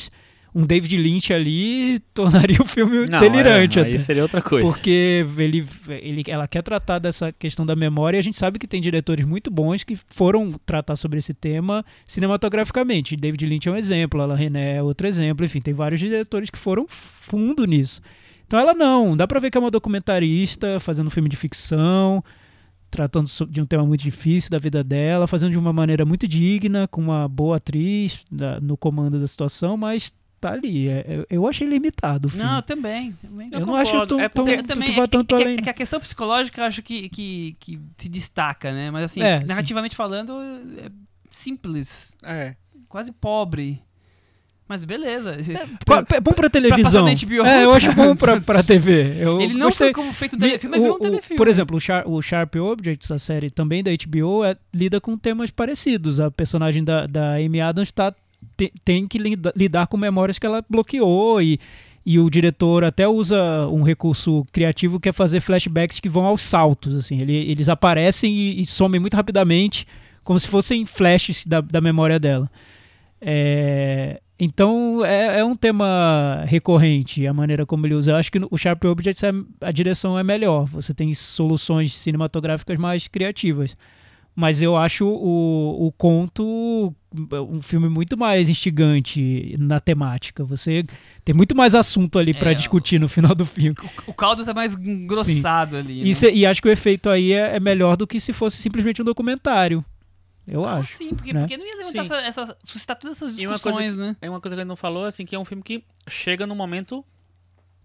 Um 0.52 0.66
David 0.66 0.96
Lynch 0.96 1.32
ali 1.32 2.00
tornaria 2.12 2.60
o 2.60 2.64
filme 2.64 3.06
Não, 3.08 3.20
delirante 3.20 3.78
é, 3.78 3.82
até. 3.82 3.98
Seria 4.00 4.22
outra 4.22 4.42
coisa. 4.42 4.66
Porque 4.66 5.24
ele, 5.38 5.64
ele, 5.88 6.24
ela 6.26 6.48
quer 6.48 6.62
tratar 6.62 6.98
dessa 6.98 7.32
questão 7.32 7.64
da 7.64 7.76
memória 7.76 8.16
e 8.16 8.20
a 8.20 8.22
gente 8.22 8.36
sabe 8.36 8.58
que 8.58 8.66
tem 8.66 8.80
diretores 8.80 9.24
muito 9.24 9.50
bons 9.50 9.84
que 9.84 9.94
foram 9.94 10.52
tratar 10.66 10.96
sobre 10.96 11.18
esse 11.20 11.32
tema 11.32 11.84
cinematograficamente. 12.04 13.16
David 13.16 13.46
Lynch 13.46 13.68
é 13.68 13.72
um 13.72 13.76
exemplo, 13.76 14.20
Alain 14.20 14.36
René 14.36 14.76
é 14.78 14.82
outro 14.82 15.06
exemplo, 15.06 15.46
enfim, 15.46 15.60
tem 15.60 15.72
vários 15.72 16.00
diretores 16.00 16.50
que 16.50 16.58
foram 16.58 16.86
fundo 16.88 17.64
nisso. 17.64 18.00
Então 18.44 18.58
ela 18.58 18.74
não, 18.74 19.16
dá 19.16 19.28
pra 19.28 19.38
ver 19.38 19.48
que 19.48 19.56
é 19.56 19.60
uma 19.60 19.70
documentarista 19.70 20.80
fazendo 20.80 21.06
um 21.06 21.10
filme 21.10 21.28
de 21.28 21.36
ficção, 21.36 22.24
tratando 22.90 23.28
de 23.48 23.60
um 23.60 23.66
tema 23.66 23.84
muito 23.86 24.02
difícil 24.02 24.50
da 24.50 24.58
vida 24.58 24.82
dela, 24.82 25.26
fazendo 25.26 25.52
de 25.52 25.58
uma 25.58 25.72
maneira 25.72 26.04
muito 26.04 26.26
digna, 26.26 26.88
com 26.88 27.00
uma 27.00 27.28
boa 27.28 27.56
atriz 27.58 28.24
da- 28.30 28.58
no 28.60 28.76
comando 28.76 29.18
da 29.20 29.26
situação, 29.26 29.76
mas 29.76 30.12
tá 30.40 30.52
ali. 30.52 30.88
É- 30.88 31.04
é- 31.06 31.26
eu 31.30 31.46
achei 31.46 31.66
limitado 31.66 32.28
o 32.28 32.30
filme. 32.30 32.46
Não, 32.46 32.56
eu 32.56 32.62
também. 32.62 33.12
também. 33.22 33.48
Eu, 33.52 33.60
Eu 33.60 33.66
não 33.66 33.74
acho 33.74 33.92
tão, 34.06 34.18
É 34.20 34.28
tão, 34.28 34.48
Eu 34.48 34.64
tu 34.64 34.82
é, 35.02 35.06
tanto 35.06 35.26
que, 35.26 35.34
é 35.34 35.36
que- 35.36 35.42
além. 35.44 35.58
é 35.58 35.62
que 35.62 35.70
a 35.70 35.74
questão 35.74 36.00
psicológica 36.00 36.60
eu 36.60 36.64
acho 36.64 36.82
que, 36.82 37.08
que, 37.10 37.56
que 37.60 37.78
se 37.96 38.08
destaca, 38.08 38.72
né? 38.72 38.90
Mas 38.90 39.04
assim, 39.04 39.22
É, 39.22 39.40
sim. 39.40 39.46
narrativamente 39.46 39.94
falando, 39.94 40.32
é 40.78 40.90
simples, 41.28 42.16
É. 42.22 42.56
quase 42.88 43.12
pobre. 43.12 43.80
Mas 44.70 44.84
beleza. 44.84 45.36
Qua- 45.84 46.06
É 46.14 46.20
bom 46.22 46.30
pra 46.30 46.48
televisão. 46.48 47.04
na 47.04 47.10
HBO. 47.12 47.44
é, 47.44 47.64
eu 47.64 47.72
acho 47.72 47.92
bom 47.92 48.14
pra, 48.14 48.40
pra 48.40 48.62
TV. 48.62 49.16
Eu 49.18 49.40
Ele 49.40 49.54
não 49.54 49.66
gostei. 49.66 49.88
foi 49.88 49.92
como 49.94 50.12
feito 50.12 50.36
um 50.36 50.38
Me- 50.38 50.46
telefilme, 50.46 50.76
mas 50.76 50.82
virou 50.82 50.94
um 50.96 50.98
o- 50.98 51.00
o- 51.02 51.10
telefilme. 51.10 51.36
Por 51.36 51.48
exemplo, 51.48 51.76
o, 51.76 51.80
Char- 51.80 52.08
o 52.08 52.22
Sharp 52.22 52.54
Objects, 52.54 53.10
a 53.10 53.18
série 53.18 53.50
também 53.50 53.82
da 53.82 53.90
HBO, 53.90 54.44
é- 54.44 54.56
lida 54.72 55.00
com 55.00 55.18
temas 55.18 55.50
parecidos. 55.50 56.20
A 56.20 56.30
personagem 56.30 56.84
da, 56.84 57.04
da 57.08 57.34
Amy 57.34 57.60
Adams 57.60 57.90
tá, 57.90 58.14
te- 58.56 58.72
tem 58.84 59.08
que 59.08 59.18
lida- 59.18 59.52
lidar 59.56 59.88
com 59.88 59.96
memórias 59.96 60.38
que 60.38 60.46
ela 60.46 60.64
bloqueou 60.70 61.42
e, 61.42 61.58
e 62.06 62.20
o 62.20 62.30
diretor 62.30 62.84
até 62.84 63.08
usa 63.08 63.66
um 63.72 63.82
recurso 63.82 64.46
criativo 64.52 65.00
que 65.00 65.08
é 65.08 65.12
fazer 65.12 65.40
flashbacks 65.40 65.98
que 65.98 66.08
vão 66.08 66.26
aos 66.26 66.42
saltos. 66.42 66.96
Assim. 66.96 67.20
Ele- 67.20 67.50
eles 67.50 67.68
aparecem 67.68 68.32
e, 68.32 68.60
e 68.60 68.64
somem 68.64 69.00
muito 69.00 69.14
rapidamente, 69.16 69.84
como 70.22 70.38
se 70.38 70.46
fossem 70.46 70.86
flashes 70.86 71.44
da, 71.44 71.60
da 71.60 71.80
memória 71.80 72.20
dela. 72.20 72.48
É, 73.20 74.20
então 74.40 75.04
é, 75.04 75.40
é 75.40 75.44
um 75.44 75.54
tema 75.54 76.42
recorrente 76.46 77.26
a 77.26 77.32
maneira 77.34 77.66
como 77.66 77.86
ele 77.86 77.94
usa. 77.94 78.12
Eu 78.12 78.16
acho 78.16 78.32
que 78.32 78.40
o 78.50 78.56
Sharp 78.56 78.82
Objects 78.86 79.22
é- 79.22 79.32
a 79.60 79.70
direção 79.70 80.18
é 80.18 80.22
melhor. 80.24 80.64
Você 80.66 80.94
tem 80.94 81.12
soluções 81.14 81.92
cinematográficas 81.92 82.78
mais 82.78 83.06
criativas. 83.06 83.76
Mas 84.34 84.62
eu 84.62 84.76
acho 84.76 85.06
o, 85.06 85.86
o 85.88 85.92
conto 85.92 86.94
um 87.50 87.60
filme 87.60 87.88
muito 87.88 88.16
mais 88.16 88.48
instigante 88.48 89.56
na 89.58 89.80
temática. 89.80 90.44
Você 90.44 90.84
tem 91.24 91.34
muito 91.34 91.54
mais 91.56 91.74
assunto 91.74 92.16
ali 92.18 92.32
pra 92.32 92.52
É, 92.52 92.54
discutir 92.54 93.00
no 93.00 93.08
final 93.08 93.34
do 93.34 93.44
filme. 93.44 93.74
O 94.06 94.14
caldo 94.14 94.44
tá 94.44 94.54
mais 94.54 94.72
engrossado 94.74 95.76
ali. 95.76 96.02
E, 96.02 96.04
né? 96.08 96.14
se- 96.14 96.30
e 96.30 96.46
acho 96.46 96.62
que 96.62 96.68
o 96.68 96.70
efeito 96.70 97.10
aí 97.10 97.32
é, 97.32 97.56
é 97.56 97.60
melhor 97.60 97.96
do 97.96 98.06
que 98.06 98.20
se 98.20 98.32
fosse 98.32 98.56
simplesmente 98.58 99.02
um 99.02 99.04
documentário. 99.04 99.84
Eu 100.46 100.64
Ah, 100.64 100.78
acho. 100.78 100.96
sim, 100.96 101.14
porque, 101.14 101.32
né? 101.32 101.40
porque 101.40 101.56
não 101.56 101.64
ia 101.66 101.76
levantar 101.76 101.92
Sim. 101.92 101.98
essa, 102.00 102.16
essa- 102.42 102.58
suscitar 102.64 102.96
todas 102.98 103.16
essas 103.16 103.38
E 103.38 103.46
uma 103.46 103.54
discussões, 103.54 103.94
coisa 103.94 103.96
né? 103.96 104.16
É 104.20 104.28
uma 104.28 104.40
coisa 104.40 104.56
que 104.56 104.60
ele 104.62 104.68
não 104.68 104.76
falou, 104.76 105.04
assim, 105.04 105.24
que 105.24 105.34
é 105.34 105.38
um 105.38 105.44
filme 105.44 105.62
que 105.62 105.84
chega 106.08 106.46
no 106.46 106.54
momento 106.54 107.04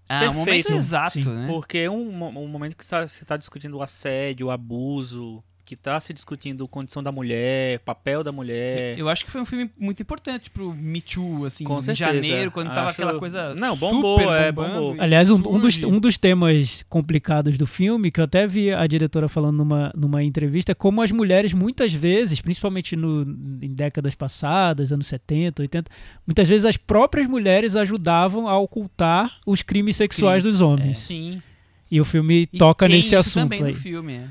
Ah, 0.10 0.24
o 0.24 0.34
momento 0.34 0.46
perfeito. 0.46 0.74
exato, 0.74 1.12
Sim. 1.12 1.24
né? 1.24 1.48
Porque 1.48 1.78
é 1.80 1.90
um, 1.90 2.08
um 2.40 2.48
momento 2.48 2.76
que 2.76 2.88
tá- 2.88 3.08
se 3.08 3.24
está 3.24 3.38
discutindo 3.38 3.78
o 3.78 3.82
assédio, 3.84 4.48
o 4.48 4.52
abuso, 4.52 5.44
que 5.66 5.74
está 5.74 6.00
se 6.00 6.14
discutindo 6.14 6.68
condição 6.68 7.02
da 7.02 7.12
mulher, 7.12 7.80
papel 7.80 8.24
da 8.24 8.32
mulher. 8.32 8.98
Eu 9.00 9.10
acho 9.10 9.26
que 9.26 9.32
foi 9.32 9.42
um 9.42 9.46
filme 9.46 9.70
muito 9.78 10.02
importante 10.02 10.50
pro 10.52 10.72
Me 10.74 11.02
Too, 11.02 11.46
assim, 11.46 11.64
Com 11.64 11.80
em 11.80 11.82
certeza. 11.82 12.14
janeiro, 12.14 12.52
quando 12.52 12.68
tava 12.68 12.90
Acho- 12.90 13.02
aquela 13.02 13.18
coisa 13.20 13.56
Não, 13.56 13.76
bombou, 13.76 14.20
super 14.20 14.32
é, 14.34 14.52
bombou. 14.52 14.96
Aliás, 15.00 15.32
um, 15.32 15.36
um 15.38 15.60
dos, 15.60 15.78
um 15.84 16.00
dos 16.00 16.18
temas 16.20 16.86
complicados 16.88 17.58
do 17.58 17.66
filme, 17.66 18.12
que 18.12 18.20
eu 18.20 18.26
até 18.26 18.46
vi 18.46 18.72
a 18.72 18.86
diretora 18.86 19.28
falando 19.28 19.58
numa, 19.58 19.92
numa 19.96 20.24
entrevista, 20.24 20.72
é 20.72 20.76
como 20.76 21.02
as 21.02 21.12
mulheres 21.12 21.52
muitas 21.52 21.92
vezes, 21.94 22.40
principalmente 22.40 22.96
no, 22.96 23.24
em 23.62 23.74
décadas 23.74 24.14
passadas, 24.14 24.92
anos 24.92 25.08
70, 25.08 25.64
80, 25.64 25.92
muitas 26.28 26.48
vezes 26.48 26.66
as 26.66 26.78
próprias 26.78 27.26
mulheres 27.28 27.76
ajudavam 27.76 28.48
a 28.48 28.58
ocultar 28.60 29.40
os 29.48 29.62
crimes 29.64 29.96
sexuais 29.96 30.44
crimes, 30.44 30.60
dos 30.60 30.62
homens. 30.62 30.98
Sim. 31.00 31.42
E 31.90 32.00
o 32.00 32.06
filme 32.06 32.48
E 32.52 32.58
toca 32.58 32.86
tem 32.88 32.96
nesse 32.98 33.08
isso 33.10 33.18
assunto 33.18 33.44
também 33.50 33.64
aí. 33.64 33.72
no 33.74 33.78
filme. 33.80 34.14
é. 34.14 34.28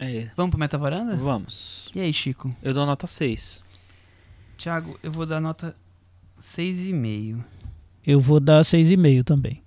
É. 0.00 0.28
Vamos 0.34 0.50
pro 0.50 0.58
Meta 0.58 0.78
Varanda? 0.78 1.14
Vamos. 1.14 1.90
E 1.94 2.00
aí, 2.00 2.10
Chico? 2.10 2.48
Eu 2.62 2.72
dou 2.72 2.86
nota 2.86 3.06
6. 3.06 3.60
Thiago, 4.56 4.98
eu 5.02 5.12
vou 5.12 5.26
dar 5.26 5.40
nota 5.40 5.76
6,5. 6.40 7.44
Eu 8.06 8.18
vou 8.18 8.40
dar 8.40 8.62
6,5 8.62 9.22
também. 9.22 9.62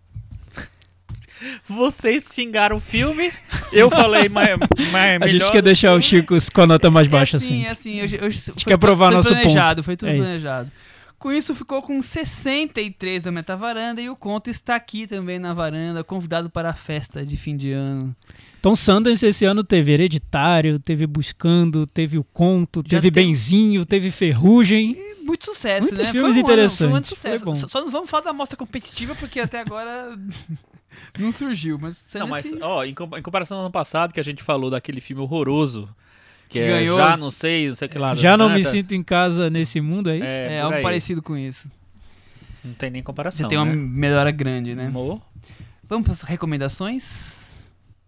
Vocês 1.70 2.32
xingaram 2.34 2.78
o 2.78 2.80
filme, 2.80 3.32
eu 3.72 3.92
falei, 3.92 4.28
mas, 4.28 4.58
mas 4.92 5.22
A 5.22 5.28
gente 5.28 5.52
quer 5.52 5.62
deixar 5.62 5.94
o 5.94 6.02
Chico 6.02 6.36
com 6.52 6.62
a 6.62 6.68
nota 6.68 6.90
mais 6.90 7.08
baixa 7.08 7.36
é 7.36 7.38
assim, 7.38 7.68
assim. 7.68 8.00
é 8.00 8.02
assim. 8.02 8.16
Eu, 8.16 8.26
eu, 8.26 8.32
foi, 8.32 8.54
quer 8.66 8.78
provar 8.78 9.08
foi 9.08 9.16
nosso 9.16 9.30
planejado, 9.30 9.84
Foi 9.84 9.96
tudo 9.96 10.10
É 10.10 10.18
isso. 10.18 10.42
Com 11.24 11.32
isso, 11.32 11.56
ficou 11.56 11.82
com 11.82 12.02
63 12.02 13.22
da 13.22 13.32
Meta 13.32 13.56
Varanda 13.56 14.02
e 14.02 14.10
o 14.10 14.16
Conto 14.16 14.50
está 14.50 14.76
aqui 14.76 15.08
também 15.08 15.40
na 15.40 15.54
varanda, 15.54 16.04
convidado 16.04 16.50
para 16.50 16.70
a 16.72 16.74
festa 16.74 17.26
de 17.26 17.38
fim 17.38 17.56
de 17.56 17.72
ano. 17.72 18.14
Então 18.60 18.76
Sundance 18.76 19.26
esse 19.26 19.46
ano 19.46 19.64
teve 19.64 19.94
Hereditário, 19.94 20.78
teve 20.78 21.08
Buscando, 21.08 21.88
teve 21.88 22.18
O 22.18 22.26
Conto, 22.26 22.82
Já 22.86 22.98
teve 22.98 23.10
tem- 23.10 23.28
Benzinho, 23.28 23.86
teve 23.86 24.12
Ferrugem. 24.12 24.98
E 25.00 25.24
muito 25.24 25.46
sucesso, 25.46 25.88
Muitos 25.88 26.06
né? 26.06 26.12
filmes 26.12 26.34
foi 26.36 26.44
um 26.44 26.48
ano- 26.52 26.70
foi 26.70 26.88
um 26.88 26.90
ano 26.90 27.02
de 27.02 27.08
interessantes, 27.08 27.10
sucesso. 27.10 27.38
foi 27.46 27.46
bom. 27.46 27.56
Só, 27.56 27.68
só 27.70 27.82
não 27.82 27.90
vamos 27.90 28.10
falar 28.10 28.24
da 28.26 28.34
mostra 28.34 28.58
competitiva 28.58 29.16
porque 29.16 29.40
até 29.40 29.62
agora 29.62 30.20
não 31.18 31.32
surgiu, 31.32 31.80
mas 31.80 32.06
Não, 32.16 32.28
mas, 32.28 32.46
Sundance- 32.48 32.64
ó, 32.66 32.84
em 32.84 32.94
comparação 33.22 33.58
ao 33.60 33.64
ano 33.64 33.72
passado, 33.72 34.14
que 34.14 34.20
a 34.20 34.24
gente 34.24 34.44
falou 34.44 34.70
daquele 34.70 35.00
filme 35.00 35.22
horroroso, 35.22 35.88
que, 36.54 36.60
Que 36.60 36.66
é 36.66 36.68
ganhou 36.68 36.98
Já 37.00 37.18
Não 37.18 37.32
Sei, 37.32 37.68
não 37.68 37.76
sei 37.76 37.88
o 37.88 37.92
que 37.92 37.98
lá. 37.98 38.16
Já 38.16 38.38
não 38.38 38.48
né, 38.50 38.56
me 38.56 38.64
tá- 38.64 38.70
sinto 38.70 38.94
em 38.94 39.04
casa 39.04 39.50
nesse 39.50 39.82
mundo, 39.82 40.10
é 40.10 40.18
isso? 40.18 40.26
É, 40.28 40.56
é 40.56 40.62
algo 40.62 40.78
aí. 40.78 40.84
parecido 40.84 41.22
com 41.22 41.36
isso. 41.36 41.68
Não 42.64 42.74
tem 42.74 42.90
nem 42.92 43.02
Você 43.02 43.06
comparação, 43.06 43.48
tem 43.50 43.58
uma 43.58 43.66
né? 43.66 43.74
melhora 43.76 44.32
grande, 44.32 44.74
né? 44.76 44.86
Amor. 44.86 45.20
Vamos 45.90 46.04
para 46.06 46.14
as 46.14 46.22
recomendações? 46.22 47.52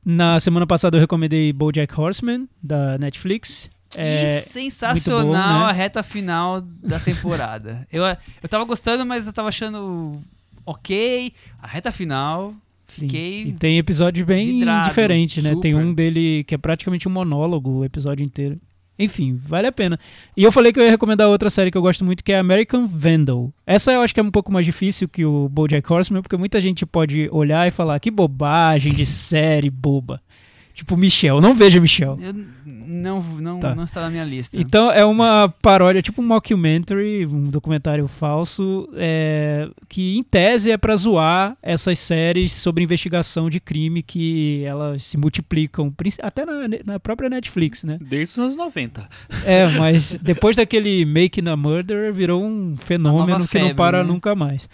Na 0.05 0.39
semana 0.39 0.65
passada 0.67 0.95
eu 0.95 1.01
recomendei 1.01 1.51
BoJack 1.51 1.99
Horseman, 1.99 2.47
da 2.61 2.97
Netflix. 2.97 3.69
Que 3.89 3.99
É, 3.99 4.41
sensacional 4.41 5.25
bom, 5.25 5.65
né? 5.65 5.69
a 5.69 5.71
reta 5.71 6.03
final 6.03 6.61
da 6.61 6.99
temporada. 6.99 7.85
eu, 7.91 8.03
eu 8.05 8.49
tava 8.49 8.63
gostando, 8.63 9.05
mas 9.05 9.25
eu 9.27 9.33
tava 9.33 9.49
achando 9.49 10.21
ok. 10.65 11.33
A 11.61 11.67
reta 11.67 11.91
final, 11.91 12.53
sim. 12.87 13.01
fiquei 13.01 13.43
E 13.43 13.53
tem 13.53 13.77
episódios 13.77 14.25
bem 14.25 14.59
vidrado, 14.59 14.87
diferentes, 14.87 15.43
né? 15.43 15.51
Tem 15.61 15.73
super. 15.73 15.85
um 15.85 15.93
dele 15.93 16.43
que 16.45 16.55
é 16.55 16.57
praticamente 16.57 17.07
um 17.07 17.11
monólogo, 17.11 17.69
o 17.69 17.85
episódio 17.85 18.23
inteiro. 18.23 18.59
Enfim, 18.97 19.35
vale 19.35 19.67
a 19.67 19.71
pena. 19.71 19.99
E 20.37 20.43
eu 20.43 20.51
falei 20.51 20.71
que 20.71 20.79
eu 20.79 20.83
ia 20.83 20.89
recomendar 20.89 21.27
outra 21.27 21.49
série 21.49 21.69
que 21.69 21.77
eu 21.77 21.81
gosto 21.81 22.05
muito, 22.05 22.23
que 22.23 22.31
é 22.31 22.39
American 22.39 22.87
Vandal. 22.87 23.53
Essa 23.67 23.91
eu 23.91 24.01
acho 24.01 24.13
que 24.13 24.19
é 24.21 24.23
um 24.23 24.31
pouco 24.31 24.51
mais 24.51 24.65
difícil 24.65 25.09
que 25.09 25.25
o 25.25 25.49
BoJack 25.49 25.91
Horseman, 25.91 26.21
porque 26.21 26.37
muita 26.37 26.61
gente 26.61 26.85
pode 26.85 27.27
olhar 27.31 27.67
e 27.67 27.71
falar 27.71 27.99
que 27.99 28.09
bobagem 28.09 28.93
de 28.93 29.05
série 29.05 29.69
boba. 29.69 30.21
Tipo 30.75 30.97
Michel, 30.97 31.39
não 31.39 31.55
veja 31.55 31.79
Michel. 31.79 32.19
Eu 32.21 32.33
não, 32.85 33.21
não, 33.21 33.59
Tá. 33.61 33.73
não 33.73 33.85
está 33.85 34.01
na 34.01 34.09
minha 34.09 34.25
lista. 34.25 34.55
Então 34.59 34.91
é 34.91 35.05
uma 35.05 35.47
paródia, 35.61 36.01
tipo 36.01 36.21
um 36.21 36.25
mockumentary, 36.27 37.25
um 37.25 37.45
documentário 37.45 38.05
falso, 38.09 38.89
é, 38.95 39.69
que 39.87 40.17
em 40.17 40.21
tese 40.21 40.71
é 40.71 40.77
pra 40.77 40.93
zoar 40.97 41.55
essas 41.63 41.97
séries 41.97 42.51
sobre 42.51 42.83
investigação 42.83 43.49
de 43.49 43.61
crime 43.61 44.03
que 44.03 44.63
elas 44.65 45.03
se 45.05 45.17
multiplicam, 45.17 45.93
até 46.21 46.45
na, 46.45 46.53
na 46.85 46.99
própria 46.99 47.29
Netflix, 47.29 47.85
né? 47.85 47.97
Desde 48.01 48.33
os 48.33 48.37
anos 48.37 48.55
90. 48.57 49.07
É, 49.45 49.67
mas 49.79 50.19
depois 50.21 50.57
daquele 50.57 51.05
Making 51.05 51.47
a 51.47 51.55
Murder 51.55 52.11
virou 52.13 52.43
um 52.43 52.75
fenômeno 52.77 53.47
que 53.47 53.59
não 53.59 53.73
para 53.73 54.03
né? 54.03 54.11
nunca 54.11 54.35
mais. 54.35 54.67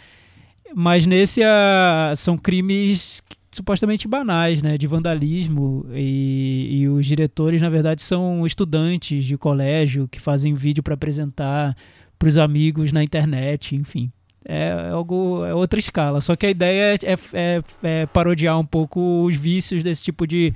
Mas 0.73 1.05
nesse 1.05 1.43
ah, 1.43 2.13
são 2.15 2.37
crimes 2.37 3.21
que- 3.29 3.40
supostamente 3.51 4.07
banais, 4.07 4.61
né, 4.61 4.77
de 4.77 4.87
vandalismo 4.87 5.85
e, 5.93 6.79
e 6.81 6.87
os 6.87 7.05
diretores 7.05 7.61
na 7.61 7.69
verdade 7.69 8.01
são 8.01 8.45
estudantes 8.45 9.25
de 9.25 9.37
colégio 9.37 10.07
que 10.07 10.19
fazem 10.19 10.53
vídeo 10.53 10.81
para 10.81 10.93
apresentar 10.93 11.75
para 12.17 12.27
os 12.29 12.37
amigos 12.37 12.91
na 12.91 13.03
internet, 13.03 13.75
enfim. 13.75 14.11
É 14.45 14.89
algo, 14.91 15.43
é 15.45 15.53
outra 15.53 15.79
escala. 15.79 16.21
Só 16.21 16.35
que 16.35 16.45
a 16.45 16.49
ideia 16.49 16.95
é, 17.03 17.13
é- 17.33 17.61
é 17.83 18.05
parodiar 18.07 18.57
um 18.59 18.65
pouco 18.65 19.23
os 19.25 19.35
vícios 19.35 19.83
desse 19.83 20.03
tipo 20.03 20.25
de, 20.25 20.53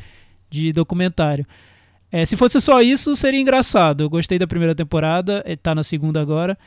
de 0.50 0.72
documentário. 0.72 1.46
É, 2.12 2.26
se 2.26 2.38
fosse 2.38 2.62
só 2.62 2.82
isso, 2.82 3.16
seria 3.16 3.40
engraçado. 3.42 4.02
Eu 4.04 4.10
gostei 4.10 4.40
da 4.40 4.48
primeira 4.48 4.74
temporada, 4.74 5.44
eh, 5.46 5.56
tá 5.56 5.76
na 5.76 5.84
segunda 5.84 6.22
agora. 6.22 6.58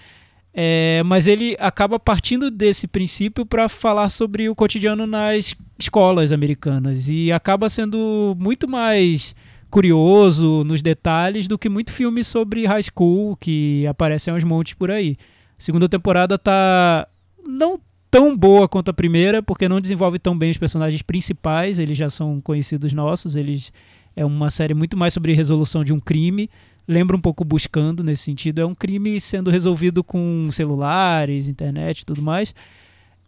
É, 0.52 1.02
mas 1.04 1.26
ele 1.26 1.56
acaba 1.58 2.00
partindo 2.00 2.50
desse 2.50 2.86
princípio 2.86 3.46
para 3.46 3.68
falar 3.68 4.08
sobre 4.08 4.48
o 4.48 4.54
cotidiano 4.54 5.06
nas 5.06 5.54
escolas 5.78 6.32
americanas 6.32 7.08
e 7.08 7.30
acaba 7.30 7.68
sendo 7.68 8.34
muito 8.38 8.66
mais 8.66 9.34
curioso 9.70 10.64
nos 10.64 10.82
detalhes 10.82 11.46
do 11.46 11.58
que 11.58 11.68
muito 11.68 11.92
filme 11.92 12.24
sobre 12.24 12.66
high 12.66 12.82
school 12.82 13.36
que 13.36 13.86
aparecem 13.86 14.32
aos 14.32 14.42
montes 14.42 14.74
por 14.74 14.90
aí. 14.90 15.16
A 15.58 15.62
segunda 15.62 15.88
temporada 15.88 16.38
tá 16.38 17.06
não 17.46 17.78
tão 18.10 18.36
boa 18.36 18.66
quanto 18.66 18.90
a 18.90 18.94
primeira, 18.94 19.42
porque 19.42 19.68
não 19.68 19.80
desenvolve 19.80 20.18
tão 20.18 20.36
bem 20.36 20.50
os 20.50 20.56
personagens 20.56 21.02
principais, 21.02 21.78
eles 21.78 21.96
já 21.96 22.08
são 22.08 22.40
conhecidos 22.40 22.92
nossos, 22.92 23.36
eles 23.36 23.72
é 24.16 24.24
uma 24.24 24.50
série 24.50 24.74
muito 24.74 24.96
mais 24.96 25.14
sobre 25.14 25.32
resolução 25.32 25.84
de 25.84 25.92
um 25.92 26.00
crime. 26.00 26.50
Lembra 26.88 27.16
um 27.16 27.20
pouco 27.20 27.44
Buscando 27.44 28.02
nesse 28.02 28.22
sentido. 28.22 28.62
É 28.62 28.66
um 28.66 28.74
crime 28.74 29.20
sendo 29.20 29.50
resolvido 29.50 30.02
com 30.02 30.48
celulares, 30.50 31.46
internet 31.46 32.00
e 32.00 32.06
tudo 32.06 32.22
mais. 32.22 32.54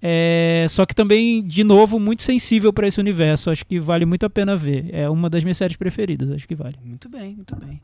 É, 0.03 0.67
só 0.71 0.87
que 0.87 0.95
também, 0.95 1.43
de 1.43 1.63
novo, 1.63 2.01
muito 2.01 2.23
sensível 2.23 2.73
para 2.73 2.89
esse 2.89 2.99
universo. 2.99 3.51
Acho 3.51 3.67
que 3.67 3.79
vale 3.79 4.07
muito 4.07 4.25
a 4.25 4.31
pena 4.31 4.57
ver. 4.57 4.89
É 4.93 5.09
uma 5.11 5.29
das 5.29 5.45
minhas 5.45 5.59
séries 5.59 5.77
preferidas, 5.77 6.31
acho 6.31 6.49
que 6.49 6.55
vale. 6.55 6.77
Muito 6.83 7.09
bem, 7.09 7.35
muito 7.35 7.55
bem. 7.57 7.81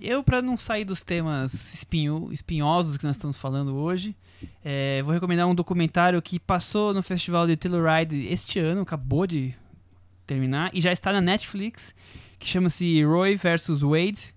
Eu, 0.00 0.24
para 0.24 0.40
não 0.40 0.56
sair 0.56 0.84
dos 0.84 1.02
temas 1.02 1.74
espinho, 1.74 2.30
espinhosos 2.32 2.96
que 2.96 3.04
nós 3.04 3.16
estamos 3.16 3.36
falando 3.36 3.76
hoje, 3.76 4.16
é, 4.64 5.02
vou 5.02 5.12
recomendar 5.12 5.46
um 5.46 5.54
documentário 5.54 6.20
que 6.22 6.40
passou 6.40 6.94
no 6.94 7.02
Festival 7.02 7.46
de 7.46 7.54
Telluride 7.54 8.26
este 8.28 8.58
ano, 8.58 8.80
acabou 8.80 9.26
de 9.26 9.54
terminar, 10.26 10.70
e 10.72 10.80
já 10.80 10.90
está 10.90 11.12
na 11.12 11.20
Netflix, 11.20 11.94
que 12.38 12.46
chama-se 12.46 13.04
Roy 13.04 13.36
vs. 13.36 13.82
Wade, 13.82 14.34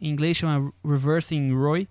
em 0.00 0.10
inglês 0.10 0.36
chama 0.36 0.72
Reversing 0.84 1.52
Roy, 1.52 1.88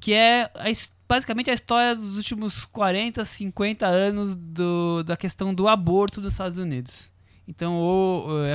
que 0.00 0.12
é 0.12 0.50
a 0.54 0.70
basicamente 1.08 1.50
a 1.50 1.54
história 1.54 1.96
dos 1.96 2.16
últimos 2.16 2.64
40, 2.66 3.24
50 3.24 3.84
anos 3.86 4.36
do- 4.36 5.02
da 5.02 5.16
questão 5.16 5.52
do 5.52 5.66
aborto 5.66 6.20
nos 6.20 6.34
Estados 6.34 6.56
Unidos. 6.56 7.10
Então, 7.48 7.76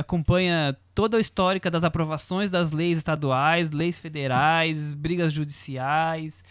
acompanha 0.00 0.74
toda 0.94 1.18
a 1.18 1.20
histórica 1.20 1.70
das 1.70 1.84
aprovações 1.84 2.48
das 2.48 2.70
leis 2.70 2.96
estaduais, 2.96 3.70
leis 3.72 3.98
federais, 3.98 4.94
brigas 4.94 5.34
judiciais, 5.34 6.42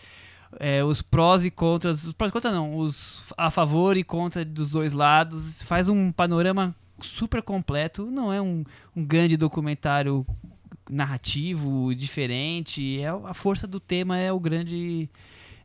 eh, 0.59 0.83
os 0.83 1.01
prós 1.01 1.43
e 1.43 1.49
contras, 1.49 2.03
os 2.05 2.13
prós 2.13 2.29
e 2.29 2.33
contras 2.33 2.53
não, 2.53 2.77
os 2.77 3.33
a 3.35 3.49
favor 3.49 3.97
e 3.97 4.03
contra 4.03 4.45
dos 4.45 4.69
dois 4.69 4.93
lados, 4.93 5.63
faz 5.63 5.89
um 5.89 6.11
panorama 6.11 6.75
super 7.01 7.41
completo, 7.41 8.11
não 8.11 8.31
é 8.31 8.39
um, 8.39 8.63
um 8.95 9.03
grande 9.03 9.35
documentário 9.37 10.23
narrativo 10.89 11.93
diferente, 11.95 12.99
é 12.99 13.07
a 13.09 13.33
força 13.33 13.65
do 13.67 13.79
tema 13.79 14.17
é 14.17 14.31
o 14.31 14.39
grande 14.39 15.09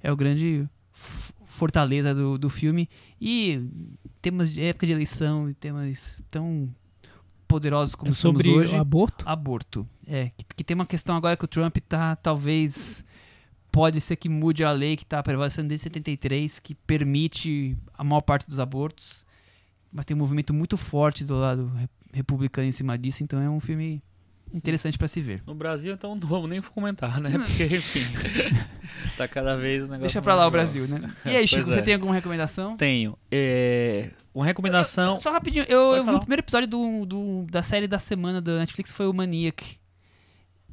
é 0.03 0.11
o 0.11 0.17
grande 0.17 0.69
fortaleza 1.45 2.15
do, 2.15 2.39
do 2.39 2.49
filme 2.49 2.89
e 3.21 3.69
temas 4.23 4.51
de 4.51 4.63
época 4.63 4.87
de 4.87 4.93
eleição 4.93 5.49
e 5.51 5.55
temas 5.55 6.23
tão 6.31 6.69
poderosos 7.47 7.95
como 7.95 8.11
É 8.11 8.13
sobre 8.13 8.45
somos 8.49 8.61
hoje. 8.63 8.77
o 8.77 8.81
aborto? 8.81 9.25
Aborto. 9.29 9.89
É, 10.07 10.31
que, 10.37 10.45
que 10.57 10.65
tem 10.65 10.75
uma 10.75 10.87
questão 10.87 11.17
agora 11.17 11.37
que 11.37 11.45
o 11.45 11.49
Trump 11.49 11.77
tá, 11.89 12.15
talvez, 12.17 13.05
pode 13.73 14.01
ser 14.01 14.17
que 14.17 14.29
mude 14.29 14.63
a 14.65 14.71
lei 14.71 14.97
que 14.97 15.03
está 15.03 15.23
prevalecendo 15.23 15.69
desde 15.69 15.83
73, 15.85 16.61
que 16.61 16.75
permite 16.75 17.77
a 17.99 18.05
maior 18.05 18.21
parte 18.21 18.49
dos 18.49 18.61
abortos, 18.61 19.27
mas 19.93 20.05
tem 20.05 20.15
um 20.17 20.21
movimento 20.21 20.55
muito 20.55 20.77
forte 20.77 21.25
do 21.25 21.35
lado 21.35 21.67
re- 21.77 21.89
republicano 22.13 22.69
em 22.69 22.73
cima 22.73 22.97
disso, 22.97 23.23
então 23.25 23.41
é 23.41 23.51
um 23.51 23.59
filme 23.61 24.01
interessante 24.53 24.97
para 24.99 25.09
se 25.09 25.21
ver. 25.21 25.43
No 25.47 25.55
Brasil, 25.55 25.93
então 25.93 26.15
não 26.15 26.27
vamos 26.27 26.49
nem 26.49 26.61
comentar, 26.61 27.21
né? 27.21 27.31
Porque, 27.39 27.77
enfim, 27.77 28.13
tá 29.17 29.27
cada 29.29 29.57
vez 29.57 29.81
o 29.81 29.85
negócio. 29.85 30.01
Deixa 30.03 30.23
pra 30.23 30.35
lá 30.35 30.47
o 30.47 30.51
Brasil, 30.51 30.87
né? 30.89 31.11
E 31.25 31.37
aí, 31.37 31.47
Chico, 31.49 31.63
Pois 31.65 31.75
você 31.75 31.81
é. 31.81 31.83
tem 31.83 31.95
alguma 31.95 32.15
recomendação? 32.15 32.77
Tenho. 32.77 33.17
É, 33.31 34.11
uma 34.35 34.45
recomendação. 34.45 35.19
Só 35.19 35.31
rapidinho, 35.31 35.65
eu, 35.69 35.95
eu 35.97 36.05
vi 36.05 36.11
o 36.13 36.19
primeiro 36.21 36.41
episódio 36.43 36.69
do, 36.69 37.05
do- 37.07 37.47
da 37.51 37.63
série 37.63 37.87
da 37.87 37.99
semana 37.99 38.41
da 38.41 38.59
Netflix, 38.59 38.93
foi 38.93 39.07
o 39.07 39.13
Maniac. 39.13 39.79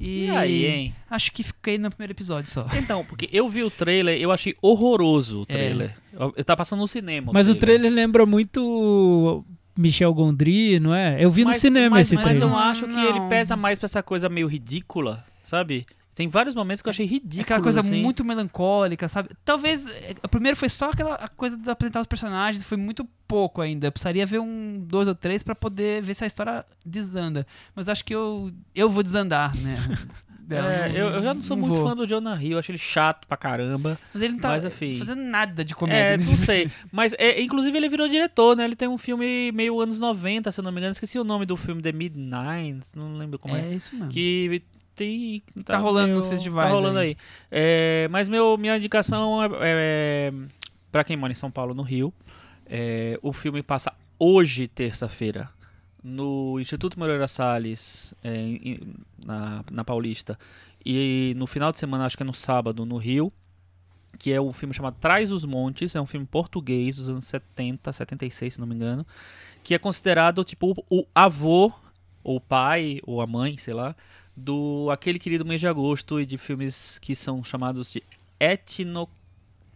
E, 0.00 0.26
E 0.26 0.30
aí, 0.30 0.64
hein? 0.66 0.94
Acho 1.10 1.32
que 1.32 1.42
fiquei 1.42 1.76
no 1.76 1.90
primeiro 1.90 2.12
episódio 2.12 2.48
só. 2.48 2.64
Então, 2.76 3.04
porque 3.04 3.28
eu 3.32 3.48
vi 3.48 3.64
o 3.64 3.70
trailer, 3.70 4.16
eu 4.20 4.30
achei 4.30 4.54
horroroso 4.62 5.40
o 5.40 5.42
É. 5.42 5.46
trailer. 5.46 5.96
Eu, 6.12 6.32
eu 6.36 6.44
tava 6.44 6.58
passando 6.58 6.78
no 6.78 6.86
cinema. 6.86 7.32
Mas 7.34 7.48
o 7.48 7.54
trailer 7.56 7.92
lembra 7.92 8.24
muito 8.24 9.44
Michel 9.78 10.12
Gondry, 10.12 10.80
não 10.80 10.94
é? 10.94 11.16
Eu 11.24 11.30
vi 11.30 11.42
no 11.44 11.50
Mas- 11.50 11.60
cinema 11.60 11.96
mas, 11.96 12.08
esse 12.08 12.16
mas 12.16 12.24
trailer. 12.24 12.42
eu 12.48 12.56
acho 12.58 12.84
que 12.86 12.98
ele 13.06 13.20
Não. 13.20 13.28
pesa 13.28 13.56
mais 13.56 13.78
pra 13.78 13.86
essa 13.86 14.02
coisa 14.02 14.28
meio 14.28 14.46
ridícula, 14.48 15.24
sabe? 15.44 15.86
Tem 16.14 16.26
vários 16.26 16.56
momentos 16.56 16.82
que 16.82 16.88
eu 16.88 16.90
achei 16.90 17.06
ridículo. 17.06 17.38
É 17.38 17.42
Aquela 17.42 17.60
coisa 17.62 17.78
assim. 17.78 18.02
muito 18.02 18.24
melancólica, 18.24 19.06
sabe? 19.06 19.28
Talvez. 19.44 19.86
O 20.20 20.26
primeiro 20.28 20.56
foi 20.56 20.68
só 20.68 20.90
aquela 20.90 21.16
coisa 21.36 21.56
de 21.56 21.70
apresentar 21.70 22.00
os 22.00 22.08
personagens, 22.08 22.64
foi 22.64 22.76
muito 22.76 23.06
pouco 23.28 23.60
ainda. 23.60 23.86
Eu 23.86 23.92
precisaria 23.92 24.26
ver 24.26 24.40
um, 24.40 24.84
dois 24.84 25.06
ou 25.06 25.14
três 25.14 25.44
pra 25.44 25.54
poder 25.54 26.02
ver 26.02 26.14
se 26.14 26.24
a 26.24 26.26
história 26.26 26.66
desanda. 26.84 27.46
Mas 27.72 27.88
acho 27.88 28.04
que 28.04 28.12
eu, 28.12 28.50
eu 28.74 28.90
vou 28.90 29.04
desandar, 29.04 29.56
né? 29.58 29.76
dela. 30.48 30.72
É, 30.72 30.90
eu, 30.90 31.08
eu 31.08 31.22
já 31.22 31.34
não 31.34 31.42
sou 31.42 31.56
muito 31.56 31.74
vou. 31.74 31.88
fã 31.88 31.94
do 31.94 32.06
Jonah 32.06 32.42
Hill, 32.42 32.58
acho 32.58 32.70
ele 32.70 32.78
chato 32.78 33.26
pra 33.26 33.36
caramba. 33.36 33.98
Mas 34.12 34.22
ele 34.22 34.32
não 34.34 34.40
tá 34.40 34.48
Mas, 34.48 34.64
enfim. 34.64 34.96
fazendo 34.96 35.22
nada 35.22 35.64
de 35.64 35.74
comédia. 35.74 36.14
É, 36.14 36.16
não 36.16 36.36
sei. 36.36 36.70
Mas, 36.90 37.14
é, 37.18 37.40
inclusive, 37.40 37.76
ele 37.76 37.88
virou 37.88 38.08
diretor, 38.08 38.56
né? 38.56 38.64
Ele 38.64 38.74
tem 38.76 38.88
um 38.88 38.98
filme 38.98 39.52
meio 39.52 39.80
anos 39.80 39.98
90, 40.00 40.50
se 40.50 40.58
eu 40.60 40.64
não 40.64 40.72
me 40.72 40.78
engano. 40.78 40.92
Esqueci 40.92 41.18
o 41.18 41.24
nome 41.24 41.46
do 41.46 41.56
filme, 41.56 41.82
The 41.82 41.92
Mid-Nines, 41.92 42.94
não 42.94 43.14
lembro 43.16 43.38
como 43.38 43.54
é. 43.56 43.60
É 43.60 43.74
isso 43.74 43.94
mesmo. 43.94 44.10
Que 44.10 44.62
tem... 44.94 45.42
Tá 45.64 45.78
rolando 45.78 46.14
nos 46.14 46.26
festivais 46.26 46.68
Tá 46.68 46.74
rolando 46.74 46.98
aí. 46.98 47.08
aí. 47.10 47.16
É, 47.50 48.08
mas 48.10 48.28
meu, 48.28 48.56
minha 48.58 48.76
indicação 48.76 49.40
é, 49.42 49.48
é 49.60 50.32
para 50.90 51.04
quem 51.04 51.16
mora 51.16 51.30
em 51.32 51.36
São 51.36 51.50
Paulo, 51.50 51.72
no 51.74 51.82
Rio. 51.82 52.12
é, 52.66 53.18
o 53.22 53.32
filme 53.32 53.62
passa 53.62 53.92
hoje, 54.18 54.66
terça-feira, 54.66 55.48
no 56.02 56.58
Instituto 56.60 56.98
Moreira 56.98 57.26
Salles, 57.28 58.14
é, 58.22 58.34
em- 58.36 58.80
na, 59.24 59.64
na 59.70 59.84
Paulista. 59.84 60.38
E 60.84 61.34
no 61.36 61.46
final 61.46 61.72
de 61.72 61.78
semana, 61.78 62.06
acho 62.06 62.16
que 62.16 62.22
é 62.22 62.26
no 62.26 62.34
sábado, 62.34 62.84
no 62.86 62.96
Rio. 62.96 63.32
Que 64.18 64.32
é 64.32 64.40
um 64.40 64.52
filme 64.52 64.74
chamado 64.74 64.96
Traz 65.00 65.30
os 65.30 65.44
Montes. 65.44 65.94
É 65.94 66.00
um 66.00 66.06
filme 66.06 66.26
português 66.26 66.96
dos 66.96 67.08
anos 67.08 67.24
70, 67.26 67.92
76, 67.92 68.54
se 68.54 68.60
não 68.60 68.66
me 68.66 68.74
engano. 68.74 69.06
Que 69.62 69.74
é 69.74 69.78
considerado 69.78 70.42
tipo 70.44 70.74
o, 70.88 71.04
avô, 71.14 71.72
ou 72.24 72.40
pai, 72.40 73.00
ou 73.04 73.20
a 73.20 73.26
mãe, 73.26 73.56
sei 73.58 73.74
lá, 73.74 73.94
do 74.36 74.88
aquele 74.90 75.18
querido 75.18 75.44
mês 75.44 75.60
de 75.60 75.66
agosto 75.66 76.20
e 76.20 76.26
de 76.26 76.38
filmes 76.38 76.98
que 77.00 77.14
são 77.14 77.42
chamados 77.44 77.92
de 77.92 78.02
etno 78.40 79.08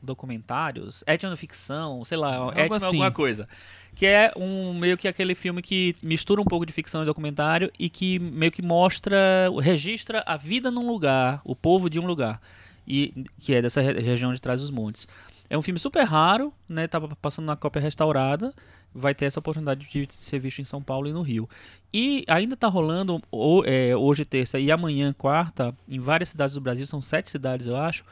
documentários, 0.03 1.05
etnoficção, 1.07 2.05
sei 2.05 2.16
lá, 2.19 2.53
etno 2.57 2.74
assim. 2.77 2.87
alguma 2.87 3.11
coisa. 3.11 3.49
Que 3.95 4.07
é 4.07 4.33
um 4.37 4.74
meio 4.74 4.97
que 4.97 5.07
aquele 5.07 5.35
filme 5.35 5.61
que 5.62 5.95
mistura 6.03 6.41
um 6.41 6.45
pouco 6.45 6.65
de 6.65 6.73
ficção 6.73 7.03
e 7.03 7.07
documentário 7.07 7.70
e 7.79 7.89
que 7.89 8.19
meio 8.19 8.51
que 8.51 8.62
mostra, 8.62 9.19
registra 9.61 10.23
a 10.27 10.37
vida 10.37 10.70
num 10.70 10.87
lugar, 10.91 11.41
o 11.45 11.55
povo 11.55 11.89
de 11.91 12.01
um 12.01 12.07
lugar, 12.07 12.41
e 12.87 13.27
que 13.39 13.55
é 13.55 13.62
dessa 13.62 13.81
re- 13.81 14.01
região 14.01 14.33
de 14.33 14.41
trás 14.41 14.61
dos 14.61 14.70
montes. 14.70 15.07
É 15.49 15.59
um 15.59 15.62
filme 15.62 15.79
super 15.79 16.03
raro, 16.05 16.53
né? 16.66 16.87
Tava 16.89 17.15
passando 17.20 17.45
na 17.45 17.55
cópia 17.55 17.81
restaurada. 17.81 18.55
Vai 18.95 19.15
ter 19.15 19.27
essa 19.27 19.39
oportunidade 19.39 19.87
de 19.87 20.07
ser 20.15 20.39
visto 20.39 20.61
em 20.61 20.65
São 20.65 20.83
Paulo 20.83 21.09
e 21.09 21.12
no 21.12 21.20
Rio. 21.23 21.49
E 21.93 22.24
ainda 22.27 22.57
tá 22.57 22.69
rolando 22.69 23.23
ho- 23.31 23.62
é, 23.66 23.95
hoje, 23.95 24.24
terça, 24.24 24.59
e 24.59 24.70
amanhã, 24.70 25.12
quarta, 25.12 25.74
em 25.87 25.99
várias 25.99 26.31
cidades 26.31 26.55
do 26.55 26.61
Brasil, 26.61 26.87
são 26.87 27.01
sete 27.03 27.31
cidades, 27.31 27.66
eu 27.66 27.77
acho, 27.77 28.03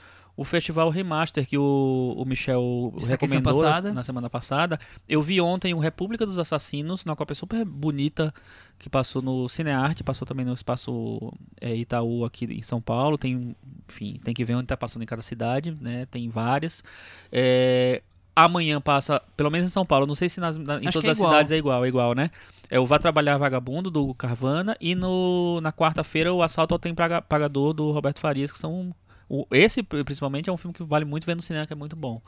o 0.41 0.45
Festival 0.45 0.89
Remaster 0.89 1.47
que 1.47 1.59
o, 1.59 2.15
o 2.17 2.25
Michel 2.25 2.95
Está 2.97 3.15
aqui 3.15 3.29
semana 3.29 3.41
recomendou 3.51 3.62
na- 3.62 3.69
passada. 3.69 3.93
na 3.93 4.03
semana 4.03 4.31
passada. 4.31 4.81
Eu 5.07 5.23
vi 5.23 5.39
ontem 5.39 5.75
o 5.75 5.79
República 5.79 6.25
dos 6.25 6.39
Assassinos, 6.39 7.05
numa 7.05 7.15
cópia 7.15 7.35
super 7.35 7.62
bonita 7.62 8.33
que 8.79 8.89
passou 8.89 9.21
no 9.21 9.47
Cinearte, 9.51 10.03
passou 10.03 10.27
também 10.27 10.47
no 10.47 10.55
espaço 10.55 11.31
é, 11.61 11.75
Itaú 11.77 12.25
aqui 12.25 12.47
em 12.47 12.62
São 12.62 12.81
Paulo. 12.81 13.19
Tem, 13.19 13.55
enfim, 13.87 14.19
tem 14.25 14.33
que 14.33 14.43
ver 14.43 14.55
onde 14.55 14.65
está 14.65 14.79
passando 14.79 15.03
em 15.03 15.07
cada 15.07 15.21
cidade, 15.21 15.77
né? 15.79 16.07
Tem 16.11 16.29
várias. 16.31 16.83
É, 17.31 18.01
amanhã 18.35 18.81
passa, 18.81 19.21
pelo 19.37 19.51
menos 19.51 19.69
em 19.69 19.71
São 19.71 19.85
Paulo, 19.85 20.07
não 20.07 20.15
sei 20.15 20.31
se 20.31 20.41
nas- 20.41 20.57
na- 20.57 20.77
em 20.81 20.89
Acho 20.89 20.93
todas 20.93 21.09
é 21.09 21.11
as 21.12 21.19
igual. 21.19 21.33
cidades 21.33 21.53
é 21.53 21.57
igual, 21.59 21.85
é 21.85 21.89
igual, 21.89 22.15
né? 22.15 22.31
É 22.71 22.81
o 22.81 22.87
Vá 22.87 22.99
Trabalhar 22.99 23.37
Vagabundo, 23.37 23.91
do 23.91 24.15
Carvana, 24.15 24.75
e 24.81 24.95
no, 24.95 25.61
na 25.61 25.71
quarta-feira 25.71 26.33
o 26.33 26.43
Assalto 26.43 26.73
ao 26.75 26.79
Tem 26.79 26.95
Paga- 26.95 27.21
Pagador, 27.21 27.75
do 27.75 27.91
Roberto 27.91 28.21
Farias, 28.21 28.51
que 28.53 28.59
são... 28.59 28.95
o- 29.31 29.47
esse, 29.52 29.82
principalmente, 29.82 30.51
é 30.51 30.52
um 30.52 30.57
filme 30.57 30.74
que 30.74 30.82
vale 30.82 31.05
muito 31.05 31.24
ver 31.24 31.36
no 31.36 31.40
cinema, 31.43 31.66
que 31.66 31.73
é 31.73 31.77
muito 31.77 31.94
bom. 31.97 32.20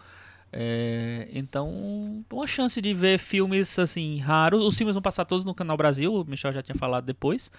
É, 0.54 1.28
então, 1.32 2.24
uma 2.30 2.46
chance 2.46 2.80
de 2.80 2.92
ver 2.94 3.18
filmes 3.18 3.78
assim 3.78 4.18
raros. 4.18 4.62
Os 4.64 4.76
filmes 4.76 4.94
vão 4.94 5.02
passar 5.02 5.24
todos 5.24 5.44
no 5.44 5.54
Canal 5.54 5.76
Brasil, 5.76 6.14
o 6.14 6.24
Michel 6.24 6.52
já 6.52 6.62
tinha 6.62 6.76
falado 6.76 7.04
depois. 7.04 7.50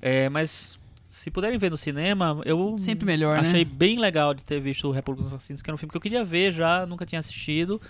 É, 0.00 0.28
mas 0.28 0.78
se 1.06 1.30
puderem 1.30 1.58
ver 1.58 1.70
no 1.70 1.76
cinema, 1.76 2.40
eu 2.44 2.76
Sempre 2.78 3.06
melhor, 3.06 3.36
né? 3.40 3.48
achei 3.48 3.64
bem 3.64 3.98
legal 3.98 4.32
de 4.34 4.44
ter 4.44 4.60
visto 4.60 4.88
o 4.88 4.90
República 4.92 5.24
dos 5.24 5.32
Assassinos, 5.34 5.62
que 5.62 5.70
era 5.70 5.74
um 5.74 5.78
filme 5.78 5.90
que 5.90 5.96
eu 5.96 6.00
queria 6.00 6.24
ver 6.24 6.52
já, 6.52 6.84
nunca 6.86 7.04
tinha 7.06 7.18
assistido. 7.20 7.80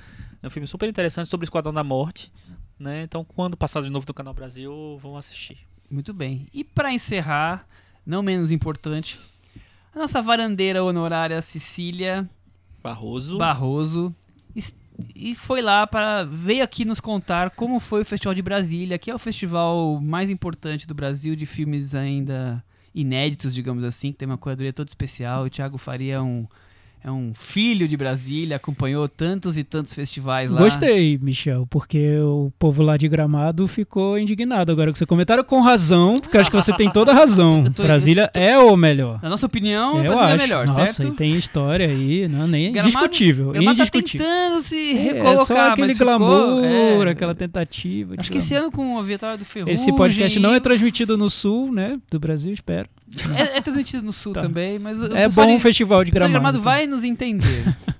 É 0.42 0.46
um 0.46 0.50
filme 0.50 0.66
super 0.66 0.88
interessante 0.88 1.28
sobre 1.28 1.44
o 1.44 1.46
Esquadrão 1.46 1.72
da 1.72 1.82
Morte. 1.84 2.30
Né? 2.78 3.02
Então, 3.02 3.24
quando 3.24 3.56
passar 3.56 3.82
de 3.82 3.90
novo 3.90 4.04
no 4.06 4.14
Canal 4.14 4.32
Brasil, 4.34 4.98
vão 5.02 5.16
assistir. 5.16 5.58
Muito 5.90 6.12
bem. 6.12 6.46
E 6.52 6.62
pra 6.62 6.92
encerrar, 6.92 7.66
não 8.06 8.22
menos 8.22 8.52
importante, 8.52 9.18
a 9.94 9.98
nossa 9.98 10.20
varandeira 10.22 10.82
honorária 10.82 11.40
Cecília 11.42 12.28
Barroso. 12.82 13.38
Barroso 13.38 14.14
e 15.14 15.34
foi 15.34 15.62
lá 15.62 15.86
para 15.86 16.24
veio 16.24 16.64
aqui 16.64 16.84
nos 16.84 17.00
contar 17.00 17.50
como 17.50 17.78
foi 17.78 18.02
o 18.02 18.04
Festival 18.04 18.34
de 18.34 18.42
Brasília, 18.42 18.98
que 18.98 19.10
é 19.10 19.14
o 19.14 19.18
festival 19.18 20.00
mais 20.00 20.28
importante 20.28 20.86
do 20.86 20.94
Brasil 20.94 21.36
de 21.36 21.46
filmes 21.46 21.94
ainda 21.94 22.62
inéditos, 22.94 23.54
digamos 23.54 23.84
assim, 23.84 24.10
que 24.10 24.18
tem 24.18 24.26
uma 24.26 24.38
curadoria 24.38 24.72
toda 24.72 24.90
especial. 24.90 25.44
O 25.44 25.50
Thiago 25.50 25.78
Faria 25.78 26.14
é 26.14 26.20
um 26.20 26.46
é 27.02 27.10
um 27.10 27.32
filho 27.34 27.86
de 27.88 27.96
Brasília, 27.96 28.56
acompanhou 28.56 29.08
tantos 29.08 29.56
e 29.56 29.64
tantos 29.64 29.94
festivais 29.94 30.50
lá. 30.50 30.60
Gostei, 30.60 31.16
Michel, 31.18 31.66
porque 31.70 32.18
o 32.18 32.52
povo 32.58 32.82
lá 32.82 32.96
de 32.96 33.08
Gramado 33.08 33.66
ficou 33.68 34.18
indignado 34.18 34.72
agora 34.72 34.92
que 34.92 34.98
você 34.98 35.06
comentaram 35.06 35.42
com 35.44 35.60
razão, 35.60 36.16
porque 36.18 36.36
acho 36.38 36.50
que 36.50 36.56
você 36.56 36.72
tem 36.72 36.90
toda 36.90 37.12
a 37.12 37.14
razão. 37.14 37.64
Tô- 37.72 37.82
Brasília 37.82 38.28
tô- 38.28 38.38
é 38.40 38.58
o 38.58 38.76
melhor. 38.76 39.20
Na 39.22 39.28
nossa 39.30 39.46
opinião, 39.46 40.02
eu 40.04 40.12
Brasília 40.12 40.24
acho. 40.26 40.34
é 40.34 40.38
melhor, 40.46 40.66
Nossa, 40.66 40.86
certo? 40.92 41.12
e 41.12 41.16
tem 41.16 41.34
história 41.36 41.86
aí, 41.88 42.26
não, 42.28 42.46
nem 42.46 42.72
Gramado- 42.72 42.88
indiscutível, 42.96 43.48
Gramado 43.50 43.64
tá 43.76 43.82
indiscutível. 43.84 44.26
tentando 44.26 44.62
se 44.62 44.90
É, 44.90 44.94
recolocar, 45.12 45.46
só 45.46 45.70
aquele 45.72 45.86
mas 45.88 45.98
ficou- 45.98 46.18
glamour, 46.18 47.06
é. 47.06 47.10
aquela 47.10 47.34
tentativa. 47.34 48.14
de 48.14 48.20
Acho 48.20 48.30
que 48.32 48.38
esse 48.38 48.48
glamour. 48.50 48.66
ano 48.68 48.72
com 48.76 48.98
a 48.98 49.02
vitória 49.02 49.38
do 49.38 49.44
Ferrugem... 49.44 49.74
Esse 49.74 49.92
podcast 49.94 50.38
não 50.40 50.52
é 50.54 50.60
transmitido 50.60 51.16
no 51.16 51.30
sul, 51.30 51.72
né, 51.72 51.98
do 52.10 52.18
Brasil, 52.18 52.52
espero. 52.52 52.88
É, 53.36 53.58
é 53.58 53.60
transmitido 53.60 54.02
no 54.02 54.12
Sul 54.12 54.32
Tá. 54.32 54.40
também, 54.42 54.78
mas... 54.78 55.00
o 55.00 55.16
É 55.16 55.28
bom 55.28 55.56
o 55.56 55.60
festival 55.60 56.04
de 56.04 56.10
o 56.10 56.12
pessoal 56.12 56.28
de 56.28 56.32
Gramado. 56.34 56.58
Gramado 56.58 56.60
vai 56.60 56.86
nos 56.86 57.04
entender. 57.04 57.64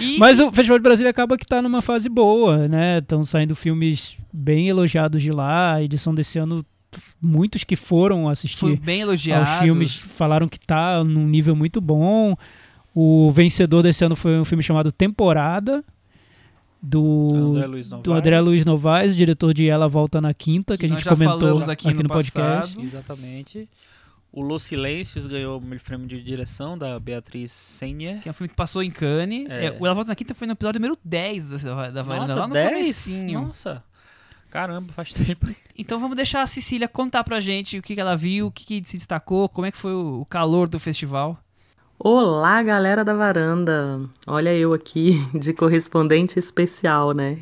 E- 0.00 0.18
Mas 0.18 0.40
o 0.40 0.50
Festival 0.52 0.78
de 0.78 0.82
Brasília 0.82 1.10
acaba 1.10 1.36
que 1.38 1.46
tá 1.46 1.62
numa 1.62 1.80
fase 1.80 2.08
boa, 2.08 2.66
né? 2.68 2.98
Estão 2.98 3.24
saindo 3.24 3.54
filmes 3.54 4.16
bem 4.32 4.68
elogiados 4.68 5.22
de 5.22 5.30
lá. 5.30 5.74
A 5.74 5.82
edição 5.82 6.14
desse 6.14 6.38
ano, 6.38 6.64
muitos 7.22 7.62
que 7.64 7.76
foram 7.76 8.24
foi 8.24 8.32
assistir 8.32 8.76
bem 8.80 9.02
elogiado. 9.02 9.48
aos 9.48 9.58
filmes 9.60 9.94
falaram 9.96 10.48
que 10.48 10.58
tá 10.58 11.02
num 11.04 11.26
nível 11.26 11.54
muito 11.54 11.80
bom. 11.80 12.36
O 12.94 13.30
vencedor 13.30 13.82
desse 13.82 14.04
ano 14.04 14.16
foi 14.16 14.38
um 14.38 14.44
filme 14.44 14.62
chamado 14.64 14.90
Temporada, 14.90 15.84
do, 16.80 17.52
André 17.56 17.66
Luiz 17.66 17.88
do 17.88 17.96
Novaes. 17.96 18.18
André 18.18 18.40
Luiz 18.40 18.64
Novaes, 18.64 19.16
diretor 19.16 19.52
de 19.52 19.68
Ela 19.68 19.88
Volta 19.88 20.20
na 20.20 20.32
Quinta, 20.32 20.76
que, 20.76 20.86
a 20.86 20.88
nós 20.88 21.02
gente 21.02 21.08
comentou 21.08 21.58
aqui, 21.62 21.88
aqui 21.88 21.94
no, 21.94 22.02
no 22.04 22.08
podcast. 22.08 22.74
passado. 22.74 22.84
Exatamente. 22.84 23.68
O 24.30 24.42
Los 24.42 24.62
Silêncios 24.62 25.26
ganhou 25.26 25.58
o 25.58 25.80
prêmio 25.80 26.06
de 26.06 26.22
direção 26.22 26.76
da 26.76 26.98
Beatriz 27.00 27.50
Senyer. 27.50 28.20
Que 28.20 28.28
é 28.28 28.30
um 28.30 28.34
filme 28.34 28.48
que 28.48 28.54
passou 28.54 28.82
em 28.82 28.90
Cannes. 28.90 29.48
É. 29.48 29.66
É, 29.66 29.76
o 29.78 29.86
Ela 29.86 29.94
Volta 29.94 30.10
na 30.10 30.14
Quinta 30.14 30.34
foi 30.34 30.46
no 30.46 30.52
episódio 30.52 30.80
número 30.80 30.98
10 31.02 31.48
da, 31.48 31.90
da 31.90 32.02
Varanda, 32.02 32.26
Nossa, 32.26 32.40
lá 32.40 32.48
no 32.48 32.54
10? 32.54 32.70
comecinho. 32.70 33.40
Nossa. 33.40 33.82
Caramba, 34.50 34.92
faz 34.92 35.12
tempo. 35.12 35.46
Então 35.76 35.98
vamos 35.98 36.16
deixar 36.16 36.42
a 36.42 36.46
Cecília 36.46 36.88
contar 36.88 37.22
pra 37.24 37.40
gente 37.40 37.78
o 37.78 37.82
que, 37.82 37.94
que 37.94 38.00
ela 38.00 38.16
viu, 38.16 38.46
o 38.46 38.50
que, 38.50 38.64
que 38.64 38.88
se 38.88 38.96
destacou, 38.96 39.48
como 39.48 39.66
é 39.66 39.70
que 39.70 39.76
foi 39.76 39.92
o, 39.92 40.20
o 40.20 40.26
calor 40.26 40.68
do 40.68 40.78
festival. 40.78 41.38
Olá, 41.98 42.62
galera 42.62 43.04
da 43.04 43.12
varanda! 43.12 44.00
Olha 44.26 44.54
eu 44.54 44.72
aqui 44.72 45.20
de 45.38 45.52
correspondente 45.52 46.38
especial, 46.38 47.12
né? 47.12 47.40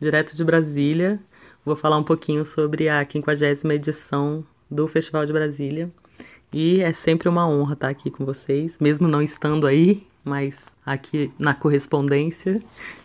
Direto 0.00 0.36
de 0.36 0.42
Brasília. 0.42 1.20
vou 1.64 1.76
falar 1.76 1.98
um 1.98 2.02
pouquinho 2.02 2.44
sobre 2.44 2.88
a 2.88 3.04
50 3.04 3.74
edição 3.74 4.44
do 4.70 4.88
Festival 4.88 5.24
de 5.24 5.32
Brasília. 5.32 5.90
E 6.52 6.82
é 6.82 6.92
sempre 6.92 7.28
uma 7.28 7.48
honra 7.48 7.74
estar 7.74 7.88
aqui 7.88 8.10
com 8.10 8.24
vocês, 8.24 8.78
mesmo 8.78 9.08
não 9.08 9.22
estando 9.22 9.66
aí, 9.66 10.06
mas 10.24 10.64
aqui 10.84 11.32
na 11.38 11.54
correspondência. 11.54 12.60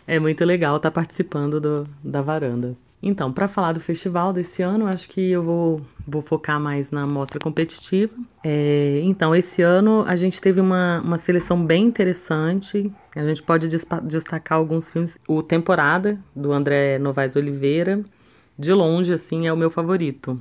É 0.06 0.18
muito 0.18 0.44
legal 0.44 0.76
estar 0.76 0.90
participando 0.90 1.60
do, 1.60 1.88
da 2.02 2.20
varanda. 2.20 2.76
Então, 3.00 3.32
para 3.32 3.46
falar 3.46 3.72
do 3.72 3.80
festival 3.80 4.32
desse 4.32 4.60
ano, 4.60 4.86
acho 4.86 5.08
que 5.08 5.30
eu 5.30 5.42
vou, 5.42 5.80
vou 6.06 6.20
focar 6.20 6.58
mais 6.58 6.90
na 6.90 7.06
mostra 7.06 7.38
competitiva. 7.38 8.12
É, 8.42 9.00
então, 9.04 9.34
esse 9.34 9.62
ano 9.62 10.04
a 10.06 10.16
gente 10.16 10.40
teve 10.40 10.60
uma, 10.60 11.00
uma 11.00 11.16
seleção 11.16 11.64
bem 11.64 11.84
interessante. 11.84 12.92
A 13.14 13.22
gente 13.22 13.42
pode 13.42 13.68
destacar 13.68 14.58
alguns 14.58 14.90
filmes. 14.90 15.16
O 15.28 15.42
Temporada, 15.44 16.18
do 16.34 16.52
André 16.52 16.98
Novaes 16.98 17.36
Oliveira, 17.36 18.02
de 18.58 18.72
longe, 18.72 19.12
assim, 19.12 19.46
é 19.46 19.52
o 19.52 19.56
meu 19.56 19.70
favorito. 19.70 20.40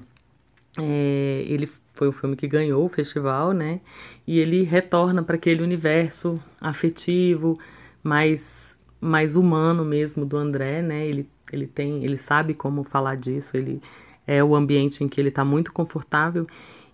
É, 0.80 1.44
ele 1.48 1.70
foi 1.98 2.08
o 2.08 2.12
filme 2.12 2.36
que 2.36 2.48
ganhou 2.48 2.86
o 2.86 2.90
festival, 2.90 3.52
né? 3.52 3.82
E 4.26 4.40
ele 4.40 4.64
retorna 4.64 5.24
para 5.24 5.36
aquele 5.36 5.64
universo 5.64 6.36
afetivo, 6.62 7.58
mais, 8.04 8.78
mais 9.02 9.36
humano 9.36 9.84
mesmo 9.84 10.26
do 10.26 10.38
André, 10.38 10.82
né? 10.82 11.06
Ele 11.06 11.28
ele 11.52 11.68
tem, 11.68 12.04
ele 12.04 12.18
sabe 12.18 12.54
como 12.54 12.84
falar 12.84 13.16
disso, 13.16 13.56
ele 13.56 13.82
é 14.26 14.44
o 14.44 14.56
ambiente 14.56 15.04
em 15.04 15.08
que 15.08 15.20
ele 15.20 15.30
está 15.30 15.46
muito 15.46 15.72
confortável. 15.72 16.44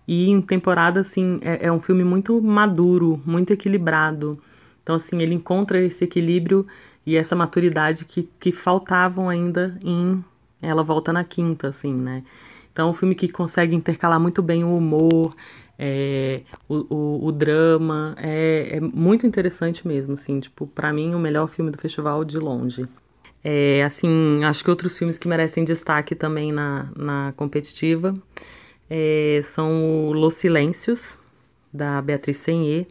E 0.06 0.28
em 0.28 0.40
temporada, 0.40 1.00
assim, 1.00 1.38
é, 1.42 1.66
é, 1.66 1.72
um 1.72 1.80
filme 1.80 2.04
muito 2.04 2.40
maduro, 2.40 3.20
muito 3.24 3.52
equilibrado. 3.52 4.38
Então, 4.82 4.96
assim, 4.96 5.20
ele 5.20 5.34
encontra 5.34 5.80
esse 5.80 6.04
equilíbrio 6.04 6.62
e 7.06 7.16
essa 7.16 7.34
maturidade 7.34 8.04
que, 8.04 8.28
que 8.38 8.52
faltavam 8.52 9.28
ainda 9.28 9.78
em 9.82 10.22
Ela 10.60 10.82
Volta 10.82 11.12
na 11.12 11.24
Quinta, 11.24 11.68
assim, 11.68 11.94
né? 11.94 12.22
Então, 12.74 12.88
é 12.88 12.90
um 12.90 12.92
filme 12.92 13.14
que 13.14 13.28
consegue 13.28 13.76
intercalar 13.76 14.18
muito 14.18 14.42
bem 14.42 14.64
o 14.64 14.76
humor, 14.76 15.32
é, 15.78 16.40
o, 16.68 16.74
o, 16.92 17.26
o, 17.26 17.32
drama. 17.32 18.16
É, 18.18 18.78
é 18.78 18.80
muito 18.80 19.24
interessante 19.28 19.86
mesmo, 19.86 20.14
assim. 20.14 20.40
Tipo, 20.40 20.66
para 20.66 20.92
mim, 20.92 21.14
o 21.14 21.18
melhor 21.20 21.46
filme 21.46 21.70
do 21.70 21.78
festival 21.78 22.24
de 22.24 22.36
longe. 22.36 22.88
É, 23.44 23.84
assim, 23.84 24.40
acho 24.42 24.64
que 24.64 24.70
outros 24.70 24.98
filmes 24.98 25.18
que 25.18 25.28
merecem 25.28 25.64
destaque 25.64 26.16
também 26.16 26.50
na, 26.50 26.90
na 26.96 27.32
competitiva 27.36 28.12
é, 28.90 29.40
são 29.44 30.08
o 30.08 30.12
Los 30.12 30.34
Silêncios, 30.34 31.16
da 31.72 32.02
Beatriz 32.02 32.38
Senhê, 32.38 32.88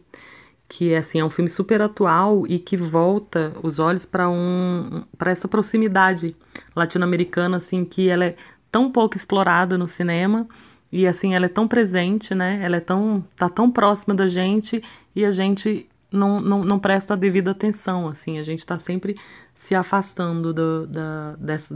que 0.66 0.94
assim, 0.94 1.20
é 1.20 1.24
um 1.24 1.30
filme 1.30 1.50
super 1.50 1.82
atual 1.82 2.46
e 2.48 2.58
que 2.58 2.76
volta 2.76 3.52
os 3.62 3.78
olhos 3.78 4.06
para 4.06 4.30
um, 4.30 5.04
para 5.18 5.30
essa 5.30 5.46
proximidade 5.46 6.34
latino-americana, 6.74 7.58
assim, 7.58 7.84
que 7.84 8.08
ela 8.08 8.24
é 8.24 8.36
tão 8.74 8.90
pouco 8.90 9.16
explorada 9.16 9.78
no 9.78 9.86
cinema 9.86 10.48
e 10.90 11.06
assim 11.06 11.32
ela 11.32 11.46
é 11.46 11.48
tão 11.48 11.68
presente, 11.68 12.34
né? 12.34 12.58
Ela 12.60 12.78
é 12.78 12.80
tão 12.80 13.24
tá 13.36 13.48
tão 13.48 13.70
próxima 13.70 14.16
da 14.16 14.26
gente 14.26 14.82
e 15.14 15.24
a 15.24 15.30
gente 15.30 15.88
não, 16.10 16.40
não, 16.40 16.60
não 16.60 16.76
presta 16.80 17.14
a 17.14 17.16
devida 17.16 17.52
atenção, 17.52 18.08
assim, 18.08 18.36
a 18.40 18.42
gente 18.42 18.58
está 18.58 18.76
sempre 18.76 19.16
se 19.52 19.76
afastando 19.76 20.52
do, 20.52 20.88
da, 20.88 21.36
dessa, 21.36 21.72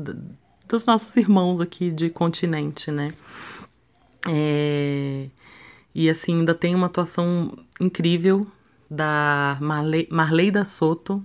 dos 0.69 0.85
nossos 0.85 1.17
irmãos 1.17 1.61
aqui 1.61 1.89
de 1.89 2.11
continente, 2.11 2.91
né? 2.91 3.13
É, 4.29 5.29
e 5.95 6.11
assim, 6.11 6.41
ainda 6.41 6.53
tem 6.53 6.75
uma 6.75 6.87
atuação 6.87 7.57
incrível 7.81 8.45
da 8.91 9.57
Marley, 9.61 10.09
Marley 10.11 10.51
da 10.51 10.65
Soto, 10.65 11.25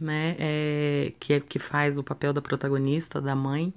né? 0.00 0.36
É, 0.38 1.12
que, 1.20 1.34
é, 1.34 1.40
que 1.40 1.58
faz 1.58 1.98
o 1.98 2.02
papel 2.02 2.32
da 2.32 2.40
protagonista, 2.40 3.20
da 3.20 3.34
mãe. 3.34 3.74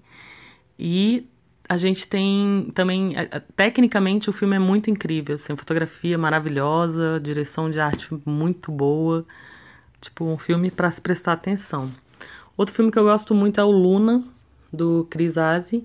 E 0.80 1.28
a 1.68 1.76
gente 1.76 2.08
tem 2.08 2.72
também. 2.74 3.14
Tecnicamente, 3.56 4.30
o 4.30 4.34
filme 4.34 4.56
é 4.56 4.60
muito 4.60 4.90
incrível. 4.90 5.36
Assim, 5.36 5.56
fotografia 5.58 6.18
maravilhosa, 6.18 7.20
direção 7.22 7.70
de 7.70 7.80
arte 7.80 8.08
muito 8.26 8.72
boa. 8.72 9.26
Tipo, 10.00 10.24
um 10.26 10.38
filme 10.38 10.72
para 10.72 10.90
se 10.90 11.02
prestar 11.02 11.34
atenção. 11.34 11.92
Outro 12.56 12.74
filme 12.74 12.92
que 12.92 12.98
eu 12.98 13.04
gosto 13.04 13.36
muito 13.36 13.60
é 13.60 13.64
o 13.64 13.70
Luna, 13.70 14.24
do 14.72 15.06
Chris 15.10 15.38
Asi, 15.38 15.84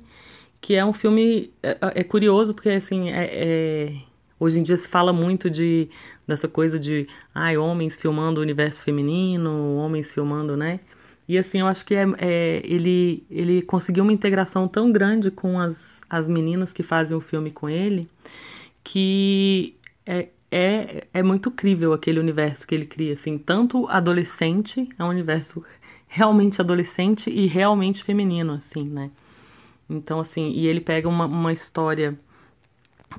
que 0.61 0.75
é 0.75 0.85
um 0.85 0.93
filme. 0.93 1.53
É, 1.62 2.01
é 2.01 2.05
curioso, 2.05 2.55
porque 2.55 2.71
assim. 2.71 3.11
É, 3.11 3.31
é, 3.33 3.93
hoje 4.39 4.61
em 4.61 4.62
dia 4.62 4.77
se 4.77 4.89
fala 4.89 5.12
muito 5.12 5.51
de 5.51 5.89
dessa 6.27 6.49
coisa 6.49 6.79
de 6.79 7.07
ai, 7.35 7.57
homens 7.57 8.01
filmando 8.01 8.41
o 8.41 8.43
universo 8.43 8.81
feminino, 8.81 9.77
homens 9.77 10.12
filmando, 10.15 10.57
né? 10.57 10.81
E 11.26 11.38
assim, 11.38 11.60
eu 11.60 11.66
acho 11.66 11.84
que 11.84 11.94
é, 11.94 12.05
é, 12.18 12.62
ele, 12.64 13.24
ele 13.30 13.62
conseguiu 13.62 14.05
uma 14.05 14.12
integração 14.12 14.68
tão 14.68 14.92
grande 14.92 15.30
com 15.30 15.59
as, 15.59 16.02
as 16.09 16.28
meninas 16.28 16.72
que 16.72 16.82
fazem 16.82 17.16
o 17.16 17.20
filme 17.20 17.51
com 17.51 17.68
ele, 17.68 18.09
que 18.82 19.74
é, 20.05 20.28
é, 20.51 21.06
é 21.12 21.22
muito 21.22 21.51
crível 21.51 21.92
aquele 21.92 22.20
universo 22.20 22.66
que 22.66 22.74
ele 22.74 22.84
cria, 22.84 23.14
assim, 23.14 23.38
tanto 23.38 23.88
adolescente, 23.88 24.88
é 24.98 25.02
um 25.02 25.09
universo 25.09 25.64
realmente 26.06 26.60
adolescente 26.60 27.30
e 27.30 27.46
realmente 27.46 28.05
feminino, 28.05 28.52
assim, 28.52 28.84
né? 28.84 29.10
Então, 29.88 30.20
assim, 30.20 30.51
e 30.51 30.66
ele 30.66 30.80
pega 30.80 31.09
uma, 31.09 31.26
uma 31.26 31.52
história 31.52 32.16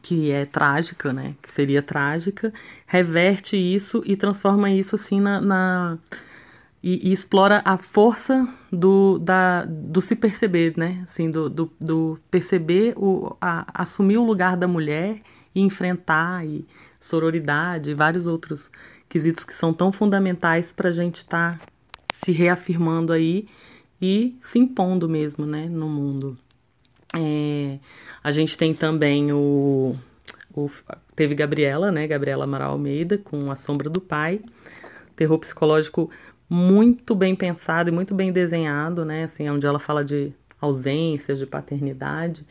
que 0.02 0.32
é 0.32 0.46
trágica, 0.46 1.12
né? 1.12 1.36
Que 1.42 1.50
seria 1.52 1.82
trágica, 1.82 2.54
reverte 2.86 3.58
isso 3.58 4.02
e 4.06 4.16
transforma 4.16 4.72
isso, 4.72 4.96
assim, 4.96 5.20
na, 5.20 5.42
na 5.42 5.98
e, 6.86 7.10
e, 7.10 7.12
explora 7.12 7.64
a 7.66 7.80
força 7.80 8.48
do, 8.72 9.18
da, 9.18 9.66
do 9.66 10.00
se 10.00 10.16
perceber, 10.16 10.76
né? 10.78 11.02
Assim, 11.04 11.32
do, 11.32 11.50
do, 11.50 11.72
do 11.82 12.20
perceber, 12.30 12.94
o, 12.96 13.36
a, 13.42 13.66
assumir 13.82 14.18
o 14.18 14.24
lugar 14.24 14.56
da 14.56 14.68
mulher 14.68 15.20
e 15.56 15.62
enfrentar, 15.62 16.46
e 16.46 16.64
sororidade, 17.02 17.90
e 17.90 17.96
vários 17.96 18.28
outros 18.28 18.70
quesitos 19.10 19.44
que 19.44 19.56
são 19.56 19.74
tão 19.74 19.92
fundamentais 19.92 20.72
para 20.72 20.90
a 20.90 20.92
gente 20.92 21.16
estar 21.18 21.58
tá 21.58 21.66
se 22.14 22.32
reafirmando 22.32 23.12
aí 23.12 23.48
e 24.00 24.38
se 24.40 24.60
impondo 24.60 25.10
mesmo, 25.10 25.44
né, 25.44 25.68
no 25.68 25.90
mundo. 25.90 26.38
É, 27.16 27.80
a 28.24 28.30
gente 28.30 28.56
tem 28.56 28.76
também 28.76 29.34
o, 29.34 29.96
o, 30.54 30.70
teve 31.16 31.34
Gabriela, 31.34 31.92
né, 31.92 32.06
Gabriela 32.06 32.44
Amaral 32.44 32.74
Almeida 32.74 33.18
com 33.18 33.50
A 33.50 33.56
Sombra 33.56 33.90
do 33.90 34.00
Pai, 34.00 34.40
terror 35.16 35.40
psicológico 35.40 36.12
muito 36.56 37.14
bem 37.14 37.36
pensado 37.36 37.90
e 37.90 37.92
muito 37.92 38.16
bem 38.16 38.32
desenhado, 38.32 39.04
né? 39.04 39.26
Assim, 39.26 39.50
onde 39.50 39.68
ela 39.68 39.78
fala 39.78 40.06
de 40.06 40.32
ausências, 40.62 41.38
de 41.38 41.46
paternidade 41.46 42.46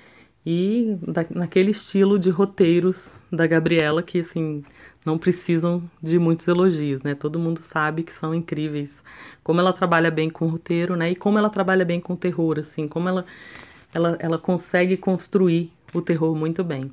e 0.45 0.99
da, 1.01 1.25
naquele 1.31 1.71
estilo 1.71 2.19
de 2.19 2.29
roteiros 2.29 3.11
da 3.33 3.47
Gabriela 3.47 4.03
que 4.03 4.19
assim 4.19 4.63
não 5.07 5.17
precisam 5.17 5.83
de 6.03 6.19
muitos 6.19 6.47
elogios, 6.47 7.03
né? 7.03 7.15
Todo 7.15 7.39
mundo 7.39 7.61
sabe 7.63 8.03
que 8.03 8.13
são 8.13 8.35
incríveis. 8.35 9.03
Como 9.43 9.61
ela 9.61 9.73
trabalha 9.73 10.11
bem 10.11 10.29
com 10.29 10.47
roteiro, 10.49 10.97
né? 10.97 11.11
E 11.11 11.17
como 11.17 11.39
ela 11.39 11.49
trabalha 11.49 11.85
bem 11.85 12.01
com 12.01 12.15
terror, 12.15 12.59
assim, 12.59 12.87
como 12.87 13.09
ela 13.09 13.25
ela, 13.95 14.17
ela 14.19 14.39
consegue 14.39 14.97
construir 14.97 15.73
o 15.95 16.03
terror 16.03 16.35
muito 16.35 16.63
bem. 16.65 16.91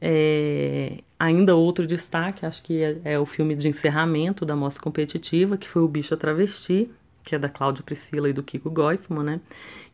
É, 0.00 0.98
ainda 1.18 1.56
outro 1.56 1.86
destaque, 1.86 2.46
acho 2.46 2.62
que 2.62 2.82
é, 2.82 2.96
é, 3.04 3.18
o 3.18 3.26
filme 3.26 3.54
de 3.54 3.68
encerramento 3.68 4.44
da 4.44 4.54
mostra 4.54 4.82
competitiva, 4.82 5.56
que 5.56 5.68
foi 5.68 5.82
O 5.82 5.88
Bicho 5.88 6.14
a 6.14 6.16
Travesti, 6.16 6.90
que 7.24 7.34
é 7.34 7.38
da 7.38 7.48
Cláudia 7.48 7.82
Priscila 7.82 8.28
e 8.28 8.32
do 8.32 8.42
Kiko 8.42 8.70
Goifman, 8.70 9.24
né? 9.24 9.40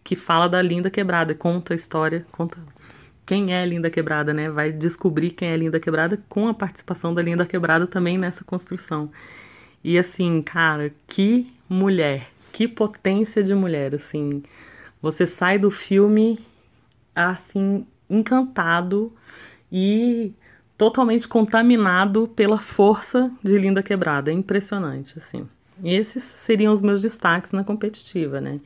Que 0.02 0.14
fala 0.14 0.48
da 0.48 0.60
Linda 0.60 0.90
Quebrada, 0.90 1.34
conta 1.34 1.72
a 1.72 1.76
história, 1.76 2.26
conta 2.30 2.58
quem 3.26 3.54
é 3.54 3.64
Linda 3.64 3.90
Quebrada, 3.90 4.34
né? 4.34 4.50
Vai 4.50 4.70
descobrir 4.70 5.30
quem 5.30 5.48
é 5.48 5.56
Linda 5.56 5.80
Quebrada 5.80 6.22
com 6.28 6.46
a 6.48 6.54
participação 6.54 7.14
da 7.14 7.22
Linda 7.22 7.46
Quebrada 7.46 7.86
também 7.86 8.18
nessa 8.18 8.44
construção. 8.44 9.10
E 9.82 9.98
assim, 9.98 10.42
cara, 10.42 10.92
que 11.06 11.52
mulher, 11.68 12.30
que 12.52 12.68
potência 12.68 13.42
de 13.42 13.54
mulher, 13.54 13.94
assim. 13.94 14.42
Você 15.00 15.26
sai 15.26 15.58
do 15.58 15.70
filme 15.70 16.38
assim 17.14 17.86
encantado 18.08 19.12
e 19.76 20.32
totalmente 20.78 21.26
contaminado 21.26 22.28
pela 22.28 22.58
força 22.58 23.28
de 23.42 23.58
Linda 23.58 23.82
Quebrada. 23.82 24.30
É 24.30 24.34
impressionante, 24.34 25.18
assim. 25.18 25.48
Esses 25.82 26.22
seriam 26.22 26.72
os 26.72 26.80
meus 26.80 27.02
destaques 27.02 27.50
na 27.50 27.64
competitiva, 27.64 28.40
né? 28.40 28.60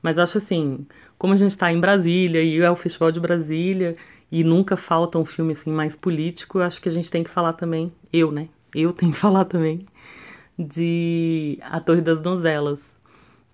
Mas 0.00 0.20
acho 0.20 0.38
assim, 0.38 0.86
como 1.18 1.32
a 1.32 1.36
gente 1.36 1.50
está 1.50 1.72
em 1.72 1.80
Brasília 1.80 2.40
e 2.44 2.60
é 2.60 2.70
o 2.70 2.76
Festival 2.76 3.10
de 3.10 3.18
Brasília 3.18 3.96
e 4.30 4.44
nunca 4.44 4.76
falta 4.76 5.18
um 5.18 5.24
filme 5.24 5.50
assim 5.50 5.72
mais 5.72 5.96
político, 5.96 6.60
acho 6.60 6.80
que 6.80 6.88
a 6.88 6.92
gente 6.92 7.10
tem 7.10 7.24
que 7.24 7.30
falar 7.30 7.54
também, 7.54 7.90
eu, 8.12 8.30
né? 8.30 8.48
Eu 8.72 8.92
tenho 8.92 9.10
que 9.10 9.18
falar 9.18 9.46
também 9.46 9.80
de 10.56 11.58
A 11.60 11.80
Torre 11.80 12.00
das 12.00 12.22
Donzelas, 12.22 12.96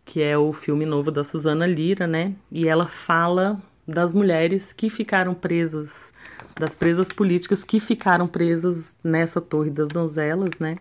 que 0.05 0.23
é 0.23 0.37
o 0.37 0.53
filme 0.53 0.85
novo 0.85 1.11
da 1.11 1.25
Suzana 1.25 1.65
Lira, 1.65 2.07
né? 2.07 2.35
E 2.51 2.69
ela 2.69 2.87
fala 2.87 3.59
das 3.87 4.15
mulheres 4.15 4.73
que 4.73 4.89
ficaram 4.89 5.35
presas, 5.35 6.13
das 6.59 6.75
presas 6.75 7.13
políticas 7.13 7.65
que 7.65 7.81
ficaram 7.81 8.27
presas 8.27 8.95
nessa 9.03 9.41
Torre 9.41 9.71
das 9.71 9.89
Donzelas, 9.89 10.59
né? 10.59 10.77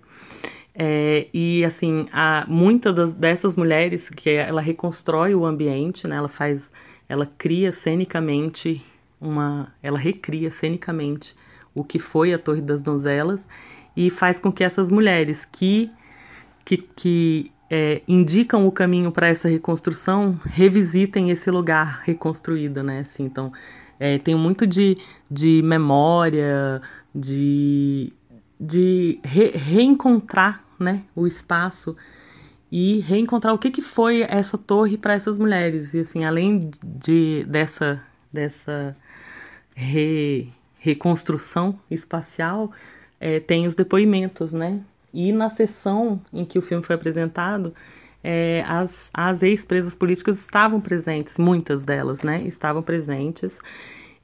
É, 0.74 1.28
e 1.34 1.66
assim, 1.66 2.08
muitas 2.48 2.96
das, 2.96 3.14
dessas 3.14 3.58
mulheres 3.58 4.10
que 4.10 4.30
ela 4.30 4.62
reconstrói 4.62 5.36
o 5.36 5.46
ambiente, 5.46 6.08
né? 6.08 6.16
Ela 6.16 6.30
faz, 6.30 6.72
ela 7.10 7.26
cria 7.38 7.72
cenicamente 7.72 8.84
uma, 9.20 9.74
ela 9.84 9.98
recria 9.98 10.50
cenicamente 10.50 11.36
o 11.76 11.84
que 11.84 12.00
foi 12.00 12.34
a 12.34 12.40
Torre 12.40 12.62
das 12.62 12.84
Donzelas 12.84 13.48
e 13.96 14.10
faz 14.10 14.40
com 14.40 14.52
que 14.52 14.64
essas 14.64 14.90
mulheres 14.90 15.46
que 15.46 15.90
que, 16.64 16.78
que 16.78 17.52
é, 17.74 18.02
indicam 18.06 18.68
o 18.68 18.72
caminho 18.72 19.14
para 19.14 19.28
essa 19.28 19.48
reconstrução 19.48 20.38
revisitem 20.44 21.30
esse 21.30 21.50
lugar 21.50 22.02
reconstruído, 22.04 22.84
né? 22.84 23.00
Assim, 23.00 23.24
então 23.24 23.54
é, 23.98 24.20
tem 24.20 24.36
muito 24.36 24.68
de, 24.68 24.98
de 25.32 25.64
memória, 25.66 26.82
de 27.16 28.12
de 28.60 29.20
re 29.24 29.52
reencontrar 29.56 30.64
né, 30.78 31.02
o 31.16 31.26
espaço 31.26 31.96
e 32.72 33.00
reencontrar 33.00 33.54
o 33.56 33.58
que, 33.58 33.72
que 33.72 33.82
foi 33.82 34.22
essa 34.22 34.58
torre 34.58 34.98
para 34.98 35.14
essas 35.14 35.38
mulheres. 35.40 35.94
E 35.96 36.00
assim, 36.00 36.24
além 36.24 36.70
de, 36.84 37.44
dessa, 37.48 38.06
dessa 38.32 38.96
re, 39.76 40.50
reconstrução 40.78 41.80
espacial, 41.90 42.72
é, 43.20 43.40
tem 43.40 43.66
os 43.66 43.76
depoimentos, 43.76 44.54
né? 44.54 44.82
E 45.14 45.32
na 45.32 45.50
sessão 45.50 46.22
em 46.32 46.46
que 46.46 46.58
o 46.58 46.62
filme 46.62 46.84
foi 46.84 46.96
apresentado, 46.96 47.74
é, 48.24 48.64
as, 48.68 49.10
as 49.14 49.42
ex-presas 49.44 49.96
políticas 49.96 50.40
estavam 50.40 50.80
presentes, 50.80 51.38
muitas 51.38 51.84
delas, 51.84 52.22
né? 52.22 52.42
Estavam 52.44 52.82
presentes 52.82 53.60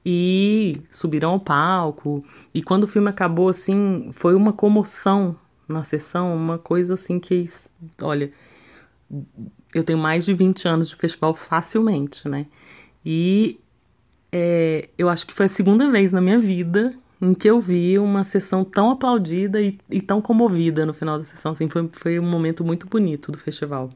e 0.06 0.82
subiram 0.90 1.32
ao 1.32 1.40
palco. 1.40 2.24
E 2.54 2.62
quando 2.62 2.86
o 2.86 2.88
filme 2.88 3.10
acabou, 3.10 3.50
assim, 3.50 4.10
foi 4.14 4.36
uma 4.36 4.54
comoção 4.54 5.36
na 5.68 5.84
sessão, 5.84 6.34
uma 6.36 6.58
coisa 6.58 6.94
assim 6.94 7.20
que, 7.20 7.46
olha, 8.02 8.32
eu 9.74 9.84
tenho 9.84 10.00
mais 10.00 10.26
de 10.26 10.34
20 10.34 10.68
anos 10.68 10.90
de 10.90 10.96
festival 10.96 11.34
facilmente, 11.34 12.28
né? 12.30 12.46
E 13.06 13.60
é, 14.32 14.90
eu 14.98 15.10
acho 15.10 15.26
que 15.26 15.34
foi 15.34 15.48
a 15.48 15.50
segunda 15.50 15.90
vez 15.90 16.12
na 16.12 16.22
minha 16.22 16.40
vida 16.40 16.94
em 17.22 17.34
que 17.34 17.50
eu 17.50 17.60
vi 17.60 17.98
uma 17.98 18.24
sessão 18.24 18.64
tão 18.64 18.92
aplaudida 18.92 19.62
e, 19.62 19.78
e 19.90 20.02
tão 20.02 20.22
comovida 20.22 20.86
no 20.86 20.94
final 20.94 21.18
da 21.18 21.24
sessão. 21.24 21.52
Assim, 21.52 21.68
foi, 21.68 21.90
foi 21.94 22.20
um 22.20 22.30
momento 22.30 22.64
muito 22.64 22.88
bonito 22.88 23.32
do 23.32 23.38
festival. 23.38 23.90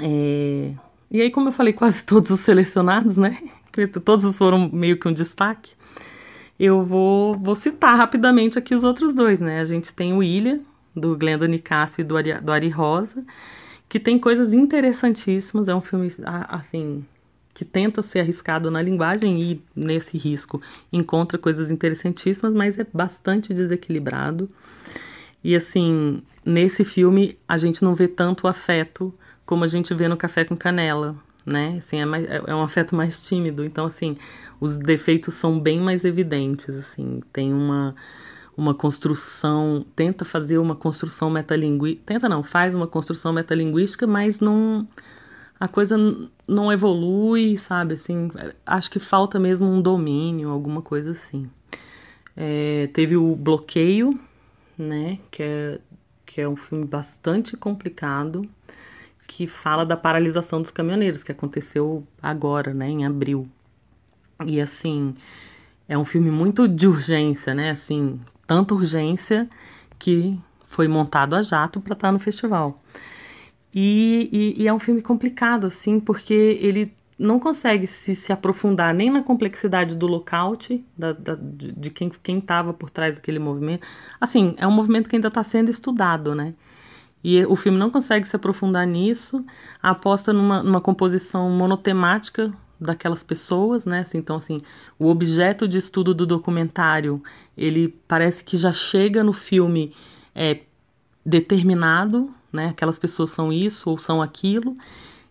É, 0.00 0.72
e 1.10 1.20
aí, 1.20 1.30
como 1.30 1.48
eu 1.48 1.52
falei, 1.52 1.72
quase 1.72 2.04
todos 2.06 2.30
os 2.30 2.40
selecionados, 2.40 3.16
né? 3.16 3.38
todos 4.04 4.36
foram 4.36 4.68
meio 4.70 4.98
que 4.98 5.08
um 5.08 5.12
destaque, 5.12 5.72
eu 6.58 6.84
vou, 6.84 7.36
vou 7.38 7.56
citar 7.56 7.96
rapidamente 7.96 8.58
aqui 8.58 8.74
os 8.74 8.84
outros 8.84 9.14
dois, 9.14 9.40
né? 9.40 9.60
A 9.60 9.64
gente 9.64 9.92
tem 9.92 10.12
o 10.12 10.22
Ilha, 10.22 10.60
do 10.94 11.16
Glenda 11.16 11.48
Nicásio 11.48 12.02
e 12.02 12.04
do 12.04 12.16
Ari, 12.16 12.34
do 12.40 12.52
Ari 12.52 12.68
Rosa, 12.68 13.24
que 13.88 13.98
tem 13.98 14.18
coisas 14.18 14.52
interessantíssimas, 14.52 15.68
é 15.68 15.74
um 15.74 15.80
filme, 15.80 16.08
assim, 16.48 17.04
que 17.54 17.64
tenta 17.64 18.02
ser 18.02 18.20
arriscado 18.20 18.70
na 18.70 18.80
linguagem 18.80 19.42
e, 19.42 19.62
nesse 19.76 20.16
risco, 20.16 20.60
encontra 20.92 21.38
coisas 21.38 21.70
interessantíssimas, 21.70 22.54
mas 22.54 22.78
é 22.78 22.86
bastante 22.92 23.52
desequilibrado. 23.52 24.48
E, 25.44 25.54
assim, 25.54 26.22
nesse 26.44 26.84
filme, 26.84 27.36
a 27.46 27.56
gente 27.56 27.82
não 27.82 27.94
vê 27.94 28.08
tanto 28.08 28.48
afeto 28.48 29.12
como 29.44 29.64
a 29.64 29.66
gente 29.66 29.92
vê 29.92 30.08
no 30.08 30.16
Café 30.16 30.44
com 30.44 30.56
Canela, 30.56 31.14
né? 31.44 31.76
Assim, 31.78 31.98
é, 31.98 32.04
mais, 32.06 32.24
é, 32.24 32.42
é 32.46 32.54
um 32.54 32.62
afeto 32.62 32.94
mais 32.94 33.26
tímido. 33.26 33.64
Então, 33.64 33.84
assim, 33.84 34.16
os 34.60 34.76
defeitos 34.76 35.34
são 35.34 35.58
bem 35.58 35.80
mais 35.80 36.04
evidentes, 36.04 36.70
assim. 36.70 37.20
Tem 37.32 37.52
uma, 37.52 37.94
uma 38.56 38.72
construção, 38.72 39.84
tenta 39.94 40.24
fazer 40.24 40.56
uma 40.56 40.74
construção 40.74 41.28
metalinguística, 41.28 42.02
tenta 42.06 42.28
não, 42.28 42.42
faz 42.42 42.74
uma 42.74 42.86
construção 42.86 43.32
metalinguística, 43.32 44.06
mas 44.06 44.40
não 44.40 44.86
a 45.62 45.68
coisa 45.68 45.96
não 46.48 46.72
evolui, 46.72 47.56
sabe? 47.56 47.94
Assim, 47.94 48.28
acho 48.66 48.90
que 48.90 48.98
falta 48.98 49.38
mesmo 49.38 49.64
um 49.64 49.80
domínio, 49.80 50.50
alguma 50.50 50.82
coisa 50.82 51.12
assim. 51.12 51.48
É, 52.36 52.88
teve 52.92 53.16
o 53.16 53.36
Bloqueio, 53.36 54.18
né? 54.76 55.20
Que 55.30 55.40
é, 55.44 55.78
que 56.26 56.40
é 56.40 56.48
um 56.48 56.56
filme 56.56 56.84
bastante 56.84 57.56
complicado 57.56 58.44
que 59.28 59.46
fala 59.46 59.86
da 59.86 59.96
paralisação 59.96 60.60
dos 60.60 60.72
caminhoneiros, 60.72 61.22
que 61.22 61.30
aconteceu 61.30 62.04
agora, 62.20 62.74
né, 62.74 62.88
em 62.88 63.06
abril. 63.06 63.46
E 64.44 64.60
assim, 64.60 65.14
é 65.88 65.96
um 65.96 66.04
filme 66.04 66.32
muito 66.32 66.66
de 66.66 66.88
urgência, 66.88 67.54
né? 67.54 67.70
Assim, 67.70 68.20
tanta 68.48 68.74
urgência 68.74 69.48
que 69.96 70.36
foi 70.66 70.88
montado 70.88 71.36
a 71.36 71.40
jato 71.40 71.80
para 71.80 71.92
estar 71.92 72.08
tá 72.08 72.12
no 72.12 72.18
festival. 72.18 72.82
E, 73.74 74.28
e, 74.32 74.62
e, 74.62 74.68
é 74.68 74.72
um 74.72 74.78
filme 74.78 75.00
complicado, 75.00 75.66
assim, 75.66 75.98
porque 75.98 76.34
ele 76.60 76.92
não 77.18 77.38
consegue 77.38 77.86
se, 77.86 78.14
se 78.14 78.32
aprofundar 78.32 78.92
nem 78.92 79.10
na 79.10 79.22
complexidade 79.22 79.94
do 79.94 80.06
lockout, 80.06 80.84
da, 80.96 81.12
da, 81.12 81.34
de, 81.34 81.72
de 81.72 81.90
quem 81.90 82.38
estava 82.38 82.74
por 82.74 82.90
trás 82.90 83.14
daquele 83.14 83.38
movimento. 83.38 83.86
Assim, 84.20 84.48
é 84.56 84.66
um 84.66 84.72
movimento 84.72 85.08
que 85.08 85.16
ainda 85.16 85.28
está 85.28 85.42
sendo 85.42 85.70
estudado, 85.70 86.34
né? 86.34 86.54
E 87.24 87.44
o 87.46 87.54
filme 87.54 87.78
não 87.78 87.90
consegue 87.90 88.26
se 88.26 88.34
aprofundar 88.34 88.86
nisso, 88.86 89.44
aposta 89.80 90.32
numa, 90.32 90.62
numa 90.62 90.80
composição 90.80 91.48
monotemática 91.50 92.52
daquelas 92.80 93.22
pessoas, 93.22 93.86
né? 93.86 94.00
Assim, 94.00 94.18
então, 94.18 94.36
assim, 94.36 94.60
o 94.98 95.08
objeto 95.08 95.68
de 95.68 95.78
estudo 95.78 96.12
do 96.12 96.26
documentário, 96.26 97.22
ele 97.56 97.96
parece 98.08 98.42
que 98.42 98.56
já 98.56 98.72
chega 98.72 99.22
no 99.22 99.32
filme 99.32 99.92
é, 100.34 100.60
determinado, 101.24 102.34
né? 102.52 102.68
Aquelas 102.68 102.98
pessoas 102.98 103.30
são 103.30 103.52
isso 103.52 103.90
ou 103.90 103.98
são 103.98 104.20
aquilo, 104.20 104.74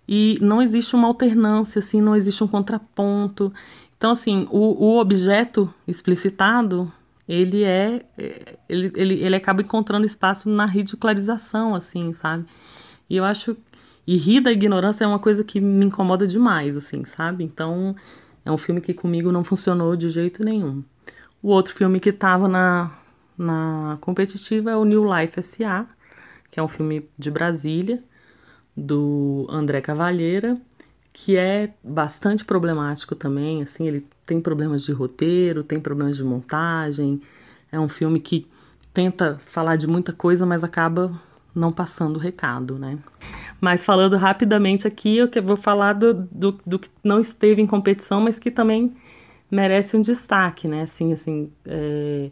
e 0.08 0.38
não 0.42 0.62
existe 0.62 0.96
uma 0.96 1.08
alternância, 1.08 1.80
assim, 1.80 2.02
não 2.02 2.16
existe 2.16 2.44
um 2.44 2.48
contraponto. 2.48 3.54
Então, 3.98 4.12
assim, 4.12 4.48
o, 4.50 4.86
o 4.86 5.00
objeto 5.00 5.74
explicitado 5.88 6.92
ele 7.28 7.64
é, 7.64 8.02
é 8.18 8.58
ele, 8.68 8.92
ele, 8.96 9.14
ele 9.24 9.36
acaba 9.36 9.62
encontrando 9.62 10.06
espaço 10.06 10.50
na 10.50 10.66
ridicularização, 10.66 11.76
assim, 11.76 12.12
sabe? 12.14 12.46
E 13.10 13.16
eu 13.16 13.24
acho 13.24 13.56
e 14.06 14.18
rir 14.18 14.42
da 14.42 14.52
ignorância 14.52 15.04
é 15.04 15.08
uma 15.08 15.20
coisa 15.20 15.44
que 15.44 15.62
me 15.62 15.86
incomoda 15.86 16.28
demais, 16.28 16.76
assim, 16.76 17.06
sabe? 17.06 17.44
Então, 17.44 17.96
é 18.44 18.52
um 18.52 18.58
filme 18.58 18.82
que 18.82 18.94
comigo 18.94 19.32
não 19.32 19.44
funcionou 19.44 19.96
de 19.96 20.10
jeito 20.10 20.44
nenhum. 20.44 20.84
O 21.42 21.50
outro 21.50 21.74
filme 21.74 22.00
que 22.00 22.10
estava 22.10 22.48
na, 22.48 22.92
na 23.38 23.98
competitiva 24.02 24.72
é 24.72 24.76
o 24.76 24.86
New 24.86 25.06
Life 25.06 25.40
S.A., 25.40 25.86
que 26.52 26.60
é 26.60 26.64
um 26.64 26.68
filme 26.68 27.10
de 27.18 27.32
Brasília, 27.32 28.00
do 28.76 29.48
André 29.50 29.82
Cavalheira, 29.82 30.60
que 31.14 31.38
é 31.38 31.74
bastante 31.84 32.46
problemático 32.46 33.16
também, 33.16 33.64
assim, 33.64 33.88
ele 33.88 34.06
tem 34.26 34.40
problemas 34.40 34.84
de 34.84 34.92
roteiro, 34.92 35.64
tem 35.64 35.80
problemas 35.80 36.16
de 36.18 36.24
montagem. 36.24 37.22
É 37.72 37.80
um 37.80 37.88
filme 37.88 38.20
que 38.20 38.48
tenta 38.94 39.40
falar 39.46 39.76
de 39.76 39.88
muita 39.88 40.14
coisa, 40.14 40.46
mas 40.46 40.64
acaba 40.64 41.12
não 41.54 41.72
passando 41.72 42.16
o 42.16 42.20
recado, 42.20 42.80
né? 42.80 42.98
Mas 43.60 43.84
falando 43.84 44.16
rapidamente 44.16 44.88
aqui, 44.88 45.18
eu 45.18 45.30
vou 45.44 45.58
falar 45.58 45.94
do, 45.94 46.14
do, 46.32 46.60
do, 46.66 46.80
que 46.80 46.90
não 47.04 47.20
esteve 47.20 47.62
em 47.62 47.68
competição, 47.68 48.22
mas 48.22 48.40
que 48.40 48.50
também 48.50 48.94
merece 49.50 49.98
um 49.98 50.02
destaque, 50.02 50.68
né? 50.68 50.84
Assim, 50.84 51.12
assim, 51.12 51.52
é... 51.66 52.32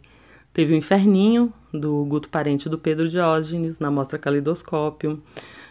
teve 0.52 0.72
o 0.72 0.76
Inferninho, 0.76 1.52
do 1.72 2.04
Guto 2.04 2.28
Parente 2.28 2.68
do 2.68 2.78
Pedro 2.78 3.08
Diógenes, 3.08 3.78
na 3.78 3.90
Mostra 3.90 4.18
Calidoscópio. 4.18 5.22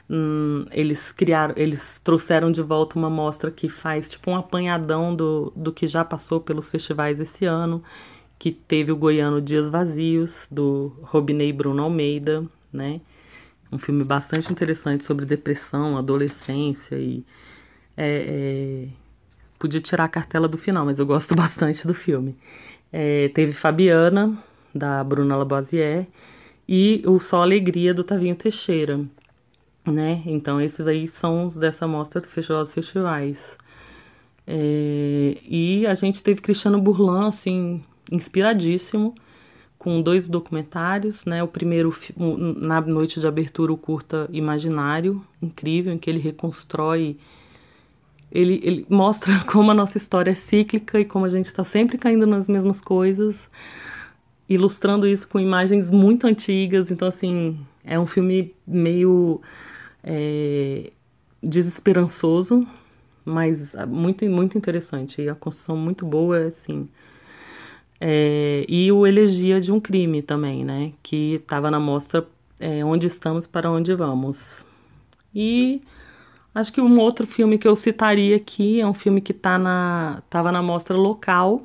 Hum, 0.10 0.66
eles 0.72 1.12
criaram, 1.12 1.54
eles 1.56 2.02
trouxeram 2.04 2.52
de 2.52 2.62
volta 2.62 2.98
uma 2.98 3.10
mostra 3.10 3.52
que 3.52 3.70
faz 3.70 4.12
tipo 4.12 4.32
um 4.32 4.36
apanhadão 4.36 5.16
do, 5.16 5.54
do 5.56 5.72
que 5.72 5.88
já 5.88 6.04
passou 6.04 6.40
pelos 6.40 6.70
festivais 6.70 7.20
esse 7.20 7.46
ano, 7.46 7.84
que 8.40 8.52
teve 8.52 8.92
o 8.92 8.96
Goiano 8.96 9.40
Dias 9.42 9.70
Vazios, 9.70 10.48
do 10.50 10.92
Robinei 11.04 11.54
Bruno 11.54 11.84
Almeida, 11.84 12.44
né? 12.74 13.02
Um 13.72 13.78
filme 13.78 14.04
bastante 14.04 14.52
interessante 14.52 15.04
sobre 15.04 15.26
depressão, 15.26 15.98
adolescência 15.98 16.96
e. 16.96 17.24
É, 17.96 18.88
é, 18.88 18.88
podia 19.60 19.82
tirar 19.82 20.06
a 20.06 20.08
cartela 20.08 20.48
do 20.48 20.58
final, 20.58 20.86
mas 20.86 21.00
eu 21.00 21.06
gosto 21.06 21.36
bastante 21.36 21.86
do 21.86 21.94
filme. 21.94 22.36
É, 22.92 23.28
teve 23.30 23.52
Fabiana, 23.54 24.36
da 24.74 25.04
Bruna 25.04 25.36
Lavoisier, 25.36 26.08
e 26.68 27.02
o 27.06 27.20
Só 27.20 27.42
Alegria, 27.42 27.94
do 27.94 28.04
Tavinho 28.04 28.36
Teixeira 28.36 29.00
né? 29.92 30.22
Então 30.26 30.62
esses 30.62 30.88
aí 30.88 31.08
são 31.08 31.48
os 31.48 31.58
dessa 31.58 31.88
mostra 31.88 32.22
do 32.22 32.28
Festival 32.28 32.64
dos 32.64 32.74
Festivais. 32.74 33.58
É, 34.48 35.38
e 35.46 35.86
a 35.86 35.94
gente 35.94 36.24
teve 36.24 36.42
Cristiano 36.42 36.82
Burlan, 36.82 37.28
assim, 37.28 37.84
inspiradíssimo, 38.12 39.14
com 39.78 40.02
dois 40.02 40.28
documentários, 40.28 41.26
né? 41.26 41.44
O 41.44 41.48
primeiro, 41.48 41.96
na 42.18 42.82
noite 42.82 43.20
de 43.20 43.28
abertura, 43.28 43.72
o 43.72 43.78
curta 43.78 44.28
Imaginário, 44.32 45.24
incrível, 45.42 45.94
em 45.94 45.98
que 45.98 46.10
ele 46.10 46.20
reconstrói, 46.20 47.18
ele, 48.32 48.60
ele 48.64 48.86
mostra 48.90 49.40
como 49.46 49.72
a 49.72 49.74
nossa 49.74 49.98
história 49.98 50.32
é 50.32 50.36
cíclica 50.36 51.00
e 51.00 51.06
como 51.06 51.26
a 51.26 51.30
gente 51.30 51.46
está 51.46 51.64
sempre 51.64 51.98
caindo 51.98 52.26
nas 52.28 52.48
mesmas 52.48 52.82
coisas, 52.82 53.50
ilustrando 54.50 55.08
isso 55.08 55.28
com 55.28 55.40
imagens 55.40 55.92
muito 55.92 56.26
antigas, 56.26 56.90
então, 56.92 57.08
assim, 57.08 57.60
É 57.84 58.00
um 58.00 58.06
filme 58.06 58.54
meio 58.68 59.42
é, 60.04 60.92
desesperançoso, 61.42 62.68
mas 63.24 63.76
muito, 63.88 64.26
muito 64.26 64.58
interessante. 64.58 65.22
E 65.22 65.30
a 65.30 65.36
construção 65.36 65.78
muito 65.78 66.06
boa, 66.06 66.48
assim. 66.48 66.90
É, 68.02 68.66
e 68.68 68.92
o 68.92 69.06
Elegia 69.06 69.60
de 69.62 69.72
um 69.72 69.80
Crime 69.80 70.22
também, 70.22 70.64
né? 70.66 70.94
Que 71.04 71.36
estava 71.36 71.70
na 71.72 71.80
mostra 71.80 72.28
é, 72.60 72.84
Onde 72.84 73.08
Estamos 73.08 73.46
para 73.48 73.70
Onde 73.72 73.94
Vamos. 73.94 74.66
E 75.34 75.82
acho 76.54 76.74
que 76.74 76.82
um 76.82 77.00
outro 77.00 77.28
filme 77.28 77.58
que 77.58 77.68
eu 77.68 77.76
citaria 77.76 78.36
aqui 78.36 78.82
é 78.82 78.88
um 78.88 78.94
filme 78.94 79.22
que 79.22 79.34
tá 79.34 79.58
na, 79.58 80.22
na 80.32 80.62
mostra 80.62 80.98
local, 80.98 81.64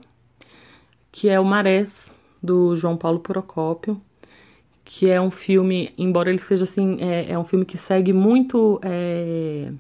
que 1.11 1.29
é 1.29 1.39
o 1.41 1.45
Marés, 1.45 2.14
do 2.45 2.77
João 2.77 2.97
Paulo 2.97 3.21
Procópio, 3.21 4.01
que 4.85 5.09
é 5.09 5.19
um 5.21 5.31
filme, 5.31 5.93
embora 5.97 6.29
ele 6.29 6.39
seja 6.39 6.65
assim, 6.65 6.99
é, 7.01 7.31
é 7.33 7.39
um 7.39 7.45
filme 7.45 7.65
que 7.65 7.79
segue 7.79 8.13
muito. 8.13 8.79
É, 8.83 9.73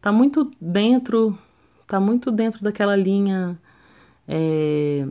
tá 0.00 0.10
muito 0.10 0.50
dentro. 0.60 1.38
Tá 1.86 2.00
muito 2.00 2.30
dentro 2.30 2.62
daquela 2.62 2.96
linha. 2.96 3.56
É, 4.26 5.06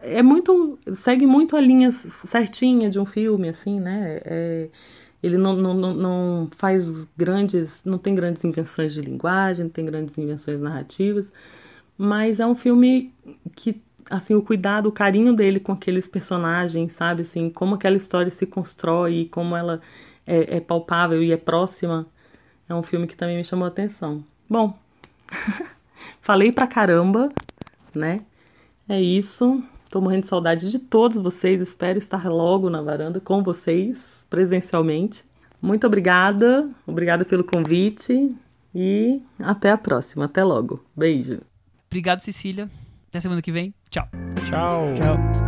é 0.00 0.22
muito. 0.22 0.78
segue 0.94 1.26
muito 1.26 1.56
a 1.56 1.60
linha 1.60 1.92
certinha 1.92 2.88
de 2.88 2.98
um 2.98 3.04
filme, 3.04 3.50
assim, 3.50 3.78
né? 3.78 4.20
É, 4.24 4.68
ele 5.22 5.36
não, 5.36 5.54
não, 5.54 5.74
não 5.74 6.48
faz 6.56 6.90
grandes. 7.16 7.82
não 7.84 7.98
tem 7.98 8.14
grandes 8.14 8.42
invenções 8.44 8.94
de 8.94 9.02
linguagem, 9.02 9.64
não 9.64 9.70
tem 9.70 9.84
grandes 9.84 10.16
invenções 10.16 10.60
narrativas, 10.60 11.30
mas 11.98 12.40
é 12.40 12.46
um 12.46 12.54
filme 12.54 13.12
que 13.54 13.80
assim 14.10 14.34
o 14.34 14.42
cuidado, 14.42 14.88
o 14.88 14.92
carinho 14.92 15.34
dele 15.34 15.60
com 15.60 15.72
aqueles 15.72 16.08
personagens, 16.08 16.92
sabe, 16.92 17.22
assim, 17.22 17.50
como 17.50 17.74
aquela 17.74 17.96
história 17.96 18.30
se 18.30 18.46
constrói, 18.46 19.28
como 19.30 19.56
ela 19.56 19.80
é, 20.26 20.56
é 20.56 20.60
palpável 20.60 21.22
e 21.22 21.32
é 21.32 21.36
próxima, 21.36 22.06
é 22.68 22.74
um 22.74 22.82
filme 22.82 23.06
que 23.06 23.16
também 23.16 23.36
me 23.36 23.44
chamou 23.44 23.64
a 23.64 23.68
atenção. 23.68 24.22
Bom, 24.48 24.78
falei 26.20 26.52
pra 26.52 26.66
caramba, 26.66 27.30
né? 27.94 28.20
É 28.88 29.00
isso. 29.00 29.62
Tô 29.90 30.00
morrendo 30.00 30.22
de 30.22 30.28
saudade 30.28 30.70
de 30.70 30.78
todos 30.78 31.16
vocês. 31.18 31.60
Espero 31.60 31.98
estar 31.98 32.28
logo 32.28 32.68
na 32.68 32.82
varanda 32.82 33.20
com 33.20 33.42
vocês, 33.42 34.26
presencialmente. 34.28 35.24
Muito 35.60 35.86
obrigada. 35.86 36.68
Obrigada 36.86 37.24
pelo 37.24 37.44
convite. 37.44 38.34
E 38.74 39.22
até 39.38 39.70
a 39.70 39.78
próxima. 39.78 40.26
Até 40.26 40.44
logo. 40.44 40.84
Beijo. 40.94 41.40
Obrigado, 41.86 42.20
Cecília. 42.20 42.70
Até 43.08 43.20
semana 43.20 43.42
que 43.42 43.50
vem. 43.52 43.74
Tchau. 43.90 44.08
Tchau. 44.48 44.94
Tchau. 44.94 45.47